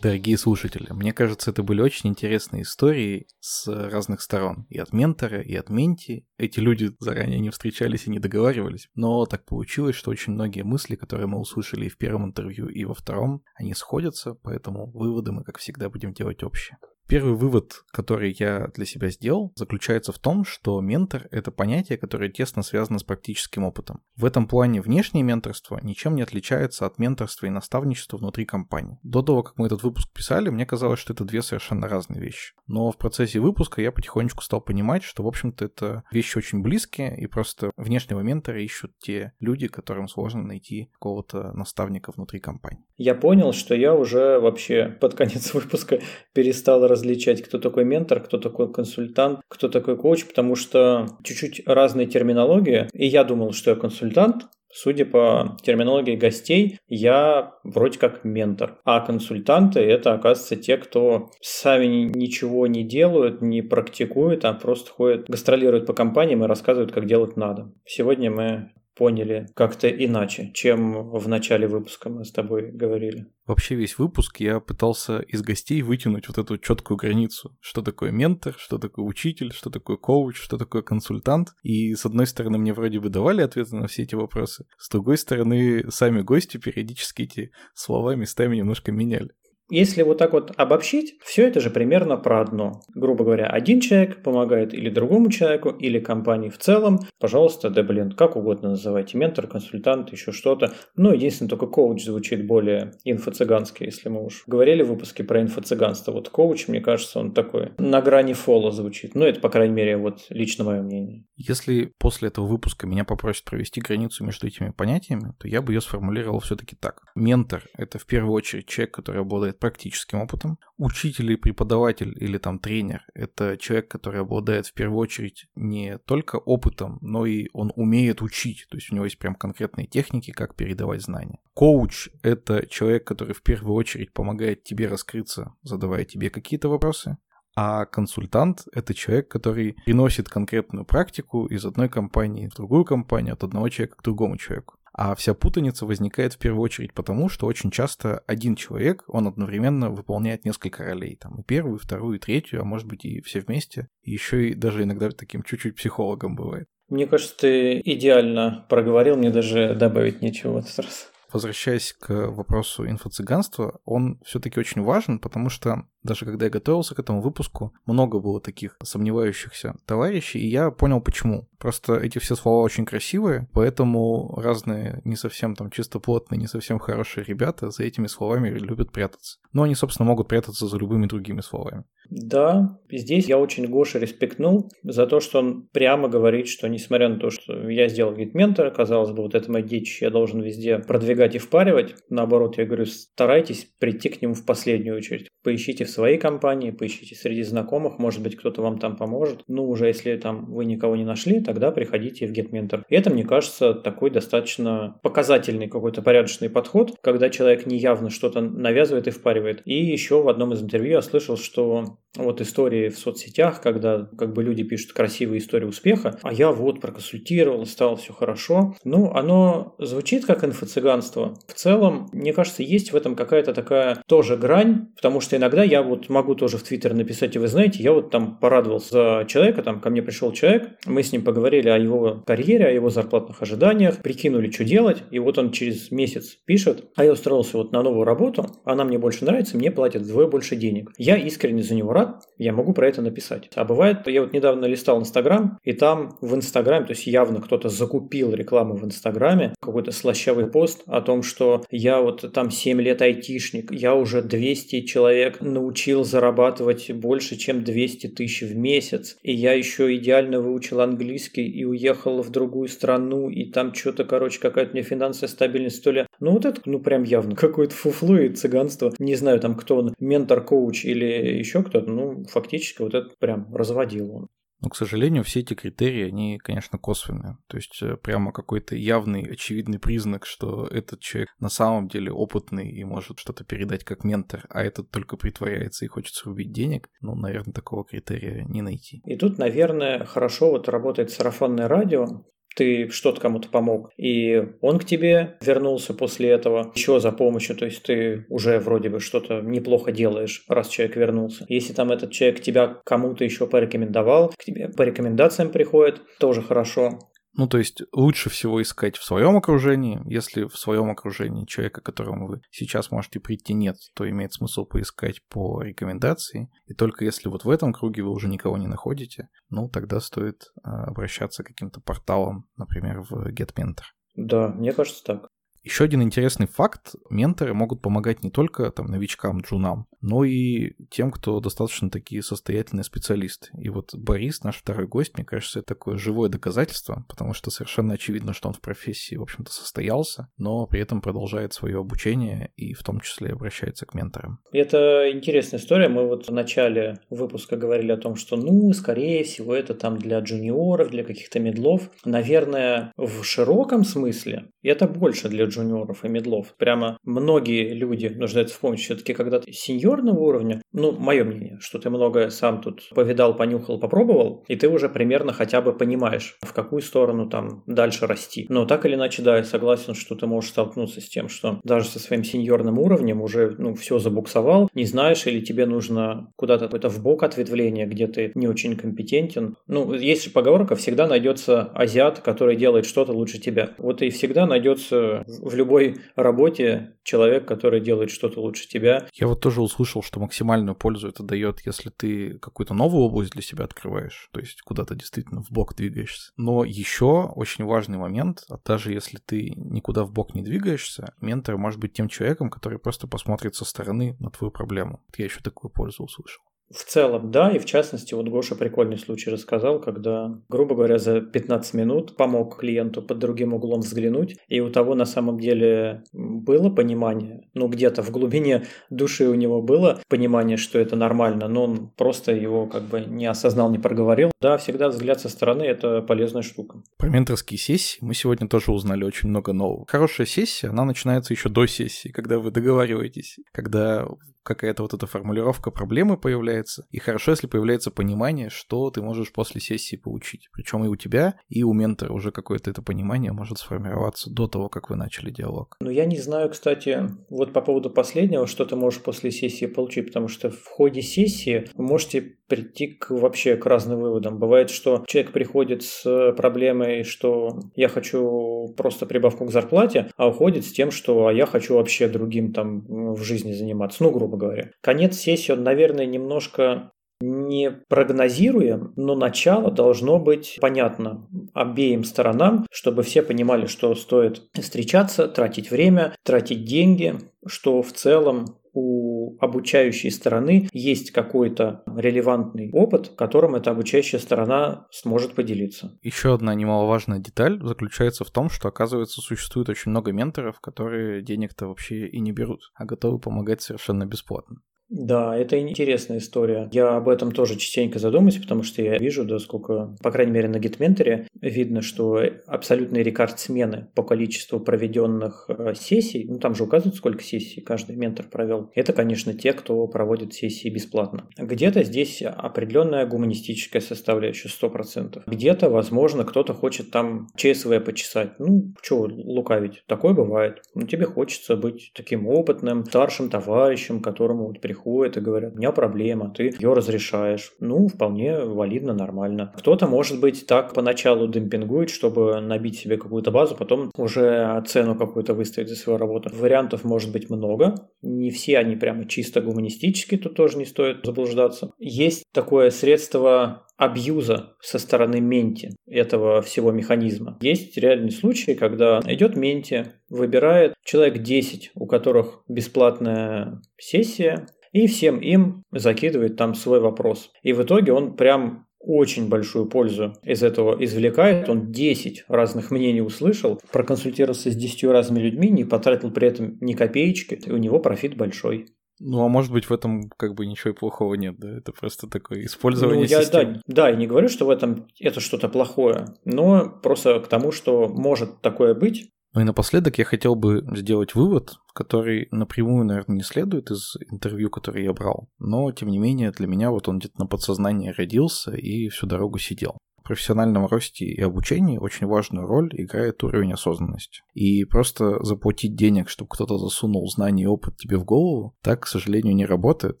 Дорогие 0.00 0.38
слушатели, 0.38 0.86
мне 0.92 1.12
кажется, 1.12 1.50
это 1.50 1.64
были 1.64 1.80
очень 1.80 2.10
интересные 2.10 2.62
истории 2.62 3.26
с 3.40 3.66
разных 3.66 4.22
сторон. 4.22 4.64
И 4.68 4.78
от 4.78 4.92
ментора, 4.92 5.40
и 5.40 5.56
от 5.56 5.70
менти. 5.70 6.24
Эти 6.36 6.60
люди 6.60 6.92
заранее 7.00 7.40
не 7.40 7.50
встречались 7.50 8.06
и 8.06 8.10
не 8.10 8.20
договаривались. 8.20 8.88
Но 8.94 9.26
так 9.26 9.44
получилось, 9.44 9.96
что 9.96 10.12
очень 10.12 10.34
многие 10.34 10.62
мысли, 10.62 10.94
которые 10.94 11.26
мы 11.26 11.40
услышали 11.40 11.86
и 11.86 11.88
в 11.88 11.98
первом 11.98 12.26
интервью, 12.26 12.68
и 12.68 12.84
во 12.84 12.94
втором, 12.94 13.42
они 13.56 13.74
сходятся, 13.74 14.34
поэтому 14.34 14.88
выводы 14.92 15.32
мы, 15.32 15.42
как 15.42 15.58
всегда, 15.58 15.90
будем 15.90 16.12
делать 16.12 16.44
общие. 16.44 16.78
Первый 17.08 17.34
вывод, 17.34 17.84
который 17.90 18.36
я 18.38 18.68
для 18.74 18.84
себя 18.84 19.08
сделал, 19.08 19.50
заключается 19.56 20.12
в 20.12 20.18
том, 20.18 20.44
что 20.44 20.78
ментор— 20.82 21.26
это 21.30 21.50
понятие, 21.50 21.96
которое 21.96 22.28
тесно 22.28 22.62
связано 22.62 22.98
с 22.98 23.02
практическим 23.02 23.64
опытом. 23.64 24.02
В 24.16 24.26
этом 24.26 24.46
плане 24.46 24.82
внешнее 24.82 25.24
менторство 25.24 25.80
ничем 25.82 26.16
не 26.16 26.22
отличается 26.22 26.84
от 26.84 26.98
менторства 26.98 27.46
и 27.46 27.50
наставничества 27.50 28.18
внутри 28.18 28.44
компании. 28.44 28.98
До 29.02 29.22
того, 29.22 29.42
как 29.42 29.56
мы 29.56 29.68
этот 29.68 29.84
выпуск 29.84 30.12
писали, 30.12 30.50
мне 30.50 30.66
казалось, 30.66 31.00
что 31.00 31.14
это 31.14 31.24
две 31.24 31.40
совершенно 31.40 31.88
разные 31.88 32.20
вещи. 32.20 32.52
Но 32.66 32.90
в 32.90 32.98
процессе 32.98 33.40
выпуска 33.40 33.80
я 33.80 33.90
потихонечку 33.90 34.42
стал 34.42 34.60
понимать, 34.60 35.02
что, 35.02 35.22
в 35.22 35.28
общем-то, 35.28 35.64
это 35.64 36.04
вещи 36.12 36.36
очень 36.36 36.60
близкие, 36.60 37.18
и 37.18 37.26
просто 37.26 37.70
внешнего 37.78 38.20
ментора 38.20 38.62
ищут 38.62 38.92
те 38.98 39.32
люди, 39.40 39.66
которым 39.68 40.08
сложно 40.08 40.42
найти 40.42 40.90
какого-то 40.92 41.52
наставника 41.54 42.12
внутри 42.14 42.38
компании. 42.38 42.84
Я 42.98 43.14
понял, 43.14 43.52
что 43.54 43.74
я 43.74 43.94
уже 43.94 44.38
вообще 44.40 44.88
под 45.00 45.14
конец 45.14 45.54
выпуска 45.54 46.00
перестал 46.34 46.86
различать, 46.98 47.42
кто 47.42 47.58
такой 47.58 47.84
ментор, 47.84 48.20
кто 48.20 48.38
такой 48.38 48.72
консультант, 48.72 49.40
кто 49.48 49.68
такой 49.68 49.96
коуч, 49.96 50.26
потому 50.26 50.56
что 50.56 51.06
чуть-чуть 51.22 51.62
разная 51.66 52.06
терминология. 52.06 52.88
И 52.92 53.06
я 53.06 53.24
думал, 53.24 53.52
что 53.52 53.70
я 53.70 53.76
консультант, 53.76 54.46
Судя 54.70 55.06
по 55.06 55.56
терминологии 55.62 56.14
гостей, 56.14 56.78
я 56.88 57.54
вроде 57.64 57.98
как 57.98 58.22
ментор. 58.22 58.78
А 58.84 59.00
консультанты– 59.00 59.80
это, 59.80 60.12
оказывается, 60.12 60.56
те, 60.56 60.76
кто 60.76 61.30
сами 61.40 61.86
ничего 61.86 62.66
не 62.66 62.84
делают, 62.84 63.40
не 63.40 63.62
практикуют, 63.62 64.44
а 64.44 64.52
просто 64.52 64.90
ходят, 64.90 65.24
гастролируют 65.26 65.86
по 65.86 65.94
компаниям 65.94 66.44
и 66.44 66.46
рассказывают, 66.46 66.92
как 66.92 67.06
делать 67.06 67.36
надо. 67.36 67.72
Сегодня 67.86 68.30
мы 68.30 68.70
поняли 68.98 69.46
как-то 69.54 69.88
иначе, 69.88 70.50
чем 70.52 71.10
в 71.10 71.28
начале 71.28 71.68
выпуска 71.68 72.10
мы 72.10 72.24
с 72.24 72.32
тобой 72.32 72.72
говорили. 72.72 73.26
Вообще 73.46 73.76
весь 73.76 73.96
выпуск 73.96 74.40
я 74.40 74.60
пытался 74.60 75.20
из 75.20 75.40
гостей 75.40 75.80
вытянуть 75.82 76.28
вот 76.28 76.36
эту 76.36 76.58
четкую 76.58 76.98
границу. 76.98 77.56
Что 77.60 77.80
такое 77.80 78.10
ментор, 78.10 78.54
что 78.58 78.76
такое 78.76 79.06
учитель, 79.06 79.52
что 79.52 79.70
такое 79.70 79.96
коуч, 79.96 80.36
что 80.36 80.58
такое 80.58 80.82
консультант. 80.82 81.50
И 81.62 81.94
с 81.94 82.04
одной 82.04 82.26
стороны 82.26 82.58
мне 82.58 82.74
вроде 82.74 83.00
бы 83.00 83.08
давали 83.08 83.40
ответы 83.40 83.76
на 83.76 83.86
все 83.86 84.02
эти 84.02 84.16
вопросы, 84.16 84.66
с 84.76 84.90
другой 84.90 85.16
стороны 85.16 85.90
сами 85.90 86.20
гости 86.20 86.58
периодически 86.58 87.22
эти 87.22 87.50
слова 87.74 88.16
местами 88.16 88.56
немножко 88.56 88.92
меняли. 88.92 89.30
Если 89.70 90.02
вот 90.02 90.18
так 90.18 90.32
вот 90.32 90.52
обобщить, 90.56 91.16
все 91.22 91.46
это 91.46 91.60
же 91.60 91.70
примерно 91.70 92.16
про 92.16 92.40
одно. 92.40 92.80
Грубо 92.94 93.24
говоря, 93.24 93.46
один 93.46 93.80
человек 93.80 94.22
помогает 94.22 94.72
или 94.72 94.88
другому 94.88 95.30
человеку, 95.30 95.70
или 95.70 95.98
компании 95.98 96.48
в 96.48 96.58
целом. 96.58 97.00
Пожалуйста, 97.20 97.68
да 97.70 97.82
блин, 97.82 98.12
как 98.12 98.36
угодно 98.36 98.70
называйте. 98.70 99.18
Ментор, 99.18 99.46
консультант, 99.46 100.12
еще 100.12 100.32
что-то. 100.32 100.72
Ну, 100.96 101.12
единственное, 101.12 101.50
только 101.50 101.66
коуч 101.66 102.04
звучит 102.04 102.46
более 102.46 102.92
инфо-цыгански, 103.04 103.84
если 103.84 104.08
мы 104.08 104.24
уж 104.24 104.44
говорили 104.46 104.82
в 104.82 104.88
выпуске 104.88 105.22
про 105.24 105.42
инфо-цыганство. 105.42 106.12
Вот 106.12 106.30
коуч, 106.30 106.68
мне 106.68 106.80
кажется, 106.80 107.18
он 107.18 107.32
такой 107.32 107.72
на 107.78 108.00
грани 108.00 108.32
фола 108.32 108.70
звучит. 108.70 109.14
Ну, 109.14 109.24
это, 109.24 109.40
по 109.40 109.50
крайней 109.50 109.74
мере, 109.74 109.96
вот 109.96 110.26
лично 110.30 110.64
мое 110.64 110.82
мнение. 110.82 111.26
Если 111.36 111.92
после 111.98 112.28
этого 112.28 112.46
выпуска 112.46 112.86
меня 112.86 113.04
попросят 113.04 113.44
провести 113.44 113.80
границу 113.80 114.24
между 114.24 114.46
этими 114.46 114.70
понятиями, 114.70 115.34
то 115.38 115.46
я 115.46 115.62
бы 115.62 115.72
ее 115.72 115.80
сформулировал 115.80 116.40
все-таки 116.40 116.74
так. 116.74 117.02
Ментор— 117.14 117.64
это 117.76 117.98
в 117.98 118.06
первую 118.06 118.32
очередь 118.32 118.66
человек, 118.66 118.94
который 118.94 119.20
обладает 119.20 119.57
практическим 119.58 120.20
опытом. 120.20 120.58
Учитель 120.76 121.32
и 121.32 121.36
преподаватель 121.36 122.14
или 122.18 122.38
там 122.38 122.58
тренер– 122.58 123.04
это 123.14 123.56
человек, 123.56 123.88
который 123.88 124.20
обладает 124.20 124.66
в 124.66 124.74
первую 124.74 124.98
очередь 124.98 125.46
не 125.56 125.98
только 125.98 126.36
опытом, 126.36 126.98
но 127.00 127.26
и 127.26 127.48
он 127.52 127.72
умеет 127.76 128.22
учить, 128.22 128.66
то 128.70 128.76
есть 128.76 128.92
у 128.92 128.94
него 128.94 129.04
есть 129.04 129.18
прям 129.18 129.34
конкретные 129.34 129.86
техники, 129.86 130.30
как 130.30 130.54
передавать 130.54 131.02
знания. 131.02 131.38
Коуч– 131.54 132.08
это 132.22 132.66
человек, 132.66 133.04
который 133.04 133.34
в 133.34 133.42
первую 133.42 133.74
очередь 133.74 134.12
помогает 134.12 134.64
тебе 134.64 134.86
раскрыться, 134.88 135.54
задавая 135.62 136.04
тебе 136.04 136.30
какие-то 136.30 136.68
вопросы. 136.68 137.18
А 137.60 137.86
консультант— 137.86 138.68
это 138.72 138.94
человек, 138.94 139.28
который 139.28 139.76
приносит 139.84 140.28
конкретную 140.28 140.84
практику 140.84 141.46
из 141.46 141.64
одной 141.64 141.88
компании 141.88 142.46
в 142.46 142.54
другую 142.54 142.84
компанию, 142.84 143.32
от 143.32 143.42
одного 143.42 143.68
человека 143.68 143.96
к 143.96 144.02
другому 144.04 144.36
человеку. 144.36 144.77
А 145.00 145.14
вся 145.14 145.32
путаница 145.32 145.86
возникает 145.86 146.34
в 146.34 146.38
первую 146.38 146.60
очередь 146.60 146.92
потому, 146.92 147.28
что 147.28 147.46
очень 147.46 147.70
часто 147.70 148.24
один 148.26 148.56
человек, 148.56 149.04
он 149.06 149.28
одновременно 149.28 149.90
выполняет 149.90 150.44
несколько 150.44 150.82
ролей. 150.82 151.14
Там 151.14 151.40
и 151.40 151.44
первую, 151.44 151.76
и 151.76 151.80
вторую, 151.80 152.16
и 152.16 152.18
третью, 152.18 152.60
а 152.60 152.64
может 152.64 152.88
быть 152.88 153.04
и 153.04 153.20
все 153.20 153.38
вместе. 153.38 153.86
И 154.02 154.10
еще 154.10 154.48
и 154.48 154.54
даже 154.54 154.82
иногда 154.82 155.08
таким 155.10 155.44
чуть-чуть 155.44 155.76
психологом 155.76 156.34
бывает. 156.34 156.66
Мне 156.88 157.06
кажется, 157.06 157.36
ты 157.36 157.80
идеально 157.84 158.66
проговорил, 158.68 159.16
мне 159.16 159.30
даже 159.30 159.76
добавить 159.76 160.20
нечего 160.20 160.54
в 160.54 160.56
этот 160.56 160.76
раз. 160.80 161.12
Возвращаясь 161.32 161.92
к 161.92 162.30
вопросу 162.30 162.84
инфо-цыганства, 162.84 163.78
он 163.84 164.18
все-таки 164.24 164.58
очень 164.58 164.82
важен, 164.82 165.20
потому 165.20 165.48
что 165.48 165.84
даже 166.08 166.24
когда 166.24 166.46
я 166.46 166.50
готовился 166.50 166.94
к 166.94 166.98
этому 166.98 167.20
выпуску, 167.20 167.72
много 167.86 168.18
было 168.18 168.40
таких 168.40 168.76
сомневающихся 168.82 169.76
товарищей, 169.86 170.40
и 170.40 170.48
я 170.48 170.70
понял 170.70 171.00
почему. 171.00 171.48
Просто 171.58 171.96
эти 171.96 172.18
все 172.18 172.34
слова 172.34 172.62
очень 172.62 172.86
красивые, 172.86 173.48
поэтому 173.52 174.34
разные 174.36 175.00
не 175.04 175.16
совсем 175.16 175.54
там 175.54 175.70
чистоплотные, 175.70 176.38
не 176.38 176.46
совсем 176.46 176.78
хорошие 176.78 177.24
ребята 177.24 177.70
за 177.70 177.84
этими 177.84 178.06
словами 178.06 178.48
любят 178.48 178.90
прятаться. 178.90 179.38
Но 179.52 179.64
они, 179.64 179.74
собственно, 179.74 180.08
могут 180.08 180.28
прятаться 180.28 180.66
за 180.66 180.78
любыми 180.78 181.06
другими 181.06 181.40
словами. 181.40 181.84
Да, 182.10 182.78
здесь 182.90 183.26
я 183.26 183.38
очень 183.38 183.66
Гоша 183.66 183.98
респектнул 183.98 184.70
за 184.82 185.06
то, 185.06 185.20
что 185.20 185.40
он 185.40 185.68
прямо 185.72 186.08
говорит, 186.08 186.48
что 186.48 186.68
несмотря 186.68 187.08
на 187.08 187.18
то, 187.18 187.28
что 187.30 187.68
я 187.68 187.88
сделал 187.88 188.14
гид-ментора, 188.14 188.70
казалось 188.70 189.10
бы, 189.10 189.22
вот 189.22 189.34
это 189.34 189.50
моя 189.52 189.64
дичь, 189.64 190.00
я 190.00 190.10
должен 190.10 190.40
везде 190.40 190.78
продвигать 190.78 191.34
и 191.34 191.38
впаривать. 191.38 191.96
Наоборот, 192.08 192.56
я 192.56 192.64
говорю, 192.64 192.86
старайтесь 192.86 193.68
прийти 193.78 194.08
к 194.08 194.22
нему 194.22 194.34
в 194.34 194.46
последнюю 194.46 194.96
очередь. 194.96 195.28
Поищите 195.42 195.84
в 195.84 195.90
своей 195.98 196.16
компании, 196.16 196.70
поищите 196.70 197.16
среди 197.16 197.42
знакомых, 197.42 197.98
может 197.98 198.22
быть, 198.22 198.36
кто-то 198.36 198.62
вам 198.62 198.78
там 198.78 198.96
поможет. 198.96 199.42
Ну, 199.48 199.68
уже 199.68 199.88
если 199.88 200.16
там 200.16 200.44
вы 200.46 200.64
никого 200.64 200.94
не 200.94 201.04
нашли, 201.04 201.40
тогда 201.40 201.72
приходите 201.72 202.28
в 202.28 202.30
GetMentor. 202.30 202.82
И 202.88 202.94
это, 202.94 203.10
мне 203.10 203.24
кажется, 203.24 203.74
такой 203.74 204.10
достаточно 204.10 204.96
показательный 205.02 205.66
какой-то 205.66 206.00
порядочный 206.00 206.50
подход, 206.50 206.92
когда 207.00 207.30
человек 207.30 207.66
неявно 207.66 208.10
что-то 208.10 208.40
навязывает 208.40 209.08
и 209.08 209.10
впаривает. 209.10 209.62
И 209.64 209.74
еще 209.74 210.22
в 210.22 210.28
одном 210.28 210.52
из 210.52 210.62
интервью 210.62 210.92
я 210.92 211.02
слышал, 211.02 211.36
что 211.36 211.98
вот 212.16 212.40
истории 212.40 212.88
в 212.88 212.98
соцсетях, 212.98 213.60
когда 213.60 214.08
как 214.16 214.32
бы 214.32 214.44
люди 214.44 214.62
пишут 214.62 214.92
красивые 214.92 215.40
истории 215.40 215.66
успеха, 215.66 216.16
а 216.22 216.32
я 216.32 216.52
вот 216.52 216.80
проконсультировал, 216.80 217.66
стало 217.66 217.96
все 217.96 218.12
хорошо. 218.12 218.76
Ну, 218.84 219.10
оно 219.12 219.74
звучит 219.78 220.24
как 220.26 220.44
инфо-цыганство. 220.44 221.34
В 221.48 221.54
целом, 221.54 222.08
мне 222.12 222.32
кажется, 222.32 222.62
есть 222.62 222.92
в 222.92 222.96
этом 222.96 223.16
какая-то 223.16 223.52
такая 223.52 224.02
тоже 224.06 224.36
грань, 224.36 224.88
потому 224.94 225.20
что 225.20 225.36
иногда 225.36 225.64
я 225.64 225.77
вот 225.82 226.08
могу 226.08 226.34
тоже 226.34 226.58
в 226.58 226.62
Твиттер 226.62 226.94
написать, 226.94 227.36
и 227.36 227.38
вы 227.38 227.48
знаете, 227.48 227.82
я 227.82 227.92
вот 227.92 228.10
там 228.10 228.38
порадовался 228.38 228.92
за 228.92 229.24
человека, 229.26 229.62
там 229.62 229.80
ко 229.80 229.90
мне 229.90 230.02
пришел 230.02 230.32
человек, 230.32 230.70
мы 230.86 231.02
с 231.02 231.12
ним 231.12 231.22
поговорили 231.22 231.68
о 231.68 231.78
его 231.78 232.22
карьере, 232.26 232.66
о 232.66 232.70
его 232.70 232.90
зарплатных 232.90 233.42
ожиданиях, 233.42 233.98
прикинули, 234.02 234.50
что 234.50 234.64
делать, 234.64 235.02
и 235.10 235.18
вот 235.18 235.38
он 235.38 235.52
через 235.52 235.90
месяц 235.90 236.36
пишет, 236.44 236.84
а 236.96 237.04
я 237.04 237.12
устроился 237.12 237.56
вот 237.58 237.72
на 237.72 237.82
новую 237.82 238.04
работу, 238.04 238.46
она 238.64 238.84
мне 238.84 238.98
больше 238.98 239.24
нравится, 239.24 239.56
мне 239.56 239.70
платят 239.70 240.02
вдвое 240.02 240.26
больше 240.26 240.56
денег. 240.56 240.90
Я 240.98 241.16
искренне 241.16 241.62
за 241.62 241.74
него 241.74 241.92
рад, 241.92 242.22
я 242.36 242.52
могу 242.52 242.72
про 242.72 242.88
это 242.88 243.02
написать. 243.02 243.48
А 243.54 243.64
бывает, 243.64 244.06
я 244.06 244.22
вот 244.22 244.32
недавно 244.32 244.66
листал 244.66 245.00
Инстаграм, 245.00 245.58
и 245.64 245.72
там 245.72 246.16
в 246.20 246.34
Инстаграме, 246.34 246.86
то 246.86 246.92
есть 246.92 247.06
явно 247.06 247.40
кто-то 247.40 247.68
закупил 247.68 248.32
рекламу 248.32 248.74
в 248.74 248.84
Инстаграме, 248.84 249.54
какой-то 249.60 249.92
слащавый 249.92 250.46
пост 250.46 250.82
о 250.86 251.00
том, 251.00 251.22
что 251.22 251.64
я 251.70 252.00
вот 252.00 252.32
там 252.32 252.50
7 252.50 252.80
лет 252.80 253.02
айтишник, 253.02 253.70
я 253.72 253.94
уже 253.94 254.22
200 254.22 254.82
человек 254.82 255.40
научил 255.40 255.67
зарабатывать 256.04 256.90
больше, 256.92 257.36
чем 257.36 257.64
200 257.64 258.08
тысяч 258.08 258.42
в 258.42 258.56
месяц, 258.56 259.16
и 259.22 259.32
я 259.32 259.52
еще 259.52 259.94
идеально 259.96 260.40
выучил 260.40 260.80
английский 260.80 261.46
и 261.46 261.64
уехал 261.64 262.22
в 262.22 262.30
другую 262.30 262.68
страну, 262.68 263.28
и 263.28 263.50
там 263.50 263.74
что-то, 263.74 264.04
короче, 264.04 264.40
какая-то 264.40 264.72
мне 264.72 264.82
финансовая 264.82 265.28
стабильность, 265.28 265.82
то 265.82 265.90
ли... 265.90 266.06
Ну 266.20 266.32
вот 266.32 266.44
это, 266.44 266.60
ну 266.64 266.80
прям 266.80 267.02
явно 267.02 267.36
какое-то 267.36 267.74
фуфло 267.74 268.18
и 268.18 268.30
цыганство. 268.30 268.92
Не 268.98 269.14
знаю, 269.14 269.40
там 269.40 269.56
кто 269.56 269.76
он, 269.76 269.94
ментор, 269.98 270.42
коуч 270.42 270.84
или 270.84 271.38
еще 271.38 271.62
кто-то, 271.62 271.90
ну 271.90 272.24
фактически 272.24 272.82
вот 272.82 272.94
это 272.94 273.10
прям 273.18 273.54
разводил 273.54 274.14
он. 274.14 274.28
Но, 274.60 274.68
к 274.70 274.76
сожалению, 274.76 275.22
все 275.22 275.40
эти 275.40 275.54
критерии, 275.54 276.08
они, 276.08 276.38
конечно, 276.38 276.78
косвенные. 276.78 277.38
То 277.46 277.56
есть 277.56 277.80
э, 277.80 277.96
прямо 277.96 278.32
какой-то 278.32 278.74
явный, 278.74 279.22
очевидный 279.22 279.78
признак, 279.78 280.26
что 280.26 280.66
этот 280.66 281.00
человек 281.00 281.28
на 281.38 281.48
самом 281.48 281.88
деле 281.88 282.10
опытный 282.10 282.68
и 282.68 282.84
может 282.84 283.20
что-то 283.20 283.44
передать 283.44 283.84
как 283.84 284.02
ментор, 284.02 284.46
а 284.50 284.62
этот 284.62 284.90
только 284.90 285.16
притворяется 285.16 285.84
и 285.84 285.88
хочет 285.88 286.14
срубить 286.14 286.52
денег, 286.52 286.88
ну, 287.00 287.14
наверное, 287.14 287.52
такого 287.52 287.84
критерия 287.84 288.44
не 288.44 288.62
найти. 288.62 289.00
И 289.04 289.16
тут, 289.16 289.38
наверное, 289.38 290.04
хорошо 290.04 290.50
вот 290.50 290.68
работает 290.68 291.10
сарафанное 291.10 291.68
радио, 291.68 292.24
ты 292.56 292.88
что-то 292.90 293.20
кому-то 293.20 293.48
помог, 293.48 293.90
и 293.96 294.42
он 294.60 294.78
к 294.78 294.84
тебе 294.84 295.36
вернулся 295.40 295.94
после 295.94 296.30
этого 296.30 296.72
еще 296.74 297.00
за 297.00 297.12
помощью, 297.12 297.56
то 297.56 297.64
есть 297.64 297.82
ты 297.82 298.26
уже 298.28 298.58
вроде 298.58 298.88
бы 298.88 299.00
что-то 299.00 299.40
неплохо 299.40 299.92
делаешь, 299.92 300.44
раз 300.48 300.68
человек 300.68 300.96
вернулся. 300.96 301.44
Если 301.48 301.72
там 301.72 301.92
этот 301.92 302.10
человек 302.12 302.40
тебя 302.40 302.78
кому-то 302.84 303.24
еще 303.24 303.46
порекомендовал, 303.46 304.30
к 304.36 304.44
тебе 304.44 304.68
по 304.68 304.82
рекомендациям 304.82 305.50
приходит, 305.50 306.02
тоже 306.18 306.42
хорошо. 306.42 306.98
Ну, 307.38 307.46
то 307.46 307.58
есть 307.58 307.82
лучше 307.92 308.30
всего 308.30 308.60
искать 308.60 308.96
в 308.96 309.04
своем 309.04 309.36
окружении. 309.36 310.00
Если 310.06 310.42
в 310.42 310.58
своем 310.58 310.90
окружении 310.90 311.46
человека, 311.46 311.80
которому 311.80 312.26
вы 312.26 312.42
сейчас 312.50 312.90
можете 312.90 313.20
прийти, 313.20 313.54
нет, 313.54 313.76
то 313.94 314.10
имеет 314.10 314.32
смысл 314.32 314.64
поискать 314.64 315.22
по 315.28 315.62
рекомендации. 315.62 316.50
И 316.66 316.74
только 316.74 317.04
если 317.04 317.28
вот 317.28 317.44
в 317.44 317.50
этом 317.50 317.72
круге 317.72 318.02
вы 318.02 318.10
уже 318.10 318.26
никого 318.26 318.58
не 318.58 318.66
находите, 318.66 319.28
ну, 319.50 319.68
тогда 319.68 320.00
стоит 320.00 320.48
а, 320.64 320.86
обращаться 320.86 321.44
к 321.44 321.46
каким-то 321.46 321.80
порталам, 321.80 322.48
например, 322.56 323.02
в 323.08 323.28
GetMentor. 323.28 323.84
Да, 324.16 324.48
мне 324.48 324.72
кажется 324.72 325.04
так. 325.04 325.28
Еще 325.62 325.84
один 325.84 326.02
интересный 326.02 326.48
факт. 326.48 326.96
Менторы 327.08 327.54
могут 327.54 327.82
помогать 327.82 328.24
не 328.24 328.30
только 328.30 328.68
там, 328.72 328.86
новичкам, 328.86 329.42
джунам, 329.42 329.86
но 330.00 330.24
и 330.24 330.72
тем, 330.90 331.10
кто 331.10 331.40
достаточно 331.40 331.90
такие 331.90 332.22
состоятельные 332.22 332.84
специалисты. 332.84 333.48
И 333.58 333.68
вот 333.68 333.94
Борис, 333.94 334.42
наш 334.42 334.56
второй 334.56 334.86
гость, 334.86 335.16
мне 335.16 335.24
кажется, 335.24 335.60
это 335.60 335.68
такое 335.68 335.96
живое 335.98 336.28
доказательство, 336.28 337.04
потому 337.08 337.34
что 337.34 337.50
совершенно 337.50 337.94
очевидно, 337.94 338.32
что 338.32 338.48
он 338.48 338.54
в 338.54 338.60
профессии, 338.60 339.16
в 339.16 339.22
общем-то, 339.22 339.52
состоялся, 339.52 340.28
но 340.38 340.66
при 340.66 340.80
этом 340.80 341.00
продолжает 341.00 341.52
свое 341.52 341.78
обучение 341.78 342.50
и 342.56 342.74
в 342.74 342.82
том 342.82 343.00
числе 343.00 343.32
обращается 343.32 343.86
к 343.86 343.94
менторам. 343.94 344.40
Это 344.52 345.10
интересная 345.12 345.60
история. 345.60 345.88
Мы 345.88 346.06
вот 346.06 346.28
в 346.28 346.32
начале 346.32 347.00
выпуска 347.10 347.56
говорили 347.56 347.92
о 347.92 347.96
том, 347.96 348.16
что, 348.16 348.36
ну, 348.36 348.72
скорее 348.72 349.24
всего, 349.24 349.54
это 349.54 349.74
там 349.74 349.96
для 349.98 350.20
джуниоров, 350.20 350.90
для 350.90 351.04
каких-то 351.04 351.40
медлов. 351.40 351.90
Наверное, 352.04 352.92
в 352.96 353.24
широком 353.24 353.84
смысле 353.84 354.50
это 354.62 354.86
больше 354.86 355.28
для 355.28 355.46
джуниоров 355.46 356.04
и 356.04 356.08
медлов. 356.08 356.54
Прямо 356.56 356.98
многие 357.02 357.72
люди 357.74 358.06
нуждаются 358.06 358.56
в 358.56 358.60
помощи. 358.60 358.84
Все-таки 358.84 359.14
когда 359.14 359.40
ты 359.40 359.52
сеньорного 359.88 360.18
уровня, 360.18 360.60
ну, 360.72 360.92
мое 360.92 361.24
мнение, 361.24 361.56
что 361.60 361.78
ты 361.78 361.88
многое 361.88 362.30
сам 362.30 362.60
тут 362.60 362.88
повидал, 362.94 363.34
понюхал, 363.34 363.80
попробовал, 363.80 364.44
и 364.46 364.56
ты 364.56 364.68
уже 364.68 364.88
примерно 364.88 365.32
хотя 365.32 365.62
бы 365.62 365.72
понимаешь, 365.72 366.36
в 366.42 366.52
какую 366.52 366.82
сторону 366.82 367.28
там 367.28 367.62
дальше 367.66 368.06
расти. 368.06 368.46
Но 368.48 368.66
так 368.66 368.84
или 368.84 368.94
иначе, 368.94 369.22
да, 369.22 369.38
я 369.38 369.44
согласен, 369.44 369.94
что 369.94 370.14
ты 370.14 370.26
можешь 370.26 370.50
столкнуться 370.50 371.00
с 371.00 371.08
тем, 371.08 371.28
что 371.28 371.60
даже 371.64 371.88
со 371.88 371.98
своим 371.98 372.22
сеньорным 372.22 372.78
уровнем 372.78 373.22
уже, 373.22 373.54
ну, 373.58 373.74
все 373.74 373.98
забуксовал, 373.98 374.68
не 374.74 374.84
знаешь, 374.84 375.26
или 375.26 375.40
тебе 375.40 375.66
нужно 375.66 376.32
куда-то 376.36 376.66
какое-то 376.66 376.90
в 376.90 377.02
бок 377.02 377.22
ответвление, 377.22 377.86
где 377.86 378.06
ты 378.06 378.32
не 378.34 378.46
очень 378.46 378.76
компетентен. 378.76 379.56
Ну, 379.66 379.94
есть 379.94 380.24
же 380.24 380.30
поговорка, 380.30 380.76
всегда 380.76 381.06
найдется 381.06 381.62
азиат, 381.74 382.20
который 382.20 382.56
делает 382.56 382.84
что-то 382.84 383.12
лучше 383.12 383.38
тебя. 383.38 383.70
Вот 383.78 384.02
и 384.02 384.10
всегда 384.10 384.46
найдется 384.46 385.24
в 385.26 385.54
любой 385.54 385.96
работе 386.14 386.98
человек, 387.04 387.46
который 387.46 387.80
делает 387.80 388.10
что-то 388.10 388.40
лучше 388.40 388.68
тебя. 388.68 389.06
Я 389.14 389.26
вот 389.28 389.40
тоже 389.40 389.62
услышал, 389.78 390.02
что 390.02 390.20
максимальную 390.20 390.74
пользу 390.74 391.08
это 391.08 391.22
дает, 391.22 391.64
если 391.64 391.90
ты 391.90 392.38
какую-то 392.38 392.74
новую 392.74 393.04
область 393.04 393.32
для 393.32 393.42
себя 393.42 393.64
открываешь, 393.64 394.28
то 394.32 394.40
есть 394.40 394.62
куда-то 394.62 394.94
действительно 394.94 395.42
в 395.42 395.50
бок 395.50 395.74
двигаешься. 395.76 396.32
Но 396.36 396.64
еще 396.64 397.24
очень 397.36 397.64
важный 397.64 397.98
момент, 397.98 398.44
а 398.48 398.58
даже 398.64 398.92
если 398.92 399.18
ты 399.24 399.52
никуда 399.56 400.04
в 400.04 400.12
бок 400.12 400.34
не 400.34 400.42
двигаешься, 400.42 401.14
ментор 401.20 401.56
может 401.56 401.78
быть 401.80 401.92
тем 401.92 402.08
человеком, 402.08 402.50
который 402.50 402.78
просто 402.78 403.06
посмотрит 403.06 403.54
со 403.54 403.64
стороны 403.64 404.16
на 404.18 404.30
твою 404.30 404.50
проблему. 404.50 405.00
Я 405.16 405.26
еще 405.26 405.40
такую 405.40 405.70
пользу 405.70 406.04
услышал. 406.04 406.42
В 406.70 406.84
целом, 406.84 407.30
да, 407.30 407.50
и 407.50 407.58
в 407.58 407.64
частности, 407.64 408.14
вот 408.14 408.28
Гоша 408.28 408.54
прикольный 408.54 408.98
случай 408.98 409.30
рассказал, 409.30 409.80
когда, 409.80 410.38
грубо 410.48 410.74
говоря, 410.74 410.98
за 410.98 411.20
15 411.20 411.74
минут 411.74 412.16
помог 412.16 412.58
клиенту 412.58 413.00
под 413.00 413.18
другим 413.18 413.54
углом 413.54 413.80
взглянуть, 413.80 414.36
и 414.48 414.60
у 414.60 414.70
того 414.70 414.94
на 414.94 415.06
самом 415.06 415.40
деле 415.40 416.04
было 416.12 416.68
понимание, 416.68 417.48
ну 417.54 417.68
где-то 417.68 418.02
в 418.02 418.10
глубине 418.10 418.66
души 418.90 419.28
у 419.28 419.34
него 419.34 419.62
было 419.62 420.00
понимание, 420.08 420.58
что 420.58 420.78
это 420.78 420.94
нормально, 420.94 421.48
но 421.48 421.64
он 421.64 421.90
просто 421.96 422.32
его 422.32 422.66
как 422.66 422.82
бы 422.84 423.00
не 423.00 423.26
осознал, 423.26 423.70
не 423.70 423.78
проговорил. 423.78 424.30
Да, 424.40 424.58
всегда 424.58 424.88
взгляд 424.88 425.20
со 425.20 425.28
стороны– 425.28 425.62
это 425.64 426.02
полезная 426.02 426.42
штука. 426.42 426.82
Про 426.98 427.08
менторские 427.08 427.58
сессии 427.58 427.98
мы 428.02 428.14
сегодня 428.14 428.46
тоже 428.46 428.72
узнали 428.72 429.04
очень 429.04 429.30
много 429.30 429.52
нового. 429.52 429.86
Хорошая 429.88 430.26
сессия, 430.26 430.68
она 430.68 430.84
начинается 430.84 431.32
еще 431.32 431.48
до 431.48 431.66
сессии, 431.66 432.10
когда 432.10 432.38
вы 432.38 432.50
договариваетесь, 432.50 433.38
когда 433.52 434.06
какая-то 434.48 434.82
вот 434.82 434.94
эта 434.94 435.06
формулировка 435.06 435.70
проблемы 435.70 436.16
появляется. 436.16 436.86
И 436.90 436.98
хорошо, 436.98 437.32
если 437.32 437.46
появляется 437.46 437.90
понимание, 437.90 438.48
что 438.48 438.90
ты 438.90 439.02
можешь 439.02 439.30
после 439.32 439.60
сессии 439.60 439.96
получить. 439.96 440.48
Причем 440.52 440.84
и 440.84 440.88
у 440.88 440.96
тебя, 440.96 441.34
и 441.48 441.62
у 441.62 441.74
ментора 441.74 442.14
уже 442.14 442.32
какое-то 442.32 442.70
это 442.70 442.80
понимание 442.80 443.32
может 443.32 443.58
сформироваться 443.58 444.30
до 444.30 444.48
того, 444.48 444.70
как 444.70 444.88
вы 444.88 444.96
начали 444.96 445.30
диалог. 445.30 445.76
Ну, 445.80 445.90
я 445.90 446.06
не 446.06 446.16
знаю, 446.16 446.50
кстати, 446.50 447.10
вот 447.28 447.52
по 447.52 447.60
поводу 447.60 447.90
последнего, 447.90 448.46
что 448.46 448.64
ты 448.64 448.74
можешь 448.74 449.02
после 449.02 449.30
сессии 449.30 449.66
получить, 449.66 450.06
потому 450.06 450.28
что 450.28 450.50
в 450.50 450.64
ходе 450.64 451.02
сессии 451.02 451.68
вы 451.74 451.84
можете 451.84 452.22
прийти 452.48 452.86
к, 452.86 453.10
вообще 453.10 453.56
к 453.56 453.66
разным 453.66 454.00
выводам. 454.00 454.38
Бывает, 454.38 454.70
что 454.70 455.04
человек 455.06 455.32
приходит 455.32 455.82
с 455.82 456.32
проблемой, 456.32 457.04
что 457.04 457.60
я 457.76 457.88
хочу 457.88 458.74
просто 458.76 459.04
прибавку 459.04 459.44
к 459.44 459.52
зарплате, 459.52 460.10
а 460.16 460.28
уходит 460.28 460.64
с 460.64 460.72
тем, 460.72 460.90
что 460.90 461.26
а 461.26 461.32
я 461.32 461.44
хочу 461.44 461.74
вообще 461.74 462.08
другим 462.08 462.52
там 462.54 462.84
в 463.14 463.22
жизни 463.22 463.52
заниматься, 463.52 464.02
ну, 464.02 464.10
грубо 464.10 464.37
говоря. 464.38 464.70
Конец 464.80 465.16
сессии, 465.16 465.52
он, 465.52 465.62
наверное, 465.62 466.06
немножко 466.06 466.92
не 467.20 467.70
прогнозируем, 467.88 468.92
но 468.96 469.16
начало 469.16 469.70
должно 469.70 470.18
быть 470.18 470.58
понятно 470.60 471.26
обеим 471.52 472.04
сторонам, 472.04 472.66
чтобы 472.70 473.02
все 473.02 473.22
понимали, 473.22 473.66
что 473.66 473.94
стоит 473.94 474.42
встречаться, 474.54 475.26
тратить 475.26 475.70
время, 475.70 476.14
тратить 476.24 476.64
деньги, 476.64 477.18
что 477.46 477.82
в 477.82 477.92
целом 477.92 478.58
у 478.78 479.36
обучающей 479.40 480.10
стороны 480.10 480.68
есть 480.72 481.10
какой-то 481.10 481.82
релевантный 481.86 482.70
опыт, 482.72 483.12
которым 483.16 483.54
эта 483.54 483.70
обучающая 483.70 484.18
сторона 484.18 484.86
сможет 484.90 485.34
поделиться. 485.34 485.98
Еще 486.02 486.34
одна 486.34 486.54
немаловажная 486.54 487.18
деталь 487.18 487.60
заключается 487.62 488.24
в 488.24 488.30
том, 488.30 488.48
что, 488.48 488.68
оказывается, 488.68 489.20
существует 489.20 489.68
очень 489.68 489.90
много 489.90 490.12
менторов, 490.12 490.60
которые 490.60 491.22
денег-то 491.22 491.66
вообще 491.66 492.06
и 492.06 492.20
не 492.20 492.32
берут, 492.32 492.70
а 492.74 492.84
готовы 492.84 493.18
помогать 493.18 493.62
совершенно 493.62 494.06
бесплатно. 494.06 494.58
Да, 494.90 495.36
это 495.36 495.60
интересная 495.60 496.18
история. 496.18 496.68
Я 496.72 496.96
об 496.96 497.08
этом 497.08 497.32
тоже 497.32 497.56
частенько 497.56 497.98
задумаюсь, 497.98 498.38
потому 498.38 498.62
что 498.62 498.82
я 498.82 498.96
вижу, 498.96 499.24
да, 499.24 499.38
сколько, 499.38 499.94
по 500.02 500.10
крайней 500.10 500.32
мере, 500.32 500.48
на 500.48 500.56
GitMentor 500.56 501.26
видно, 501.40 501.82
что 501.82 502.22
абсолютный 502.46 503.02
рекордсмены 503.02 503.88
по 503.94 504.02
количеству 504.02 504.60
проведенных 504.60 505.44
э, 505.48 505.74
сессий, 505.74 506.24
ну 506.26 506.38
там 506.38 506.54
же 506.54 506.64
указывают, 506.64 506.96
сколько 506.96 507.22
сессий 507.22 507.60
каждый 507.60 507.96
ментор 507.96 508.26
провел, 508.26 508.70
это, 508.74 508.94
конечно, 508.94 509.34
те, 509.34 509.52
кто 509.52 509.86
проводит 509.88 510.32
сессии 510.32 510.70
бесплатно. 510.70 511.28
Где-то 511.36 511.84
здесь 511.84 512.22
определенная 512.22 513.04
гуманистическая 513.06 513.82
составляющая, 513.82 514.48
100%. 514.48 515.22
Где-то, 515.26 515.68
возможно, 515.68 516.24
кто-то 516.24 516.54
хочет 516.54 516.90
там 516.90 517.28
ЧСВ 517.36 517.78
почесать. 517.84 518.38
Ну, 518.38 518.72
что 518.80 519.00
лукавить, 519.02 519.84
такое 519.86 520.14
бывает. 520.14 520.62
Ну, 520.74 520.86
тебе 520.86 521.04
хочется 521.04 521.56
быть 521.56 521.92
таким 521.94 522.26
опытным, 522.26 522.86
старшим 522.86 523.28
товарищем, 523.28 524.00
которому 524.00 524.46
вот 524.46 524.60
приходится 524.60 524.77
приходят 524.78 525.16
и 525.16 525.20
говорят, 525.20 525.54
у 525.54 525.58
меня 525.58 525.72
проблема, 525.72 526.32
ты 526.34 526.44
ее 526.58 526.72
разрешаешь. 526.72 527.52
Ну, 527.60 527.88
вполне 527.88 528.38
валидно, 528.38 528.94
нормально. 528.94 529.52
Кто-то, 529.56 529.86
может 529.86 530.20
быть, 530.20 530.46
так 530.46 530.74
поначалу 530.74 531.28
демпингует, 531.28 531.90
чтобы 531.90 532.40
набить 532.40 532.78
себе 532.78 532.96
какую-то 532.96 533.30
базу, 533.30 533.56
потом 533.56 533.90
уже 533.96 534.62
цену 534.66 534.94
какую-то 534.94 535.34
выставить 535.34 535.68
за 535.68 535.76
свою 535.76 535.98
работу. 535.98 536.30
Вариантов 536.32 536.84
может 536.84 537.12
быть 537.12 537.30
много. 537.30 537.74
Не 538.02 538.30
все 538.30 538.58
они 538.58 538.76
прямо 538.76 539.06
чисто 539.06 539.40
гуманистические, 539.40 540.20
тут 540.20 540.34
тоже 540.34 540.58
не 540.58 540.64
стоит 540.64 541.04
заблуждаться. 541.04 541.70
Есть 541.78 542.24
такое 542.32 542.70
средство 542.70 543.66
абьюза 543.78 544.56
со 544.60 544.78
стороны 544.78 545.20
менти 545.20 545.70
этого 545.86 546.42
всего 546.42 546.72
механизма. 546.72 547.38
Есть 547.40 547.78
реальные 547.78 548.10
случаи, 548.10 548.52
когда 548.52 549.00
идет 549.06 549.36
менти, 549.36 549.86
выбирает 550.10 550.74
человек 550.84 551.18
10, 551.18 551.70
у 551.74 551.86
которых 551.86 552.42
бесплатная 552.48 553.62
сессия, 553.78 554.46
и 554.72 554.86
всем 554.86 555.20
им 555.20 555.62
закидывает 555.72 556.36
там 556.36 556.54
свой 556.54 556.80
вопрос. 556.80 557.30
И 557.42 557.52
в 557.52 557.62
итоге 557.62 557.92
он 557.92 558.16
прям 558.16 558.66
очень 558.80 559.28
большую 559.28 559.66
пользу 559.66 560.14
из 560.22 560.42
этого 560.42 560.82
извлекает. 560.82 561.48
Он 561.48 561.72
10 561.72 562.24
разных 562.28 562.70
мнений 562.70 563.02
услышал, 563.02 563.60
проконсультировался 563.72 564.50
с 564.50 564.56
10 564.56 564.84
разными 564.84 565.20
людьми, 565.20 565.50
не 565.50 565.64
потратил 565.64 566.10
при 566.10 566.28
этом 566.28 566.58
ни 566.60 566.74
копеечки, 566.74 567.40
и 567.44 567.50
у 567.50 567.56
него 567.56 567.80
профит 567.80 568.16
большой. 568.16 568.66
Ну, 569.00 569.24
а 569.24 569.28
может 569.28 569.52
быть, 569.52 569.66
в 569.66 569.72
этом 569.72 570.10
как 570.16 570.34
бы 570.34 570.46
ничего 570.46 570.74
плохого 570.74 571.14
нет, 571.14 571.36
да? 571.38 571.58
Это 571.58 571.72
просто 571.72 572.08
такое 572.08 572.44
использование 572.44 573.04
ну, 573.04 573.10
я, 573.10 573.22
системы. 573.22 573.54
Да, 573.54 573.60
да, 573.66 573.88
я 573.90 573.96
не 573.96 574.06
говорю, 574.06 574.28
что 574.28 574.46
в 574.46 574.50
этом 574.50 574.88
это 575.00 575.20
что-то 575.20 575.48
плохое, 575.48 576.06
но 576.24 576.68
просто 576.68 577.20
к 577.20 577.28
тому, 577.28 577.52
что 577.52 577.88
может 577.88 578.40
такое 578.40 578.74
быть, 578.74 579.10
ну 579.34 579.42
и 579.42 579.44
напоследок 579.44 579.98
я 579.98 580.04
хотел 580.04 580.34
бы 580.34 580.64
сделать 580.74 581.14
вывод, 581.14 581.58
который 581.74 582.28
напрямую, 582.30 582.86
наверное, 582.86 583.16
не 583.16 583.22
следует 583.22 583.70
из 583.70 583.96
интервью, 584.10 584.48
которое 584.50 584.84
я 584.84 584.92
брал, 584.92 585.28
но, 585.38 585.70
тем 585.70 585.90
не 585.90 585.98
менее, 585.98 586.30
для 586.30 586.46
меня 586.46 586.70
вот 586.70 586.88
он 586.88 586.98
где-то 586.98 587.18
на 587.18 587.26
подсознании 587.26 587.94
родился 587.96 588.52
и 588.52 588.88
всю 588.88 589.06
дорогу 589.06 589.38
сидел. 589.38 589.76
Профессиональном 590.08 590.66
росте 590.66 591.04
и 591.04 591.20
обучении 591.20 591.76
очень 591.76 592.06
важную 592.06 592.46
роль 592.46 592.70
играет 592.72 593.22
уровень 593.22 593.52
осознанности. 593.52 594.22
И 594.32 594.64
просто 594.64 595.22
заплатить 595.22 595.76
денег, 595.76 596.08
чтобы 596.08 596.30
кто-то 596.30 596.56
засунул 596.56 597.06
знания 597.10 597.44
и 597.44 597.46
опыт 597.46 597.76
тебе 597.76 597.98
в 597.98 598.04
голову, 598.04 598.56
так, 598.62 598.84
к 598.84 598.86
сожалению, 598.86 599.34
не 599.34 599.44
работает. 599.44 600.00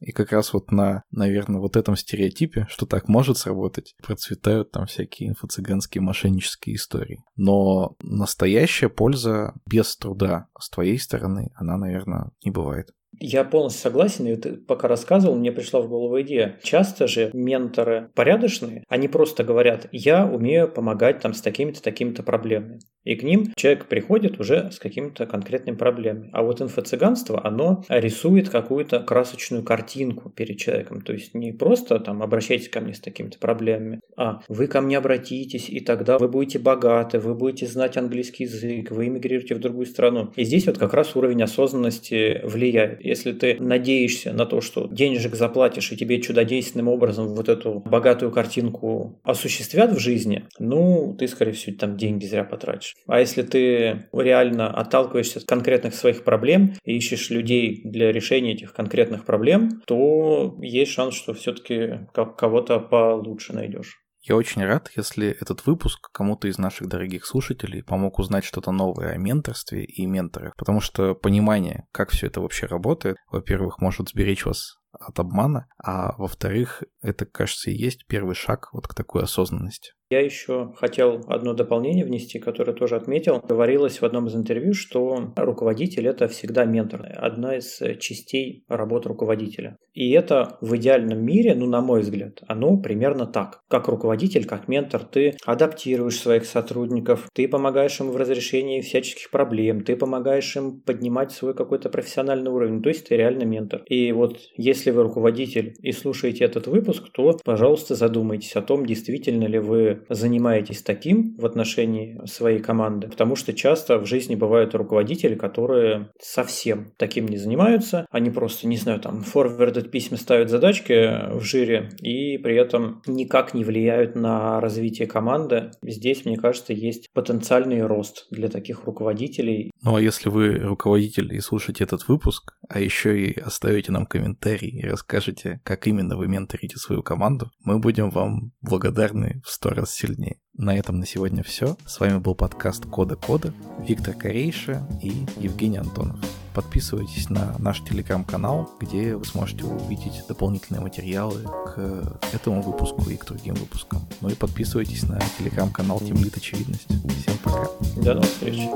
И 0.00 0.12
как 0.12 0.30
раз 0.30 0.52
вот 0.52 0.70
на, 0.70 1.02
наверное, 1.10 1.60
вот 1.60 1.76
этом 1.76 1.96
стереотипе, 1.96 2.66
что 2.70 2.86
так 2.86 3.08
может 3.08 3.38
сработать, 3.38 3.96
процветают 4.00 4.70
там 4.70 4.86
всякие 4.86 5.30
инфо-цыганские 5.30 6.00
мошеннические 6.00 6.76
истории. 6.76 7.24
Но 7.34 7.96
настоящая 8.00 8.88
польза 8.88 9.54
без 9.66 9.96
труда 9.96 10.46
с 10.60 10.70
твоей 10.70 10.98
стороны, 10.98 11.50
она, 11.56 11.76
наверное, 11.76 12.30
не 12.44 12.52
бывает. 12.52 12.92
Я 13.20 13.44
полностью 13.44 13.82
согласен, 13.82 14.26
и 14.26 14.36
ты 14.36 14.52
пока 14.54 14.88
рассказывал, 14.88 15.36
мне 15.36 15.52
пришла 15.52 15.80
в 15.80 15.88
голову 15.88 16.20
идея. 16.22 16.58
Часто 16.62 17.06
же 17.06 17.30
менторы 17.32 18.10
порядочные, 18.14 18.84
они 18.88 19.08
просто 19.08 19.44
говорят, 19.44 19.88
я 19.92 20.26
умею 20.26 20.68
помогать 20.68 21.20
там 21.20 21.34
с 21.34 21.40
такими-то, 21.40 21.82
такими-то 21.82 22.22
проблемами. 22.22 22.80
И 23.04 23.14
к 23.14 23.22
ним 23.22 23.52
человек 23.56 23.86
приходит 23.86 24.40
уже 24.40 24.70
с 24.70 24.78
какими-то 24.78 25.26
конкретными 25.26 25.76
проблемами. 25.76 26.30
А 26.32 26.42
вот 26.42 26.60
инфо-цыганство, 26.60 27.40
оно 27.44 27.84
рисует 27.88 28.48
какую-то 28.50 29.00
красочную 29.00 29.62
картинку 29.62 30.30
перед 30.30 30.58
человеком. 30.58 31.00
То 31.00 31.12
есть 31.12 31.34
не 31.34 31.52
просто 31.52 32.00
там 32.00 32.22
обращайтесь 32.22 32.68
ко 32.68 32.80
мне 32.80 32.94
с 32.94 33.00
такими-то 33.00 33.38
проблемами, 33.38 34.00
а 34.16 34.42
вы 34.48 34.66
ко 34.66 34.80
мне 34.80 34.98
обратитесь, 34.98 35.70
и 35.70 35.80
тогда 35.80 36.18
вы 36.18 36.28
будете 36.28 36.58
богаты, 36.58 37.18
вы 37.18 37.34
будете 37.34 37.66
знать 37.66 37.96
английский 37.96 38.44
язык, 38.44 38.90
вы 38.90 39.06
эмигрируете 39.06 39.54
в 39.54 39.60
другую 39.60 39.86
страну. 39.86 40.32
И 40.36 40.44
здесь 40.44 40.66
вот 40.66 40.78
как 40.78 40.92
раз 40.94 41.16
уровень 41.16 41.42
осознанности 41.42 42.40
влияет. 42.44 43.04
Если 43.04 43.32
ты 43.32 43.56
надеешься 43.58 44.32
на 44.32 44.44
то, 44.44 44.60
что 44.60 44.88
денежек 44.88 45.34
заплатишь, 45.34 45.92
и 45.92 45.96
тебе 45.96 46.20
чудодейственным 46.20 46.88
образом 46.88 47.34
вот 47.34 47.48
эту 47.48 47.80
богатую 47.80 48.32
картинку 48.32 49.18
осуществят 49.22 49.92
в 49.92 49.98
жизни, 49.98 50.44
ну, 50.58 51.14
ты, 51.18 51.28
скорее 51.28 51.52
всего, 51.52 51.76
там 51.76 51.96
деньги 51.96 52.26
зря 52.26 52.44
потратишь. 52.44 52.87
А 53.06 53.20
если 53.20 53.42
ты 53.42 54.08
реально 54.12 54.68
отталкиваешься 54.68 55.40
от 55.40 55.46
конкретных 55.46 55.94
своих 55.94 56.24
проблем 56.24 56.74
и 56.84 56.96
ищешь 56.96 57.30
людей 57.30 57.82
для 57.84 58.12
решения 58.12 58.52
этих 58.52 58.72
конкретных 58.72 59.24
проблем, 59.24 59.82
то 59.86 60.56
есть 60.60 60.92
шанс, 60.92 61.14
что 61.14 61.34
все-таки 61.34 62.06
кого-то 62.12 62.80
получше 62.80 63.52
найдешь. 63.52 63.96
Я 64.20 64.36
очень 64.36 64.64
рад, 64.64 64.90
если 64.94 65.28
этот 65.40 65.64
выпуск 65.64 66.10
кому-то 66.12 66.48
из 66.48 66.58
наших 66.58 66.88
дорогих 66.88 67.24
слушателей 67.24 67.82
помог 67.82 68.18
узнать 68.18 68.44
что-то 68.44 68.72
новое 68.72 69.12
о 69.12 69.16
менторстве 69.16 69.84
и 69.84 70.04
менторах, 70.06 70.54
потому 70.56 70.80
что 70.80 71.14
понимание, 71.14 71.86
как 71.92 72.10
все 72.10 72.26
это 72.26 72.40
вообще 72.40 72.66
работает, 72.66 73.16
во-первых, 73.30 73.80
может 73.80 74.10
сберечь 74.10 74.44
вас 74.44 74.76
от 74.92 75.18
обмана, 75.18 75.68
а 75.82 76.14
во-вторых, 76.18 76.82
это, 77.00 77.24
кажется, 77.24 77.70
и 77.70 77.74
есть 77.74 78.06
первый 78.06 78.34
шаг 78.34 78.68
вот 78.72 78.86
к 78.88 78.94
такой 78.94 79.22
осознанности. 79.22 79.92
Я 80.10 80.20
еще 80.20 80.72
хотел 80.76 81.20
одно 81.28 81.52
дополнение 81.52 82.02
внести, 82.02 82.38
которое 82.38 82.72
тоже 82.72 82.96
отметил. 82.96 83.42
Говорилось 83.46 84.00
в 84.00 84.06
одном 84.06 84.26
из 84.28 84.34
интервью, 84.34 84.72
что 84.72 85.34
руководитель– 85.36 86.06
это 86.08 86.28
всегда 86.28 86.64
ментор, 86.64 87.06
одна 87.14 87.58
из 87.58 87.78
частей 88.00 88.64
работы 88.68 89.10
руководителя. 89.10 89.76
И 89.92 90.10
это 90.12 90.56
в 90.62 90.76
идеальном 90.76 91.22
мире, 91.22 91.54
ну, 91.54 91.66
на 91.66 91.82
мой 91.82 92.00
взгляд, 92.00 92.40
оно 92.46 92.78
примерно 92.78 93.26
так. 93.26 93.60
Как 93.68 93.88
руководитель, 93.88 94.46
как 94.46 94.66
ментор, 94.66 95.04
ты 95.04 95.36
адаптируешь 95.44 96.18
своих 96.18 96.46
сотрудников, 96.46 97.28
ты 97.34 97.46
помогаешь 97.46 98.00
им 98.00 98.10
в 98.10 98.16
разрешении 98.16 98.80
всяческих 98.80 99.30
проблем, 99.30 99.84
ты 99.84 99.94
помогаешь 99.94 100.56
им 100.56 100.80
поднимать 100.80 101.32
свой 101.32 101.52
какой-то 101.52 101.90
профессиональный 101.90 102.50
уровень, 102.50 102.80
то 102.80 102.88
есть 102.88 103.08
ты 103.08 103.16
реально 103.16 103.42
ментор. 103.42 103.82
И 103.86 104.10
вот 104.12 104.38
если 104.56 104.90
вы 104.90 105.02
руководитель 105.02 105.74
и 105.82 105.92
слушаете 105.92 106.44
этот 106.44 106.66
выпуск, 106.66 107.10
то, 107.12 107.36
пожалуйста, 107.44 107.94
задумайтесь 107.94 108.56
о 108.56 108.62
том, 108.62 108.86
действительно 108.86 109.44
ли 109.44 109.58
вы 109.58 109.97
занимаетесь 110.08 110.82
таким 110.82 111.36
в 111.36 111.46
отношении 111.46 112.20
своей 112.26 112.60
команды, 112.60 113.08
потому 113.08 113.36
что 113.36 113.52
часто 113.52 113.98
в 113.98 114.06
жизни 114.06 114.34
бывают 114.34 114.74
руководители, 114.74 115.34
которые 115.34 116.10
совсем 116.20 116.92
таким 116.96 117.26
не 117.26 117.36
занимаются, 117.36 118.06
они 118.10 118.30
просто, 118.30 118.66
не 118.66 118.76
знаю, 118.76 119.00
там, 119.00 119.22
форвардят 119.22 119.90
письма, 119.90 120.16
ставят 120.16 120.50
задачки 120.50 121.34
в 121.34 121.42
жире 121.42 121.90
и 122.00 122.38
при 122.38 122.56
этом 122.56 123.02
никак 123.06 123.54
не 123.54 123.64
влияют 123.64 124.14
на 124.14 124.60
развитие 124.60 125.06
команды. 125.06 125.70
Здесь, 125.82 126.24
мне 126.24 126.36
кажется, 126.36 126.72
есть 126.72 127.12
потенциальный 127.12 127.84
рост 127.86 128.26
для 128.30 128.48
таких 128.48 128.84
руководителей. 128.84 129.70
Ну 129.82 129.96
а 129.96 130.00
если 130.00 130.28
вы 130.28 130.54
руководитель 130.54 131.34
и 131.34 131.40
слушаете 131.40 131.84
этот 131.84 132.08
выпуск, 132.08 132.54
а 132.68 132.80
еще 132.80 133.18
и 133.18 133.38
оставите 133.38 133.92
нам 133.92 134.06
комментарий 134.06 134.68
и 134.68 134.86
расскажете, 134.86 135.60
как 135.64 135.86
именно 135.86 136.16
вы 136.16 136.28
менторите 136.28 136.76
свою 136.76 137.02
команду, 137.02 137.50
мы 137.64 137.78
будем 137.78 138.10
вам 138.10 138.52
благодарны 138.60 139.40
в 139.44 139.50
сто 139.50 139.70
раз 139.70 139.87
раз 139.88 139.94
сильнее. 139.94 140.36
На 140.56 140.76
этом 140.76 141.00
на 141.00 141.06
сегодня 141.06 141.42
все. 141.42 141.76
С 141.86 142.00
вами 142.00 142.18
был 142.18 142.34
подкаст 142.34 142.84
Кода 142.86 143.16
Кода, 143.16 143.54
Виктор 143.80 144.14
Корейша 144.14 144.86
и 145.02 145.26
Евгений 145.38 145.78
Антонов. 145.78 146.18
Подписывайтесь 146.54 147.30
на 147.30 147.56
наш 147.58 147.82
телеграм-канал, 147.84 148.68
где 148.80 149.16
вы 149.16 149.24
сможете 149.24 149.64
увидеть 149.64 150.24
дополнительные 150.28 150.82
материалы 150.82 151.44
к 151.66 152.20
этому 152.32 152.62
выпуску 152.62 153.08
и 153.08 153.16
к 153.16 153.24
другим 153.24 153.54
выпускам. 153.54 154.06
Ну 154.20 154.28
и 154.28 154.34
подписывайтесь 154.34 155.04
на 155.04 155.20
телеграм-канал 155.38 156.00
Тимлит 156.00 156.36
Очевидность. 156.36 156.86
Всем 156.86 157.38
пока. 157.42 157.68
До 157.96 158.14
новых 158.14 158.30
встреч. 158.30 158.68